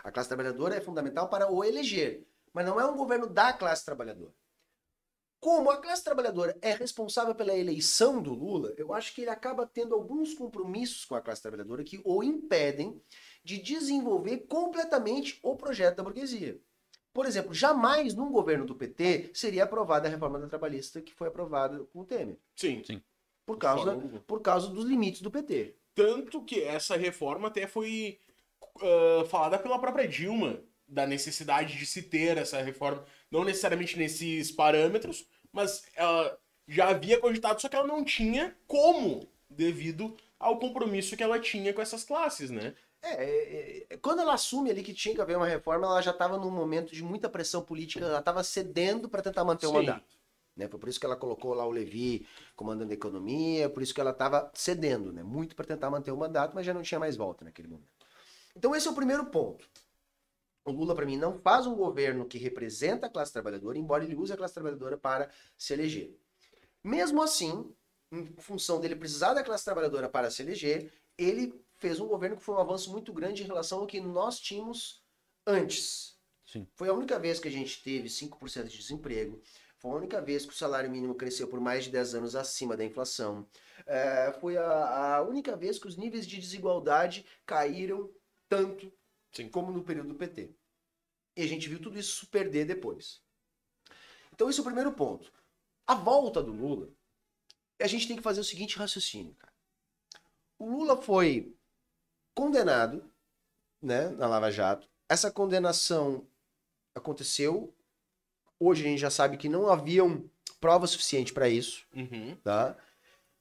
[0.04, 3.84] A classe trabalhadora é fundamental para o eleger, mas não é um governo da classe
[3.84, 4.34] trabalhadora.
[5.40, 9.66] Como a classe trabalhadora é responsável pela eleição do Lula, eu acho que ele acaba
[9.66, 13.00] tendo alguns compromissos com a classe trabalhadora que o impedem
[13.42, 16.60] de desenvolver completamente o projeto da burguesia.
[17.12, 21.28] Por exemplo, jamais num governo do PT seria aprovada a reforma da trabalhista que foi
[21.28, 22.82] aprovada com o Temer, Sim.
[23.44, 25.76] por De causa, por causa dos limites do PT.
[25.94, 28.18] Tanto que essa reforma até foi
[28.80, 34.50] ah, falada pela própria Dilma, da necessidade de se ter essa reforma, não necessariamente nesses
[34.50, 41.16] parâmetros, mas ela já havia cogitado, só que ela não tinha como, devido ao compromisso
[41.16, 42.74] que ela tinha com essas classes, né?
[43.02, 46.12] É, é, é, quando ela assume ali que tinha que haver uma reforma, ela já
[46.12, 49.76] estava num momento de muita pressão política, ela estava cedendo para tentar manter o Sim.
[49.76, 50.16] mandato.
[50.56, 50.68] Né?
[50.68, 54.00] Foi por isso que ela colocou lá o Levi comandando a economia, por isso que
[54.00, 55.22] ela estava cedendo, né?
[55.22, 57.88] muito para tentar manter o mandato, mas já não tinha mais volta naquele momento.
[58.54, 59.68] Então esse é o primeiro ponto.
[60.64, 64.14] O Lula, para mim, não faz um governo que representa a classe trabalhadora, embora ele
[64.14, 66.16] use a classe trabalhadora para se eleger.
[66.84, 67.74] Mesmo assim,
[68.12, 71.52] em função dele precisar da classe trabalhadora para se eleger, ele
[71.82, 75.04] fez um governo que foi um avanço muito grande em relação ao que nós tínhamos
[75.44, 76.16] antes.
[76.44, 76.64] Sim.
[76.76, 79.42] Foi a única vez que a gente teve 5% de desemprego.
[79.78, 82.76] Foi a única vez que o salário mínimo cresceu por mais de 10 anos acima
[82.76, 83.48] da inflação.
[83.84, 88.08] É, foi a, a única vez que os níveis de desigualdade caíram
[88.48, 88.92] tanto
[89.32, 89.48] Sim.
[89.48, 90.54] como no período do PT.
[91.36, 93.20] E a gente viu tudo isso perder depois.
[94.32, 95.32] Então, esse é o primeiro ponto.
[95.84, 96.88] A volta do Lula,
[97.80, 99.52] a gente tem que fazer o seguinte raciocínio, cara.
[100.60, 101.56] O Lula foi
[102.34, 103.04] condenado,
[103.80, 104.88] né, na Lava Jato.
[105.08, 106.26] Essa condenação
[106.94, 107.74] aconteceu.
[108.58, 110.24] Hoje a gente já sabe que não haviam
[110.60, 112.36] prova suficiente para isso, Uhum.
[112.36, 112.76] tá?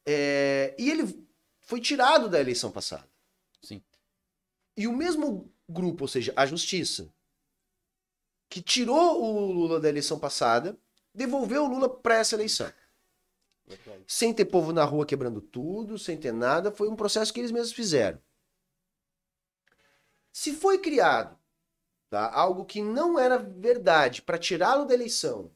[0.06, 1.28] É, e ele
[1.60, 3.08] foi tirado da eleição passada.
[3.62, 3.82] Sim.
[4.76, 7.14] E o mesmo grupo, ou seja, a Justiça,
[8.50, 10.76] que tirou o Lula da eleição passada,
[11.14, 12.72] devolveu o Lula para essa eleição.
[13.68, 14.04] Verdade.
[14.08, 17.52] Sem ter povo na rua quebrando tudo, sem ter nada, foi um processo que eles
[17.52, 18.20] mesmos fizeram.
[20.32, 21.38] Se foi criado
[22.10, 25.52] tá, algo que não era verdade para tirá-lo da eleição,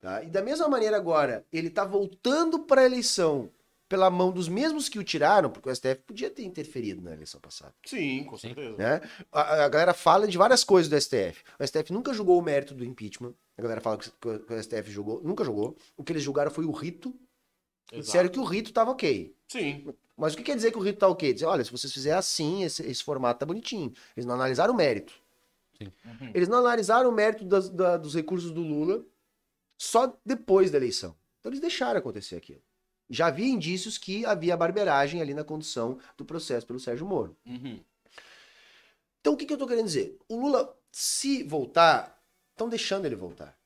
[0.00, 3.50] tá, e da mesma maneira agora ele está voltando para a eleição
[3.90, 7.40] pela mão dos mesmos que o tiraram, porque o STF podia ter interferido na eleição
[7.40, 7.74] passada.
[7.84, 8.76] Sim, com certeza.
[8.76, 9.00] Né?
[9.32, 11.42] A, a galera fala de várias coisas do STF.
[11.58, 13.34] O STF nunca julgou o mérito do impeachment.
[13.58, 15.76] A galera fala que, que o STF julgou, nunca julgou.
[15.96, 17.12] O que eles julgaram foi o rito.
[17.92, 18.02] Exato.
[18.04, 19.34] Disseram que o rito estava ok.
[19.48, 19.92] Sim.
[20.16, 21.32] Mas o que quer dizer que o rito tá ok?
[21.32, 23.92] Dizer, olha, se vocês fizerem assim, esse, esse formato tá bonitinho.
[24.16, 25.14] Eles não analisaram o mérito.
[25.80, 26.30] Uhum.
[26.34, 29.02] Eles não analisaram o mérito das- da- dos recursos do Lula
[29.78, 31.16] só depois da eleição.
[31.40, 32.60] Então eles deixaram acontecer aquilo.
[33.08, 37.34] Já havia indícios que havia barberagem ali na condução do processo pelo Sérgio Moro.
[37.46, 37.80] Uhum.
[39.20, 40.16] Então o que, que eu tô querendo dizer?
[40.28, 43.58] O Lula, se voltar, estão deixando ele voltar.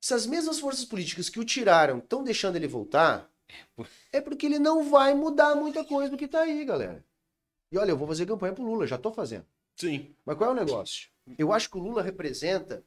[0.00, 3.30] Se as mesmas forças políticas que o tiraram estão deixando ele voltar,
[4.12, 7.04] é porque ele não vai mudar muita coisa do que tá aí, galera.
[7.70, 9.46] E olha, eu vou fazer campanha pro Lula, já tô fazendo.
[9.76, 10.14] Sim.
[10.24, 11.10] Mas qual é o negócio?
[11.38, 12.82] Eu acho que o Lula representa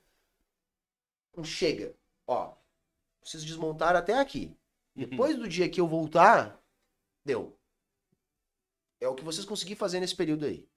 [1.35, 1.95] um chega.
[2.27, 2.53] Ó,
[3.21, 4.55] vocês desmontaram até aqui.
[4.95, 5.05] Uhum.
[5.07, 6.61] Depois do dia que eu voltar,
[7.23, 7.57] deu.
[8.99, 10.67] É o que vocês conseguiram fazer nesse período aí.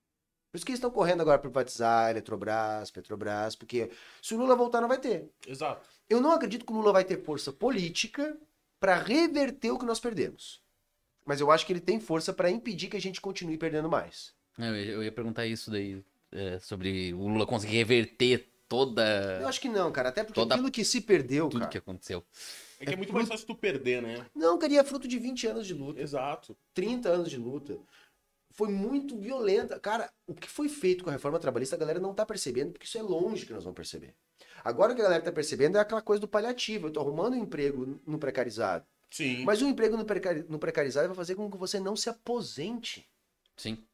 [0.57, 3.91] Por isso que eles estão correndo agora para privatizar Eletrobras, Petrobras, porque
[4.23, 5.29] se o Lula voltar, não vai ter.
[5.47, 5.87] Exato.
[6.09, 8.35] Eu não acredito que o Lula vai ter força política
[8.81, 10.63] para reverter o que nós perdemos.
[11.27, 14.33] Mas eu acho que ele tem força para impedir que a gente continue perdendo mais.
[14.59, 16.03] Eu, ia- eu ia perguntar isso daí,
[16.33, 19.39] é, sobre o Lula conseguir reverter toda.
[19.43, 20.09] Eu acho que não, cara.
[20.09, 21.71] Até porque Toda- aquilo que se perdeu, tudo cara.
[21.71, 22.25] que aconteceu.
[22.81, 24.25] É que é, muito mais fácil tu perder, né?
[24.35, 26.01] Não, cara, e é fruto de 20 anos de luta.
[26.01, 26.57] Exato.
[26.73, 27.77] 30 anos de luta.
[28.57, 29.79] Foi muito violenta.
[29.79, 32.87] Cara, o que foi feito com a reforma trabalhista, a galera não tá percebendo, porque
[32.87, 34.15] isso é longe que nós vamos perceber.
[34.65, 36.87] Agora o que a galera tá percebendo é aquela coisa do paliativo.
[36.87, 38.87] Eu tô arrumando um emprego no precarizado.
[39.11, 39.45] Sim.
[39.45, 43.07] Mas o emprego no, precari- no precarizado vai fazer com que você não se aposente.
[43.57, 43.87] Sim.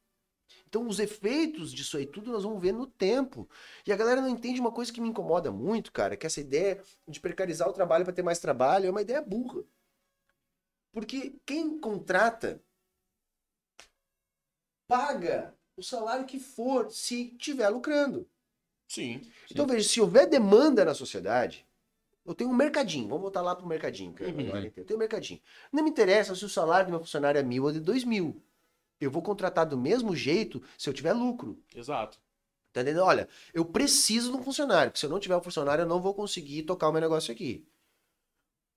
[0.68, 3.48] Então, os efeitos disso aí tudo nós vamos ver no tempo.
[3.86, 6.80] E a galera não entende uma coisa que me incomoda muito, cara, que essa ideia
[7.06, 9.62] de precarizar o trabalho para ter mais trabalho é uma ideia burra.
[10.92, 12.62] Porque quem contrata
[14.92, 18.28] paga o salário que for se tiver lucrando.
[18.86, 19.22] Sim.
[19.50, 21.66] Então, veja, se houver demanda na sociedade,
[22.26, 24.30] eu tenho um mercadinho, vamos voltar lá pro mercadinho, cara.
[24.30, 24.48] Uhum.
[24.48, 25.40] agora, Eu tenho um mercadinho.
[25.72, 28.42] Não me interessa se o salário do meu funcionário é mil ou de dois mil.
[29.00, 31.58] Eu vou contratar do mesmo jeito se eu tiver lucro.
[31.74, 32.18] Exato.
[32.70, 33.02] Tá entendendo?
[33.02, 36.02] Olha, eu preciso de um funcionário, porque se eu não tiver um funcionário, eu não
[36.02, 37.66] vou conseguir tocar o meu negócio aqui.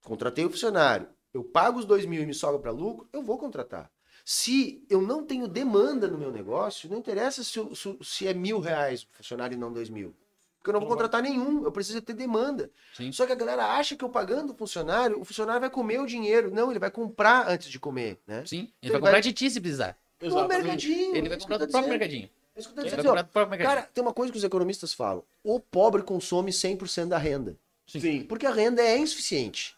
[0.02, 3.38] Contratei o funcionário, eu pago os dois mil e me sobra para lucro, eu vou
[3.38, 3.92] contratar.
[4.28, 8.34] Se eu não tenho demanda no meu negócio, não interessa se, eu- se- se é
[8.34, 10.16] mil reais o funcionário e não dois mil.
[10.58, 12.72] Porque eu não vou contratar nenhum, eu preciso ter demanda.
[12.96, 13.12] Sim.
[13.12, 16.08] Só que a galera acha que eu pagando o funcionário, o funcionário vai comer o
[16.08, 16.50] dinheiro.
[16.52, 18.44] Não, ele vai comprar antes de comer, né?
[18.48, 18.62] Sim.
[18.62, 19.96] Ele Ele vai vai- comprar de ti se precisar.
[20.20, 21.16] No mercadinho.
[21.16, 22.30] Ele vai é isso comprar que do próprio mercadinho.
[22.56, 23.58] É que vai dizendo.
[23.64, 25.24] Cara, tem uma coisa que os economistas falam.
[25.44, 27.56] O pobre consome 100% da renda.
[27.86, 28.24] Sim.
[28.24, 29.76] Porque a renda é insuficiente.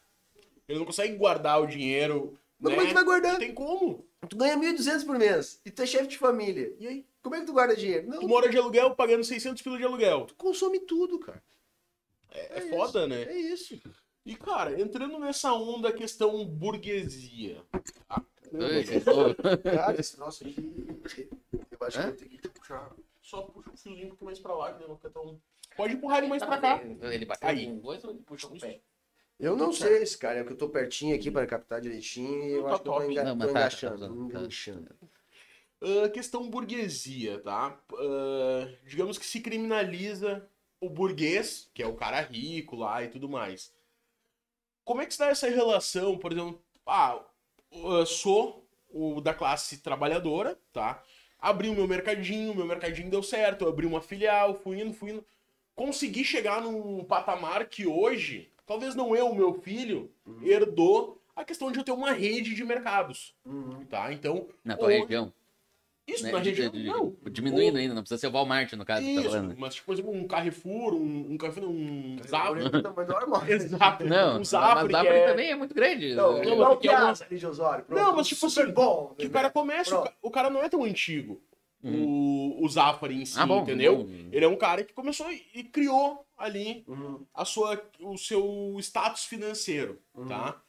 [0.69, 2.37] Ele não consegue guardar o dinheiro.
[2.59, 2.75] Mas né?
[2.77, 3.31] como é que tu vai guardar?
[3.33, 4.05] Não tem como.
[4.29, 6.73] Tu ganha 1.200 por mês e tu é chefe de família.
[6.79, 8.07] E aí, como é que tu guarda dinheiro?
[8.07, 10.25] Não, Tu mora de aluguel pagando 600 pila de aluguel.
[10.25, 11.41] tu consome tudo, cara.
[12.31, 13.23] É, é foda, né?
[13.23, 13.79] É isso.
[14.25, 17.63] E, cara, entrando nessa onda, questão burguesia.
[18.51, 19.33] Ô,
[19.63, 20.89] Cara, esse troço aqui.
[21.71, 22.91] Eu acho que eu tenho que puxar.
[23.21, 25.39] Só puxa o fiozinho um pouco mais pra lá, que tão...
[25.75, 26.81] Pode empurrar ele mais pra cá.
[26.83, 27.67] Ele bateu Aí.
[27.67, 28.81] com coisa ou ele puxou com o pé?
[29.39, 32.53] Eu não sei esse cara, é que eu tô pertinho aqui para captar direitinho e
[32.53, 33.11] eu Tá acho que eu tô, top.
[33.11, 33.99] enga Não, tô tá, engaixando.
[33.99, 34.95] tá, enganchando.
[35.81, 37.79] Ah, questão burguesia, tá?
[37.93, 40.49] Ah, digamos que se criminaliza
[40.79, 43.71] o burguês, que é o cara rico lá e tudo mais.
[44.83, 47.21] Como é que se dá essa relação, por exemplo, ah,
[47.71, 51.03] eu sou o da classe trabalhadora, tá?
[51.39, 55.11] Abri o meu mercadinho, meu mercadinho deu certo, eu abri uma filial, fui indo, fui
[55.11, 55.25] indo.
[55.75, 60.11] Consegui chegar num patamar que hoje, talvez não eu, meu filho,
[60.43, 63.85] herdou a questão de eu ter uma rede de mercados, Uhum.
[63.89, 64.11] tá?
[64.13, 65.33] Então, Na tua hoje- região.
[66.07, 66.31] isso né?
[66.31, 67.15] na De- região, de- de- não.
[67.29, 69.55] Diminuindo Ou- ainda, não precisa ser o Walmart, no caso, que tá Isso, falando.
[69.57, 73.43] mas tipo, por exemplo, um Carrefour, um, um Carrefour, um é normal.
[73.47, 74.05] Exato.
[74.05, 75.27] Não, um mas Zafra que Zafra é...
[75.27, 76.15] também é muito grande.
[76.15, 76.53] Não, Não, mas é
[77.31, 77.85] uma- de Osório.
[77.89, 79.13] Não, mas tipo super assim, bom.
[79.17, 81.39] Que o cara começa, o o cara não é tão antigo,
[81.83, 81.89] o,
[82.63, 83.61] o Zafra em si, Ah, bom.
[83.61, 84.03] entendeu?
[84.03, 84.29] bom.
[84.31, 87.25] Ele é um cara que começou e criou ali Uhum.
[87.33, 90.27] a sua, o seu status financeiro, Uhum.
[90.27, 90.61] tá?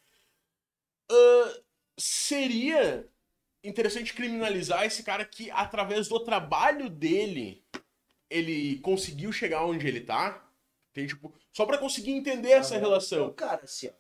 [1.10, 1.54] Ah,
[1.98, 3.08] seria
[3.64, 7.64] interessante criminalizar esse cara que, através do trabalho dele,
[8.30, 10.44] ele conseguiu chegar onde ele tá?
[10.92, 13.32] Tem, tipo, só pra conseguir entender essa relação.
[13.32, 13.92] cara, assim, ó,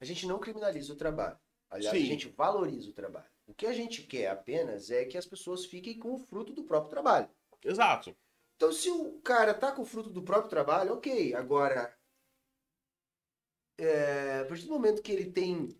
[0.00, 1.36] a gente não criminaliza o trabalho.
[1.70, 2.04] Aliás, Sim.
[2.04, 3.26] a gente valoriza o trabalho.
[3.46, 6.64] O que a gente quer apenas é que as pessoas fiquem com o fruto do
[6.64, 7.28] próprio trabalho.
[7.62, 8.16] Exato.
[8.56, 11.34] Então, se o cara tá com o fruto do próprio trabalho, ok.
[11.34, 11.94] Agora,
[13.78, 15.76] é, a partir do momento que ele tem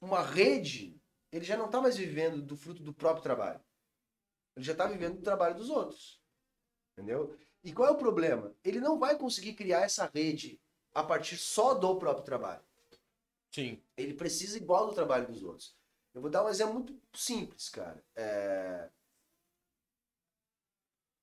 [0.00, 1.00] uma rede,
[1.30, 3.60] ele já não tá mais vivendo do fruto do próprio trabalho.
[4.56, 6.20] Ele já tá vivendo do trabalho dos outros.
[6.92, 7.36] Entendeu?
[7.64, 8.54] E qual é o problema?
[8.64, 10.60] Ele não vai conseguir criar essa rede
[10.94, 12.62] a partir só do próprio trabalho.
[13.54, 13.82] Sim.
[13.96, 15.76] Ele precisa igual do trabalho dos outros.
[16.14, 18.02] Eu vou dar um exemplo muito simples, cara.
[18.14, 18.90] É,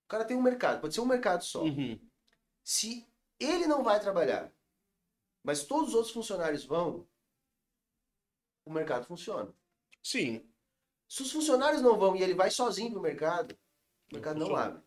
[0.05, 1.63] O cara tem um mercado, pode ser um mercado só.
[1.63, 1.99] Uhum.
[2.63, 3.07] Se
[3.39, 4.51] ele não vai trabalhar,
[5.43, 7.07] mas todos os outros funcionários vão,
[8.65, 9.53] o mercado funciona.
[10.03, 10.47] Sim.
[11.07, 13.57] Se os funcionários não vão e ele vai sozinho pro mercado,
[14.11, 14.65] o mercado não, funciona.
[14.71, 14.83] abre.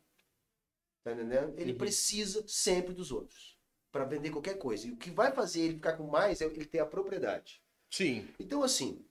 [1.04, 1.58] Tá entendendo?
[1.58, 1.78] Ele Uhum.
[1.78, 3.58] precisa sempre dos outros
[3.90, 4.86] para vender qualquer coisa.
[4.86, 7.62] E o que vai fazer ele ficar com mais é ele ter a propriedade.
[7.90, 8.28] Sim.
[8.38, 9.04] Então, assim,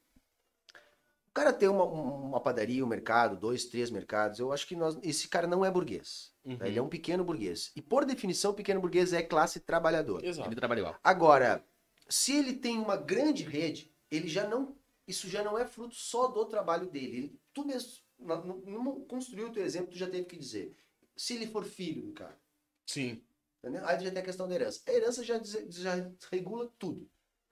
[1.31, 4.97] o cara tem uma, uma padaria, um mercado, dois, três mercados, eu acho que nós,
[5.01, 6.33] esse cara não é burguês.
[6.43, 6.49] tá?
[6.49, 6.57] Uhum.
[6.65, 7.71] Ele é um pequeno burguês.
[7.75, 10.25] E, por definição, pequeno burguês é classe trabalhadora.
[10.27, 10.49] Exato.
[10.49, 10.95] Ele trabalha igual.
[11.01, 11.65] Agora,
[12.09, 14.75] se ele tem uma grande rede, ele já não.
[15.07, 17.17] Isso já não é fruto só do trabalho dele.
[17.17, 20.75] Ele- tu mesmo, no- construiu o teu exemplo, tu já teve que dizer.
[21.15, 22.37] Se ele for filho do cara.
[22.85, 23.21] Sim.
[23.63, 23.85] Entendeu?
[23.87, 24.81] Aí já tem a questão da herança.
[24.87, 25.39] A herança já,
[25.69, 27.09] já regula tudo.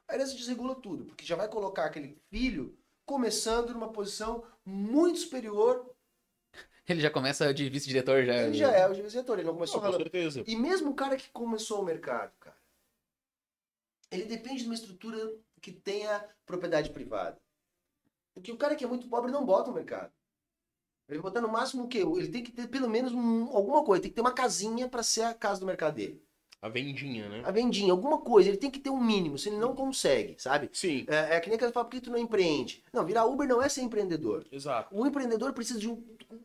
[0.08, 2.76] A herança desregula tudo, porque já vai colocar aquele filho
[3.10, 5.90] começando numa posição muito superior.
[6.88, 8.34] Ele já começa de vice-diretor já.
[8.44, 10.04] Ele já é o diretor, ele não começou Com ralando.
[10.04, 10.44] certeza.
[10.46, 12.56] E mesmo o cara que começou o mercado, cara,
[14.12, 15.18] ele depende de uma estrutura
[15.60, 17.38] que tenha propriedade privada.
[18.36, 20.12] Porque o cara que é muito pobre não bota o mercado.
[21.08, 22.00] Ele vai botar no máximo o quê?
[22.00, 25.02] Ele tem que ter pelo menos um- alguma coisa, tem que ter uma casinha para
[25.02, 26.24] ser a casa do mercado dele.
[26.62, 27.42] A vendinha, né?
[27.46, 30.70] A vendinha, alguma coisa, ele tem que ter um mínimo, se ele não consegue, sabe?
[30.74, 31.06] Sim.
[31.08, 32.84] É, é que nem que eu falo, por que tu não empreende?
[32.92, 34.46] Não, virar Uber não é ser empreendedor.
[34.52, 34.94] Exato.
[34.94, 36.04] O empreendedor precisa de um,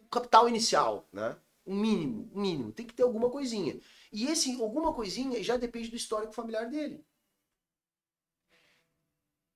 [0.09, 1.37] capital inicial, né?
[1.67, 2.73] Um mínimo, um mínimo.
[2.73, 3.77] Tem que ter alguma coisinha.
[4.13, 7.05] E esse alguma coisinha já depende do histórico familiar dele.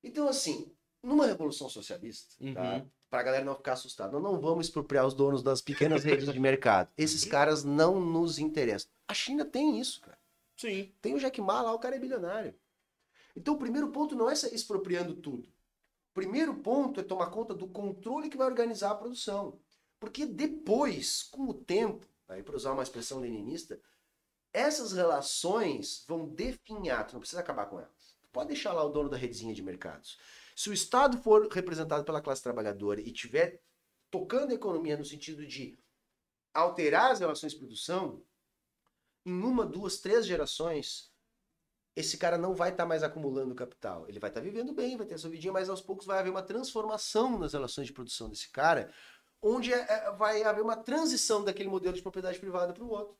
[0.02, 0.72] Então, assim,
[1.02, 2.76] numa revolução socialista, tá?
[2.76, 2.86] Uhum.
[3.08, 6.38] Pra galera não ficar assustada, nós não vamos expropriar os donos das pequenas redes de
[6.40, 6.90] mercado.
[6.96, 8.90] Esses caras não nos interessam.
[9.06, 10.17] A China tem isso, cara.
[10.58, 10.92] Sim.
[11.00, 12.54] Tem o Jack Ma lá, o cara é bilionário.
[13.36, 15.48] Então o primeiro ponto não é expropriando tudo.
[16.10, 19.60] O primeiro ponto é tomar conta do controle que vai organizar a produção.
[20.00, 23.80] Porque depois, com o tempo, aí para usar uma expressão leninista,
[24.52, 28.16] essas relações vão definhar, tu não precisa acabar com elas.
[28.20, 30.18] Tu pode deixar lá o dono da redezinha de mercados.
[30.56, 33.62] Se o Estado for representado pela classe trabalhadora e tiver
[34.10, 35.78] tocando a economia no sentido de
[36.52, 38.22] alterar as relações de produção,
[39.28, 41.12] em uma, duas, três gerações,
[41.94, 44.08] esse cara não vai estar tá mais acumulando capital.
[44.08, 46.18] Ele vai estar tá vivendo bem, vai ter a sua vidinha, mas aos poucos vai
[46.18, 48.92] haver uma transformação nas relações de produção desse cara,
[49.42, 53.16] onde é, é, vai haver uma transição daquele modelo de propriedade privada para o outro.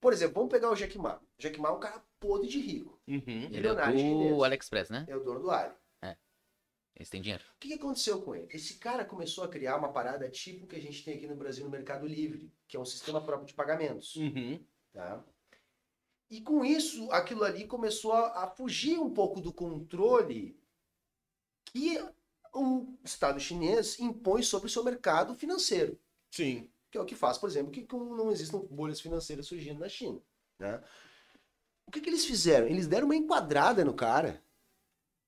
[0.00, 1.16] Por exemplo, vamos pegar o Jack Ma.
[1.16, 3.00] O Jack Ma é um cara podre de rico.
[3.06, 3.48] Uhum.
[3.50, 5.06] Ele é o do AliExpress, né?
[5.08, 5.74] É o dono do Ali.
[6.02, 6.16] É.
[6.96, 7.44] Eles têm dinheiro.
[7.56, 8.48] O que, que aconteceu com ele?
[8.50, 11.64] Esse cara começou a criar uma parada tipo que a gente tem aqui no Brasil
[11.64, 14.16] no Mercado Livre, que é um sistema próprio de pagamentos.
[14.16, 14.62] Uhum.
[14.94, 15.22] Tá?
[16.30, 20.58] E com isso, aquilo ali começou a, a fugir um pouco do controle
[21.66, 21.98] que
[22.52, 26.00] o Estado chinês impõe sobre o seu mercado financeiro.
[26.30, 26.70] Sim.
[26.90, 30.22] Que é o que faz, por exemplo, que não existam bolhas financeiras surgindo na China.
[30.58, 30.82] Né?
[31.86, 32.68] O que, que eles fizeram?
[32.68, 34.42] Eles deram uma enquadrada no cara.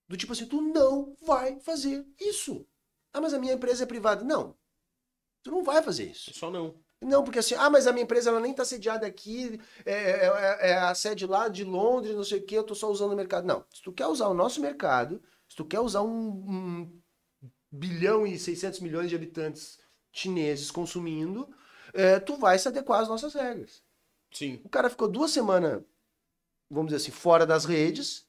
[0.09, 2.64] Do tipo assim, tu não vai fazer isso.
[3.12, 4.24] Ah, mas a minha empresa é privada.
[4.24, 4.56] Não.
[5.43, 6.32] Tu não vai fazer isso.
[6.32, 6.80] Só não.
[7.02, 10.27] Não, porque assim, ah, mas a minha empresa ela nem está sediada aqui, é, é,
[10.27, 13.12] é, é, a sede lá de Londres, não sei o que, eu estou só usando
[13.12, 13.47] o mercado.
[13.47, 17.01] Não, se tu quer usar o nosso mercado, se tu quer usar um, um
[17.70, 19.78] bilhão e 600 milhões de habitantes
[20.10, 21.48] chineses consumindo,
[21.93, 23.82] é, tu vai se adequar às nossas regras.
[24.32, 24.60] Sim.
[24.64, 25.82] O cara ficou duas semanas,
[26.70, 28.27] vamos dizer assim, fora das redes,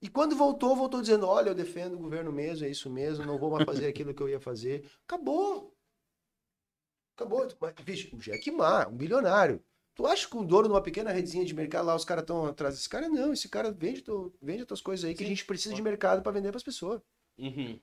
[0.00, 3.38] e quando voltou, voltou dizendo, olha, eu defendo o governo mesmo, é isso mesmo, não
[3.38, 4.88] vou mais fazer aquilo que eu ia fazer.
[5.04, 5.75] Acabou.
[7.16, 7.48] Acabou.
[7.58, 9.62] Mas, vixe, o Jack Ma, um bilionário.
[9.94, 12.74] Tu acha que um dono numa pequena redezinha de mercado lá, os caras estão atrás
[12.74, 13.08] desse cara?
[13.08, 15.80] Não, esse cara vende, tu, vende as tuas coisas aí que a gente precisa de
[15.80, 17.00] mercado para vender para as pessoas.
[17.38, 17.80] Uhum.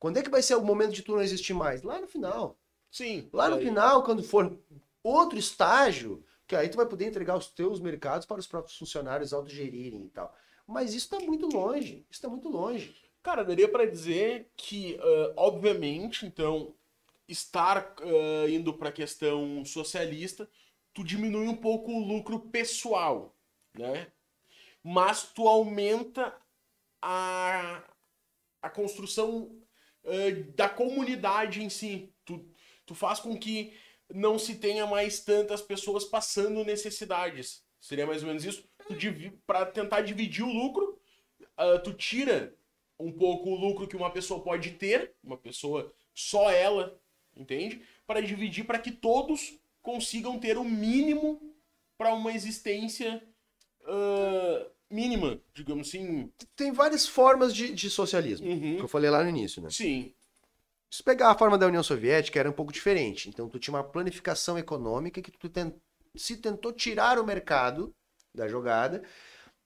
[0.00, 1.84] Quando é que vai ser o momento de tu não existir mais?
[1.84, 2.58] Lá no final.
[2.90, 3.28] Sim.
[3.32, 3.64] Lá no aí.
[3.64, 4.58] final, quando for
[5.04, 9.32] outro estágio, que aí tu vai poder entregar os teus mercados para os próprios funcionários
[9.32, 10.34] autogerirem e tal.
[10.66, 12.04] Mas isso está muito longe.
[12.10, 12.96] Isso está muito longe.
[13.22, 16.74] Cara, daria para dizer que, uh, obviamente, então,
[17.32, 20.48] estar uh, indo para a questão socialista,
[20.92, 23.36] tu diminui um pouco o lucro pessoal,
[23.76, 24.12] né?
[24.82, 26.36] Mas tu aumenta
[27.00, 27.82] a,
[28.60, 29.58] a construção
[30.04, 32.12] uh, da comunidade em si.
[32.24, 32.44] Tu,
[32.84, 33.72] tu faz com que
[34.12, 37.64] não se tenha mais tantas pessoas passando necessidades.
[37.80, 38.68] Seria mais ou menos isso?
[39.46, 41.00] Para tentar dividir o lucro,
[41.58, 42.54] uh, tu tira
[42.98, 47.00] um pouco o lucro que uma pessoa pode ter, uma pessoa só ela
[47.36, 47.82] entende?
[48.06, 51.40] Para dividir para que todos consigam ter o mínimo
[51.98, 53.22] para uma existência
[53.82, 56.30] uh, mínima, digamos assim.
[56.56, 58.76] Tem várias formas de, de socialismo, Uhum.
[58.76, 59.70] que eu falei lá no início, né?
[59.70, 60.12] Sim.
[60.90, 63.28] Se pegar a forma da União Soviética, era um pouco diferente.
[63.28, 65.72] Então, tu tinha uma planificação econômica que tu ten-
[66.14, 67.94] se tentou tirar o mercado
[68.34, 69.02] da jogada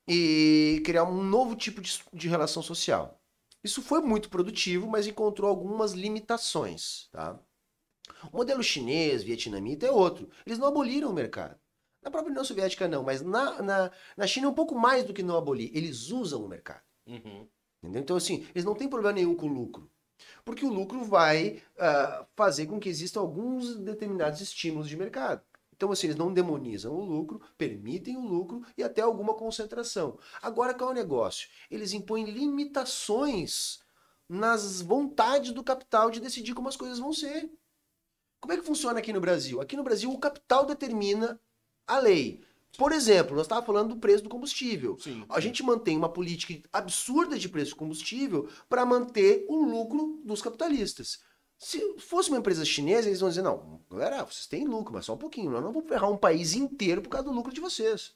[0.08, 3.20] e criar um novo tipo de, de relação social.
[3.64, 7.38] Isso foi muito produtivo, mas encontrou algumas limitações, tá?
[8.32, 10.28] O modelo chinês, vietnamita é outro.
[10.44, 11.58] Eles não aboliram o mercado.
[12.02, 15.12] Na própria União Soviética não, mas na, na, na China é um pouco mais do
[15.12, 15.70] que não abolir.
[15.74, 16.82] Eles usam o mercado.
[17.06, 17.48] Uhum.
[17.82, 18.02] Entendeu?
[18.02, 19.90] Então, assim, eles não têm problema nenhum com o lucro.
[20.44, 25.42] Porque o lucro vai ah, fazer com que existam alguns determinados estímulos de mercado.
[25.76, 30.18] Então, assim, eles não demonizam o lucro, permitem o lucro e até alguma concentração.
[30.40, 31.48] Agora, qual é o negócio?
[31.70, 33.80] Eles impõem limitações
[34.28, 37.50] nas vontades do capital de decidir como as coisas vão ser.
[38.46, 39.60] Como é que funciona aqui no Brasil?
[39.60, 41.40] Aqui no Brasil, o capital determina
[41.84, 42.44] a lei.
[42.78, 44.96] Por exemplo, nós estávamos falando do preço do combustível.
[45.00, 45.24] Sim.
[45.28, 50.40] A gente mantém uma política absurda de preço de combustível para manter o lucro dos
[50.40, 51.18] capitalistas.
[51.58, 55.14] Se fosse uma empresa chinesa, eles vão dizer: não, galera, vocês têm lucro, mas só
[55.14, 55.50] um pouquinho.
[55.50, 58.14] Nós não vamos ferrar um país inteiro por causa do lucro de vocês.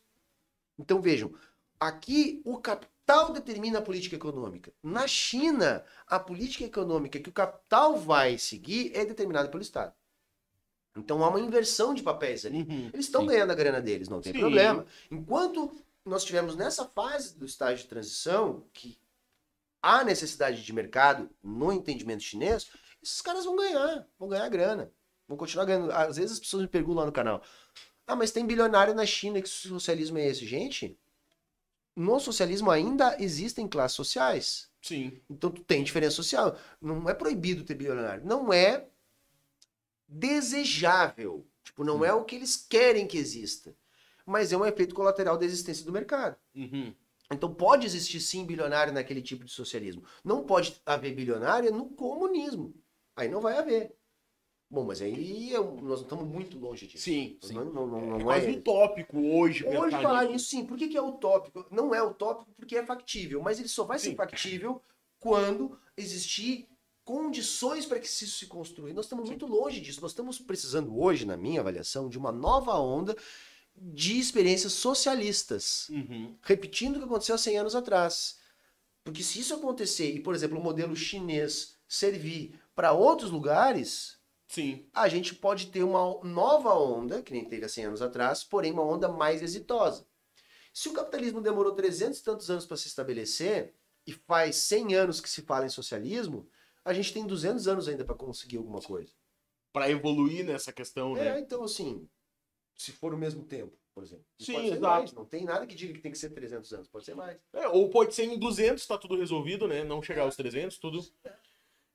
[0.78, 1.34] Então vejam,
[1.80, 4.72] aqui o capital determina a política econômica.
[4.80, 9.92] Na China, a política econômica que o capital vai seguir é determinada pelo Estado.
[10.96, 12.62] Então há uma inversão de papéis ali.
[12.62, 12.90] Uhum.
[12.92, 14.40] Eles estão ganhando a grana deles, não tem Sim.
[14.40, 14.86] problema.
[15.10, 15.72] Enquanto
[16.04, 18.98] nós estivermos nessa fase do estágio de transição, que
[19.82, 22.70] há necessidade de mercado no entendimento chinês,
[23.02, 24.92] esses caras vão ganhar, vão ganhar grana,
[25.26, 25.92] vão continuar ganhando.
[25.92, 27.42] Às vezes as pessoas me perguntam lá no canal:
[28.06, 30.44] ah, mas tem bilionário na China, que socialismo é esse?
[30.44, 30.98] Gente,
[31.94, 34.70] no socialismo ainda existem classes sociais.
[34.82, 35.20] Sim.
[35.28, 36.56] Então tu tem diferença social.
[36.80, 38.24] Não é proibido ter bilionário.
[38.24, 38.86] Não é
[40.10, 41.46] desejável.
[41.62, 43.74] Tipo, não é o que eles querem que exista.
[44.26, 46.36] Mas é um efeito colateral da existência do mercado.
[46.54, 46.94] Uhum.
[47.32, 50.02] Então pode existir sim bilionário naquele tipo de socialismo.
[50.24, 52.74] Não pode haver bilionário no comunismo.
[53.16, 53.94] Aí não vai haver.
[54.68, 57.04] Bom, mas aí eu- nós não estamos muito longe disso.
[57.04, 57.54] Sim, sim.
[57.54, 58.50] Não, não, não, É não quase é.
[58.50, 59.64] utópico hoje.
[59.66, 60.32] Hoje falar nisso.
[60.32, 60.64] nisso sim.
[60.64, 61.66] Por que, que é utópico?
[61.70, 64.16] Não é utópico porque é factível, mas ele só vai ser Sim.
[64.16, 64.80] factível
[65.18, 66.68] quando existir
[67.10, 68.88] condições para que isso se construa.
[68.88, 70.00] E nós estamos muito longe disso.
[70.00, 73.16] Nós estamos precisando hoje, na minha avaliação, de uma nova onda
[73.76, 75.88] de experiências socialistas.
[75.88, 76.36] Uhum.
[76.40, 78.38] repetindo o que aconteceu há 100 anos atrás.
[79.02, 84.16] Porque se isso acontecer e, por exemplo, o modelo chinês servir para outros lugares,
[84.46, 84.86] Sim.
[84.94, 88.70] a gente pode ter uma nova onda, que nem teve há 100 anos atrás, porém
[88.70, 90.06] uma onda mais exitosa.
[90.72, 93.74] Se o capitalismo demorou 300 e tantos anos para se estabelecer,
[94.06, 96.48] e faz 100 anos que se fala em socialismo,
[96.84, 99.12] a gente tem 200 anos ainda para conseguir alguma coisa.
[99.72, 101.36] Pra evoluir nessa questão, né?
[101.36, 102.08] É, então assim,
[102.76, 104.24] se for o mesmo tempo, por exemplo.
[104.38, 104.98] E Sim, pode ser exato.
[105.00, 107.38] mais, não tem nada que diga que tem que ser 300 anos, pode ser mais.
[107.52, 109.84] É, ou pode ser em 200, tá tudo resolvido, né?
[109.84, 111.00] Não chegar aos 300, tudo.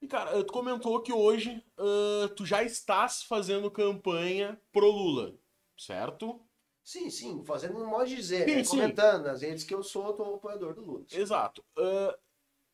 [0.02, 5.34] E, cara, tu comentou que hoje ah, tu já estás fazendo campanha pro Lula,
[5.78, 6.40] certo?
[6.84, 8.64] Sim, sim, fazendo um modo de dizer, Sim, né?
[8.64, 8.70] sim.
[8.70, 11.06] comentando nas redes que eu sou tô apoiador do Lula.
[11.12, 11.66] Exato.
[11.76, 12.16] Ah,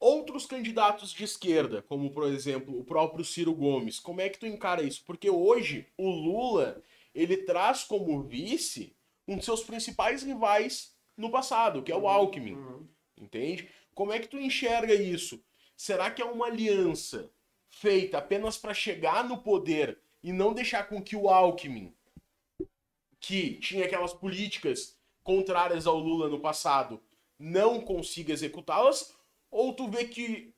[0.01, 4.47] outros candidatos de esquerda, como, por exemplo, o próprio Ciro Gomes, como é que tu
[4.47, 5.03] encara isso?
[5.05, 6.81] Porque hoje o Lula,
[7.13, 8.95] ele traz como vice
[9.27, 12.55] um dos seus principais rivais no passado, que é o Alckmin.
[12.55, 12.87] Uhum.
[13.15, 13.69] Entende?
[13.93, 15.39] Como é que tu enxerga isso?
[15.77, 17.31] Será que é uma aliança
[17.69, 21.93] feita apenas para chegar no poder e não deixar com que o Alckmin,
[23.19, 26.99] que tinha aquelas políticas contrárias ao Lula no passado,
[27.37, 29.15] não consiga executá-las?
[29.51, 30.53] Ou tu vê que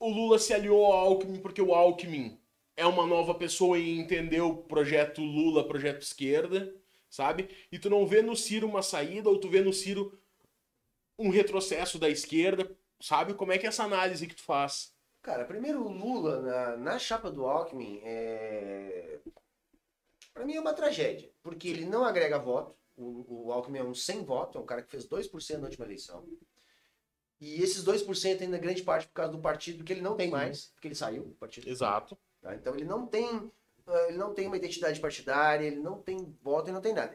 [0.00, 2.40] o Lula se aliou ao Alckmin porque o Alckmin
[2.76, 6.74] é uma nova pessoa e entendeu o projeto Lula, projeto esquerda,
[7.10, 7.50] sabe?
[7.70, 10.18] E tu não vê no Ciro uma saída, ou tu vê no Ciro
[11.18, 12.70] um retrocesso da esquerda,
[13.00, 13.34] sabe?
[13.34, 14.94] Como é que é essa análise que tu faz?
[15.20, 19.18] Cara, primeiro o Lula na, na chapa do Alckmin é.
[20.32, 22.76] Pra mim é uma tragédia, porque ele não agrega voto.
[22.96, 25.84] O, o Alckmin é um sem voto, é um cara que fez 2% na última
[25.84, 26.24] eleição.
[27.40, 30.66] E esses 2% ainda grande parte por causa do partido que ele não tem mais,
[30.74, 31.68] porque ele saiu do partido.
[31.68, 32.18] Exato.
[32.42, 32.54] Tá?
[32.54, 33.50] Então ele não tem.
[33.86, 37.14] eh, Ele não tem uma identidade partidária, ele não tem voto, ele não tem nada.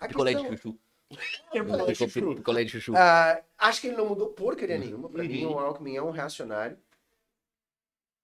[0.00, 0.78] A Picolé de chuchu.
[1.52, 1.62] É
[1.94, 2.94] Pico- Picolé de chuchu.
[2.96, 5.10] Ah, acho que ele não mudou porcaria nenhuma.
[5.10, 5.28] Pra Uhum.
[5.28, 6.78] mim, o Alckmin é um reacionário.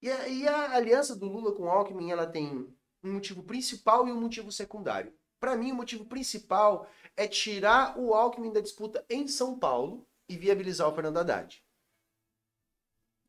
[0.00, 2.66] E a, e a aliança do Lula com o Alckmin, ela tem
[3.04, 5.12] um motivo principal e um motivo secundário.
[5.40, 10.36] Pra mim, o motivo principal é tirar o Alckmin da disputa em São Paulo e
[10.36, 11.62] viabilizar o Fernando Haddad.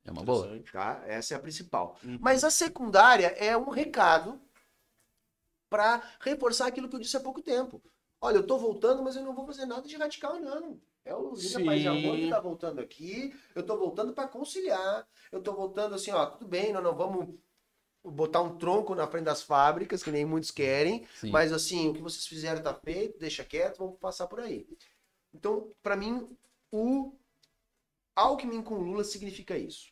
[0.05, 0.59] É uma boa.
[0.71, 1.03] Tá?
[1.05, 1.97] Essa é a principal.
[2.03, 2.17] Uhum.
[2.19, 4.41] Mas a secundária é um recado
[5.69, 7.81] para reforçar aquilo que eu disse há pouco tempo.
[8.19, 10.81] Olha, eu tô voltando, mas eu não vou fazer nada de radical, não.
[11.05, 13.34] É o Lina Paz de Amor que tá voltando aqui.
[13.55, 15.07] Eu tô voltando para conciliar.
[15.31, 17.35] Eu tô voltando assim, ó, tudo bem, nós não vamos
[18.03, 21.31] botar um tronco na frente das fábricas, que nem muitos querem, Sim.
[21.31, 24.65] mas assim, o que vocês fizeram tá feito, deixa quieto, vamos passar por aí.
[25.34, 26.27] Então, para mim,
[26.71, 27.13] o
[28.15, 29.91] Alckmin com Lula significa isso.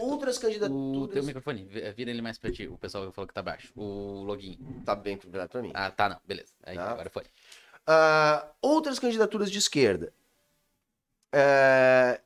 [0.00, 1.12] Outras O candidaturas.
[1.14, 2.66] teu microfone, vi- vira ele mais pra ti.
[2.68, 3.72] O pessoal falou que tá baixo.
[3.74, 4.58] O login.
[4.84, 5.70] Tá bem virado pra mim.
[5.72, 6.20] Ah, tá não.
[6.26, 6.52] Beleza.
[6.62, 6.90] Aí, Tá.
[6.90, 7.24] agora foi.
[7.86, 10.12] Ah, outras candidaturas de esquerda.
[11.32, 12.20] É,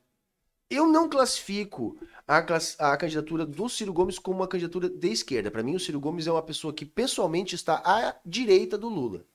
[0.69, 5.51] eu não classifico a, class- a candidatura do Ciro Gomes como uma candidatura de esquerda.
[5.51, 9.25] Para mim, o Ciro Gomes é uma pessoa que pessoalmente está à direita do Lula.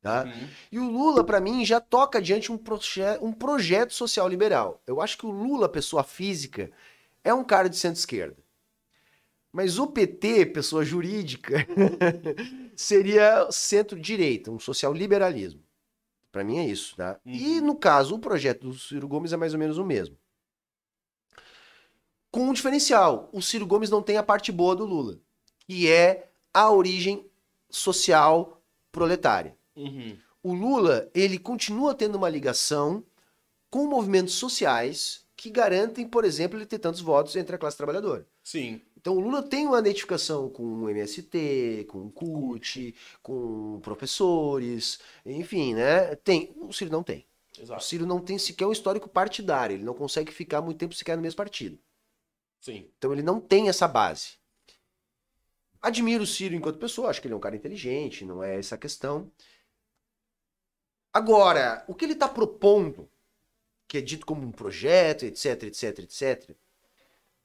[0.00, 0.24] Tá?
[0.24, 0.48] Uhum.
[0.70, 4.80] E o Lula, para mim, já toca adiante um, proje- um projeto social liberal.
[4.86, 6.70] Eu acho que o Lula, pessoa física,
[7.24, 8.36] é um cara de centro-esquerda.
[9.52, 11.66] Mas o PT, pessoa jurídica,
[12.76, 15.62] seria centro-direita, um social-liberalismo.
[16.30, 17.18] Para mim é isso, tá?
[17.24, 20.16] E no caso, o projeto do Ciro Gomes é mais ou menos o mesmo.
[22.30, 25.18] Com um diferencial, o Ciro Gomes não tem a parte boa do Lula,
[25.66, 27.28] que é a origem
[27.70, 28.62] social
[28.92, 29.57] proletária.
[29.78, 30.16] Uhum.
[30.42, 33.04] O Lula, ele continua tendo uma ligação
[33.70, 38.26] com movimentos sociais que garantem, por exemplo, ele ter tantos votos entre a classe trabalhadora.
[38.42, 38.80] Sim.
[38.96, 45.74] Então o Lula tem uma identificação com o MST, com o CUT, com professores, enfim,
[45.74, 46.16] né?
[46.16, 46.52] Tem.
[46.56, 47.24] O Ciro não tem.
[47.56, 47.84] O Exato.
[47.84, 51.22] Ciro não tem sequer um histórico partidário, ele não consegue ficar muito tempo sequer no
[51.22, 51.78] mesmo partido.
[52.60, 52.90] Sim.
[52.98, 54.32] Então ele não tem essa base.
[55.80, 58.74] Admiro o Ciro enquanto pessoa, acho que ele é um cara inteligente, não é essa
[58.74, 59.30] a questão.
[61.18, 63.08] Agora, o que ele está propondo,
[63.88, 66.50] que é dito como um projeto, etc, etc, etc,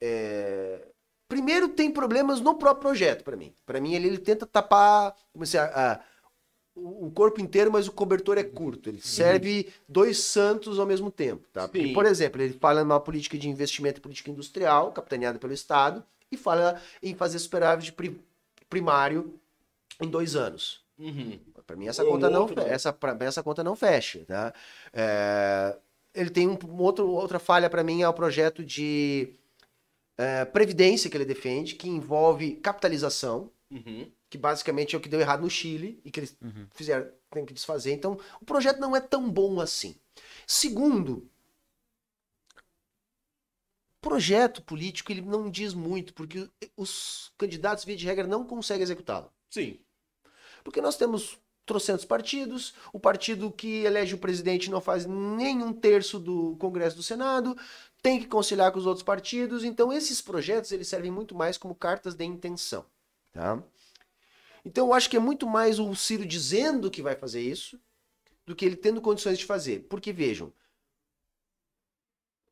[0.02, 0.88] é,
[1.28, 3.54] primeiro tem problemas no próprio projeto, para mim.
[3.66, 6.00] Para mim, ele, ele tenta tapar como se, a- a-
[6.76, 8.90] o corpo inteiro, mas o cobertor é curto.
[8.90, 11.48] Ele serve dois santos ao mesmo tempo.
[11.54, 11.68] Tá?
[11.68, 16.04] Porque, por exemplo, ele fala numa política de investimento e política industrial, capitaneada pelo Estado,
[16.32, 18.20] e fala em fazer superávit pri-
[18.70, 19.40] primário
[20.02, 20.82] em dois anos.
[20.98, 21.40] Uhum.
[21.66, 24.54] Para mim essa conta não outro, essa para essa conta não fecha, tá?
[24.94, 25.78] É,
[26.14, 29.36] ele tem um, um outro, outra falha para mim é o projeto de
[30.18, 34.12] é, previdência que ele defende, que envolve capitalização, Uhum.
[34.30, 36.68] que basicamente é o que deu errado no Chile e que eles Uhum.
[36.72, 37.92] fizeram, tem que desfazer.
[37.94, 39.96] Então, o projeto não é tão bom assim.
[40.46, 41.28] Segundo,
[44.00, 49.32] projeto político ele não diz muito, porque os candidatos, via de regra, não conseguem executá-lo.
[49.50, 49.80] Sim.
[50.64, 55.72] Porque nós temos trocentos partidos, o partido que elege o presidente não faz nem um
[55.72, 57.58] terço do Congresso do Senado,
[58.02, 61.74] tem que conciliar com os outros partidos, então esses projetos eles servem muito mais como
[61.74, 62.86] cartas de intenção,
[63.32, 63.64] tá?
[64.66, 67.80] Então eu acho que é muito mais o Ciro dizendo que vai fazer isso
[68.46, 69.86] do que ele tendo condições de fazer.
[69.90, 70.54] Porque vejam,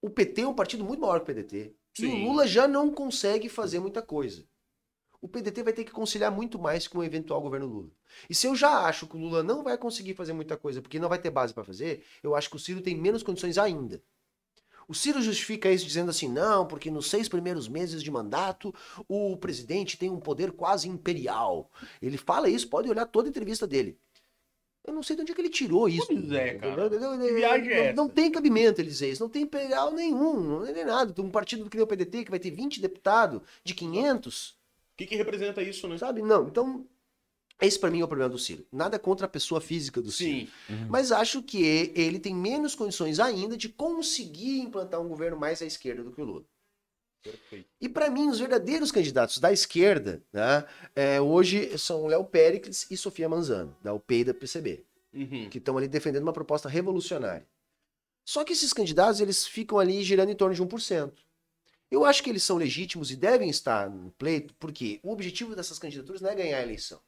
[0.02, 1.74] o PT é um partido muito maior que o PDT.
[2.00, 2.26] E o Sim.
[2.26, 4.46] Lula já não consegue fazer muita coisa.
[5.22, 7.90] O PDT vai ter que conciliar muito mais com o eventual governo Lula.
[8.28, 10.98] E se eu já acho que o Lula não vai conseguir fazer muita coisa porque
[11.00, 14.02] não vai ter base para fazer, eu acho que o Ciro tem menos condições ainda.
[14.88, 18.74] O Ciro justifica isso dizendo assim: não, porque nos seis primeiros meses de mandato
[19.08, 21.70] o presidente tem um poder quase imperial.
[22.02, 23.98] Ele fala isso, pode olhar toda a entrevista dele.
[24.84, 26.08] Eu não sei de onde é que ele tirou isso.
[26.08, 26.90] Pois é, cara.
[26.90, 27.28] Não- não- é
[27.94, 29.22] não- não tem cabimento ele dizer isso.
[29.22, 30.42] Não tem imperial nenhum.
[30.66, 31.14] Não tem nada.
[31.14, 34.60] Tem um partido que nem o PDT que vai ter 20 deputados de 500.
[34.94, 35.98] O que, que representa isso, né?
[35.98, 36.22] Sabe?
[36.22, 36.48] Não.
[36.48, 36.88] Então,
[37.62, 38.66] esse pra mim é o problema do Ciro.
[38.72, 40.48] Nada contra a pessoa física do Ciro.
[40.48, 40.50] Sim.
[40.74, 40.88] Uhum.
[40.90, 45.66] Mas acho que ele tem menos condições ainda de conseguir implantar um governo mais à
[45.66, 46.44] esquerda do que o Lula.
[47.24, 47.70] Perfeito.
[47.80, 50.66] E para mim, os verdadeiros candidatos da esquerda, né,
[50.96, 55.50] é, hoje são Léo Péricles e Sofia Manzano, da UP e da PCB, Uhum.
[55.50, 57.48] que estão ali defendendo uma proposta revolucionária.
[58.26, 61.14] Só que esses candidatos, eles ficam ali girando em torno de 1%.
[61.92, 65.78] Eu acho que eles são legítimos e devem estar no pleito, porque o objetivo dessas
[65.78, 67.00] candidaturas não é ganhar a eleição.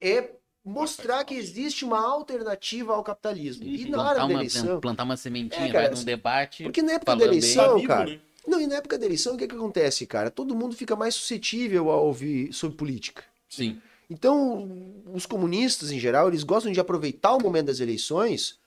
[0.00, 0.32] É
[0.64, 3.64] mostrar que existe uma alternativa ao capitalismo.
[3.64, 4.80] E na hora plantar, da uma, eleição...
[4.80, 6.62] plantar uma sementinha, É, cara, vai num debate.
[6.64, 7.28] Porque na época da bem.
[7.28, 8.10] eleição, vivo, cara...
[8.10, 8.20] né?
[8.46, 10.30] Não, e na época da eleição, o que, que acontece, cara?
[10.30, 13.22] Todo mundo fica mais suscetível a ouvir sobre política.
[13.48, 13.80] Sim.
[14.10, 18.58] Então, os comunistas, em geral, eles gostam de aproveitar o momento das eleições,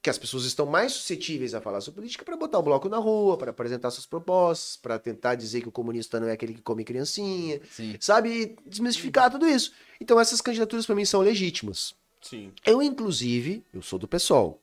[0.00, 2.98] que as pessoas estão mais suscetíveis a falar sobre política, para botar o bloco na
[2.98, 6.62] rua, para apresentar suas propostas, para tentar dizer que o comunista não é aquele que
[6.62, 7.96] come criancinha, Sim.
[7.98, 8.30] sabe?
[8.30, 9.72] E desmistificar tudo isso.
[10.00, 11.94] Então, essas candidaturas, para mim, são legítimas.
[12.22, 12.52] Sim.
[12.64, 14.60] Eu, inclusive, eu sou do PSOL.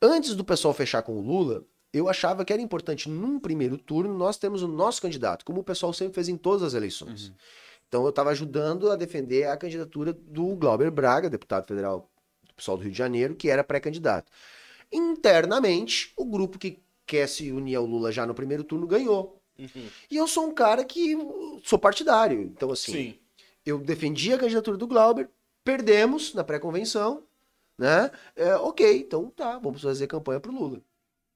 [0.00, 4.16] Antes do PSOL fechar com o Lula, eu achava que era importante, num primeiro turno,
[4.16, 7.32] nós termos o nosso candidato, como o PSOL sempre fez em todas as eleições.
[7.88, 12.10] Então eu estava ajudando a defender a candidatura do Glauber Braga, deputado federal
[12.52, 14.30] do PSOL do Rio de Janeiro, que era pré-candidato.
[14.92, 19.40] Internamente, o grupo que quer se unir ao Lula já no primeiro turno ganhou.
[19.58, 19.88] Uhum.
[20.10, 21.16] E eu sou um cara que
[21.64, 22.40] sou partidário.
[22.42, 23.14] Então, assim, Sim.
[23.64, 25.28] eu defendi a candidatura do Glauber,
[25.64, 27.22] perdemos na pré-convenção,
[27.78, 28.10] né?
[28.36, 30.80] É, ok, então tá, vamos fazer campanha pro Lula.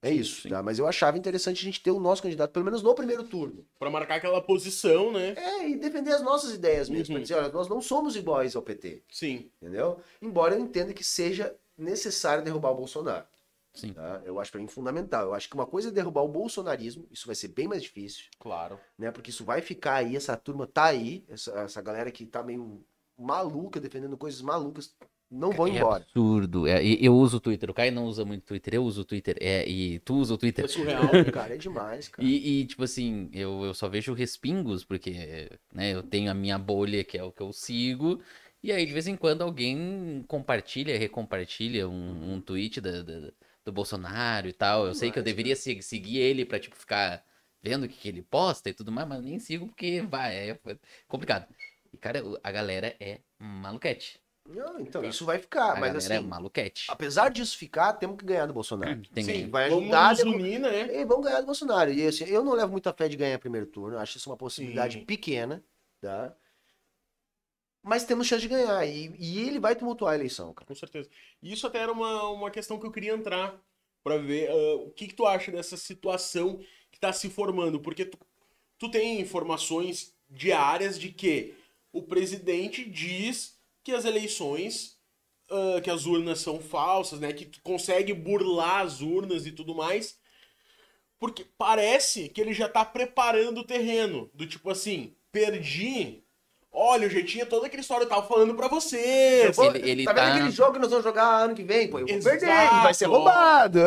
[0.02, 0.62] É isso, tá?
[0.62, 3.66] Mas eu achava interessante a gente ter o nosso candidato, pelo menos no primeiro turno.
[3.78, 5.30] Pra marcar aquela posição, né?
[5.36, 7.06] É, e defender as nossas ideias mesmo.
[7.14, 7.14] Uhum.
[7.14, 9.50] Pra dizer, olha, nós não somos iguais ao PT, Sim.
[9.60, 9.98] entendeu?
[10.22, 13.26] Embora eu entenda que seja necessário derrubar o Bolsonaro.
[13.74, 13.92] Sim.
[13.92, 14.22] Tá?
[14.24, 15.24] Eu acho pra mim fundamental.
[15.26, 18.24] Eu acho que uma coisa é derrubar o bolsonarismo, isso vai ser bem mais difícil,
[18.38, 18.78] Claro.
[18.98, 19.10] né?
[19.10, 22.82] Porque isso vai ficar aí, essa turma tá aí, essa, essa galera que tá meio
[23.18, 24.94] maluca, defendendo coisas malucas,
[25.30, 26.02] não vão É embora.
[26.02, 26.66] absurdo.
[26.66, 27.70] É, eu uso o Twitter.
[27.70, 28.74] O Caio não usa muito Twitter.
[28.74, 29.36] Eu uso o Twitter.
[29.40, 30.64] É, e tu usa o Twitter.
[30.64, 31.00] É surreal.
[31.32, 32.26] Cara, é demais, cara.
[32.26, 36.58] E, e, tipo assim, eu, eu só vejo respingos, porque né, eu tenho a minha
[36.58, 38.20] bolha, que é o que eu sigo.
[38.62, 43.32] E aí, de vez em quando, alguém compartilha, recompartilha um, um tweet da- da-
[43.64, 44.86] do Bolsonaro e tal.
[44.86, 47.24] Eu sei que eu Demais, deveria se- seguir ele pra, tipo, ficar
[47.62, 50.60] vendo o que, que ele posta e tudo mais, mas nem sigo porque, vai, é
[51.08, 51.46] complicado.
[51.92, 54.20] E, cara, a galera é maluquete.
[54.48, 56.86] Não, então, isso vai ficar, A mas é assim, maluquete.
[56.88, 59.02] apesar disso ficar, temos que ganhar do Bolsonaro.
[59.12, 59.50] Tem Sim.
[59.50, 61.00] vai Vamos ajudar unir, né?
[61.00, 61.92] E vamos ganhar do Bolsonaro.
[61.92, 63.96] E assim, eu não levo muita fé de ganhar primeiro turno.
[63.96, 65.04] eu Acho isso uma possibilidade Sim.
[65.04, 65.64] pequena,
[66.00, 66.34] tá?
[67.82, 68.84] Mas temos chance de ganhar.
[68.86, 70.66] E, e ele vai tumultuar a eleição, cara.
[70.66, 71.08] Com certeza.
[71.42, 73.54] E isso até era uma, uma questão que eu queria entrar
[74.02, 76.60] pra ver ah, o que, que tu acha dessa situação
[76.90, 77.78] que tá se formando.
[77.80, 78.18] Porque tu,
[78.78, 81.54] tu tem informações diárias de que
[81.92, 83.55] o presidente diz
[83.86, 84.96] que as eleições,
[85.48, 87.32] ah, que as urnas são falsas, né?
[87.32, 90.16] Que consegue burlar as urnas e tudo mais.
[91.20, 94.28] Porque parece que ele já tá preparando o terreno.
[94.34, 96.22] Do tipo assim, perdi.
[96.72, 99.50] Olha, eu já tinha toda aquela história, eu tava falando pra você.
[99.54, 101.88] Vou- ele- ele tá vendo tá- aquele jogo que nós vamos jogar ano que vem?
[101.88, 102.38] Pô, eu vou Exato.
[102.40, 103.78] perder, vai ser roubado.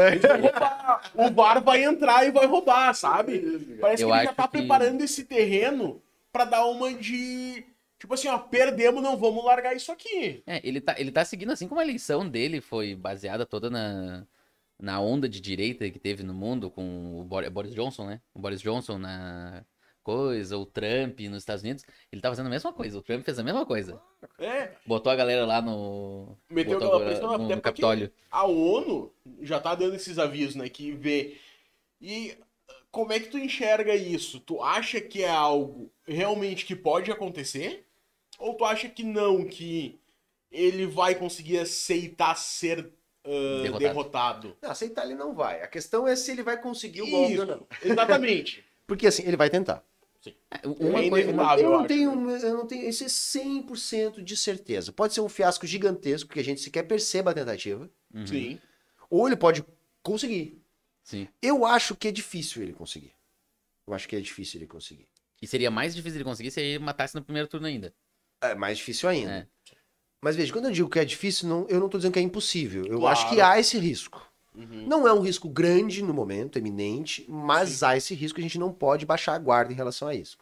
[1.14, 3.78] O VAR vai entrar e vai roubar, sabe?
[3.80, 6.02] Parece Eu que ele já tá que- preparando esse terreno
[6.32, 7.64] pra dar uma de
[8.00, 10.42] Tipo assim, ó, perdemos, não vamos largar isso aqui.
[10.48, 14.26] É, ele tá, ele tá seguindo assim como a eleição dele foi baseada toda na,
[14.80, 18.22] na onda de direita que teve no mundo com o Bor- Boris Johnson, né?
[18.34, 19.66] O Boris Johnson na
[20.02, 21.84] coisa, o Trump nos Estados Unidos.
[22.12, 22.98] Ele tá fazendo a mesma coisa.
[22.98, 24.02] O Trump fez a mesma coisa.
[24.40, 26.38] É, Botou a galera lá no.
[26.50, 28.12] Meteu aquela a- pressão, no, no Capitólio.
[28.32, 30.70] a ONU já tá dando esses avisos, né?
[30.70, 31.38] Que vê.
[32.02, 32.38] E
[32.92, 34.40] como é que tu enxerga isso?
[34.40, 37.86] Tu acha que é algo realmente que pode acontecer?
[38.40, 40.00] Ou tu acha que não, que
[40.52, 42.92] ele vai conseguir aceitar ser
[43.26, 43.30] ah,
[43.62, 43.80] Derrotado.
[43.80, 44.58] derrotado?
[44.62, 45.62] Não, aceitar ele não vai.
[45.62, 47.68] A questão é se ele vai conseguir o golpe ou não.
[47.84, 48.64] exatamente.
[48.88, 49.84] Porque assim, ele vai tentar.
[50.66, 51.30] Uma É coisa.
[51.30, 51.66] inevitável.
[51.66, 54.92] eu não tenho, eu não tenho, isso é 100% de certeza.
[54.92, 58.60] Pode ser um fiasco gigantesco que a gente sequer perceba a tentativa, Uhum, Sim.
[59.10, 59.64] ou ele pode
[60.02, 60.60] conseguir.
[61.04, 61.28] sim.
[61.42, 63.14] Eu acho que é difícil ele conseguir.
[63.88, 65.08] Eu acho que é difícil ele conseguir.
[65.42, 67.94] E seria mais difícil de conseguir se ele matasse no primeiro turno ainda.
[68.42, 69.32] É mais difícil ainda.
[69.32, 69.48] É.
[70.22, 72.22] Mas veja, quando eu digo que é difícil, não, eu não tô dizendo que é
[72.22, 72.86] impossível.
[72.86, 73.08] Eu Claro.
[73.18, 74.28] acho que há esse risco.
[74.54, 74.86] Uhum.
[74.88, 78.74] Não é um risco grande no momento, eminente, mas há esse risco, a gente não
[78.74, 80.38] pode baixar a guarda em relação a isso.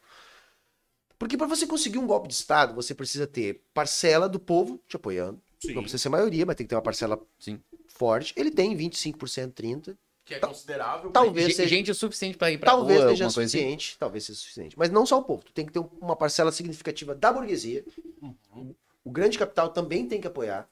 [1.20, 4.96] Porque para você conseguir um golpe de Estado, você precisa ter parcela do povo te
[4.96, 5.42] apoiando.
[5.60, 5.74] Sim.
[5.74, 7.60] Não precisa ser maioria, mas tem que ter uma parcela Sim.
[7.88, 8.34] forte.
[8.38, 9.98] Ele tem 25%, 30%.
[10.28, 11.10] Que é considerável.
[11.10, 13.34] Talvez seja, Gente o suficiente pra ir pra talvez rua, seja assim.
[13.34, 13.98] suficiente.
[13.98, 14.78] Talvez seja suficiente.
[14.78, 15.42] Mas não só o povo.
[15.42, 17.86] Tu tem que ter uma parcela significativa da burguesia.
[18.22, 18.76] Uhum.
[19.06, 20.70] O grande capital também tem que apoiar.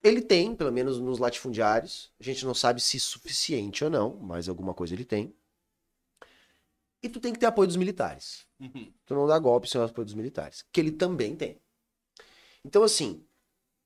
[0.00, 2.12] Ele tem, pelo menos nos latifundiários.
[2.20, 5.34] A gente não sabe se suficiente ou não, mas alguma coisa ele tem.
[7.02, 8.46] E tu tem que ter apoio dos militares.
[8.60, 8.92] Uhum.
[9.06, 10.64] Tu não dá golpe sem o apoio dos militares.
[10.70, 11.60] Que ele também tem.
[12.64, 13.24] Então, assim,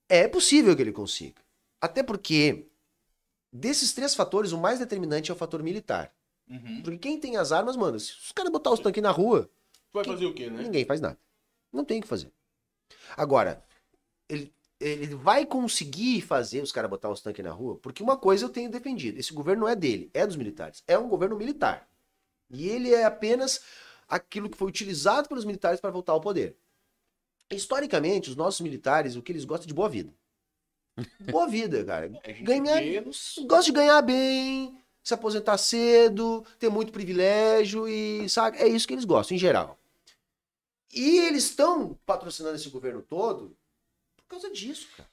[0.07, 1.41] é possível que ele consiga.
[1.81, 2.67] Até porque,
[3.53, 6.13] desses três fatores, o mais determinante é o fator militar.
[6.49, 6.83] Uhum.
[6.83, 9.51] Porque quem tem as armas, mano, se os caras botar os tanques na rua,
[9.93, 10.63] vai fazer o quê, né?
[10.63, 11.19] ninguém faz nada.
[11.73, 12.33] Não tem o que fazer.
[13.17, 13.63] Agora,
[14.29, 18.45] ele, ele vai conseguir fazer os caras botar os tanques na rua, porque uma coisa
[18.45, 20.83] eu tenho defendido: esse governo não é dele, é dos militares.
[20.87, 21.89] É um governo militar.
[22.51, 23.63] E ele é apenas
[24.09, 26.57] aquilo que foi utilizado pelos militares para voltar ao poder.
[27.51, 30.13] Historicamente, os nossos militares, o que eles gostam é de boa vida.
[31.31, 32.09] Boa vida, cara.
[32.43, 32.81] Ganhar-
[33.47, 38.95] Gosta de ganhar bem, se aposentar cedo, ter muito privilégio e sabe, é isso que
[38.95, 39.79] eles gostam em geral.
[40.93, 43.57] E eles estão patrocinando esse governo todo
[44.17, 45.09] por causa disso, cara.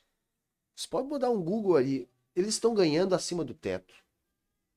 [0.75, 2.07] Você pode botar um Google ali.
[2.35, 3.93] Eles estão ganhando acima do teto.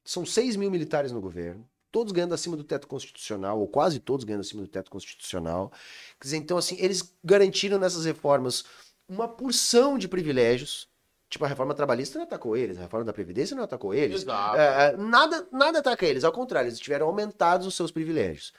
[0.04, 1.68] São 6 mil militares no governo.
[1.92, 5.70] Todos ganhando acima do teto constitucional, ou quase todos ganhando acima do teto constitucional.
[6.18, 8.64] Quer dizer, então, assim, eles garantiram nessas reformas
[9.08, 10.88] uma porção de privilégios.
[11.32, 14.20] Tipo, a reforma trabalhista não atacou eles, a reforma da Previdência não atacou eles.
[14.20, 14.54] Exato.
[14.54, 18.52] É, é, nada, nada ataca eles, ao contrário, eles tiveram aumentados os seus privilégios.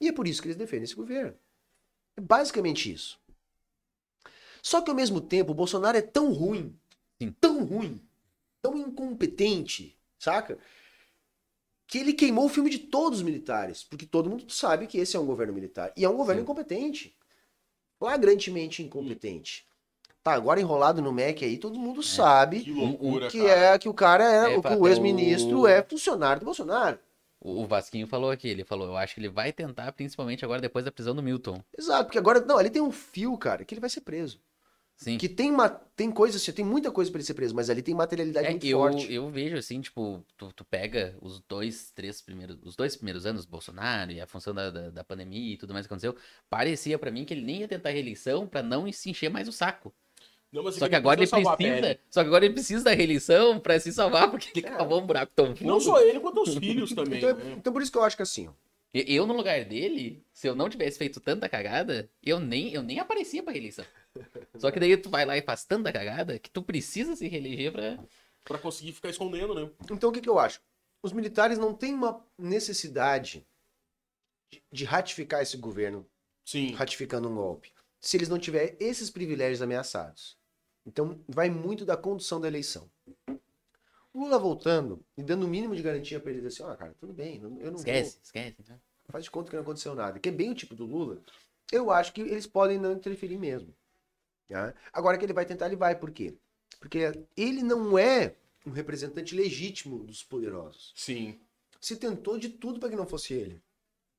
[0.00, 1.34] E é por isso que eles defendem esse governo.
[2.16, 3.18] É basicamente isso.
[4.62, 6.78] Só que ao mesmo tempo, o Bolsonaro é tão ruim,
[7.20, 7.34] Sim.
[7.40, 8.00] tão ruim,
[8.60, 10.56] tão incompetente, saca?
[11.88, 15.16] Que ele queimou o filme de todos os militares, porque todo mundo sabe que esse
[15.16, 15.92] é um governo militar.
[15.96, 16.44] E é um governo Sim.
[16.44, 17.16] incompetente.
[17.98, 19.66] Flagrantemente incompetente.
[20.22, 23.94] Tá, agora enrolado no MEC aí, todo mundo sabe Que loucura, que é que o
[23.94, 26.98] cara é, É, o, que o ex-ministro o- é funcionário do Bolsonaro.
[27.40, 30.60] O o Vasquinho falou aqui, ele falou, eu acho que ele vai tentar, principalmente agora
[30.60, 31.60] depois da prisão do Milton.
[31.76, 34.40] Exato, porque agora, não, ele tem um fio, cara, que ele vai ser preso.
[34.96, 35.18] Sim.
[35.18, 37.82] Que tem, uma, tem coisa, assim, tem muita coisa pra ele ser preso, mas ali
[37.82, 39.12] tem materialidade É, muito eu, forte.
[39.12, 43.44] eu vejo assim, tipo, tu, tu pega os dois, três primeiros, os dois primeiros anos
[43.44, 46.14] do Bolsonaro e a função da, da, da pandemia e tudo mais que aconteceu,
[46.48, 49.52] parecia pra mim que ele nem ia tentar reeleição pra não se encher mais o
[49.52, 49.92] saco.
[50.52, 53.80] Não, mas Só que agora ele precisa só que agora ele precisa da reeleição pra
[53.80, 54.70] se salvar, porque ele É.
[54.70, 55.66] cavou um buraco tão fundo.
[55.66, 57.54] Não só ele, quanto os filhos também, Então, né?
[57.56, 58.52] então por isso que eu acho que assim, ó,
[58.92, 62.98] Eu, no lugar dele, se eu não tivesse feito tanta cagada, eu nem, eu nem
[62.98, 63.86] aparecia pra reeleição.
[64.58, 67.72] Só que daí tu vai lá e faz tanta cagada que tu precisa se reeleger
[67.72, 67.98] pra.
[68.44, 69.70] Pra conseguir ficar escondendo, né?
[69.90, 70.60] Então o que, que eu acho?
[71.02, 73.46] Os militares não têm uma necessidade
[74.50, 76.06] de, de ratificar esse governo,
[76.44, 76.72] Sim.
[76.74, 80.36] ratificando um golpe, se eles não tiverem esses privilégios ameaçados.
[80.86, 82.90] Então vai muito da condução da eleição.
[84.12, 86.94] O Lula voltando e dando o mínimo de garantia pra ele, dizer assim, ó, cara,
[87.00, 88.56] tudo bem, eu não vou, Esquece, esquece.
[88.68, 88.78] né?
[89.08, 91.18] faz de conta que não aconteceu nada, que é bem o tipo do Lula,
[91.70, 93.74] eu acho que eles podem não interferir mesmo.
[94.48, 94.74] tá?
[94.92, 95.94] Agora que ele vai tentar, ele vai.
[95.98, 96.34] Por quê?
[96.78, 96.98] Porque
[97.36, 98.34] ele não é
[98.66, 100.92] um representante legítimo dos poderosos.
[100.94, 101.40] Sim.
[101.80, 103.60] Se tentou de tudo para que não fosse ele.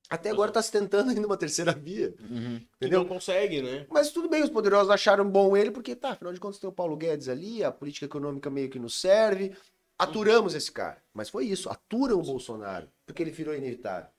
[0.10, 2.14] Até agora tá se tentando ainda uma terceira via.
[2.20, 2.60] Uhum.
[2.60, 3.00] Que Entendeu?
[3.00, 3.88] não consegue, né?
[3.90, 6.74] Mas tudo bem, os poderosos acharam bom ele, porque tá, afinal de contas tem o
[6.74, 9.56] Paulo Guedes ali, a política econômica meio que nos serve.
[9.98, 11.02] Aturamos esse cara.
[11.14, 14.10] Mas foi isso, aturam o Bolsonaro, porque ele virou inevitável.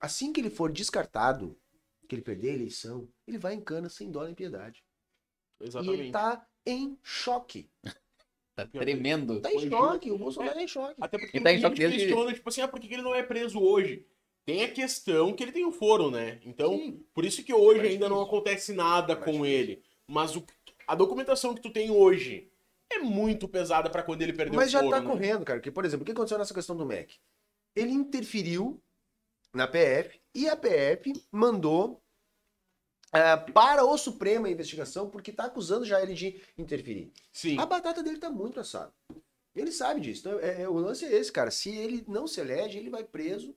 [0.00, 1.56] Assim que ele for descartado,
[2.08, 4.82] que ele perder a eleição, ele vai em cana sem dó nem piedade.
[5.60, 6.00] E Exatamente.
[6.00, 7.68] ele tá em choque.
[8.54, 9.40] Tá tremendo.
[9.40, 10.96] Tá em choque, o Bolsonaro é em choque.
[11.00, 13.02] Até porque Ele tá em choque desde- questiona, tipo assim, ah, por que que ele
[13.02, 14.06] não é preso hoje?
[14.44, 16.40] Tem a questão que ele tem o foro, né?
[16.44, 17.04] Então, Sim.
[17.14, 18.36] por isso que hoje É ainda não difícil.
[18.38, 19.46] acontece nada É com difícil.
[19.46, 19.82] ele.
[20.06, 20.44] Mas o-
[20.86, 22.50] a documentação que tu tem hoje
[22.90, 25.06] é muito pesada pra quando ele perdeu Mas o já foro, tá né?
[25.06, 25.58] correndo, cara.
[25.60, 27.14] Porque, por exemplo, o que aconteceu nessa questão do MEC?
[27.74, 28.82] Ele interferiu
[29.54, 32.00] na PF e a PF mandou
[33.14, 37.12] eh, para o Supremo a investigação porque tá acusando já ele de interferir.
[37.30, 37.58] Sim.
[37.58, 38.92] A batata dele tá muito assada.
[39.54, 40.26] Ele sabe disso.
[40.26, 41.50] Então, é- é- o lance é esse, cara.
[41.50, 43.54] Se ele não se elege, ele vai preso.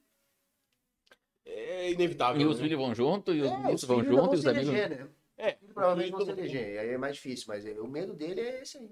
[1.45, 2.41] É inevitável.
[2.41, 2.63] E os né?
[2.63, 4.67] filhos vão junto, e os É, os vão junto, e os amigos.
[4.69, 5.09] eleger, né?
[5.37, 6.79] É, Provavelmente vão se eleger.
[6.79, 8.89] Aí é mais difícil, mas é- o medo dele é esse aí.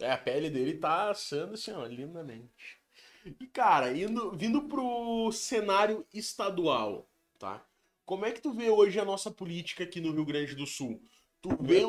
[0.00, 2.78] É, a pele dele tá assando assim, ó, lindamente.
[3.24, 7.64] E, cara, indo, vindo pro cenário estadual, tá?
[8.06, 11.02] Como é que tu vê hoje a nossa política aqui no Rio Grande do Sul?
[11.42, 11.82] Tu vê.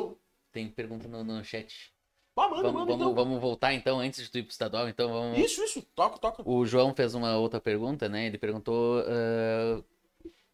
[0.52, 1.92] Tem pergunta no, no chat.
[2.40, 3.14] Ah, manda, Vamos, manda vamos, então.
[3.14, 5.38] vamos voltar então, antes de tu ir pro estadual, então vamos.
[5.38, 6.42] Isso, isso, toca, toca.
[6.44, 8.26] O João fez uma outra pergunta, né?
[8.26, 9.82] Ele perguntou ah,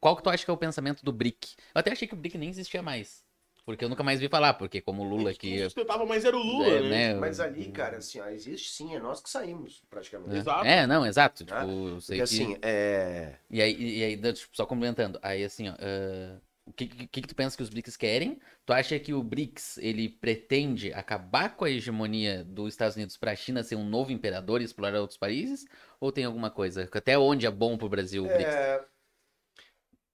[0.00, 1.54] qual que tu acha que é o pensamento do BRIC?
[1.74, 3.24] Eu até achei que o BRIC nem existia mais.
[3.64, 5.58] Porque eu nunca mais vi falar, porque como o Lula aqui.
[5.64, 7.14] sustentava mais era o Lula, é, né?
[7.14, 10.36] Mas ali, cara, assim, ó, existe sim, é nós que saímos, praticamente.
[10.36, 10.38] É.
[10.38, 10.64] Exato.
[10.64, 11.44] É, não, exato.
[11.44, 12.42] Tipo, Ah, eu sei Porque que...
[12.44, 13.34] assim, é.
[13.50, 17.28] E aí, e aí tipo, só complementando, aí assim, ó, ah, o que, que, que
[17.28, 18.40] tu pensa que os BRICS querem?
[18.66, 23.36] Tu acha que o BRICS, ele pretende acabar com a hegemonia dos Estados Unidos pra
[23.36, 25.64] China ser um novo imperador e explorar outros países?
[26.00, 26.88] Ou tem alguma coisa?
[26.92, 28.56] Até onde é bom pro Brasil o BRICS?
[28.56, 28.84] É,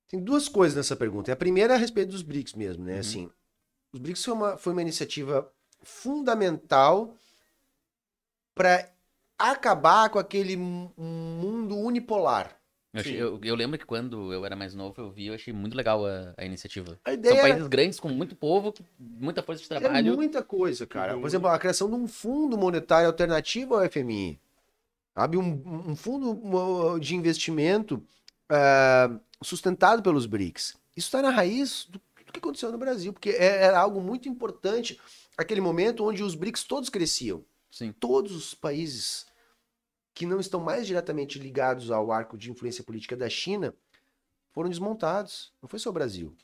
[0.09, 1.33] Tem duas coisas nessa pergunta.
[1.33, 2.95] A primeira é a respeito dos BRICS mesmo, né?
[2.95, 3.01] Uhum.
[3.01, 3.31] Assim,
[3.93, 5.51] os BRICS foi uma, foi uma iniciativa
[5.83, 7.17] fundamental
[8.55, 8.91] para
[9.39, 12.62] acabar com aquele mu- mundo unipolar.
[12.95, 15.75] Eu, eu- eu lembro que quando eu era mais novo, eu vi, eu achei muito
[15.77, 16.99] legal a, a iniciativa.
[17.05, 20.15] A São ideia era- países grandes com muito povo, muita força de é trabalho.
[20.15, 21.15] muita coisa, cara.
[21.15, 21.21] Uhum.
[21.23, 24.39] Por exemplo, a criação de um fundo monetário alternativo ao FMI.
[25.15, 25.37] Sabe?
[25.37, 28.03] Um, um fundo uh, de investimento
[28.49, 29.11] ah,
[29.43, 30.75] sustentado pelos BRICS.
[30.97, 34.29] Isso está na raiz do, do que aconteceu no Brasil, porque é- era algo muito
[34.29, 34.99] importante
[35.37, 37.43] aquele momento onde os BRICS todos cresciam.
[37.71, 37.93] Sim.
[37.99, 39.27] Todos os países
[40.15, 43.75] que não estão mais diretamente ligados ao arco de influência política da China
[44.51, 45.53] foram desmontados.
[45.61, 46.37] Não foi só o Brasil.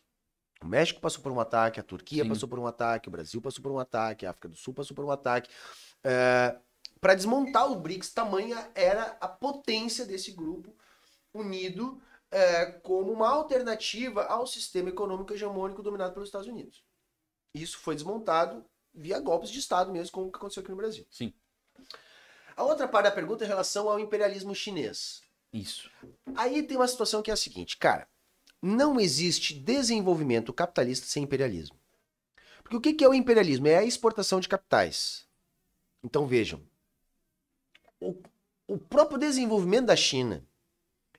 [0.62, 2.28] O México passou por um ataque, a Turquia Sim.
[2.28, 4.94] passou por um ataque, o Brasil passou por um ataque, a África do Sul passou
[4.94, 5.48] por um ataque.
[7.00, 10.74] Para desmontar o BRICS, tamanha era a potência desse grupo
[11.32, 12.00] unido
[12.30, 16.82] é, como uma alternativa ao sistema econômico hegemônico dominado pelos Estados Unidos.
[17.54, 21.06] Isso foi desmontado via golpes de Estado mesmo, como o que aconteceu aqui no Brasil.
[21.10, 21.32] Sim.
[22.58, 25.22] A outra parte da pergunta é em relação ao imperialismo chinês.
[25.52, 25.88] Isso.
[26.34, 28.08] Aí tem uma situação que é a seguinte, cara,
[28.60, 31.78] não existe desenvolvimento capitalista sem imperialismo.
[32.64, 33.68] Porque o que é o imperialismo?
[33.68, 35.24] É a exportação de capitais.
[36.02, 36.60] Então vejam,
[38.00, 38.20] o,
[38.66, 40.44] o próprio desenvolvimento da China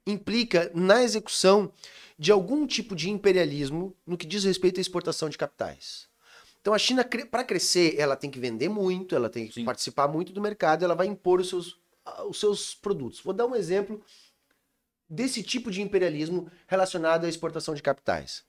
[0.05, 1.71] implica na execução
[2.17, 6.08] de algum tipo de imperialismo no que diz respeito à exportação de capitais.
[6.61, 9.65] Então a China, para crescer, ela tem que vender muito, ela tem que Sim.
[9.65, 11.79] participar muito do mercado, ela vai impor os seus,
[12.27, 13.21] os seus produtos.
[13.21, 14.03] Vou dar um exemplo
[15.09, 18.45] desse tipo de imperialismo relacionado à exportação de capitais.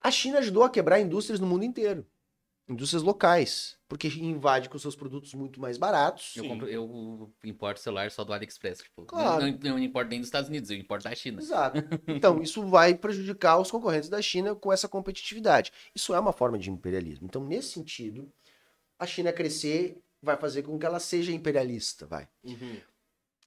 [0.00, 2.06] A China ajudou a quebrar indústrias no mundo inteiro.
[2.68, 6.36] Indústrias locais, porque invade com seus produtos muito mais baratos.
[6.36, 8.78] Eu, compro, eu importo celular só do AliExpress.
[8.78, 9.44] Tipo, Claro.
[9.44, 11.40] não, não, não importo nem dos Estados Unidos, eu importo da China.
[11.40, 11.78] Exato.
[12.06, 15.72] Então, isso vai prejudicar os concorrentes da China com essa competitividade.
[15.94, 17.26] Isso é uma forma de imperialismo.
[17.26, 18.30] Então, nesse sentido,
[18.98, 22.28] a China crescer vai fazer com que ela seja imperialista, vai.
[22.44, 22.76] Uhum.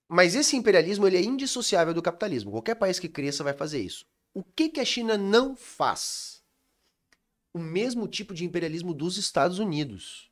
[0.08, 2.52] Mas esse imperialismo ele é indissociável do capitalismo.
[2.52, 4.06] Qualquer país que cresça vai fazer isso.
[4.34, 6.35] O que, que a China não faz?
[7.56, 10.30] O mesmo tipo de imperialismo dos Estados Unidos.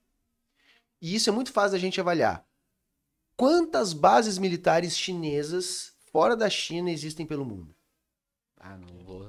[1.02, 2.46] E isso é muito fácil da gente avaliar.
[3.38, 7.74] Quantas bases militares chinesas fora da China existem pelo mundo?
[8.60, 9.26] Ah, não vou.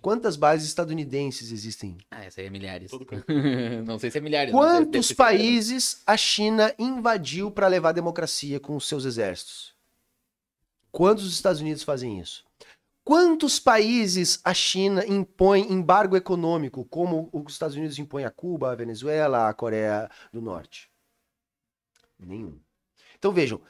[0.00, 1.98] Quantas bases estadunidenses existem?
[2.10, 2.90] Ah, essa aí é milhares.
[3.86, 4.52] Não sei se é milhares.
[4.52, 9.04] não sei, deve Quantos ser- países a China invadiu para levar democracia com os seus
[9.04, 9.74] exércitos?
[10.90, 12.42] Quantos os Estados Unidos fazem isso?
[13.04, 18.74] Quantos países a China impõe embargo econômico, como os Estados Unidos impõem a Cuba, a
[18.74, 20.90] Venezuela, a Coreia do Norte?
[22.18, 22.58] Nenhum.
[23.18, 23.60] Então vejam,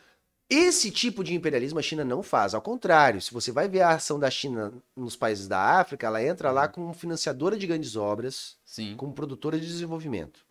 [0.48, 2.54] esse tipo de imperialismo a China não faz.
[2.54, 6.22] Ao contrário, se você vai ver a ação da China nos países da África, ela
[6.22, 8.94] entra lá como financiadora de grandes obras, Sim.
[8.96, 10.46] como produtora de desenvolvimento.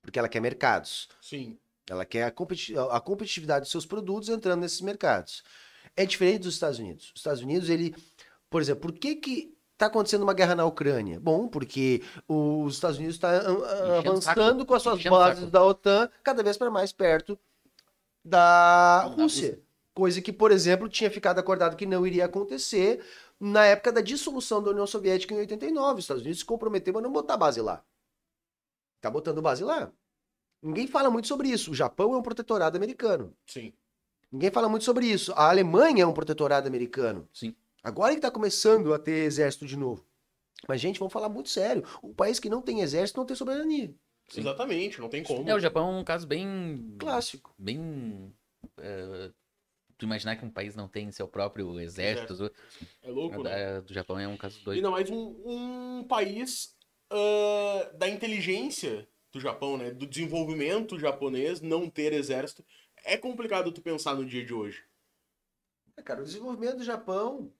[0.00, 1.08] Porque ela quer mercados.
[1.20, 1.58] Sim.
[1.90, 5.42] Ela quer a, competi- a competitividade dos seus produtos entrando nesses mercados.
[5.96, 7.06] É diferente dos Estados Unidos.
[7.14, 7.94] Os Estados Unidos, ele.
[8.50, 11.18] Por exemplo, por que, que está acontecendo uma guerra na Ucrânia?
[11.18, 13.30] Bom, porque os Estados Unidos estão
[13.98, 17.38] avançando com as suas bases da OTAN cada vez para mais perto
[18.24, 19.60] da Da Rússia.
[19.94, 23.02] Coisa que, por exemplo, tinha ficado acordado que não iria acontecer
[23.40, 25.98] na época da dissolução da União Soviética em 89.
[25.98, 27.82] Os Estados Unidos se comprometeu a não botar base lá.
[29.00, 29.90] Tá botando base lá.
[30.62, 31.70] Ninguém fala muito sobre isso.
[31.70, 33.34] O Japão é um protetorado americano.
[33.46, 33.72] Sim.
[34.30, 35.32] Ninguém fala muito sobre isso.
[35.32, 37.28] A Alemanha é um protetorado americano.
[37.32, 37.54] Sim.
[37.82, 40.04] Agora que está começando a ter exército de novo.
[40.68, 41.84] Mas, gente, vamos falar muito sério.
[42.02, 43.94] Um país que não tem exército não tem soberania.
[44.28, 44.40] Sim.
[44.40, 45.48] Exatamente, não tem como.
[45.48, 46.96] É, o Japão é um caso bem.
[46.98, 47.54] Clássico.
[47.56, 48.32] Bem.
[48.78, 49.30] é,
[49.96, 52.50] tu imaginar que um país não tem seu próprio exército.
[53.02, 53.50] É louco, a né?
[53.74, 54.82] da- do Japão é um caso E doido.
[54.82, 56.74] não mais um, um país
[57.10, 59.90] ah, da inteligência do Japão, né?
[59.92, 62.64] Do desenvolvimento japonês, não ter exército.
[63.06, 64.84] É complicado tu pensar no dia de hoje.
[65.96, 67.52] É, Cara, o desenvolvimento do Japão,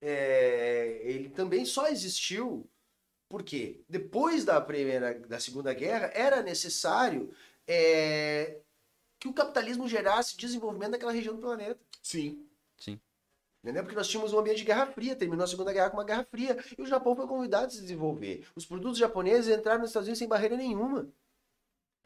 [0.00, 2.68] é, ele também só existiu
[3.28, 7.34] porque depois da primeira, da segunda guerra, era necessário
[7.66, 8.60] é,
[9.18, 11.80] que o capitalismo gerasse desenvolvimento naquela região do planeta.
[12.78, 13.00] Sim.
[13.66, 13.82] Entendeu?
[13.82, 16.22] Porque nós tínhamos um ambiente de guerra fria, terminou a Segunda Guerra com uma guerra
[16.22, 18.46] fria, e o Japão foi convidado a se desenvolver.
[18.54, 21.08] Os produtos japoneses entraram nos Estados Unidos sem barreira nenhuma.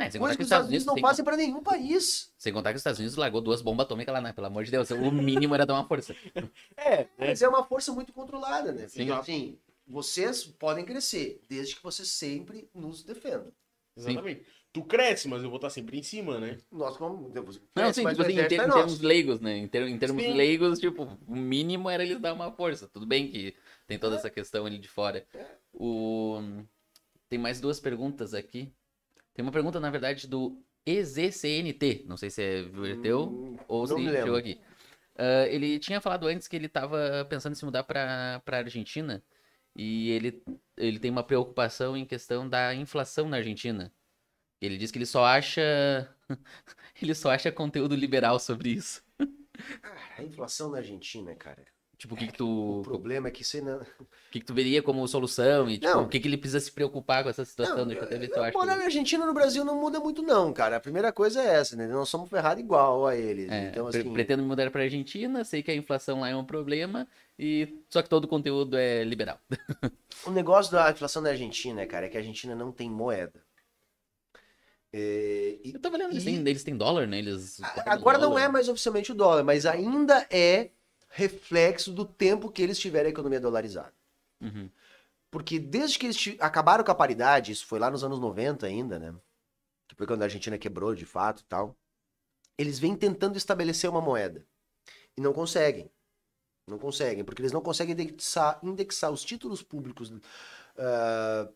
[0.07, 2.33] É, Coisa contar que os os Estados Unidos não fazem para nenhum país.
[2.39, 4.33] sem contar que os Estados Unidos largou duas bombas atômicas lá, né?
[4.33, 4.91] Pelo amor de Deus.
[4.91, 6.15] O mínimo era dar uma força.
[6.77, 8.89] É, Mas é uma força muito controlada, né?
[8.89, 9.07] Sim.
[9.07, 13.53] Porque, assim, vocês podem crescer, desde que vocês sempre nos defendam.
[13.97, 14.43] exatamente.
[14.73, 16.57] Tu cresce, mas eu vou estar sempre em cima, né?
[16.70, 17.29] Nós como...
[17.75, 18.79] Não, sim, mas tipo assim, em, ter- é em nosso.
[18.79, 19.57] termos leigos, né?
[19.57, 20.33] Em, ter- em termos Sim.
[20.33, 22.87] leigos, tipo, o mínimo era eles dar uma força.
[22.87, 23.53] Tudo bem que
[23.89, 25.27] tem toda essa questão ali de fora.
[25.73, 26.39] O...
[27.29, 28.73] Tem mais duas perguntas aqui.
[29.34, 32.05] Tem uma pergunta, na verdade, do EZCNT.
[32.07, 34.60] Não sei se é teu Hum, ou se chegou aqui.
[35.20, 39.23] Ah, ele tinha falado antes que ele estava pensando em se mudar para a Argentina.
[39.76, 40.42] E ele,
[40.76, 43.92] ele tem uma preocupação em questão da inflação na Argentina.
[44.60, 45.62] Ele diz que ele só acha.
[47.00, 49.02] ele só acha conteúdo liberal sobre isso.
[49.83, 51.67] Cara, a inflação na Argentina, cara.
[52.01, 52.83] Tipo, o que, que O tu.
[52.83, 53.79] problema é que você não.
[54.01, 55.69] O que, que tu veria como solução?
[55.69, 56.05] E tipo, Não.
[56.05, 57.79] o que, que ele precisa se preocupar com essa situação?
[57.79, 58.57] Não, Deixa eu até ver se eu acho.
[58.57, 60.77] Morar na Argentina no Brasil não muda muito, não, cara.
[60.77, 61.87] A primeira coisa é essa, né?
[61.89, 63.51] Nós somos ferrados igual a eles.
[63.51, 64.11] É, então, assim.
[64.12, 67.07] Pretendo me mudar para Argentina, sei que a inflação lá é um problema,
[67.39, 69.39] e só que todo o conteúdo é liberal.
[70.27, 73.43] O negócio da inflação da Argentina, cara, é que a Argentina não tem moeda.
[74.93, 77.19] É, e- Eu tava olhando, eles, E- têm, eles têm dólar, né?
[77.19, 78.43] Eles Agora não dólar.
[78.45, 80.70] é mais oficialmente o dólar, mas ainda é
[81.11, 83.93] reflexo do tempo que eles tiveram a economia dolarizada.
[84.41, 84.71] Uhum.
[85.31, 88.99] Porque desde que eles acabaram com a paridade, isso foi lá nos anos 90 ainda,
[88.99, 89.15] né?
[89.89, 91.77] Que foi quando a Argentina quebrou de fato e tal.
[92.57, 94.47] Eles vêm tentando estabelecer uma moeda.
[95.17, 95.91] E não conseguem.
[96.67, 100.13] Não conseguem, porque eles não conseguem indexar, indexar os títulos públicos
[100.79, 101.49] ah,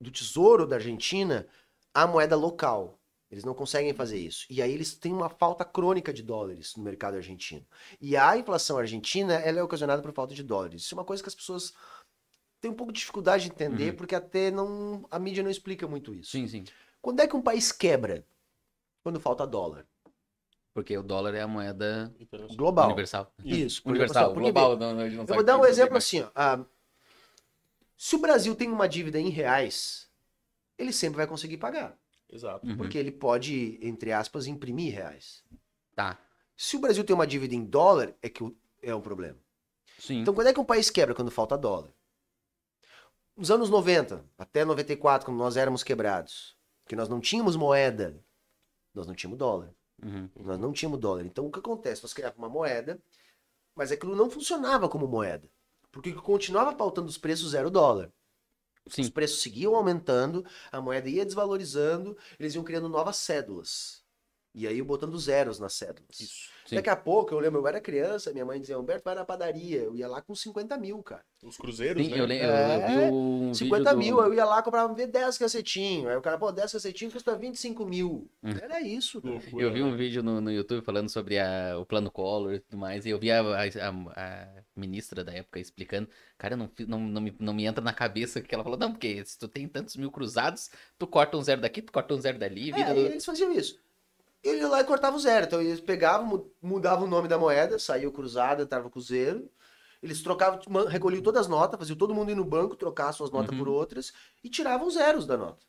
[0.00, 1.46] do Tesouro da Argentina
[1.92, 2.98] à moeda local.
[3.30, 4.46] Eles não conseguem fazer isso.
[4.48, 7.66] E aí eles têm uma falta crônica de dólares no mercado argentino.
[8.00, 10.82] E a inflação argentina ela é ocasionada por falta de dólares.
[10.82, 11.74] Isso é uma coisa que as pessoas
[12.60, 13.96] têm um pouco de dificuldade de entender, Uhum.
[13.96, 16.30] porque até não a mídia não explica muito isso.
[16.30, 16.64] Sim, sim.
[17.02, 18.24] Quando é que um país quebra?
[19.02, 19.86] Quando falta dólar.
[20.72, 22.14] Porque o dólar é a moeda
[22.54, 22.86] Global.
[22.86, 23.32] universal.
[23.44, 23.82] Isso.
[23.82, 24.76] porque- Universal, porque, global.
[24.76, 26.30] Não, não, Eu vou dar um exemplo assim, ó.
[26.34, 26.64] Ah,
[27.96, 30.08] se o Brasil tem uma dívida em reais,
[30.78, 31.98] ele sempre vai conseguir pagar.
[32.30, 32.66] Exato.
[32.66, 32.76] Uhum.
[32.76, 35.44] Porque ele pode, entre aspas, imprimir reais.
[35.94, 36.18] Tá.
[36.56, 38.42] Se o Brasil tem uma dívida em dólar, é que
[38.82, 39.38] é um problema.
[39.98, 40.20] Sim.
[40.20, 41.14] Então, quando é que um país quebra?
[41.14, 41.90] Quando falta dólar.
[43.36, 46.56] Nos anos 90, até 94, quando nós éramos quebrados,
[46.86, 48.18] que nós não tínhamos moeda,
[48.94, 49.74] nós não tínhamos dólar.
[50.02, 50.28] Uhum.
[50.36, 51.24] Nós não tínhamos dólar.
[51.24, 52.02] Então, o que acontece?
[52.02, 52.98] Nós criávamos uma moeda,
[53.74, 55.48] mas aquilo não funcionava como moeda.
[55.90, 58.10] Porque o que continuava pautando os preços era o dólar.
[58.94, 59.10] Os Sim.
[59.10, 64.05] preços seguiam aumentando, a moeda ia desvalorizando, eles iam criando novas cédulas.
[64.58, 66.18] E aí, botando zeros nas cédulas.
[66.18, 66.56] Isso.
[66.64, 66.76] Sim.
[66.76, 69.82] Daqui a pouco, eu lembro, eu era criança, minha mãe dizia, Humberto, vai na padaria.
[69.82, 71.22] Eu ia lá com 50 mil, cara.
[71.44, 72.18] Os cruzeiros, Sim, né?
[72.18, 74.92] eu, lem- eu, eu vi É, um 50 vídeo do- mil, eu ia lá, comprava
[74.92, 76.06] ver 10 cacetinhos.
[76.08, 78.28] Aí o cara, pô, 10 cacetinhos custa 25 mil.
[78.42, 78.50] Hum.
[78.60, 79.34] Era isso, cara.
[79.58, 79.84] Eu vi né?
[79.84, 83.10] um vídeo no, no YouTube falando sobre a- o plano Collor e tudo mais, e
[83.10, 86.08] eu vi a, a- a- a ministra da época explicando.
[86.38, 89.24] Cara, não, não, não, me, não me entra na cabeça que ela falou, não, porque
[89.24, 90.68] se tu tem tantos mil cruzados,
[90.98, 92.90] tu corta um zero daqui, tu corta um zero dali, vira.
[92.90, 93.78] É, e eles faziam isso.
[94.42, 95.46] Ele ia lá e cortava o zero.
[95.46, 99.02] Então eles pegavam, mu- mudavam o nome da moeda, saía o cruzado, entrava com o
[99.02, 99.48] zero.
[100.02, 103.50] Eles trocavam, recolhiam todas as notas, faziam todo mundo ir no banco, trocar suas notas
[103.50, 103.58] Uhum.
[103.58, 104.12] por outras
[104.44, 105.64] e tiravam os zeros da nota.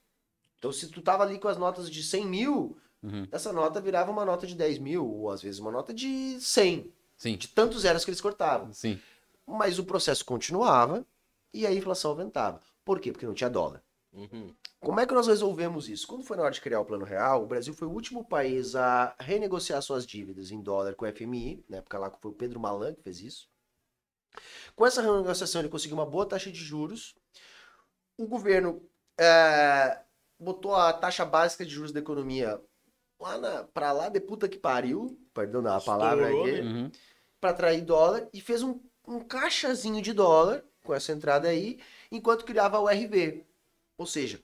[0.60, 3.28] Então se tu tava ali com as notas de 100 mil, Uhum.
[3.32, 6.92] essa nota virava uma nota de 10 mil, ou às vezes uma nota de 100,
[7.16, 8.72] Sim, de tantos zeros que eles cortavam.
[8.74, 9.00] sim.
[9.50, 11.06] mas o processo continuava
[11.54, 12.60] e a inflação aumentava.
[12.84, 13.12] Por quê?
[13.14, 13.82] Porque não tinha dólar.
[14.12, 14.54] Uhum.
[14.80, 16.08] Como é que nós resolvemos isso?
[16.08, 18.76] Quando foi na hora de criar o Plano Real, o Brasil foi o último país
[18.76, 22.60] a renegociar suas dívidas em dólar com o FMI, na época lá foi o Pedro
[22.60, 23.50] Malan que fez isso.
[24.76, 27.16] Com essa renegociação ele conseguiu uma boa taxa de juros.
[28.18, 28.88] O governo
[29.20, 30.00] é,
[30.40, 32.62] botou a taxa básica de juros da economia
[33.20, 36.62] lá na, pra lá de puta que pariu, perdão a palavra aqui, né?
[36.62, 36.92] Uhum.
[37.42, 41.80] para atrair dólar e fez um, um caixazinho de dólar com essa entrada aí,
[42.12, 43.46] enquanto criava o RV.
[43.98, 44.40] Ou seja,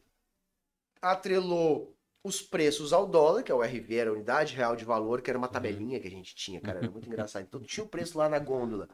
[1.04, 5.22] atrelou os preços ao dólar, que é o RV, era a unidade real de valor,
[5.22, 7.44] que era uma tabelinha que a gente tinha, cara, era muito engraçado.
[7.44, 8.88] Então tinha o preço lá na gôndola,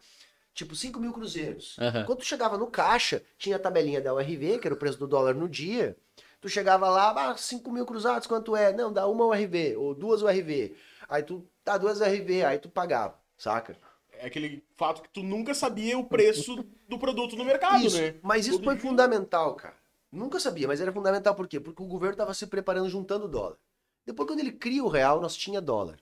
[0.54, 1.78] tipo 5 mil cruzeiros.
[1.80, 2.06] Aham.
[2.06, 5.08] Quando tu chegava no caixa, tinha a tabelinha da URV, que era o preço do
[5.08, 5.96] dólar no dia.
[6.42, 8.74] Tu chegava lá, ah, 5 mil cruzados, quanto é?
[8.74, 10.76] Não, dá uma URV, ou duas URV.
[11.08, 13.78] Aí tu, dá duas URV, aí tu pagava, saca?
[14.14, 18.16] É aquele fato que tu nunca sabia o preço do produto no mercado, isso, né?
[18.24, 18.82] mas isso Todo foi dia.
[18.82, 19.79] fundamental, cara.
[20.12, 21.60] Nunca sabia, mas era fundamental por quê?
[21.60, 23.58] Porque o governo estava se preparando juntando dólar.
[24.06, 26.00] Depois, quando ele cria o real, nós tinha dólar,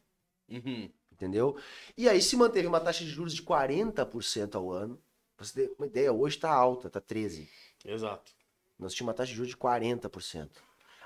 [0.50, 0.90] Uhum.
[1.12, 1.58] entendeu?
[1.98, 4.98] E aí se manteve uma taxa de juros de 40% ao ano.
[5.36, 7.48] Pra você ter uma ideia, hoje tá alta, tá 13%.
[7.86, 8.32] Exato.
[8.80, 10.50] Nós tínhamos uma taxa de juros de 40%.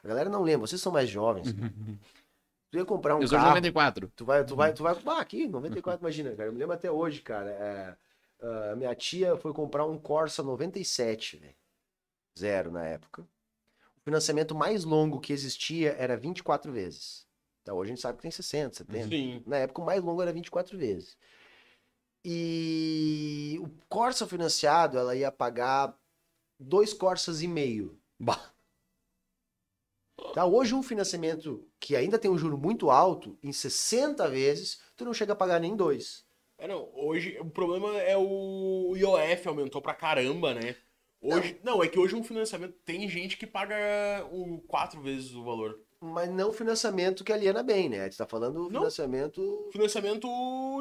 [0.04, 1.48] A galera não lembra, vocês são mais jovens.
[2.70, 4.12] Tu ia comprar um Eu sou de carro, 94.
[4.16, 6.50] tu vai, tu vai, tu vai, ah, aqui, 94, imagina, cara.
[6.50, 7.50] Eu me lembro até hoje, cara.
[7.50, 7.96] é,
[8.42, 11.56] ah, minha tia foi comprar um Corsa 97, velho.
[12.38, 13.28] Zero na época.
[13.98, 17.28] O financiamento mais longo que existia era 24 vezes.
[17.62, 19.08] Então hoje a gente sabe que tem 60, 70.
[19.08, 19.44] Sim.
[19.46, 21.18] Na época o mais longo era 24 vezes.
[22.24, 25.98] E o Corsa financiado, ela ia pagar
[26.60, 28.00] dois Corsas e meio.
[30.34, 30.46] Tá?
[30.46, 35.14] Hoje um financiamento que ainda tem um juro muito alto, em 60 vezes, tu não
[35.14, 36.26] chega a pagar nem dois.
[36.58, 40.76] É, não, hoje o problema é o IOF aumentou pra caramba, né?
[41.22, 41.84] Hoje, não.
[41.84, 43.76] é que hoje um financiamento tem gente que paga
[44.32, 45.80] o quatro vezes o valor.
[46.00, 48.10] Mas não financiamento que aliena bem, né?
[48.10, 48.80] Tu tá falando Não.
[48.80, 49.70] financiamento.
[49.72, 50.28] Financiamento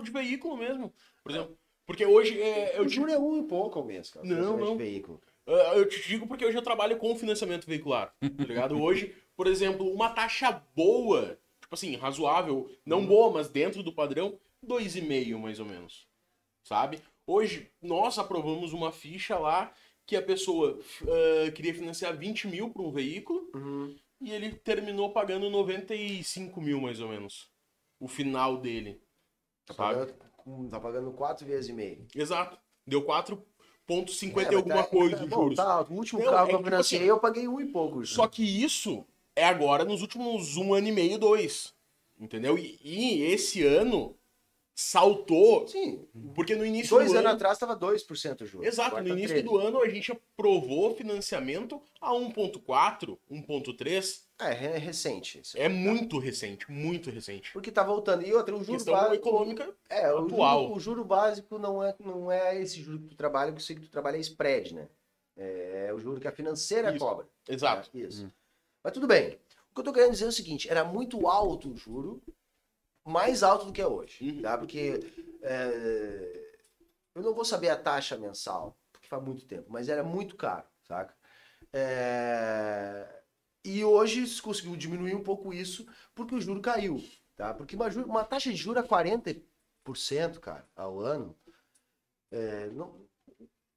[0.03, 1.59] de veículo mesmo, por exemplo.
[1.87, 4.25] Porque hoje é, eu o te, juro é um e pouco ao mês, cara.
[4.25, 4.73] Não, não.
[4.73, 5.21] de veículo.
[5.47, 8.79] ah, eu te digo porque eu já trabalho com financiamento veicular, tá ligado?
[8.81, 14.39] Hoje, por exemplo, uma taxa boa, tipo assim, razoável, não boa, mas dentro do padrão,
[14.65, 16.07] 2,5 mais ou menos,
[16.63, 17.01] sabe?
[17.27, 19.73] Hoje, nós aprovamos uma ficha lá
[20.11, 23.95] que a pessoa ah, queria financiar 20 mil para um veículo Uhum.
[24.21, 27.49] e ele terminou pagando 95 mil mais ou menos.
[28.01, 29.01] O final dele.
[29.67, 30.13] Tá, Sabe?
[30.45, 32.09] pagando, tá pagando quatro vezes e meio.
[32.13, 32.59] Exato.
[32.85, 35.57] Deu 4,50 É, e alguma tá- coisa tá de bom, juros.
[35.57, 37.67] Tá, o último Não, carro é que eu tipo financiei, assim, eu paguei um e
[37.67, 38.05] pouco.
[38.05, 39.07] Só que isso
[39.37, 41.73] é agora nos últimos um ano e meio, dois.
[42.19, 42.59] Entendeu?
[42.59, 44.17] E, e esse ano
[44.81, 47.35] saltou, Sim, porque no início dois do anos ano.
[47.37, 48.67] atrás tava 2% o juros.
[48.67, 49.43] Exato, Agora no tá início 13.
[49.49, 54.23] do ano a gente aprovou financiamento a 1,4, 1,3.
[54.41, 55.43] É, é recente.
[55.55, 57.53] É muito recente, muito recente.
[57.53, 58.27] Porque tá voltando.
[58.27, 59.15] E outra, o juro Questão básico.
[59.17, 60.63] econômica É, o atual.
[60.63, 63.67] juro, o juro básico não é, não é esse juro que tu trabalha, porque eu
[63.67, 64.89] sei que tu trabalha é spread, né?
[65.37, 66.99] É o juro que a financeira Isso.
[67.05, 67.27] cobra.
[67.49, 67.91] Exato.
[67.95, 68.31] É, isso.
[68.83, 69.39] Mas tudo bem.
[69.71, 72.23] O que eu tô querendo dizer é o seguinte: era muito alto o juro,
[73.05, 74.31] mais alto do que é hoje.
[74.31, 74.43] Uhum.
[74.43, 74.59] Tá?
[74.59, 75.01] Porque
[75.43, 76.51] é,
[77.15, 80.67] eu não vou saber a taxa mensal, porque faz muito tempo, mas era muito caro,
[80.83, 81.15] saca?
[81.73, 83.23] É,
[83.65, 87.03] e hoje se conseguiu diminuir um pouco isso porque o juro caiu,
[87.37, 87.55] tá?
[87.55, 91.37] Porque uma, uma taxa de juros a 40%, cara, ao ano,
[92.31, 93.09] é, não,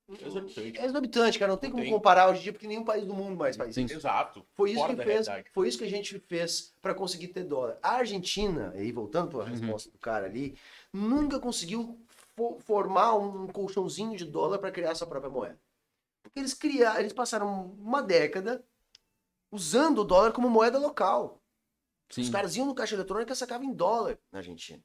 [0.09, 0.77] Exorbitante.
[0.77, 1.51] é exorbitante, cara.
[1.51, 1.93] Não tem Não como tem.
[1.93, 3.85] comparar hoje em dia, porque nenhum país do mundo mais faz Sim.
[3.85, 3.95] isso.
[3.95, 4.45] Exato.
[4.53, 5.49] Foi isso, Fora que fez, realidade.
[5.53, 7.77] foi isso que a gente fez para conseguir ter dólar.
[7.81, 10.57] A Argentina, aí voltando para a resposta do cara ali,
[10.91, 11.97] nunca conseguiu
[12.35, 15.59] fo- formar um colchãozinho de dólar para criar sua própria moeda.
[16.21, 18.63] Porque eles criaram, eles passaram uma década
[19.51, 21.41] usando o dólar como moeda local.
[22.09, 22.21] Sim.
[22.21, 24.83] Os caras iam no caixa eletrônico e sacavam em dólar na Argentina.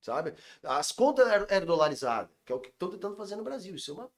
[0.00, 0.34] Sabe?
[0.62, 3.74] As contas eram, eram dolarizadas, que é o que estão tentando fazer no Brasil.
[3.74, 4.10] Isso é uma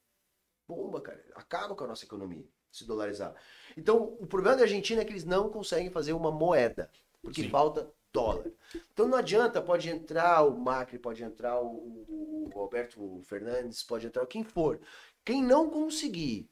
[0.74, 1.22] bomba, cara.
[1.34, 3.34] Acaba com a nossa economia se dolarizar.
[3.76, 7.50] Então, o problema da Argentina é que eles não conseguem fazer uma moeda, porque Sim.
[7.50, 8.50] falta dólar.
[8.92, 14.26] Então não adianta, pode entrar o Macri, pode entrar o, o Alberto Fernandes, pode entrar
[14.26, 14.80] quem for.
[15.24, 16.48] Quem não conseguir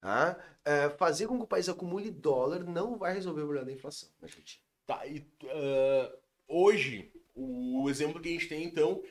[0.00, 3.72] tá, é, fazer com que o país acumule dólar não vai resolver o problema da
[3.72, 4.62] inflação na Argentina.
[4.86, 6.14] Tá, e ah,
[6.46, 9.02] hoje, o exemplo que a gente tem, então,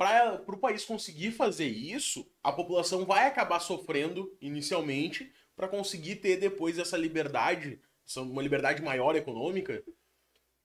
[0.00, 6.38] para o país conseguir fazer isso, a população vai acabar sofrendo inicialmente para conseguir ter
[6.38, 7.78] depois essa liberdade,
[8.16, 9.84] uma liberdade maior econômica.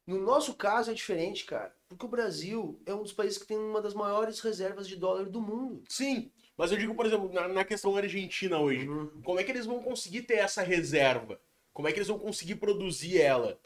[0.08, 3.58] No nosso caso é diferente, cara, porque o Brasil é um dos países que tem
[3.58, 5.84] uma das maiores reservas de dólar do mundo.
[5.90, 9.22] Sim, Mas eu digo, por exemplo, na, na questão argentina hoje, Uhum.
[9.22, 11.38] como é que eles vão conseguir ter essa reserva?
[11.74, 13.60] Como é que eles vão conseguir produzir ela?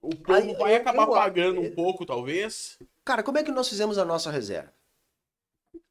[0.00, 2.78] O povo Aí, vai eu- acabar eu- pagando um pouco, talvez.
[3.04, 4.72] Cara, como é que nós fizemos a nossa reserva?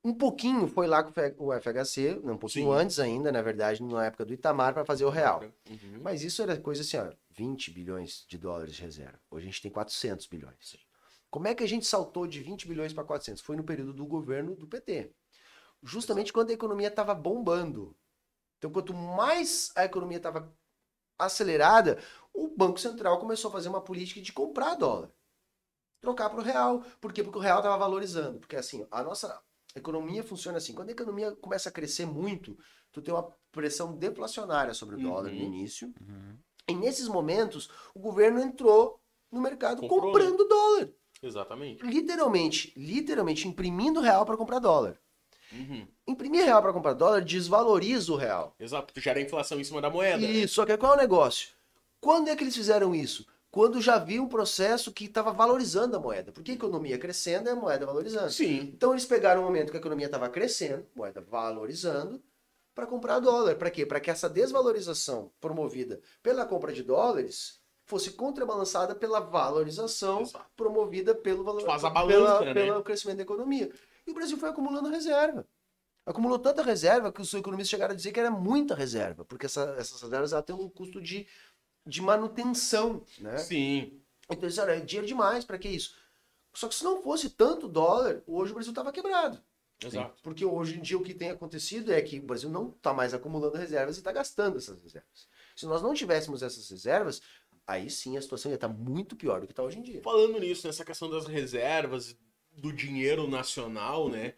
[0.03, 2.79] Um pouquinho foi lá com o FHC, um pouquinho Sim.
[2.79, 5.43] antes ainda, na verdade, na época do Itamar, para fazer o real.
[5.69, 5.99] Uhum.
[6.01, 9.19] Mas isso era coisa assim, ó, 20 bilhões de dólares de reserva.
[9.29, 10.77] Hoje a gente tem 400 bilhões.
[11.29, 13.41] Como é que a gente saltou de 20 bilhões para 400?
[13.41, 15.11] Foi no período do governo do PT.
[15.83, 17.95] Justamente quando a economia estava bombando.
[18.57, 20.51] Então, quanto mais a economia estava
[21.19, 21.99] acelerada,
[22.33, 25.11] o Banco Central começou a fazer uma política de comprar dólar.
[25.99, 26.83] Trocar para o real.
[27.01, 27.23] Por quê?
[27.23, 28.39] Porque o real estava valorizando.
[28.39, 29.41] Porque assim, a nossa
[29.75, 30.73] economia funciona assim.
[30.73, 32.57] Quando a economia começa a crescer muito,
[32.91, 35.45] tu tem uma pressão deflacionária sobre o dólar no Uhum.
[35.45, 35.93] início.
[36.67, 38.99] E nesses momentos, o governo entrou
[39.31, 40.05] no mercado Comprou, né?
[40.07, 40.89] comprando dólar.
[41.21, 41.83] Exatamente.
[41.85, 44.99] Literalmente, literalmente imprimindo real para comprar dólar.
[45.51, 45.87] Uhum.
[46.07, 48.55] Imprimir real para comprar dólar desvaloriza o real.
[48.59, 50.17] Exato, gera inflação em cima da moeda.
[50.17, 50.27] né?
[50.27, 51.49] Isso, só que qual é o negócio?
[52.01, 53.25] Quando é que eles fizeram isso?
[53.55, 56.29] Quando já havia um processo que estava valorizando a moeda.
[56.33, 58.29] Porque a economia crescendo e a moeda valorizando.
[58.29, 58.59] Sim.
[58.75, 62.21] Então eles pegaram um momento que a economia estava crescendo, moeda valorizando,
[62.75, 63.55] para comprar dólar.
[63.55, 63.85] Para quê?
[63.85, 70.45] Para que essa desvalorização promovida pela compra de dólares fosse contrabalançada pela valorização Exato.
[70.57, 72.53] promovida pelo valor, Faz a pela- balança, né?
[72.53, 73.71] pelo crescimento da economia.
[74.05, 75.47] E o Brasil foi acumulando reserva.
[76.05, 79.75] Acumulou tanta reserva que os economistas chegaram a dizer que era muita reserva, porque essa-
[79.79, 81.25] essas reservas têm um custo de,
[81.85, 83.37] de manutenção, né?
[83.37, 84.01] Sim.
[84.25, 85.95] Então eles disseram, é dinheiro demais, para que isso?
[86.53, 89.41] Só que se não fosse tanto dólar, hoje o Brasil estava quebrado.
[89.83, 90.15] Exato.
[90.23, 93.13] Porque hoje em dia o que tem acontecido é que o Brasil não está mais
[93.13, 95.27] acumulando reservas e está gastando essas reservas.
[95.55, 97.21] Se nós não tivéssemos essas reservas,
[97.67, 100.01] aí sim a situação ia estar muito pior do que está hoje em dia.
[100.01, 102.17] Falando nisso, nessa questão das reservas,
[102.51, 104.33] do dinheiro nacional, né?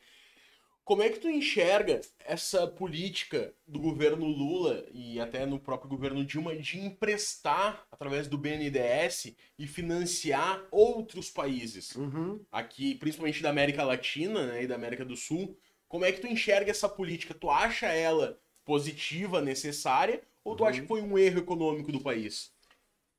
[0.87, 6.23] Como é que tu enxerga essa política do governo Lula e até no próprio governo
[6.23, 11.93] Dilma de emprestar através do BNDES e financiar outros países?
[11.93, 12.39] Uhum.
[12.49, 15.57] aqui, principalmente da América Latina né, e da América do Sul.
[15.89, 17.33] Como é que tu enxerga essa política?
[17.33, 22.53] Tu acha ela positiva, necessária, ou tu acha que foi um erro econômico do país?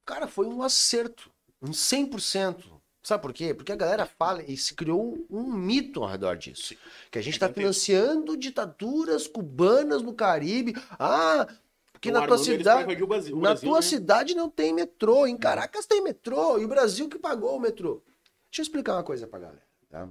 [0.07, 1.31] Cara, foi um acerto.
[1.61, 2.78] Um 100%.
[3.09, 3.55] Sabe por quê?
[3.55, 6.75] Porque a galera fala e se criou um mito ao redor disso.
[7.11, 7.61] Que a gente está Entendi.
[7.61, 10.75] financiando ditaduras cubanas no Caribe.
[10.99, 11.49] Ah,
[11.91, 12.87] porque Tão na tua cidade.
[12.87, 13.83] Na Brasil, tua né?
[13.83, 18.03] cidade não tem metrô, em Caracas tem metrô, e o Brasil que pagou o metrô.
[18.51, 20.07] Deixa eu explicar uma coisa pra galera, tá?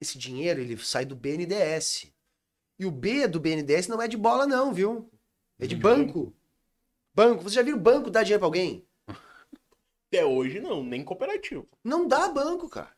[0.00, 2.12] Esse dinheiro, ele sai do BNDES.
[2.78, 5.10] E o B do BNDES não é de bola não, viu?
[5.58, 6.32] É de banco.
[7.12, 7.42] Banco.
[7.42, 8.86] Você já viu banco dar dinheiro pra alguém?
[10.10, 11.68] Até hoje não, nem cooperativo.
[11.84, 12.90] Não dá banco, cara.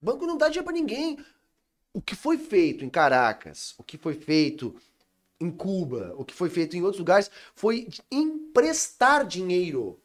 [0.00, 1.22] Banco não dá dinheiro pra ninguém.
[1.92, 4.74] O que foi feito em Caracas, o que foi feito
[5.38, 10.00] em Cuba, o que foi feito em outros lugares, foi emprestar dinheiro.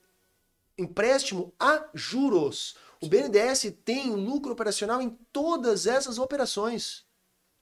[0.77, 2.75] Empréstimo a juros.
[3.01, 7.06] O BNDES tem lucro operacional em todas essas operações.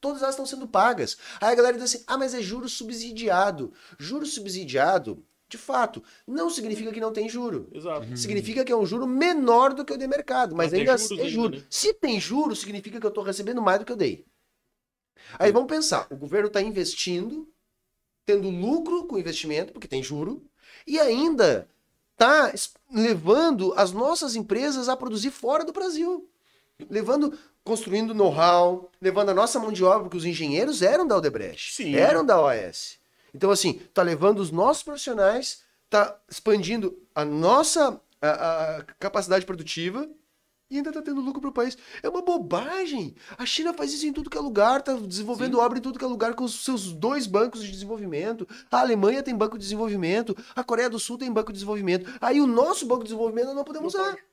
[0.02, 1.18] Todas elas estão sendo pagas.
[1.40, 3.72] Aí a galera diz assim: ah, mas é juro subsidiado.
[4.00, 7.70] Juro subsidiado, de fato, não significa que não tem juro.
[7.72, 8.18] Exato.
[8.18, 11.12] Significa que é um juro menor do que o de mercado, mas Mas ainda juros
[11.12, 11.56] é ainda, juro.
[11.58, 11.64] né?
[11.70, 14.26] Se tem juro, significa que eu estou recebendo mais do que eu dei.
[15.38, 17.48] Aí vamos pensar, o governo está investindo,
[18.26, 20.44] tendo lucro com o investimento, porque tem juro,
[20.86, 21.68] e ainda
[22.14, 22.52] está
[22.92, 26.28] levando as nossas empresas a produzir fora do Brasil.
[26.90, 31.74] Levando, construindo know-how, levando a nossa mão de obra, porque os engenheiros eram da Odebrecht,
[31.74, 31.96] Sim.
[31.96, 32.98] eram da OAS.
[33.36, 40.10] Então, assim, tá levando os nossos profissionais, tá expandindo a nossa a, a capacidade produtiva
[40.70, 41.78] e ainda tá tendo lucro pro país.
[42.02, 43.14] É uma bobagem.
[43.38, 46.06] A China faz isso em tudo que é lugar, tá desenvolvendo obra em tudo que
[46.06, 48.48] é lugar com os seus dois bancos de desenvolvimento.
[48.72, 52.10] A Alemanha tem banco de desenvolvimento, a Coreia do Sul tem banco de desenvolvimento.
[52.22, 54.12] Aí o nosso banco de desenvolvimento nós não podemos Não usar.
[54.12, 54.24] pode.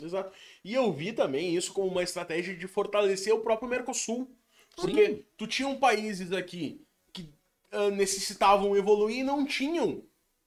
[0.00, 0.32] Exato.
[0.64, 4.30] E eu vi também isso como uma estratégia de fortalecer o próprio Mercosul.
[4.74, 6.80] Porque tu tinham países aqui
[7.72, 10.02] ah, necessitavam evoluir e não tinham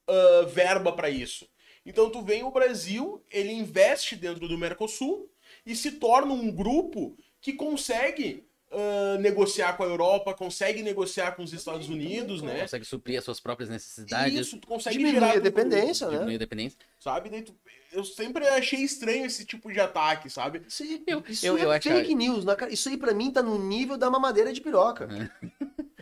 [0.08, 1.48] ah, verba para isso.
[1.86, 5.30] Então tu vem o Brasil, ele investe dentro do Mercosul
[5.66, 11.44] e se torna um grupo que consegue ah, negociar com a Europa, consegue negociar com
[11.44, 12.62] os Estados Unidos, né?
[12.62, 16.14] Consegue suprir as suas próprias necessidades, Isso, tu consegue Diminuir gerar a dependência, né?
[16.14, 16.78] diminuir a dependência.
[17.00, 17.30] sabe?
[17.30, 17.56] Daí tu-
[17.94, 20.64] eu sempre achei estranho esse tipo de ataque, sabe?
[20.68, 22.44] Sim, Eu- isso eu- é eu acho- fake news.
[22.44, 22.74] na cara.
[22.74, 25.08] Isso aí pra mim tá no nível da mamadeira de piroca.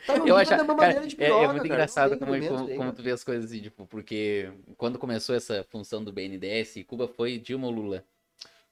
[0.05, 1.67] Tá Eu acho, da cara, é, é muito cara.
[1.67, 5.35] engraçado como, argumento como, aí, como tu vê as coisas assim, tipo, porque quando começou
[5.35, 8.03] essa função do BNDES, Cuba foi Dilma ou Lula?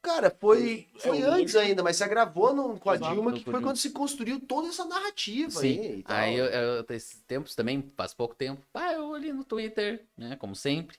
[0.02, 3.44] Cara, foi, É, foi antes Lula- ainda, mas se agravou no, com a Dilma, que
[3.46, 5.80] foi quando se construiu toda essa narrativa Sim.
[5.80, 6.04] aí.
[6.08, 10.36] Aí eu, eu, esses tempos também, faz pouco tempo, ah, eu olhei no Twitter, né?
[10.38, 10.98] Como sempre.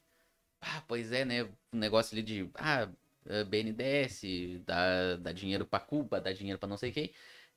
[0.61, 1.44] Ah, pois é, né?
[1.73, 2.89] Um negócio ali de ah,
[3.27, 7.12] eh, BNDES, dá, dá dinheiro pra Cuba, dá dinheiro pra não sei quem.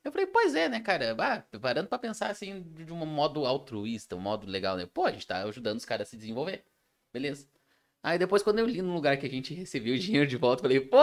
[0.06, 1.16] Eu falei, pois é, né, cara?
[1.18, 4.86] Ah, parando pra pensar assim, de um modo altruísta, um modo legal, né?
[4.86, 6.62] Pô, a gente tá ajudando os caras a se desenvolver.
[7.12, 7.48] Beleza.
[8.04, 10.60] Aí depois, quando eu li no lugar que a gente recebeu o dinheiro de volta,
[10.60, 10.98] eu falei, pô,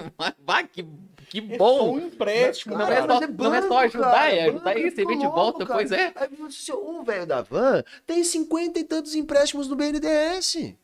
[0.38, 0.82] bah, que,
[1.28, 1.92] que É bom.
[1.96, 2.94] um empréstimo, Não cara.
[2.94, 5.92] é só- não é só ajudar, é ajudar e banco, receber de volta, louco, pois
[5.92, 6.10] é.
[6.16, 6.28] Aí,
[6.72, 10.74] um velho da van tem cinquenta e tantos empréstimos no BNDES.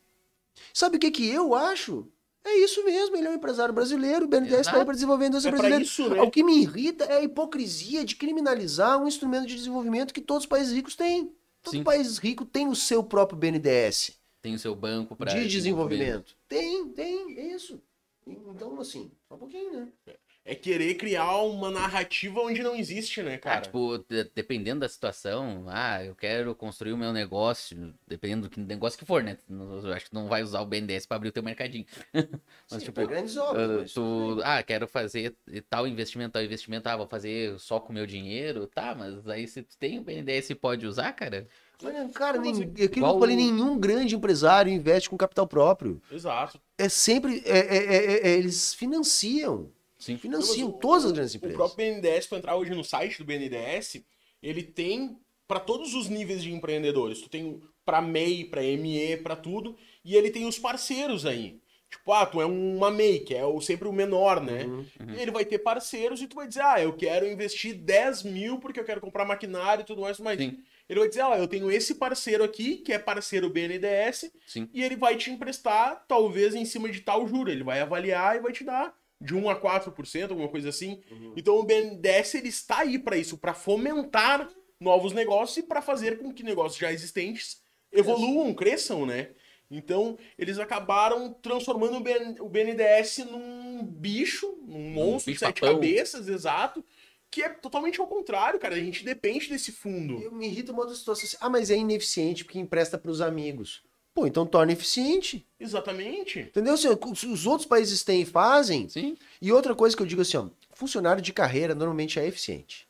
[0.71, 2.07] Sabe o que, que eu acho?
[2.45, 5.27] É isso mesmo, ele é um empresário brasileiro, o BNDES está aí para desenvolver a
[5.29, 5.83] indústria É brasileira.
[5.83, 6.21] isso, né?
[6.21, 10.43] O que me irrita é a hipocrisia de criminalizar um instrumento de desenvolvimento que todos
[10.43, 11.33] os países ricos têm.
[11.63, 11.83] Todo Sim.
[11.83, 14.11] país rico tem o seu próprio BNDES
[14.43, 16.35] Tem o seu banco pra de desenvolvimento.
[16.47, 17.81] Tem, tem, é isso.
[18.27, 19.87] Então, assim, só um pouquinho, né?
[20.05, 20.15] É
[20.53, 23.61] querer criar uma narrativa onde não existe, né, Ah, cara?
[23.61, 28.59] tipo, de- dependendo da situação, ah, eu quero construir o meu negócio, dependendo do que-
[28.59, 29.37] negócio que for, né?
[29.49, 31.85] Eu acho que não vai usar o BNDES pra abrir o teu mercadinho.
[32.69, 33.69] Mas, Sim, tipo, pra grandes obras.
[33.71, 35.35] ah, mas tu, ah, quero fazer
[35.67, 39.47] tal investimento, tal investimento, ah, vou fazer só com o meu dinheiro, tá, mas aí
[39.47, 41.47] se tu tem o BNDES e pode usar, cara,
[41.81, 45.99] Mas, cara, nem, aquilo que Igual eu falei, nenhum grande empresário investe com capital próprio.
[46.11, 46.59] Exato.
[46.77, 47.41] É sempre.
[47.45, 49.71] é- é- é- é- eles financiam.
[50.05, 50.17] Sim.
[50.17, 51.57] Financiam Mas o- todas as grandes O empresas.
[51.57, 54.03] próprio BNDES, tu entrar hoje no site do BNDES,
[54.41, 55.17] ele tem
[55.47, 57.21] para todos os níveis de empreendedores.
[57.21, 61.59] Tu tem para MEI, para ME, para tudo, e ele tem os parceiros aí.
[61.89, 64.63] Tipo, ah, tu é uma MEI, que é o, sempre o menor, né?
[64.65, 64.85] Uhum.
[65.15, 68.57] E ele vai ter parceiros e tu vai dizer, ah, eu quero investir 10 mil
[68.59, 70.57] porque eu quero comprar maquinário e tudo mais, mas Sim.
[70.89, 74.67] ele vai dizer, ah, eu tenho esse parceiro aqui, que é parceiro BNDES, Sim.
[74.73, 77.51] e ele vai te emprestar, talvez, em cima de tal juro.
[77.51, 81.01] Ele vai avaliar e vai te dar de 1 a 4%, alguma coisa assim.
[81.35, 86.17] Então o BNDES ele está aí para isso, para fomentar novos negócios e para fazer
[86.17, 87.61] com que negócios já existentes
[87.91, 89.29] evoluam, cresçam, né?
[89.69, 95.75] Então, eles acabaram transformando o, BN o BNDES num bicho, num monstro de sete bicho-papão.
[95.75, 96.85] cabeças, exato,
[97.31, 98.75] que é totalmente ao contrário, cara.
[98.75, 100.21] A gente depende desse fundo.
[100.21, 101.37] Eu me irrita uma outra situação assim.
[101.41, 103.83] Ah, mas é ineficiente porque empresta para os amigos.
[104.15, 105.45] Pô, então torna eficiente.
[105.59, 106.39] Exatamente.
[106.39, 106.77] Entendeu?
[106.77, 108.87] Se se os outros países têm e fazem.
[108.87, 109.17] Sim.
[109.41, 112.87] E outra coisa que eu digo assim, ó, funcionário de carreira normalmente é eficiente.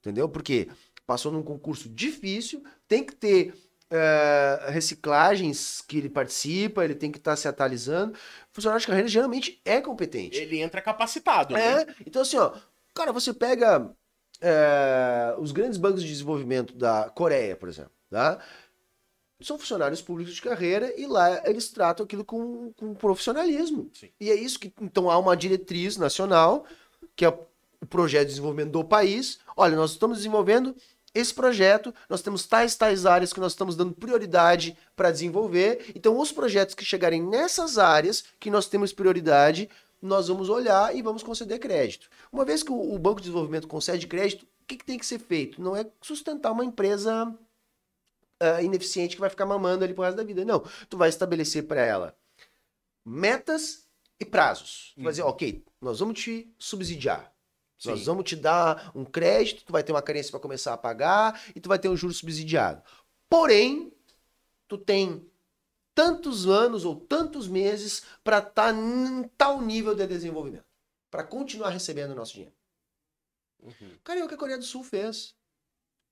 [0.00, 0.26] Entendeu?
[0.30, 0.66] Porque
[1.06, 3.54] passou num concurso difícil, tem que ter
[3.90, 8.16] eh, reciclagens que ele participa, ele tem que estar se atualizando.
[8.50, 10.38] Funcionário de carreira geralmente é competente.
[10.38, 11.82] Ele entra capacitado, né?
[11.82, 12.52] É, então assim, ó,
[12.94, 13.94] cara, você pega
[14.40, 18.42] é, os grandes bancos de desenvolvimento da Coreia, por exemplo, tá?
[19.40, 23.90] São funcionários públicos de carreira e lá eles tratam aquilo com, com profissionalismo.
[23.92, 24.10] Sim.
[24.20, 26.64] E é isso que, então, há uma diretriz nacional,
[27.16, 29.38] que é o projeto de desenvolvimento do país.
[29.56, 30.74] Olha, nós estamos desenvolvendo
[31.14, 35.92] esse projeto, nós temos tais, tais áreas que nós estamos dando prioridade para desenvolver.
[35.94, 39.68] Então, os projetos que chegarem nessas áreas que nós temos prioridade,
[40.00, 42.08] nós vamos olhar e vamos conceder crédito.
[42.32, 45.18] Uma vez que o, Banco de Desenvolvimento concede crédito, o que, que tem que ser
[45.18, 45.60] feito?
[45.60, 47.36] Não é sustentar uma empresa
[48.40, 50.44] ah, ineficiente que vai ficar mamando ali pro resto da vida.
[50.44, 50.64] Não.
[50.88, 52.16] Tu vai estabelecer para ela
[53.04, 53.86] metas
[54.18, 54.92] e prazos.
[54.94, 57.32] Tu vai dizer, ok, nós vamos te subsidiar.
[57.84, 58.04] Nós Sim.
[58.04, 61.60] vamos te dar um crédito, tu vai ter uma carência para começar a pagar e
[61.60, 62.82] tu vai ter um juro subsidiado.
[63.28, 63.92] Porém,
[64.68, 65.26] tu tem
[65.94, 70.66] tantos anos ou tantos meses para estar em tal nível de desenvolvimento,
[71.10, 72.54] para continuar recebendo o nosso dinheiro.
[73.62, 73.98] Uhum.
[74.04, 75.34] Cara, é o que a Coreia do Sul fez.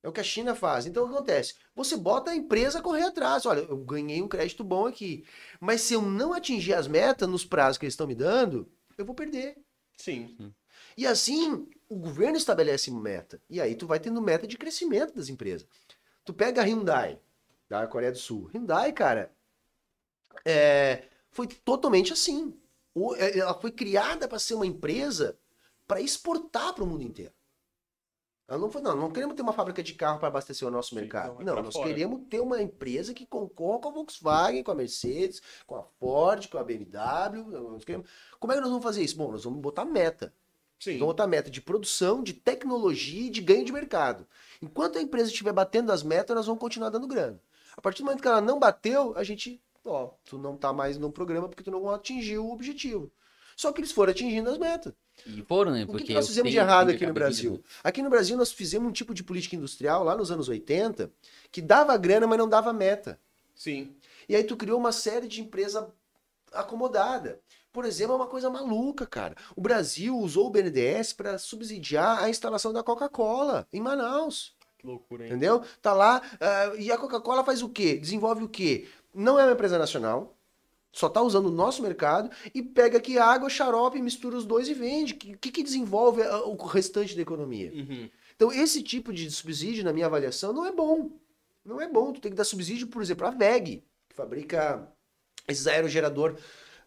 [0.02, 0.86] É o que a China faz.
[0.86, 1.54] Então o que acontece?
[1.74, 3.46] Você bota a empresa a correr atrás.
[3.46, 5.24] Olha, eu ganhei um crédito bom aqui.
[5.60, 9.04] Mas se eu não atingir as metas nos prazos que eles estão me dando, eu
[9.04, 9.56] vou perder.
[9.96, 10.54] Sim.
[10.96, 13.40] E assim, o governo estabelece meta.
[13.50, 15.66] E aí tu vai tendo meta de crescimento das empresas.
[16.24, 17.18] Tu pega a Hyundai,
[17.68, 18.50] da Coreia do Sul.
[18.52, 19.32] Hyundai, cara,
[20.44, 22.54] é, foi totalmente assim.
[23.16, 25.38] É, Ela foi criada para ser uma empresa
[25.86, 27.32] para exportar para o mundo inteiro.
[28.48, 30.88] Ela não foi, não, não queremos ter uma fábrica de carro para abastecer o nosso
[30.88, 31.32] Sim, mercado.
[31.32, 31.86] então é não, pra nós fora.
[31.86, 36.48] queremos ter uma empresa que concorra com a Volkswagen, com a Mercedes, com a Ford,
[36.48, 37.44] com a BMW.
[37.70, 38.08] Nós queremos...
[38.40, 39.18] Como é que nós vamos fazer isso?
[39.18, 40.32] Bom, nós vamos botar meta.
[40.80, 40.92] Sim.
[40.92, 44.26] Vamos botar meta de produção, de tecnologia e de ganho de mercado.
[44.62, 47.38] Enquanto a empresa estiver batendo as metas, nós vamos continuar dando grana.
[47.76, 50.96] A partir do momento que ela não bateu, a gente, ó, tu não tá mais
[50.96, 53.12] no programa porque tu não atingiu o objetivo.
[53.56, 54.94] Só que eles foram atingindo as metas.
[55.26, 55.82] E foram, né?
[55.82, 57.62] O que Porque nós fizemos de errado aqui no Brasil?
[57.82, 61.10] Aqui no Brasil nós fizemos um tipo de política industrial lá nos anos 80
[61.50, 63.18] que dava grana, mas não dava meta.
[63.54, 63.94] Sim.
[64.28, 65.92] E aí tu criou uma série de empresa
[66.52, 67.40] acomodada.
[67.72, 69.36] por exemplo, é uma coisa maluca, cara.
[69.54, 74.56] O Brasil usou o BNDES para subsidiar a instalação da Coca-Cola em Manaus.
[74.78, 75.30] Que loucura, hein?
[75.30, 75.62] Entendeu?
[75.82, 76.22] Tá lá.
[76.40, 77.96] ah, e a Coca-Cola faz o quê?
[77.96, 78.88] Desenvolve o quê?
[79.14, 80.37] Não é uma empresa nacional.
[80.98, 84.74] Só tá usando o nosso mercado e pega aqui água, xarope, mistura os dois e
[84.74, 85.14] vende.
[85.14, 87.70] O que, que desenvolve ah, o restante da economia?
[87.72, 88.10] Uhum.
[88.34, 91.08] Então, esse tipo de subsídio, na minha avaliação, não é bom.
[91.64, 92.12] Não é bom.
[92.12, 94.88] Tu tem que dar subsídio, por exemplo, à VEG, que fabrica
[95.46, 96.36] esses aerogerador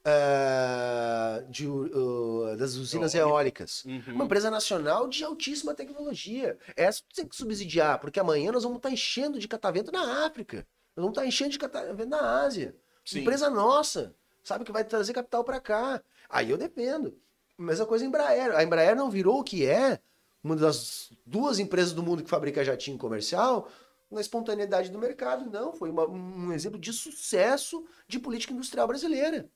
[0.04, 3.86] ah, de, uh, das usinas eólicas.
[3.86, 4.16] Uhum.
[4.16, 6.58] Uma empresa nacional de altíssima tecnologia.
[6.76, 10.68] Essa tu tem que subsidiar, porque amanhã nós vamos estar enchendo de catavento na África.
[10.98, 12.76] Nós vamos estar enchendo de catavento na Ásia.
[13.06, 13.22] Sim.
[13.22, 16.02] Empresa nossa, sabe que vai trazer capital para cá.
[16.30, 17.18] Aí eu defendo.
[17.58, 18.56] Mesma coisa a Embraer.
[18.56, 20.00] A Embraer não virou o que é,
[20.44, 23.70] uma das duas empresas do mundo que fabrica jatinho comercial,
[24.10, 25.50] na espontaneidade do mercado.
[25.50, 29.50] Não, foi uma- um exemplo de sucesso de política industrial brasileira.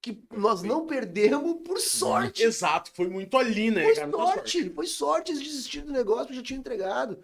[0.00, 2.42] Que nós não perdemos por sorte.
[2.44, 4.10] Exato, foi muito ali, né, Foi cara?
[4.12, 7.18] Sorte, foi sorte eles desistiram do negócio, já tinham entregado.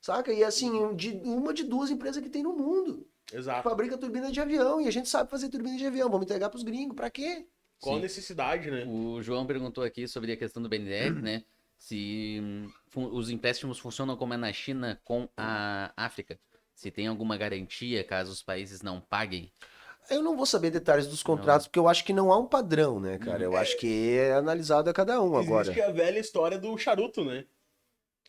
[0.00, 0.32] Saca?
[0.32, 3.06] E assim, de, uma de duas empresas que tem no mundo.
[3.32, 3.68] Exato.
[3.68, 4.80] Fabrica turbina de avião.
[4.80, 6.08] E a gente sabe fazer turbina de avião.
[6.08, 6.94] Vamos entregar pros gringos.
[6.96, 7.46] Pra quê?
[7.80, 8.02] Qual a Sim.
[8.02, 8.84] necessidade, né?
[8.86, 11.44] O João perguntou aqui sobre a questão do BNDES, né?
[11.78, 12.40] Se
[12.94, 16.38] os empréstimos funcionam como é na China com a África.
[16.74, 19.50] Se tem alguma garantia caso os países não paguem.
[20.08, 23.00] Eu não vou saber detalhes dos contratos, porque eu acho que não há um padrão,
[23.00, 23.42] né, cara?
[23.42, 25.64] Eu acho que é analisado a cada um agora.
[25.70, 27.44] Existe a velha história do charuto, né?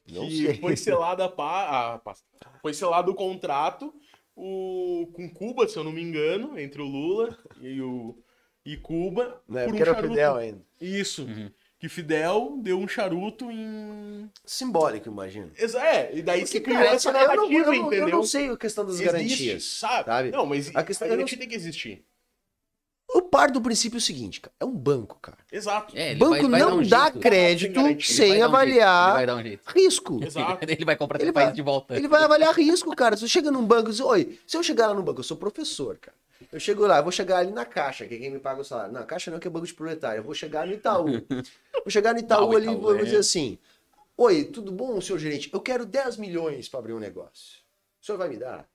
[0.09, 0.58] Não que sei.
[0.59, 1.93] foi selado a, pa...
[1.95, 2.16] a pa-
[2.61, 3.93] foi selado o contrato
[4.38, 5.07] o...
[5.14, 8.16] com Cuba, se eu não me engano, entre o Lula e o
[8.66, 9.64] e Cuba Né?
[9.64, 10.14] por um Porque era o charuto.
[10.14, 10.61] Fidel ainda.
[10.80, 11.24] Isso.
[11.25, 11.49] Uhum.
[11.80, 15.51] Que Fidel deu um charuto em Simbólico, imagino.
[15.56, 17.85] Exa- É, e daí Porque, se criou cara, essa eu, não, eu, narrativa, não, eu
[17.88, 18.09] entendeu?
[18.09, 19.64] não sei a questão das Existe, garantias.
[19.64, 20.06] sabe?
[20.06, 20.32] sabe?
[20.32, 22.03] Não, mas A a, questão- eu não garantia tem que existir.
[23.14, 24.53] Eu paro do princípio seguinte, cara.
[24.60, 25.38] É um banco, cara.
[25.52, 25.95] Exato.
[25.98, 27.19] É, ele banco vai- vai não um dá jeito.
[27.19, 27.80] crédito.
[27.80, 29.68] Ele sem um avaliar um jeito.
[29.68, 30.19] risco.
[30.24, 30.66] Exato.
[30.69, 31.95] ele vai comprar Ele vai- país de volta.
[31.95, 33.16] Ele vai avaliar risco, cara.
[33.16, 35.24] Se você chega num banco e diz, oi, se eu chegar lá no banco, eu
[35.24, 36.16] sou professor, cara.
[36.52, 38.64] Eu chego lá, eu vou chegar ali na caixa, que é quem me paga o
[38.64, 38.94] salário.
[38.94, 40.19] Não, caixa não, que é banco de proletário.
[40.19, 41.08] Eu vou chegar no Itaú.
[41.27, 43.03] Vou chegar no Itaú ali e vou é.
[43.03, 43.58] dizer assim:
[44.16, 45.50] Oi, tudo bom, senhor gerente?
[45.53, 47.60] Eu quero 10 milhões para abrir um negócio.
[48.02, 48.68] O senhor vai me dar?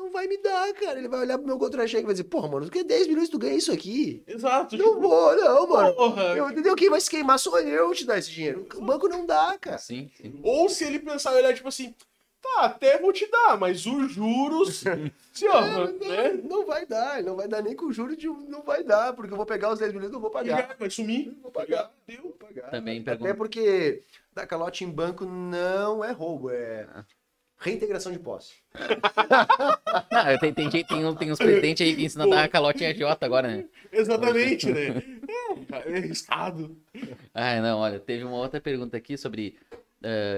[0.00, 0.98] Não vai me dar, cara.
[0.98, 3.28] Ele vai olhar pro meu contra-cheque e vai dizer: Porra, mano, tu quer 10 milhões
[3.28, 4.22] tu ganha isso aqui?
[4.26, 4.76] Exato.
[4.76, 5.94] Não tipo, vou, não, mano.
[5.94, 6.22] Porra.
[6.36, 6.74] Eu, entendeu?
[6.74, 8.66] Quem vai se queimar sou eu te dar esse dinheiro.
[8.76, 9.78] O banco não dá, cara.
[9.78, 10.40] Sim, sim.
[10.42, 11.94] Ou se ele pensar e olhar, tipo assim,
[12.42, 14.82] tá, até vou te dar, mas os juros.
[15.32, 16.32] se, ó, É, né?
[16.42, 19.12] não, não vai dar, não vai dar nem com juros de um, não vai dar,
[19.12, 20.74] porque eu vou pegar os 10 milhões e não vou pagar.
[20.78, 21.36] Vai sumir.
[21.42, 21.92] Vou pagar.
[22.06, 22.22] Deu.
[22.22, 22.70] Vou pagar.
[22.70, 24.02] Também Até pergunta- porque
[24.34, 26.86] dar calote em banco não é roubo, é
[27.60, 28.54] reintegração de posse.
[30.10, 33.26] Não, tem, tem, tem, tem uns presidentes aí que ensinam a dar calote em agiota
[33.26, 33.68] agora, né?
[33.92, 35.02] Exatamente, né?
[35.86, 36.76] É, Estado.
[37.34, 39.56] Ah, não, olha, teve uma outra pergunta aqui sobre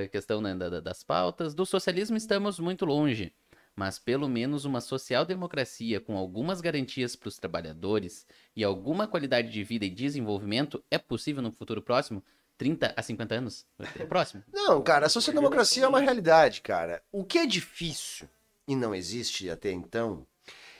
[0.04, 1.54] a questão né, da- das pautas.
[1.54, 3.32] Do socialismo estamos muito longe,
[3.76, 8.26] mas pelo menos uma social-democracia com algumas garantias para os trabalhadores
[8.56, 12.22] e alguma qualidade de vida e desenvolvimento é possível no futuro próximo?
[12.62, 13.66] 30 a 50 anos?
[14.08, 14.44] Próximo?
[14.52, 17.02] Não, cara, a social-democracia é uma realidade, cara.
[17.10, 18.28] O que é difícil,
[18.68, 20.24] e não existe até então,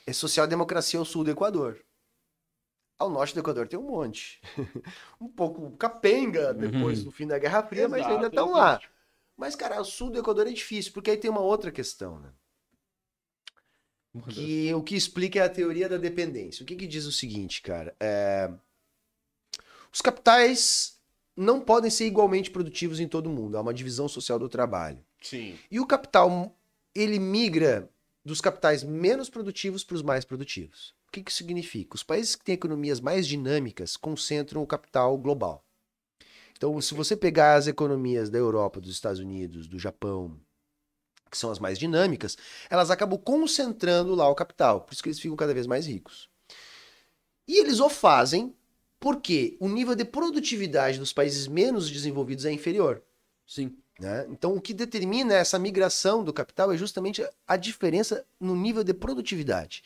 [0.06, 1.84] é social-democracia ao sul do Equador.
[2.98, 4.40] Ao norte do Equador tem um monte.
[5.20, 7.04] um pouco capenga depois Uhum.
[7.06, 8.80] do fim da Guerra Fria, mas Exato, ainda estão lá.
[9.36, 12.30] Mas, cara, o sul do Equador é difícil, porque aí tem uma outra questão, né?
[14.28, 16.62] Que o que explica é a teoria da dependência.
[16.62, 17.96] O que, que diz o seguinte, cara?
[17.98, 18.50] É,
[19.92, 20.91] Os capitais
[21.36, 23.56] não podem ser igualmente produtivos em todo mundo.
[23.56, 25.02] Há uma divisão social do trabalho.
[25.20, 25.58] Sim.
[25.70, 26.54] E o capital,
[26.94, 27.88] ele migra
[28.24, 30.94] dos capitais menos produtivos para os mais produtivos.
[31.08, 31.94] O que, que isso significa?
[31.94, 35.64] Os países que têm economias mais dinâmicas concentram o capital global.
[36.56, 40.38] Então, se você pegar as economias da Europa, dos Estados Unidos, do Japão,
[41.30, 42.38] que são as mais dinâmicas,
[42.70, 44.82] elas acabam concentrando lá o capital.
[44.82, 46.28] Por isso que eles ficam cada vez mais ricos.
[47.48, 48.54] E eles o fazem
[49.02, 53.02] porque o nível de produtividade dos países menos desenvolvidos é inferior.
[53.44, 53.76] Sim.
[53.98, 54.24] né?
[54.30, 58.94] Então, o que determina essa migração do capital é justamente a diferença no nível de
[58.94, 59.82] produtividade.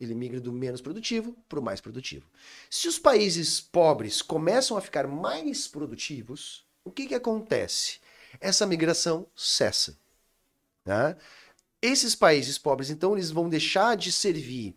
[0.00, 2.24] Ele migra do menos produtivo para o mais produtivo.
[2.70, 7.98] Se os países pobres começam a ficar mais produtivos, o que, que acontece?
[8.40, 9.98] Essa migração cessa.
[10.84, 11.16] né?
[11.82, 14.76] Esses países pobres, então, eles vão deixar de servir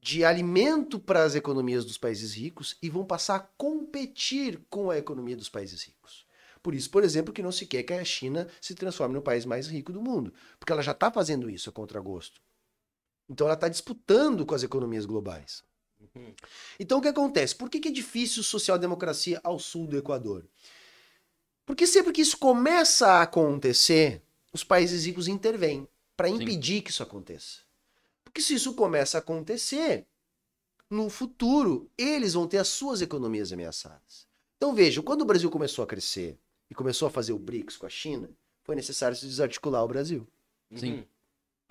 [0.00, 4.98] de alimento para as economias dos países ricos e vão passar a competir com a
[4.98, 6.26] economia dos países ricos.
[6.62, 9.44] Por isso, por exemplo, que não se quer que a China se transforme no país
[9.44, 12.40] mais rico do mundo, porque ela já está fazendo isso a contragosto.
[13.28, 15.62] Então ela está disputando com as economias globais.
[16.00, 16.34] Uhum.
[16.78, 17.54] Então o que acontece?
[17.54, 20.46] Por que, que é difícil social-democracia ao sul do Equador?
[21.66, 25.86] Porque sempre que isso começa a acontecer, os países ricos intervêm
[26.16, 27.67] para impedir que isso aconteça.
[28.38, 30.06] Porque se isso começa a acontecer,
[30.88, 34.28] no futuro eles vão ter as suas economias ameaçadas.
[34.56, 36.38] Então vejam, quando o Brasil começou a crescer
[36.70, 38.30] e começou a fazer o BRICS com a China,
[38.62, 40.24] foi necessário se desarticular o Brasil.
[40.72, 40.98] Sim.
[40.98, 41.04] Uhum.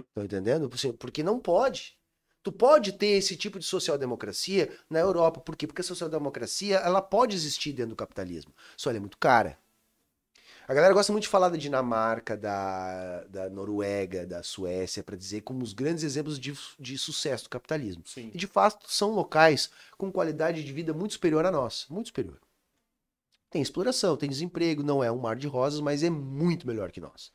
[0.10, 0.70] Estão entendendo?
[1.00, 1.98] Porque não pode.
[2.44, 5.40] Tu pode ter esse tipo de social-democracia na Europa.
[5.40, 5.68] Por quê?
[5.68, 8.54] Porque a social-democracia ela pode existir dentro do capitalismo.
[8.76, 9.58] Só ela é muito cara.
[10.68, 15.40] A galera gosta muito de falar da Dinamarca, da, da Noruega, da Suécia, para dizer
[15.42, 18.04] como os grandes exemplos de, de sucesso do capitalismo.
[18.06, 18.32] Sim.
[18.34, 22.38] E de fato são locais com qualidade de vida muito superior à nossa, muito superior.
[23.50, 27.00] Tem exploração, tem desemprego, não é um mar de rosas, mas é muito melhor que
[27.00, 27.32] nós.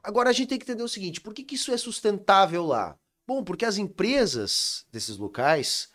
[0.00, 2.96] Agora a gente tem que entender o seguinte: por que, que isso é sustentável lá?
[3.26, 5.90] Bom, porque as empresas desses locais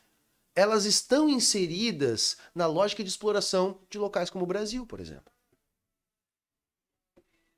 [0.53, 5.36] elas estão inseridas na lógica de exploração de locais como o Brasil, por exemplo.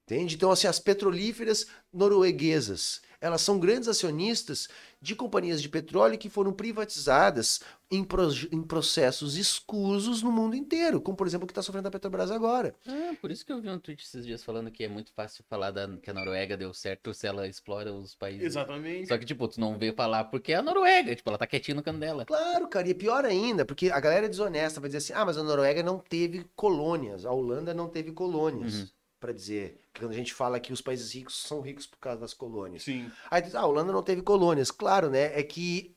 [0.09, 0.35] Entende?
[0.35, 4.67] Então, assim, as petrolíferas norueguesas, elas são grandes acionistas
[5.01, 10.99] de companhias de petróleo que foram privatizadas em, proje- em processos escusos no mundo inteiro,
[10.99, 12.73] como, por exemplo, o que está sofrendo a Petrobras agora.
[12.88, 15.43] Ah, por isso que eu vi um tweet esses dias falando que é muito fácil
[15.47, 18.43] falar da, que a Noruega deu certo se ela explora os países.
[18.47, 19.07] Exatamente.
[19.07, 21.15] Só que, tipo, tu não vê falar porque é a Noruega.
[21.15, 22.25] Tipo, ela tá quietinha no canto dela.
[22.25, 25.23] Claro, cara, e é pior ainda, porque a galera é desonesta, vai dizer assim: ah,
[25.25, 28.73] mas a Noruega não teve colônias, a Holanda não teve colônias.
[28.75, 28.88] Uhum.
[29.19, 32.22] Pra dizer, que quando a gente fala que os países ricos são ricos por causa
[32.22, 32.83] das colônias.
[32.83, 33.11] Sim.
[33.30, 34.72] Aí diz, ah, a Holanda não teve colônias.
[34.72, 35.38] Claro, né?
[35.38, 35.93] É que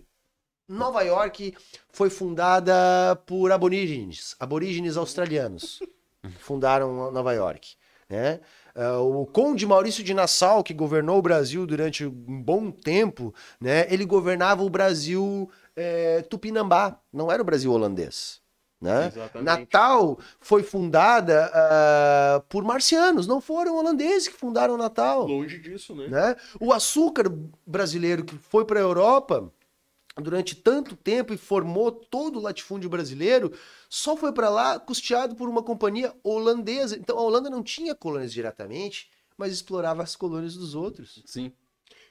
[0.69, 1.55] Nova York
[1.91, 5.81] foi fundada por aborígenes, aborígenes australianos.
[6.39, 7.77] Fundaram Nova York,
[8.09, 8.41] né?
[8.75, 13.87] Ah, o conde Maurício de Nassau, que governou o Brasil durante um bom tempo, né?
[13.89, 18.42] Ele governava o Brasil eh, tupinambá, não era o Brasil holandês.
[18.83, 19.13] Né?
[19.41, 26.09] Natal foi fundada ah, por marcianos, não foram holandeses que fundaram Natal Longe disso, né?
[26.09, 26.37] né?
[26.59, 27.33] O açúcar
[27.65, 29.49] brasileiro que foi para a Europa
[30.17, 33.53] durante tanto tempo e formou todo o latifúndio brasileiro,
[33.89, 36.97] só foi para lá custeado por uma companhia holandesa.
[36.97, 41.23] Então a Holanda não tinha colônias diretamente, mas explorava as colônias dos outros.
[41.25, 41.53] Sim.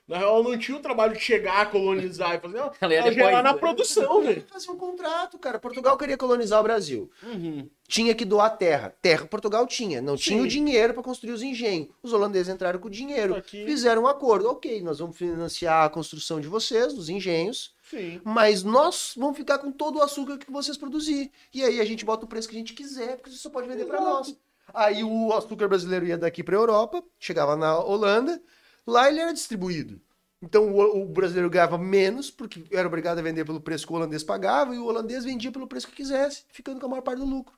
[0.08, 2.58] Na real, não tinha o trabalho de chegar a colonizar e fazer.
[2.58, 3.60] Não, Ela ia ela depois, era na né?
[3.60, 4.46] produção, velho.
[4.52, 5.58] Fazia um contrato, cara.
[5.58, 7.10] Portugal queria colonizar o Brasil.
[7.24, 7.70] Uhum.
[7.88, 8.94] Tinha que doar terra.
[9.02, 10.02] Terra Portugal tinha.
[10.02, 10.46] Não tinha Sim.
[10.46, 11.90] o dinheiro para construir os engenhos.
[12.04, 13.36] Os holandeses entraram com o dinheiro.
[13.36, 13.66] Aqui.
[13.66, 14.50] Fizeram um acordo.
[14.50, 17.74] Ok, nós vamos financiar a construção de vocês, dos engenhos.
[17.90, 18.20] Sim.
[18.24, 21.32] Mas nós vamos ficar com todo o açúcar que vocês produzirem.
[21.54, 23.68] E aí a gente bota o preço que a gente quiser, porque você só pode
[23.68, 24.36] vender para nós.
[24.74, 28.42] Aí o açúcar brasileiro ia daqui para Europa, chegava na Holanda,
[28.86, 30.02] lá ele era distribuído.
[30.42, 33.96] Então o, o brasileiro ganhava menos, porque era obrigado a vender pelo preço que o
[33.96, 37.20] holandês pagava, e o holandês vendia pelo preço que quisesse, ficando com a maior parte
[37.20, 37.58] do lucro.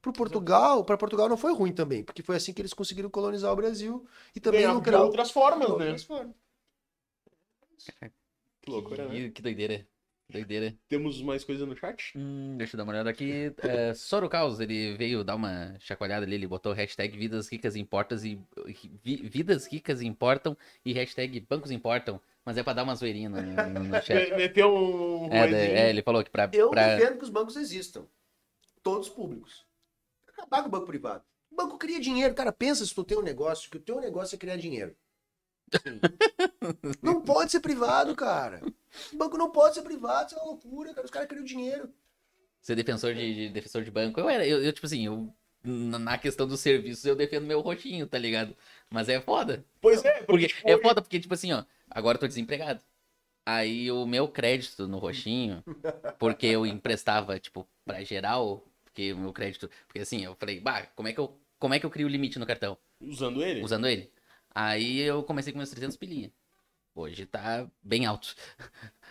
[0.00, 3.52] Para Portugal, para Portugal não foi ruim também, porque foi assim que eles conseguiram colonizar
[3.52, 5.84] o Brasil e também lucrar outras formas, de né?
[5.84, 6.34] outras formas.
[8.60, 9.14] Que loucura, né?
[9.14, 9.86] Que, que doideira.
[10.32, 10.74] Doideira.
[10.88, 12.12] Temos mais coisa no chat?
[12.16, 13.52] Hum, deixa eu dar uma olhada aqui.
[13.62, 18.38] É, Sorocaus, ele veio dar uma chacoalhada ali, ele botou hashtag vidas ricas importam e
[19.02, 22.20] vi- vidas ricas importam e hashtag bancos importam.
[22.44, 24.30] Mas é pra dar uma zoeirinha no, no- no chat.
[24.32, 25.32] Me- Meteu um.
[25.32, 26.50] É, é, ele falou que pra.
[26.52, 26.96] Eu pra...
[26.96, 28.04] defendo que os bancos existam.
[28.82, 29.64] Todos públicos.
[30.28, 31.22] Acabar com o banco privado.
[31.50, 32.34] O banco cria dinheiro.
[32.34, 34.96] Cara, pensa se tu tem um negócio, que o teu negócio é criar dinheiro.
[37.02, 38.60] não pode ser privado, cara.
[39.12, 41.04] O banco não pode ser privado, isso é uma loucura, cara.
[41.04, 41.92] Os caras criam dinheiro.
[42.60, 44.20] ser defensor de, de- defensor de banco.
[44.20, 45.34] Eu era, eu, eu, tipo assim, eu
[45.64, 48.56] na questão dos serviços eu defendo meu roxinho, tá ligado?
[48.90, 49.64] Mas é foda.
[49.80, 52.82] Pois é, porque, Porque tipo, é foda porque tipo assim, ó, agora eu tô desempregado.
[53.44, 55.64] Aí o meu crédito no roxinho,
[56.18, 60.86] porque eu emprestava tipo pra geral, porque o meu crédito, porque assim, eu falei, bah,
[60.94, 63.62] como é que eu como é que eu crio o limite no cartão usando ele.
[63.62, 64.10] usando ele?
[64.54, 66.32] Aí eu comecei com meus 300 pilinha.
[66.94, 68.34] Hoje tá bem alto.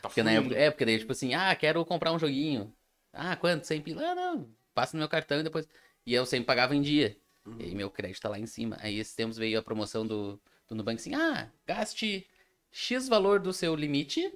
[0.01, 2.73] Tá Porque na época, é, porque daí, tipo assim, ah, quero comprar um joguinho.
[3.13, 3.65] Ah, quanto?
[3.67, 4.03] 100 pila?
[4.03, 5.67] Ah, não, passa no meu cartão e depois...
[6.05, 7.15] E eu sempre pagava em dia.
[7.59, 8.77] E aí meu crédito tá lá em cima.
[8.79, 12.27] Aí esses tempos veio a promoção do, do Nubank assim, ah, gaste
[12.71, 14.33] X valor do seu limite,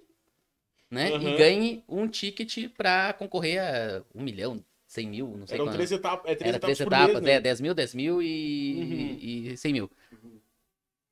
[0.89, 1.11] né?
[1.11, 1.33] Aham.
[1.33, 5.77] E ganhe um ticket pra concorrer a um milhão, 100 mil, não sei Eram quanto.
[5.77, 6.31] três etapas.
[6.31, 7.31] É três Era etapas três etapas, mês, né?
[7.37, 9.17] é, 10 mil, 10 mil e, Uhum.
[9.53, 9.89] e 100 mil.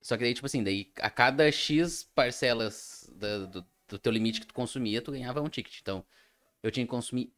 [0.04, 4.42] Só que daí, tipo assim, daí a cada X parcelas da- do, do teu limite
[4.42, 5.80] que tu consumia, tu ganhava um ticket.
[5.82, 6.06] Então,
[6.62, 7.34] eu tinha que consumir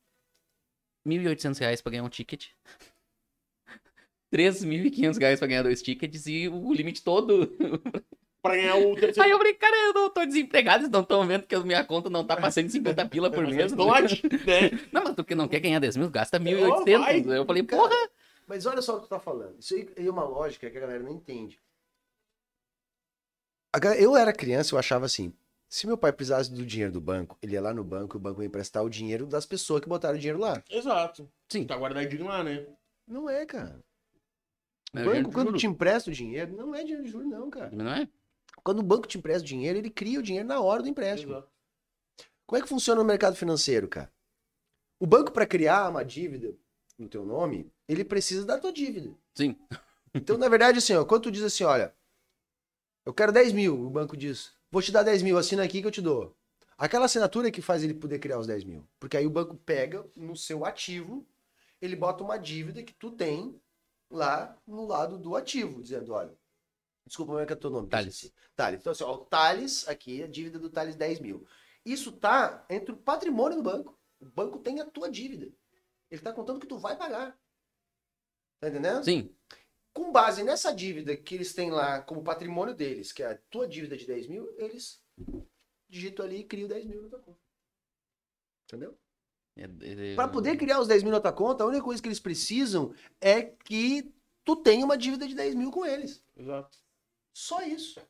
[1.07, 2.47] 1.800 reais pra ganhar um ticket.
[4.33, 7.47] 3.500 reais pra ganhar dois tickets e o limite todo
[8.41, 9.21] pra ganhar o terceiro.
[9.23, 11.83] Aí eu falei, cara, eu não tô desempregado, eles não estão vendo que a minha
[11.85, 13.71] conta não tá pra 150 pila por mês.
[13.73, 14.07] lá, né?
[14.91, 16.99] Não, mas tu que não quer ganhar 10 mil, gasta Ó, 1.800.
[16.99, 17.37] vai.
[17.37, 18.09] eu falei, Cara, porra.
[18.47, 19.57] Mas olha só o que tu tá falando.
[19.59, 21.59] Isso aí é uma lógica que a galera não entende.
[23.99, 25.33] Eu era criança, eu achava assim.
[25.67, 28.21] Se meu pai precisasse do dinheiro do banco, ele ia lá no banco e o
[28.21, 30.63] banco ia emprestar o dinheiro das pessoas que botaram o dinheiro lá.
[30.69, 31.29] Exato.
[31.49, 31.65] Sim.
[31.65, 32.65] Tá guardadinho lá, né?
[33.07, 33.83] Não é, cara.
[34.93, 35.61] O É banco, dinheiro de quando juros.
[35.61, 37.71] te empresta o dinheiro, não é dinheiro de juros, não, cara.
[37.71, 38.07] Não é?
[38.63, 41.33] Quando o banco te empresta o dinheiro, ele cria o dinheiro na hora do empréstimo.
[41.33, 41.49] Exato.
[42.45, 44.11] Como é que funciona o mercado financeiro, cara?
[44.99, 46.55] O banco, para criar uma dívida
[46.97, 49.11] no teu nome, ele precisa da tua dívida.
[49.33, 49.57] Sim.
[50.13, 51.93] Então, na verdade, assim, ó, quando tu diz assim, olha,
[53.05, 55.87] eu quero 10 mil, o banco diz, vou te dar 10 mil, assina aqui que
[55.87, 56.35] eu te dou.
[56.77, 58.85] Aquela assinatura é que faz ele poder criar os 10 mil.
[58.99, 61.25] Porque aí o banco pega no seu ativo,
[61.81, 63.59] ele bota uma dívida que tu tem
[64.09, 66.35] lá no lado do ativo, dizendo, olha,
[67.05, 67.87] desculpa, como é que é teu nome?
[67.87, 68.33] Thales.
[68.55, 68.79] Thales.
[68.79, 71.47] Então, assim, ó, o Thales, aqui, a dívida do Thales 10 mil.
[71.85, 73.97] Isso tá entre o patrimônio do banco.
[74.19, 75.51] O banco tem a tua dívida.
[76.09, 77.37] Ele tá contando que tu vai pagar.
[78.59, 79.03] Tá entendendo?
[79.03, 79.33] Sim.
[79.95, 83.65] Com base nessa dívida que eles têm lá como patrimônio deles, que é a tua
[83.65, 85.01] dívida de 10 mil, eles
[85.89, 87.39] digitam ali e criam 10 mil na tua conta.
[88.65, 88.97] Entendeu?
[89.57, 89.63] É-
[90.11, 92.19] é- Para poder criar os 10 mil na tua conta, a única coisa que eles
[92.19, 96.21] precisam é que tu tenha uma dívida de 10 mil com eles.
[96.35, 96.77] Exato.
[97.33, 98.01] Só isso.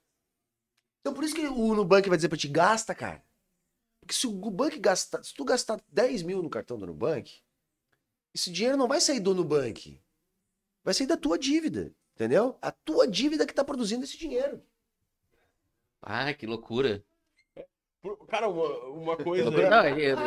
[1.01, 3.23] Então por isso que o Nubank vai dizer pra ti, gasta, cara.
[4.01, 7.43] Porque se o Nubank gastar, se tu gastar 10 mil no cartão do Nubank,
[8.33, 10.01] esse dinheiro não vai sair do Nubank.
[10.85, 11.91] Vai sair da tua dívida.
[12.15, 12.55] Entendeu?
[12.61, 14.61] A tua dívida que tá produzindo esse dinheiro.
[16.01, 17.03] Ah, que loucura.
[18.27, 19.49] Cara, uma, uma coisa.
[19.49, 20.17] Não, eu,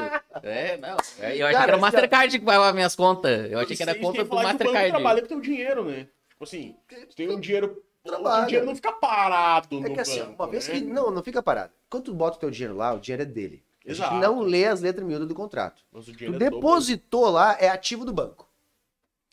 [0.42, 0.96] é, não.
[1.20, 3.50] é, Eu achei Cara, que era o Mastercard que pagava minhas contas.
[3.50, 4.90] Eu achei que era a conta do falar que o Mastercard.
[4.90, 6.08] trabalha com o teu dinheiro, né?
[6.28, 6.76] Tipo assim,
[7.08, 7.82] tu tem um dinheiro.
[8.04, 8.36] O Trabalha.
[8.40, 10.74] teu dinheiro não fica parado É no que assim, banco, uma vez né?
[10.74, 10.80] que.
[10.80, 11.72] Não, não fica parado.
[11.88, 13.62] Quando tu bota o teu dinheiro lá, o dinheiro é dele.
[13.84, 14.14] A gente Exato.
[14.16, 15.82] não lê as letras miúdas do contrato.
[15.92, 18.47] Mas o Tu é do depositou lá, é ativo do banco.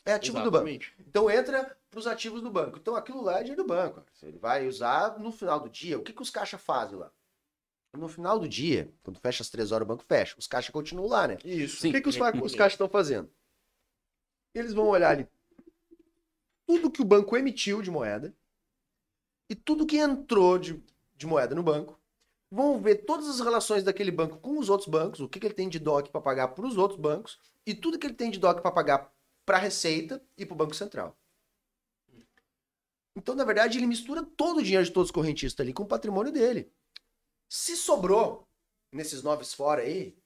[0.06, 0.68] É ativo do banco.
[0.68, 0.94] Exatamente.
[1.00, 2.78] Então entra para os ativos do banco.
[2.78, 4.02] Então aquilo lá é dinheiro do banco.
[4.22, 5.98] Ele vai usar no final do dia.
[5.98, 7.10] O que, que os caixas fazem lá?
[7.92, 10.36] No final do dia, quando fecha as três horas, o banco fecha.
[10.38, 11.38] Os caixas continuam lá, né?
[11.44, 11.80] Isso.
[11.80, 11.90] Sim.
[11.90, 13.30] O que, que os, os caixas estão fazendo?
[14.54, 15.28] Eles vão olhar ali
[16.66, 18.34] tudo que o banco emitiu de moeda
[19.48, 20.82] e tudo que entrou de,
[21.16, 21.98] de moeda no banco.
[22.50, 25.54] Vão ver todas as relações daquele banco com os outros bancos, o que, que ele
[25.54, 28.38] tem de DOC para pagar para os outros bancos e tudo que ele tem de
[28.38, 29.12] DOC para pagar
[29.46, 31.16] para a Receita e para o Banco Central.
[33.14, 35.88] Então, na verdade, ele mistura todo o dinheiro de todos os correntistas ali com o
[35.88, 36.70] patrimônio dele.
[37.48, 38.46] Se sobrou
[38.92, 40.18] nesses noves fora aí,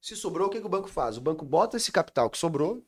[0.00, 1.16] se sobrou, o que, que o banco faz?
[1.16, 2.86] O banco bota esse capital que sobrou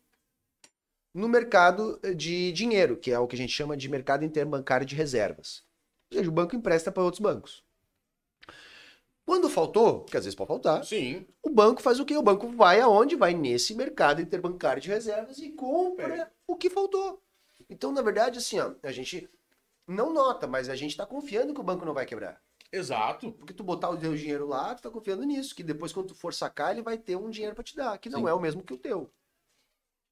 [1.12, 4.94] no mercado de dinheiro, que é o que a gente chama de mercado interbancário de
[4.94, 5.64] reservas.
[6.10, 7.63] Ou seja, o banco empresta para outros bancos.
[9.26, 11.26] Quando faltou, que às vezes pode faltar, Sim.
[11.42, 12.16] o banco faz o quê?
[12.16, 13.16] O banco vai aonde?
[13.16, 17.22] Vai nesse mercado interbancário de reservas e compra o que faltou.
[17.68, 19.28] Então, na verdade, assim, ó, a gente
[19.86, 22.42] não nota, mas a gente está confiando que o banco não vai quebrar.
[22.70, 23.32] Exato.
[23.32, 26.14] Porque tu botar o teu dinheiro lá, tu tá confiando nisso, que depois quando tu
[26.14, 28.28] for sacar, ele vai ter um dinheiro para te dar, que não Sim.
[28.28, 29.10] é o mesmo que o teu.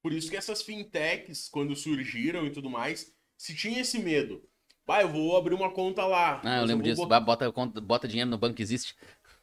[0.01, 4.43] Por isso que essas fintechs, quando surgiram e tudo mais, se tinha esse medo.
[4.85, 6.41] Pai, eu vou abrir uma conta lá.
[6.43, 7.01] Ah, eu lembro disso.
[7.01, 8.95] botar- Bota, conta- bota dinheiro no banco, existe.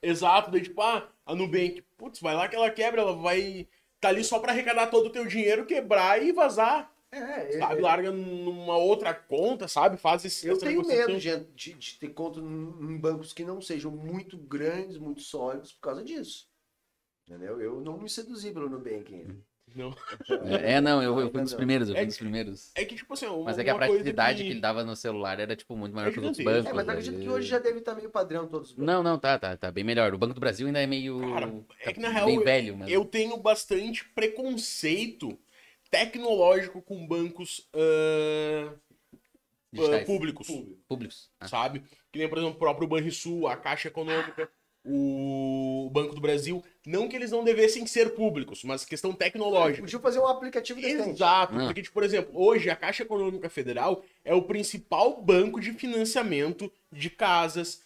[0.03, 3.67] Exato, daí tipo, ah, a Nubank, putz, vai lá que ela quebra, ela vai
[4.01, 7.81] tá ali só pra arrecadar todo o teu dinheiro, quebrar e vazar, É, sabe?
[7.83, 9.97] Larga numa outra conta, sabe?
[9.99, 13.91] Faz esse, Eu tenho medo de, de, de ter conta em bancos que não sejam
[13.91, 16.49] muito grandes, muito sólidos por causa disso.
[17.29, 17.61] Entendeu?
[17.61, 19.37] Eu não me seduzi pelo Nubank ainda.
[19.75, 19.95] Não.
[20.63, 22.71] É, é, não, eu, eu fui Ainda dos primeiros, eu fui É dos primeiros.
[22.75, 24.51] É que, tipo assim, Mas é que a praticidade que...
[24.51, 26.65] ele dava no celular era, tipo, muito maior É que os outros gigantesco.
[26.65, 26.73] bancos.
[26.73, 28.87] É, mas eu acredito que hoje já deve estar meio padrão todos os bancos.
[28.87, 30.13] Não, não, tá, tá, tá bem melhor.
[30.15, 31.21] O Banco do Brasil ainda é meio.
[31.35, 32.91] Cara, é que na tá real bem eu- velho, mas.
[32.91, 35.39] Eu tenho bastante preconceito
[35.91, 37.69] tecnológico com bancos
[39.73, 40.03] digitais.
[40.03, 40.49] ah, públicos,
[40.89, 41.31] Públicos.
[41.39, 41.83] Ah, sabe?
[42.13, 44.49] Que nem, por exemplo, o próprio Banrisul, a Caixa Econômica,
[44.85, 46.63] o Banco do Brasil.
[46.87, 49.83] Não que eles não devessem ser públicos, mas questão tecnológica.
[49.83, 51.11] Podia fazer um aplicativo decente.
[51.11, 51.67] Exato, Ah.
[51.67, 56.73] porque, tipo, por exemplo, hoje a Caixa Econômica Federal é o principal banco de financiamento
[56.91, 57.83] de casas,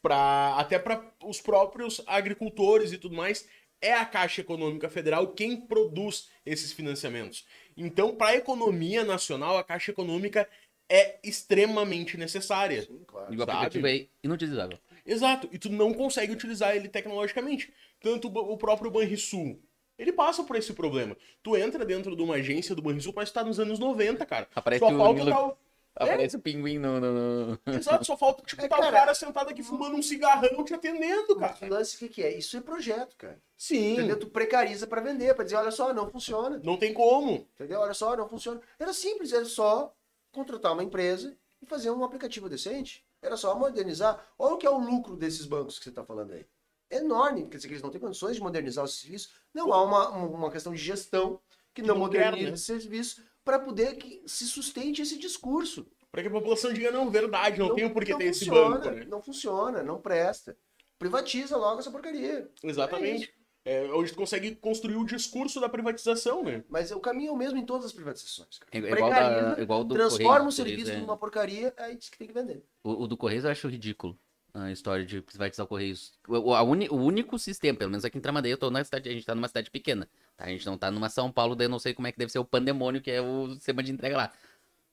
[0.00, 3.46] pra, até para os próprios agricultores e tudo mais.
[3.80, 7.44] É a Caixa Econômica Federal quem produz esses financiamentos.
[7.76, 10.48] Então, para a economia nacional, a Caixa Econômica
[10.88, 12.82] é extremamente necessária.
[12.82, 13.34] Sim, claro.
[13.34, 14.78] E o aplicativo é inutilizável.
[15.06, 17.72] Exato, e tu não consegue utilizar ele tecnologicamente.
[18.00, 19.60] Tanto o próprio Banrisul.
[19.98, 21.16] Ele passa por esse problema.
[21.42, 24.46] Tu entra dentro de uma agência do Banrisul, mas tu tá nos anos 90, cara.
[24.54, 25.56] Aparece Só falta Nilo- dar o...
[25.98, 27.00] Aparece o pinguim no.
[27.00, 28.92] no- no- Exato, só falta, tipo, É, tá o cara.
[28.92, 31.56] cara sentado aqui fumando um cigarrão te atendendo, cara.
[31.62, 32.36] O lance, o que, que é?
[32.36, 33.40] Isso é projeto, cara.
[33.56, 33.94] Sim.
[33.94, 34.18] Entendeu?
[34.20, 36.60] Tu precariza pra vender, pra dizer, olha só, não funciona.
[36.62, 37.48] Não tem como.
[37.54, 37.80] Entendeu?
[37.80, 38.60] Olha só, não funciona.
[38.78, 39.90] Era simples, era só
[40.30, 43.02] contratar uma empresa e fazer um aplicativo decente.
[43.22, 44.24] Era só modernizar.
[44.38, 46.46] Olha o que é o lucro desses bancos que você está falando aí.
[46.90, 49.30] Enorme, quer dizer que eles não têm condições de modernizar o serviço.
[49.52, 51.40] Não há uma, uma questão de gestão
[51.74, 52.54] que não, não moderniza quer, né?
[52.54, 55.86] esse serviço para poder que se sustente esse discurso.
[56.10, 58.78] Pra que a população diga, não, verdade, não, tem o porquê não ter esse funciona,
[58.78, 59.04] banco, né?
[59.04, 60.56] Não funciona, não presta.
[60.98, 62.50] Privatiza logo essa porcaria.
[62.62, 63.28] Exatamente.
[63.28, 63.45] É,
[63.92, 66.62] hoje tu consegue construir o discurso da privatização, né?
[66.68, 68.58] Mas o caminho é o mesmo em todas as privatizações.
[68.58, 68.86] cara.
[68.86, 70.96] É igual, da, igual do transforma Correios, o serviço é.
[70.98, 72.64] numa porcaria, aí diz que tem que vender.
[72.84, 74.18] O, o do Correios eu acho ridículo.
[74.54, 76.14] A história de privatizar o Correios.
[76.26, 78.82] O, o- a uni- o único sistema, pelo menos aqui em Tramandaí, eu tô na
[78.82, 80.08] cidade, a gente tá numa cidade pequena.
[80.36, 80.44] tá?
[80.44, 82.32] A gente não tá numa São Paulo, daí eu não sei como é que deve
[82.32, 84.32] ser o pandemônio, que é o sistema de entrega lá.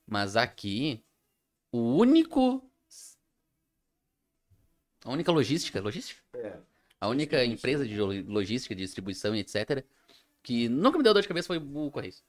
[0.06, 1.02] Mas aqui,
[1.72, 2.69] o único.
[5.06, 6.22] A única logística, logística?
[6.34, 6.58] É.
[7.03, 9.83] A única empresa de lo- logística, de distribuição e etc.
[10.41, 12.23] que nunca me deu dor de cabeça foi o Correios.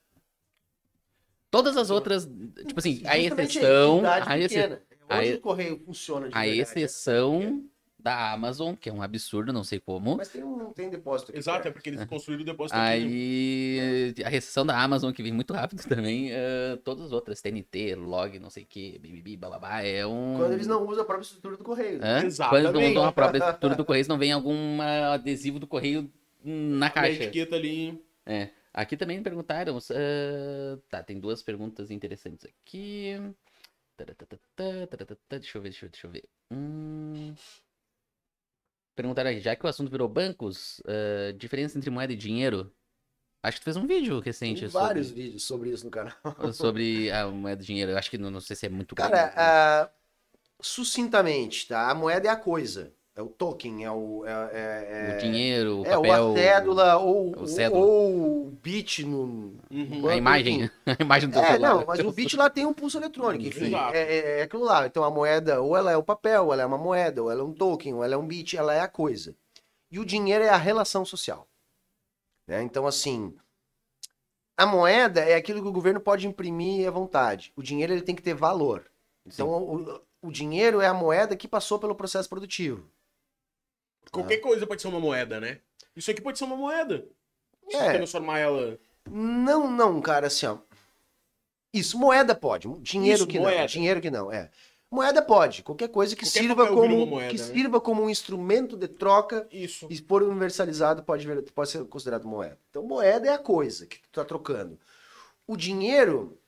[1.49, 2.29] Todas as outras,
[2.67, 4.05] tipo assim, a exceção.
[4.05, 4.83] A, pequena.
[5.09, 7.65] a Onde o correio funciona de a verdade, exceção
[8.05, 10.19] da Amazon, que é um absurdo, não sei como.
[10.19, 11.39] Mas tem um tem depósito aqui.
[11.39, 11.75] Exato, é perto.
[11.77, 12.85] porque eles construíram o depósito aqui.
[12.85, 12.93] né?
[12.93, 17.95] Aí, a exceção da Amazon, que vem muito rápido também, eh, todas as outras, TNT,
[17.95, 20.35] log, não sei o que, bibibi, bababá, é um...
[20.37, 21.97] Quando eles não usam a própria estrutura do correio.
[22.03, 22.17] Hã?
[22.17, 22.67] Quando Exatamente.
[22.67, 26.13] eles não usam a própria estrutura do Correio, não vem algum adesivo do Correio
[26.45, 27.25] na A caixa.
[27.25, 28.05] etiqueta ali.
[28.27, 28.51] É.
[28.75, 29.79] Aqui também me perguntaram.
[29.79, 33.15] ah, tá, tem duas perguntas interessantes aqui.
[33.97, 36.25] Deixa eu ver, deixa eu, deixa eu ver.
[36.51, 37.35] Hum...
[38.95, 42.73] Perguntaram aí, já que o assunto virou bancos, ah, diferença entre moeda e dinheiro?
[43.43, 46.15] Acho que tu fez um vídeo recente Tem sobre, vários vídeos sobre isso no canal.
[46.55, 47.91] sobre a moeda e dinheiro.
[47.93, 49.35] Eu acho que não, não sei se é muito Cara, grande.
[49.37, 49.91] ah,
[50.63, 51.91] sucintamente, tá?
[51.91, 52.95] A moeda é a coisa.
[53.17, 54.25] É o token, é o.
[54.27, 56.33] É, é, o é- dinheiro, o é, ou papel.
[56.33, 57.85] a cédula, ou, o cédula.
[57.87, 59.57] ou o bit no.
[59.71, 60.09] Uhum.
[60.09, 60.69] A imagem.
[60.85, 61.75] A imagem do É, celular.
[61.77, 63.73] não, mas o bit lá tem um pulso eletrônico, enfim.
[63.93, 64.85] É, é, é aquilo lá.
[64.87, 67.41] Então a moeda, ou ela é o papel, ou ela é uma moeda, ou ela
[67.41, 69.35] é um token, ou ela é um bit, ela é a coisa.
[69.93, 71.47] E o dinheiro é a relação social.
[72.49, 72.63] né?
[72.65, 73.33] Então, assim,
[74.57, 77.53] a moeda é aquilo que o governo pode imprimir à vontade.
[77.57, 78.91] O dinheiro ele tem que ter valor.
[79.25, 82.89] Então, o, o dinheiro é a moeda que passou pelo processo produtivo.
[84.15, 85.61] Qualquer coisa pode ser uma moeda, né?
[85.97, 87.07] Isso aqui pode ser uma moeda.
[87.69, 87.93] Se É.
[87.95, 88.79] transformar ela.
[89.11, 90.59] Não, não, cara, assim, ó.
[91.73, 92.69] Isso, moeda pode.
[92.81, 93.61] Dinheiro Isso, que moeda.
[93.61, 93.67] não.
[93.67, 94.51] Dinheiro que não, é.
[94.91, 95.63] Moeda pode.
[95.65, 97.45] Qualquer coisa que Qualquer sirva como moeda, que né?
[97.45, 99.89] sirva como um instrumento de troca Isso.
[99.91, 102.57] e por universalizado pode, pode ser considerado moeda.
[102.71, 104.79] Então, moeda é a coisa que tu tá trocando.
[105.49, 106.39] O dinheiro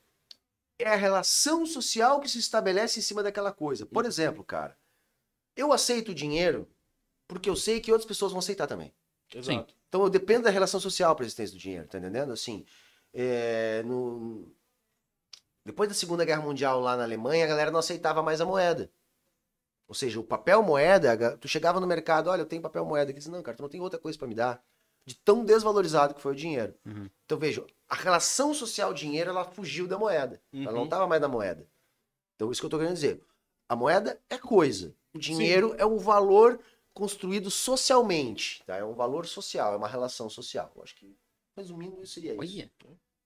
[0.79, 3.85] é a relação social que se estabelece em cima daquela coisa.
[3.85, 4.09] Por Uhum.
[4.09, 4.77] exemplo, cara,
[5.55, 6.65] eu aceito o dinheiro
[7.27, 8.93] porque eu sei que outras pessoas vão aceitar também.
[9.33, 9.73] Exato.
[9.89, 12.31] Então eu dependo da relação social para a existência do dinheiro, tá entendendo?
[12.31, 12.65] Assim,
[13.13, 14.51] é, no...
[15.65, 18.89] depois da Segunda Guerra Mundial lá na Alemanha, a galera não aceitava mais a moeda.
[19.87, 23.29] Ou seja, o papel moeda, tu chegava no mercado, olha, eu tenho papel moeda, aqui,
[23.29, 24.61] não, cara, tu não tem outra coisa para me dar.
[25.05, 26.73] De tão desvalorizado que foi o dinheiro.
[26.85, 27.09] Uhum.
[27.25, 30.41] Então veja, a relação social dinheiro, ela fugiu da moeda.
[30.53, 30.83] Ela não Uhum.
[30.83, 31.65] estava mais na moeda.
[32.35, 33.21] Então isso que eu tô querendo dizer.
[33.69, 34.93] A moeda é coisa.
[35.13, 36.59] O dinheiro é um valor
[36.97, 38.75] construído socialmente, tá?
[38.77, 40.71] É um valor social, é uma relação social.
[40.75, 41.15] Eu acho que,
[41.55, 42.39] resumindo, isso seria isso.
[42.41, 42.71] Olha,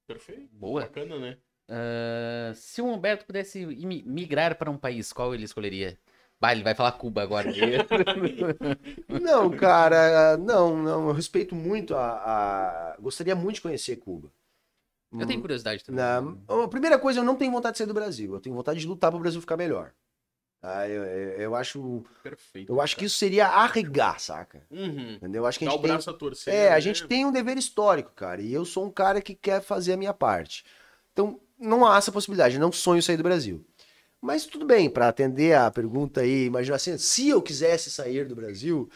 [0.06, 0.50] Perfeito.
[0.52, 0.82] boa.
[0.82, 1.38] Bacana, né?
[1.70, 3.66] Ah, se o Humberto pudesse
[4.06, 5.98] migrar para um país, qual ele escolheria?
[6.40, 7.48] Bah, ele vai falar Cuba agora.
[9.08, 11.08] Não, cara, não, não.
[11.10, 14.32] Eu respeito muito a, a- Gostaria muito de conhecer Cuba.
[15.14, 16.04] eu tenho curiosidade também.
[16.04, 16.64] Na...
[16.64, 18.34] A primeira coisa, eu não tenho vontade de sair do Brasil.
[18.34, 19.94] Eu tenho vontade de lutar para o Brasil ficar melhor.
[20.62, 20.88] Tá?
[20.88, 22.72] Eu, eu, eu acho, Perfeito.
[22.72, 24.62] eu acho que isso seria arregar, saca?
[24.70, 25.14] Uhum.
[25.14, 25.42] Entendeu?
[25.42, 25.92] Eu acho que a Dá gente o tem...
[25.92, 26.54] braço a torcer.
[26.54, 26.82] É, a né?
[26.82, 28.42] gente tem um dever histórico, cara.
[28.44, 30.64] E eu sou um cara que quer fazer a minha parte.
[31.12, 32.60] Então, não há essa possibilidade.
[32.60, 33.66] Não sonho sair do Brasil.
[34.22, 38.36] Mas tudo bem, para atender a pergunta aí, imagina assim, se eu quisesse sair do
[38.36, 38.88] Brasil,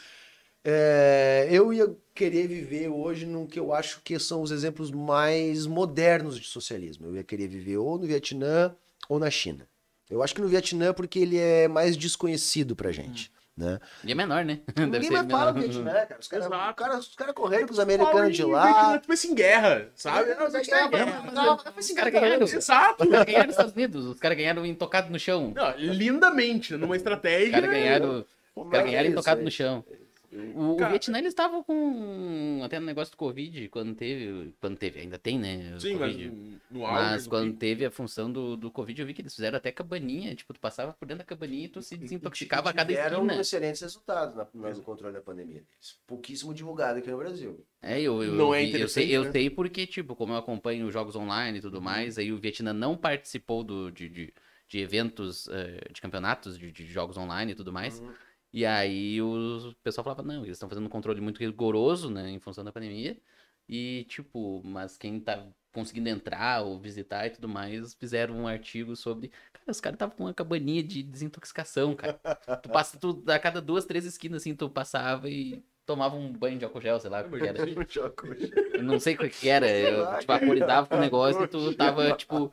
[0.64, 5.66] é, eu ia querer viver hoje no que eu acho que são os exemplos mais
[5.66, 7.08] modernos de socialismo.
[7.08, 8.76] Eu ia querer viver ou no Vietnã
[9.10, 9.68] ou na China.
[10.10, 13.80] Eu acho que no Vietnã porque ele é mais desconhecido pra gente, né?
[14.04, 14.60] E é menor, né?
[14.76, 15.60] Deve Ninguém mais fala do.
[15.62, 16.18] Vietnã, cara.
[16.20, 18.66] Os caras cara, os cara correram com os americanos de lá.
[18.66, 20.30] Vietnã, Tipo assim, guerra, sabe?
[20.30, 21.22] É, Não, é a gente tá em guerra, guerra.
[21.26, 22.44] mas- Não, mas os caras ganharam.
[22.46, 23.10] Os Exato.
[23.10, 24.06] caras ganharam nos Estados Unidos.
[24.06, 25.52] Os caras ganharam intocado no chão.
[25.56, 27.52] Não, lindamente, numa Os estratégia.
[27.52, 28.26] caras ganharam.
[28.56, 29.46] Os é caras que é ganharam intocado aí?
[29.46, 29.84] no chão.
[30.56, 32.62] O, o Cara- Vietnã, eles estavam com.
[32.64, 34.54] Até no negócio do Covid, quando teve.
[34.60, 35.74] Quando teve, ainda tem, né?
[35.76, 36.60] o Sim, mas Covid.
[36.70, 37.60] no auge Mas do quando pico.
[37.60, 40.34] teve a função do, do Covid, eu vi que eles fizeram até cabaninha.
[40.36, 43.40] Tipo, tu passava por dentro da cabaninha e tu se desintoxicava a cada esquina.
[43.40, 45.62] excelentes resultados na- no controle da pandemia.
[45.62, 46.00] deles.
[46.08, 47.66] Pouquíssimo divulgado aqui no Brasil.
[47.82, 49.32] É, eu, eu, Não é vi- eu sei, interessante, eu né?
[49.32, 52.98] sei porque, tipo, como eu acompanho jogos online e tudo mais, aí o Vietnã não
[52.98, 54.34] participou do, de, de,
[54.68, 58.00] de eventos, eh, de campeonatos de, de jogos online e tudo mais.
[58.00, 58.12] Uhum.
[58.56, 62.40] E aí o pessoal falava, não, eles estão fazendo um controle muito rigoroso, né, em
[62.40, 63.18] função da pandemia.
[63.68, 68.96] E, tipo, mas quem tá conseguindo entrar ou visitar e tudo mais, fizeram um artigo
[68.96, 69.28] sobre.
[69.28, 72.14] Cara, os caras estavam com uma cabaninha de desintoxicação, cara.
[72.64, 76.58] tu passa, tu, a cada duas, três esquinas, assim, tu passava e tomava um banho
[76.58, 77.58] de álcool gel, sei lá, o que era.
[78.74, 79.70] Eu não sei o que que era.
[79.70, 82.50] Eu lá, te vaporizava com o negócio e tu tava, tipo,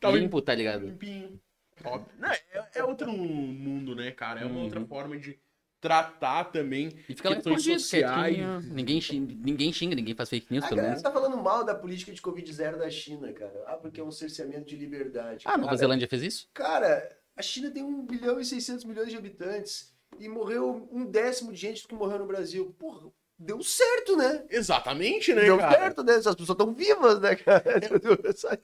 [0.00, 0.86] Tava limpo, tá ligado?
[0.86, 1.40] Limpinho.
[1.84, 2.12] Óbvio.
[2.18, 2.42] Não, é,
[2.74, 4.40] é outro mundo, né, cara?
[4.40, 4.64] É uma Uhum.
[4.64, 5.38] outra forma de
[5.84, 8.34] tratar também E fica lá questões escondido, sociais.
[8.36, 8.60] quietinho.
[8.74, 11.02] Ninguém xinga, ninguém xinga, ninguém faz fake news, A galera menos.
[11.02, 13.62] tá falando mal da política de Covid zero da China, cara.
[13.66, 15.44] Ah, porque é um cerceamento de liberdade.
[15.46, 16.48] Ah, Nova Zelândia fez isso?
[16.54, 17.06] Cara,
[17.36, 21.60] a China tem 1 bilhão e 600 milhões de habitantes e morreu um décimo de
[21.60, 22.74] gente do que morreu no Brasil.
[22.78, 24.42] Porra, deu certo, né?
[24.48, 25.72] Exatamente, né, deu cara?
[25.78, 26.14] certo, né?
[26.14, 27.62] As pessoas estão vivas, né, cara?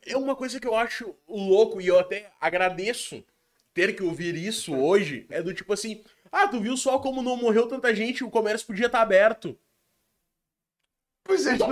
[0.07, 3.23] É uma coisa que eu acho louco e eu até agradeço
[3.75, 5.27] ter que ouvir isso hoje.
[5.31, 6.03] É do tipo assim:
[6.33, 9.59] ah, tu viu só como não morreu tanta gente, o comércio podia estar aberto.
[11.25, 11.69] Pois é, Então,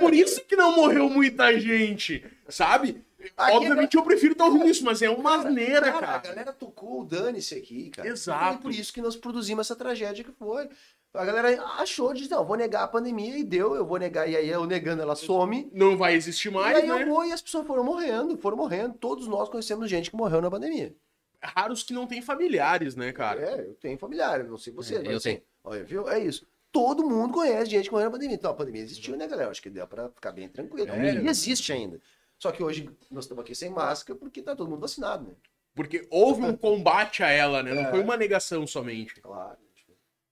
[0.00, 3.04] por isso que não morreu muita gente, sabe?
[3.36, 6.18] Aqui, Obviamente eu prefiro estar ouvindo isso, mas é uma asneira, A cara.
[6.18, 8.08] galera tocou o dane-se aqui, cara.
[8.08, 8.58] Exato.
[8.58, 10.68] E por isso que nós produzimos essa tragédia que foi.
[11.14, 14.34] A galera achou de, não, vou negar a pandemia e deu, eu vou negar, e
[14.34, 15.70] aí eu negando, ela some.
[15.72, 17.02] Não vai existir e mais, aí né?
[17.02, 18.94] eu vou e as pessoas foram morrendo, foram morrendo.
[18.94, 20.96] Todos nós conhecemos gente que morreu na pandemia.
[21.42, 23.40] Raros que não têm familiares, né, cara?
[23.40, 25.42] É, eu tenho familiar, eu não sei você, É, mas eu assim, tenho.
[25.64, 26.08] olha, viu?
[26.08, 26.46] É isso.
[26.70, 28.34] Todo mundo conhece gente que morreu na pandemia.
[28.36, 29.50] Então a pandemia existiu, né, galera?
[29.50, 30.88] Acho que deu pra ficar bem tranquilo.
[30.88, 31.26] É o mínimo.
[31.26, 32.00] e existe ainda.
[32.38, 35.34] Só que hoje nós estamos aqui sem máscara porque tá todo mundo vacinado, né?
[35.74, 37.72] Porque houve um combate a ela, né?
[37.74, 37.90] Não É.
[37.90, 39.20] foi uma negação somente.
[39.20, 39.58] Claro.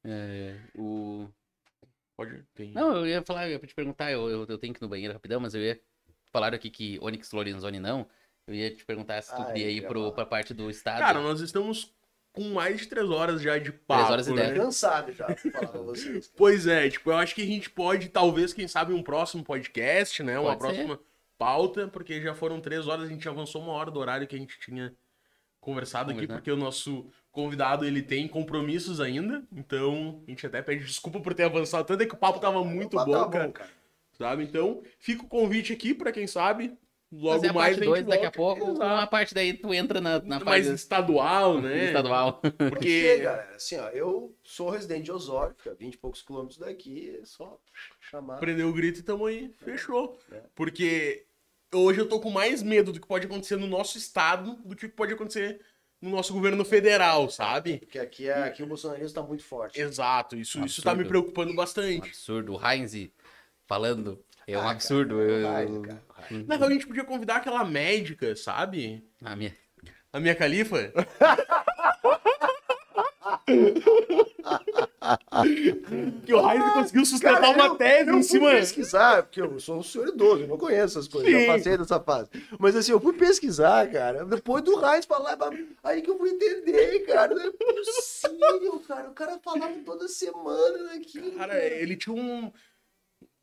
[0.05, 1.29] É, o...
[2.17, 2.73] Pode ter.
[2.73, 4.89] Não, eu ia falar, eu ia te perguntar, eu, eu, eu tenho que ir no
[4.89, 5.81] banheiro rapidão, mas eu ia
[6.33, 8.07] falar aqui que Onyx Lorenzoni não.
[8.47, 10.69] Eu ia te perguntar se tu Ah, queria eu ir ia pro, pra parte do
[10.71, 10.99] estado.
[10.99, 11.93] Cara, nós estamos
[12.33, 14.13] com mais de três horas já de papo.
[14.13, 14.47] horas e né?
[14.47, 14.59] dez.
[14.59, 16.33] Cansado já, pra falar pra vocês.
[16.37, 20.23] Pois é, tipo, eu acho que a gente pode, talvez, quem sabe, um próximo podcast,
[20.23, 20.39] né?
[20.39, 20.85] Uma Pode ser.
[20.85, 21.01] próxima
[21.39, 24.39] pauta, porque já foram três horas, a gente avançou uma hora do horário que a
[24.39, 24.95] gente tinha
[25.61, 30.85] conversado aqui, porque o nosso convidado, ele tem compromissos ainda, então a gente até pede
[30.85, 33.51] desculpa por ter avançado tanto, é que o papo tava muito Tá bom, bom, cara,
[33.53, 33.71] cara.
[34.19, 34.43] sabe?
[34.45, 36.77] Então, fica o convite aqui pra quem sabe,
[37.13, 38.81] logo Fazer a mais parte a gente 2 daqui a pouco, Exato.
[38.85, 41.87] uma parte daí tu entra na, na mais fase estadual, né?
[41.91, 42.41] estadual.
[42.69, 47.19] Porque, galera, assim, ó, eu sou residente de Osório, fica 20 e poucos quilômetros daqui,
[47.21, 47.59] é só
[48.01, 48.39] chamar.
[48.39, 50.19] prendeu o grito e tamo aí, fechou.
[50.31, 50.41] É.
[50.55, 51.27] Porque
[51.75, 54.89] hoje eu tô com mais medo do que pode acontecer no nosso estado do que
[54.89, 55.61] pode acontecer
[56.01, 57.79] no nosso governo federal, sabe?
[57.79, 59.79] Porque aqui, é, aqui o bolsonarismo tá muito forte.
[59.81, 62.09] Exato, isso, isso tá me preocupando Um bastante.
[62.09, 62.55] absurdo.
[62.55, 62.95] O Heinz
[63.67, 65.17] falando é um Ah, absurdo.
[65.17, 66.45] Cara, eu- eu- cara, vai.
[66.47, 69.05] Na real, a gente podia convidar aquela médica, sabe?
[69.23, 69.55] A minha...
[70.13, 70.93] A minha califa.
[76.27, 78.51] que o Heinz conseguiu sustentar Cara, uma eu- tese eu em fui cima.
[78.51, 81.47] pesquisar, porque eu sou um senhor idoso, eu não conheço essas coisas, Sim.
[81.47, 82.31] já passei dessa fase.
[82.59, 85.37] Mas assim, eu fui pesquisar, cara, depois do Raiz falar,
[85.83, 90.95] aí que eu fui entender, cara, não é possível, cara, o cara falava toda semana
[90.95, 91.31] aqui.
[91.33, 92.53] Cara, ele tinha um,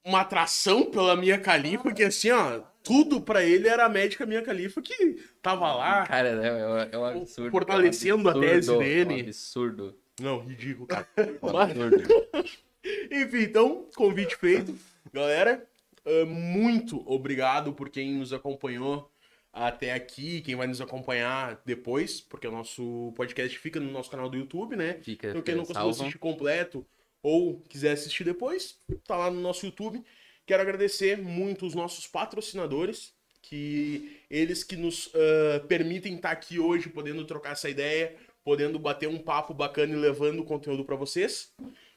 [0.07, 4.41] uma atração pela Mia Khalifa, que assim, ó, tudo pra ele era a médica Mia
[4.41, 6.07] Khalifa que tava lá.
[6.07, 7.51] Cara, é, é um- é um absurdo.
[7.51, 9.13] Fortalecendo é um a tese absurdo, dele.
[9.13, 9.97] É um absurdo.
[10.21, 11.07] Não, ridículo, cara.
[11.17, 11.97] é um absurdo.
[13.11, 14.73] Enfim, então, convite feito.
[15.13, 15.65] Galera,
[16.05, 19.11] ah, muito obrigado por quem nos acompanhou
[19.51, 24.29] até aqui, quem vai nos acompanhar depois, porque o nosso podcast fica no nosso canal
[24.29, 24.99] do YouTube, né?
[25.01, 26.85] Fica, Então, quem não fica conseguiu assistir completo
[27.21, 30.03] ou quiser assistir depois, tá lá no nosso YouTube.
[30.45, 36.89] Quero agradecer muito os nossos patrocinadores, que eles que nos ah, permitem estar aqui hoje,
[36.89, 41.53] podendo trocar essa ideia, podendo bater um papo bacana e levando conteúdo para vocês.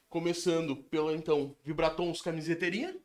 [0.09, 2.97] Começando pela, então, Vibratons Camiseteria,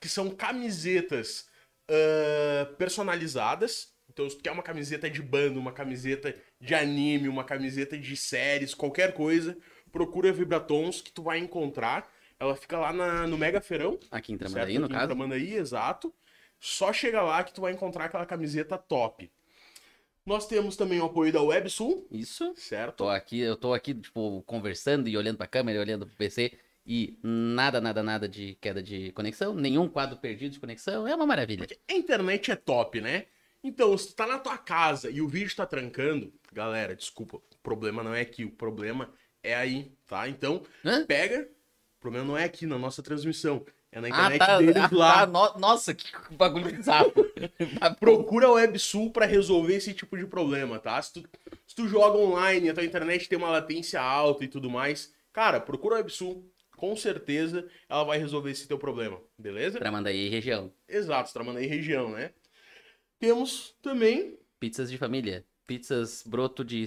[0.00, 1.46] que são camisetas
[1.90, 3.92] ah, personalizadas.
[4.08, 8.16] Então, se tu quer uma camiseta de banda, uma camiseta de anime, uma camiseta de
[8.16, 9.56] séries, qualquer coisa,
[9.92, 12.10] procura Vibratons que tu vai encontrar.
[12.38, 14.38] Ela fica lá na- no Mega Feirão, Aqui em?
[14.38, 15.06] Tramandaí, no Aqui em caso.
[15.08, 16.12] Tramandaí, exato.
[16.58, 19.30] Só chega lá que tu vai encontrar aquela camiseta top.
[20.24, 22.52] Nós temos também o apoio da WebSul, Isso.
[22.56, 22.98] certo?
[22.98, 26.52] Tô aqui, eu tô aqui, tipo, conversando e olhando pra câmera e olhando pro PC.
[26.86, 29.54] E nada, nada, nada de queda de conexão.
[29.54, 31.06] Nenhum quadro perdido de conexão.
[31.06, 31.66] É uma maravilha.
[31.88, 33.26] A internet é top, né?
[33.62, 37.42] Então, se tu tá na tua casa e o vídeo tá trancando, galera, desculpa, o
[37.62, 39.12] problema não é aqui, o problema
[39.42, 40.28] é aí, tá?
[40.28, 41.04] Então, Hã?
[41.06, 41.42] pega,
[41.98, 44.58] o problema não é aqui na nossa transmissão, é na Ah, internet tá.
[44.58, 45.26] deles ah, lá.
[45.26, 45.26] tá.
[45.26, 47.12] No- Nossa, que bagulho bizarro.
[47.98, 51.00] Procura a WebSul pra resolver esse tipo de problema, tá?
[51.02, 51.28] Se tu,
[51.66, 55.60] se tu joga online, a tua internet tem uma latência alta e tudo mais, cara,
[55.60, 59.78] procura a WebSul, com certeza ela vai resolver esse teu problema, beleza?
[59.78, 60.72] Tramandaí região.
[60.88, 62.32] Exato, Tramandaí região, né?
[63.18, 65.44] Temos também Pizzas de família.
[65.66, 66.86] Pizzas broto de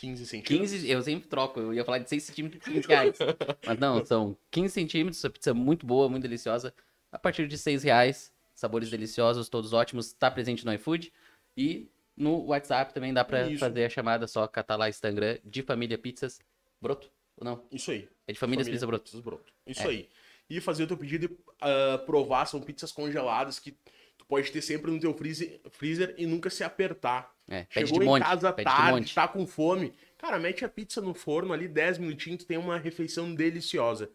[0.00, 0.70] 15 centímetros.
[0.72, 3.18] 15, eu sempre troco, eu ia falar de 6 centímetros de 15 reais.
[3.66, 6.72] Mas não, são 15 centímetros, essa pizza é muito boa, muito deliciosa.
[7.12, 11.12] A partir de 6 reais, sabores deliciosos, todos ótimos, está presente no iFood.
[11.54, 13.58] E no WhatsApp também dá pra Isso.
[13.58, 16.40] fazer a chamada, só catar lá Instagram de família pizzas
[16.80, 17.62] broto, ou não?
[17.70, 18.08] Isso aí.
[18.26, 19.04] É de famílias Família pizza broto.
[19.04, 19.52] Pizzas Broto.
[19.66, 19.86] Isso É.
[19.86, 20.08] aí.
[20.48, 23.72] E fazer o teu pedido e ah, provar, são pizzas congeladas que
[24.16, 27.34] tu pode ter sempre no teu freezer, freezer e nunca se apertar.
[27.50, 29.92] É, Chegou em monte, casa tarde, tá com fome.
[30.16, 34.08] Cara, mete a pizza no forno ali, 10 minutinhos, tem uma refeição deliciosa.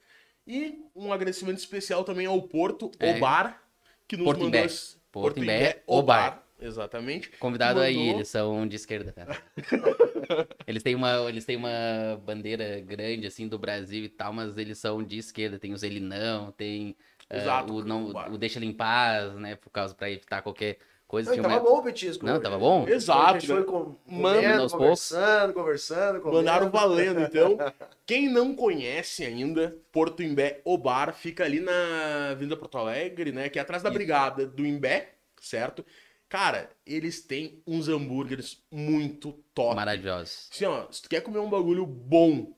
[0.48, 3.16] E um agradecimento especial também ao Porto, É.
[3.16, 3.62] o bar,
[4.08, 4.60] que nos Porto mandou...
[4.60, 4.66] Imbé.
[4.66, 6.44] esse- Porto Imbé, o bar.
[6.60, 7.30] Exatamente.
[7.38, 9.38] Convidado aí, Mandou- eles são de esquerda, cara.
[10.66, 14.78] eles, têm uma, eles têm uma bandeira grande, assim, do Brasil e tal, mas eles
[14.78, 15.60] são de esquerda.
[15.60, 16.96] Tem o Zelinão, tem
[17.30, 18.30] ah, Exato, o, não, o bar.
[18.38, 20.78] Deixa Paz, né, por causa, pra evitar qualquer
[21.24, 21.36] coisa.
[21.36, 22.26] Não, tava uma- bom o petisco.
[22.26, 22.44] Não, hoje.
[22.44, 22.88] tava bom?
[22.88, 23.64] Exato, A gente foi né?
[23.66, 25.10] com, comendo, aos poucos.
[25.10, 26.38] conversando, conversando, comendo.
[26.38, 27.58] Mandaram valendo, então.
[28.06, 33.50] Quem não conhece ainda, Porto Imbé, o bar, fica ali na Avenida Porto Alegre, né?
[33.50, 35.86] Que é atrás da brigada do Imbé, certo?
[36.28, 39.76] Cara, eles têm uns hambúrgueres muito top.
[39.76, 40.50] Maravilhosos.
[40.52, 42.54] Assim, ó, se tu quer comer um bagulho bom,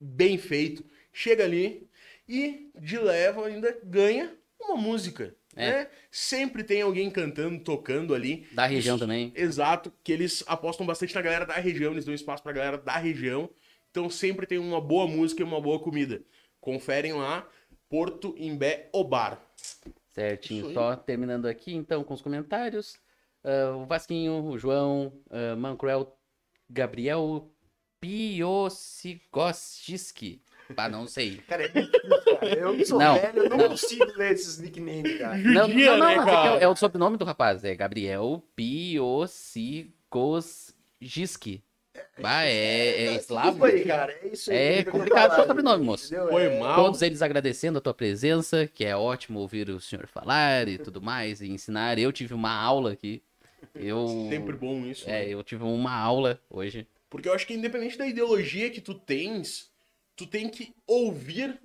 [0.00, 1.88] bem feito, chega ali
[2.28, 5.34] e de leva ainda ganha uma música.
[5.56, 5.70] É.
[5.70, 5.88] Né?
[6.10, 8.46] Sempre tem alguém cantando, tocando ali.
[8.52, 9.32] Da região Isso- também.
[9.34, 12.96] Exato, que eles apostam bastante na galera da região, eles dão espaço pra galera da
[12.96, 13.48] região.
[13.90, 16.22] Então sempre tem uma boa música e uma boa comida.
[16.60, 17.48] Conferem lá,
[17.88, 19.40] Porto Imbé O Bar.
[20.12, 20.72] Certinho.
[20.72, 22.96] Só terminando aqui, então, com os comentários.
[23.44, 26.16] Ah, o Vasquinho, o João, uh, Mancruel,
[26.68, 27.48] Gabriel
[28.00, 30.42] Piocigostiski.
[30.76, 31.36] Ah, não sei.
[31.48, 32.00] Cara, é difícil,
[32.40, 32.46] cara.
[32.58, 33.68] Eu sou Não, velho, eu não, não.
[33.68, 35.36] consigo ler esses nicknames, cara.
[35.36, 37.64] Não, não, não, né, mas é, que é, o- é o sobrenome do rapaz.
[37.64, 38.42] É Gabriel
[40.10, 41.62] Piocigostiski.
[42.22, 43.50] Ah, é, é eslavo?
[43.50, 44.12] Desculpa aí, cara.
[44.22, 44.56] É isso aí.
[44.56, 46.06] É complicado falar, o sobrenome, moço.
[46.06, 46.28] entendeu?
[46.30, 46.74] Foi É, mal.
[46.76, 51.00] Todos eles agradecendo a tua presença, que é ótimo ouvir o senhor falar e tudo
[51.00, 51.98] mais, e ensinar.
[51.98, 53.22] Eu tive uma aula aqui.
[53.74, 54.26] Eu.
[54.28, 55.08] Sempre bom isso.
[55.08, 55.28] É, né?
[55.28, 56.86] eu tive uma aula hoje.
[57.08, 59.70] Porque eu acho que independente da ideologia que tu tens,
[60.16, 61.60] tu tem que ouvir,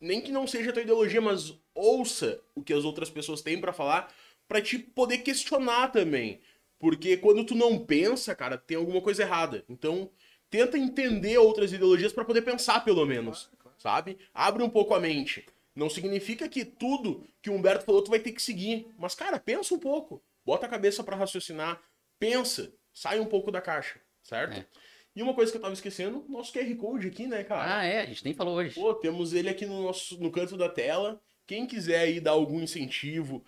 [0.00, 3.60] nem que não seja a tua ideologia, mas ouça o que as outras pessoas têm
[3.60, 4.12] pra falar,
[4.48, 6.40] pra te poder questionar também.
[6.78, 9.64] Porque quando tu não pensa, cara, tem alguma coisa errada.
[9.68, 10.10] Então,
[10.50, 13.48] tenta entender outras ideologias pra poder pensar pelo menos,
[13.78, 14.18] sabe?
[14.34, 15.46] Abre um pouco a mente.
[15.74, 19.38] Não significa que tudo que o Humberto falou tu vai ter que seguir, mas cara,
[19.38, 20.22] pensa um pouco.
[20.44, 21.80] Bota a cabeça pra raciocinar,
[22.18, 24.58] pensa, sai um pouco da caixa, certo?
[24.58, 24.66] É.
[25.14, 27.78] E uma coisa que eu tava esquecendo, nosso QR Code aqui, né, cara?
[27.78, 28.74] Ah, é, a gente nem falou hoje.
[28.74, 31.20] Pô, temos ele aqui no, nosso, no canto da tela.
[31.46, 33.44] Quem quiser aí dar algum incentivo,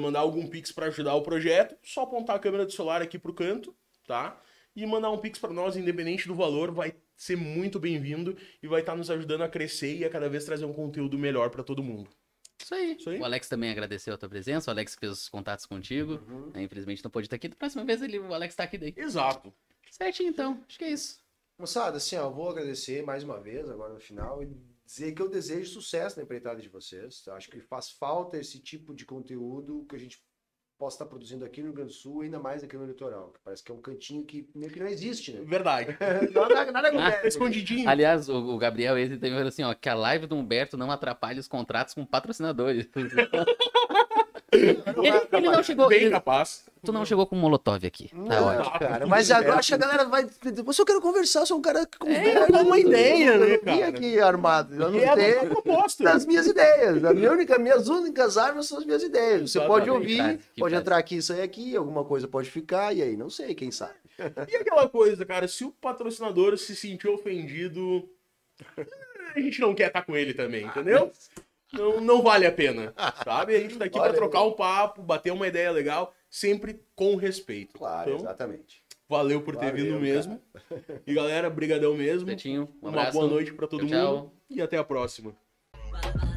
[0.00, 3.32] mandar algum pix pra ajudar o projeto, só apontar a câmera do celular aqui pro
[3.34, 3.74] canto,
[4.06, 4.40] tá?
[4.76, 8.80] E mandar um pix pra nós, independente do valor, vai ser muito bem-vindo e vai
[8.80, 11.82] estar nos ajudando a crescer e a cada vez trazer um conteúdo melhor pra todo
[11.82, 12.08] mundo.
[12.62, 12.96] Isso aí.
[12.96, 13.18] Isso aí.
[13.18, 16.20] O Alex também agradeceu a tua presença, o Alex fez os contatos contigo.
[16.54, 17.48] né, Infelizmente não pôde estar aqui.
[17.48, 18.94] Da próxima vez ele, o Alex tá aqui daí.
[18.96, 19.52] Exato.
[19.90, 20.62] Certinho, então.
[20.68, 21.18] Acho que é isso.
[21.58, 24.48] Moçada, assim, ó, vou agradecer mais uma vez agora no final e
[24.84, 27.22] dizer que eu desejo sucesso na empreitada de vocês.
[27.22, 27.34] tá?
[27.34, 30.22] Acho que faz falta esse tipo de conteúdo que a gente
[30.78, 33.32] possa estar produzindo aqui no Rio Grande do Sul, ainda mais aqui no litoral.
[33.32, 35.42] Que parece que é um cantinho que meio que não existe, né?
[35.44, 35.96] Verdade.
[36.32, 37.26] nada, nada acontece.
[37.26, 37.88] Escondidinho.
[37.88, 41.40] Aliás, o, o Gabriel também falou assim, ó, que a live do Humberto não atrapalhe
[41.40, 42.88] os contratos com patrocinadores.
[44.58, 45.88] ele, ele não chegou.
[45.88, 46.64] Bem ele- capaz.
[46.84, 48.08] tu não chegou com molotov aqui.
[48.08, 48.78] Tá Não, ótimo.
[48.78, 50.26] cara, mas agora acho que a galera vai.
[50.64, 52.56] Você eu quero conversar, sou um cara que conversa.
[52.56, 54.74] é uma ideia, né, Eu não vim aqui armado.
[54.74, 55.48] Eu não E é tenho.
[55.50, 56.04] proposta.
[56.04, 57.04] das minhas ideias.
[57.04, 59.50] A minha única, minhas únicas armas são as minhas ideias.
[59.50, 63.16] Você pode ouvir, pode entrar aqui e sair aqui, alguma coisa pode ficar, e aí,
[63.16, 63.94] não sei, quem sabe.
[64.48, 68.08] E aquela coisa, cara, se o patrocinador se sentir ofendido,
[69.34, 71.10] a gente não quer estar com ele também, entendeu?
[71.72, 73.54] Não, não vale a pena, sabe?
[73.54, 77.14] A gente tá aqui pra Olha, trocar um papo, bater uma ideia legal, sempre com
[77.16, 77.74] respeito.
[77.78, 78.82] Claro, Então, exatamente.
[79.08, 80.00] Valeu por ter Valeu, vindo cara.
[80.00, 80.42] mesmo.
[81.06, 82.26] E galera, brigadão mesmo.
[82.26, 83.12] Betinho, um Uma abraço.
[83.18, 84.32] boa noite pra todo Tchau, mundo tchau.
[84.50, 85.34] e até a próxima.
[85.90, 86.27] Bye.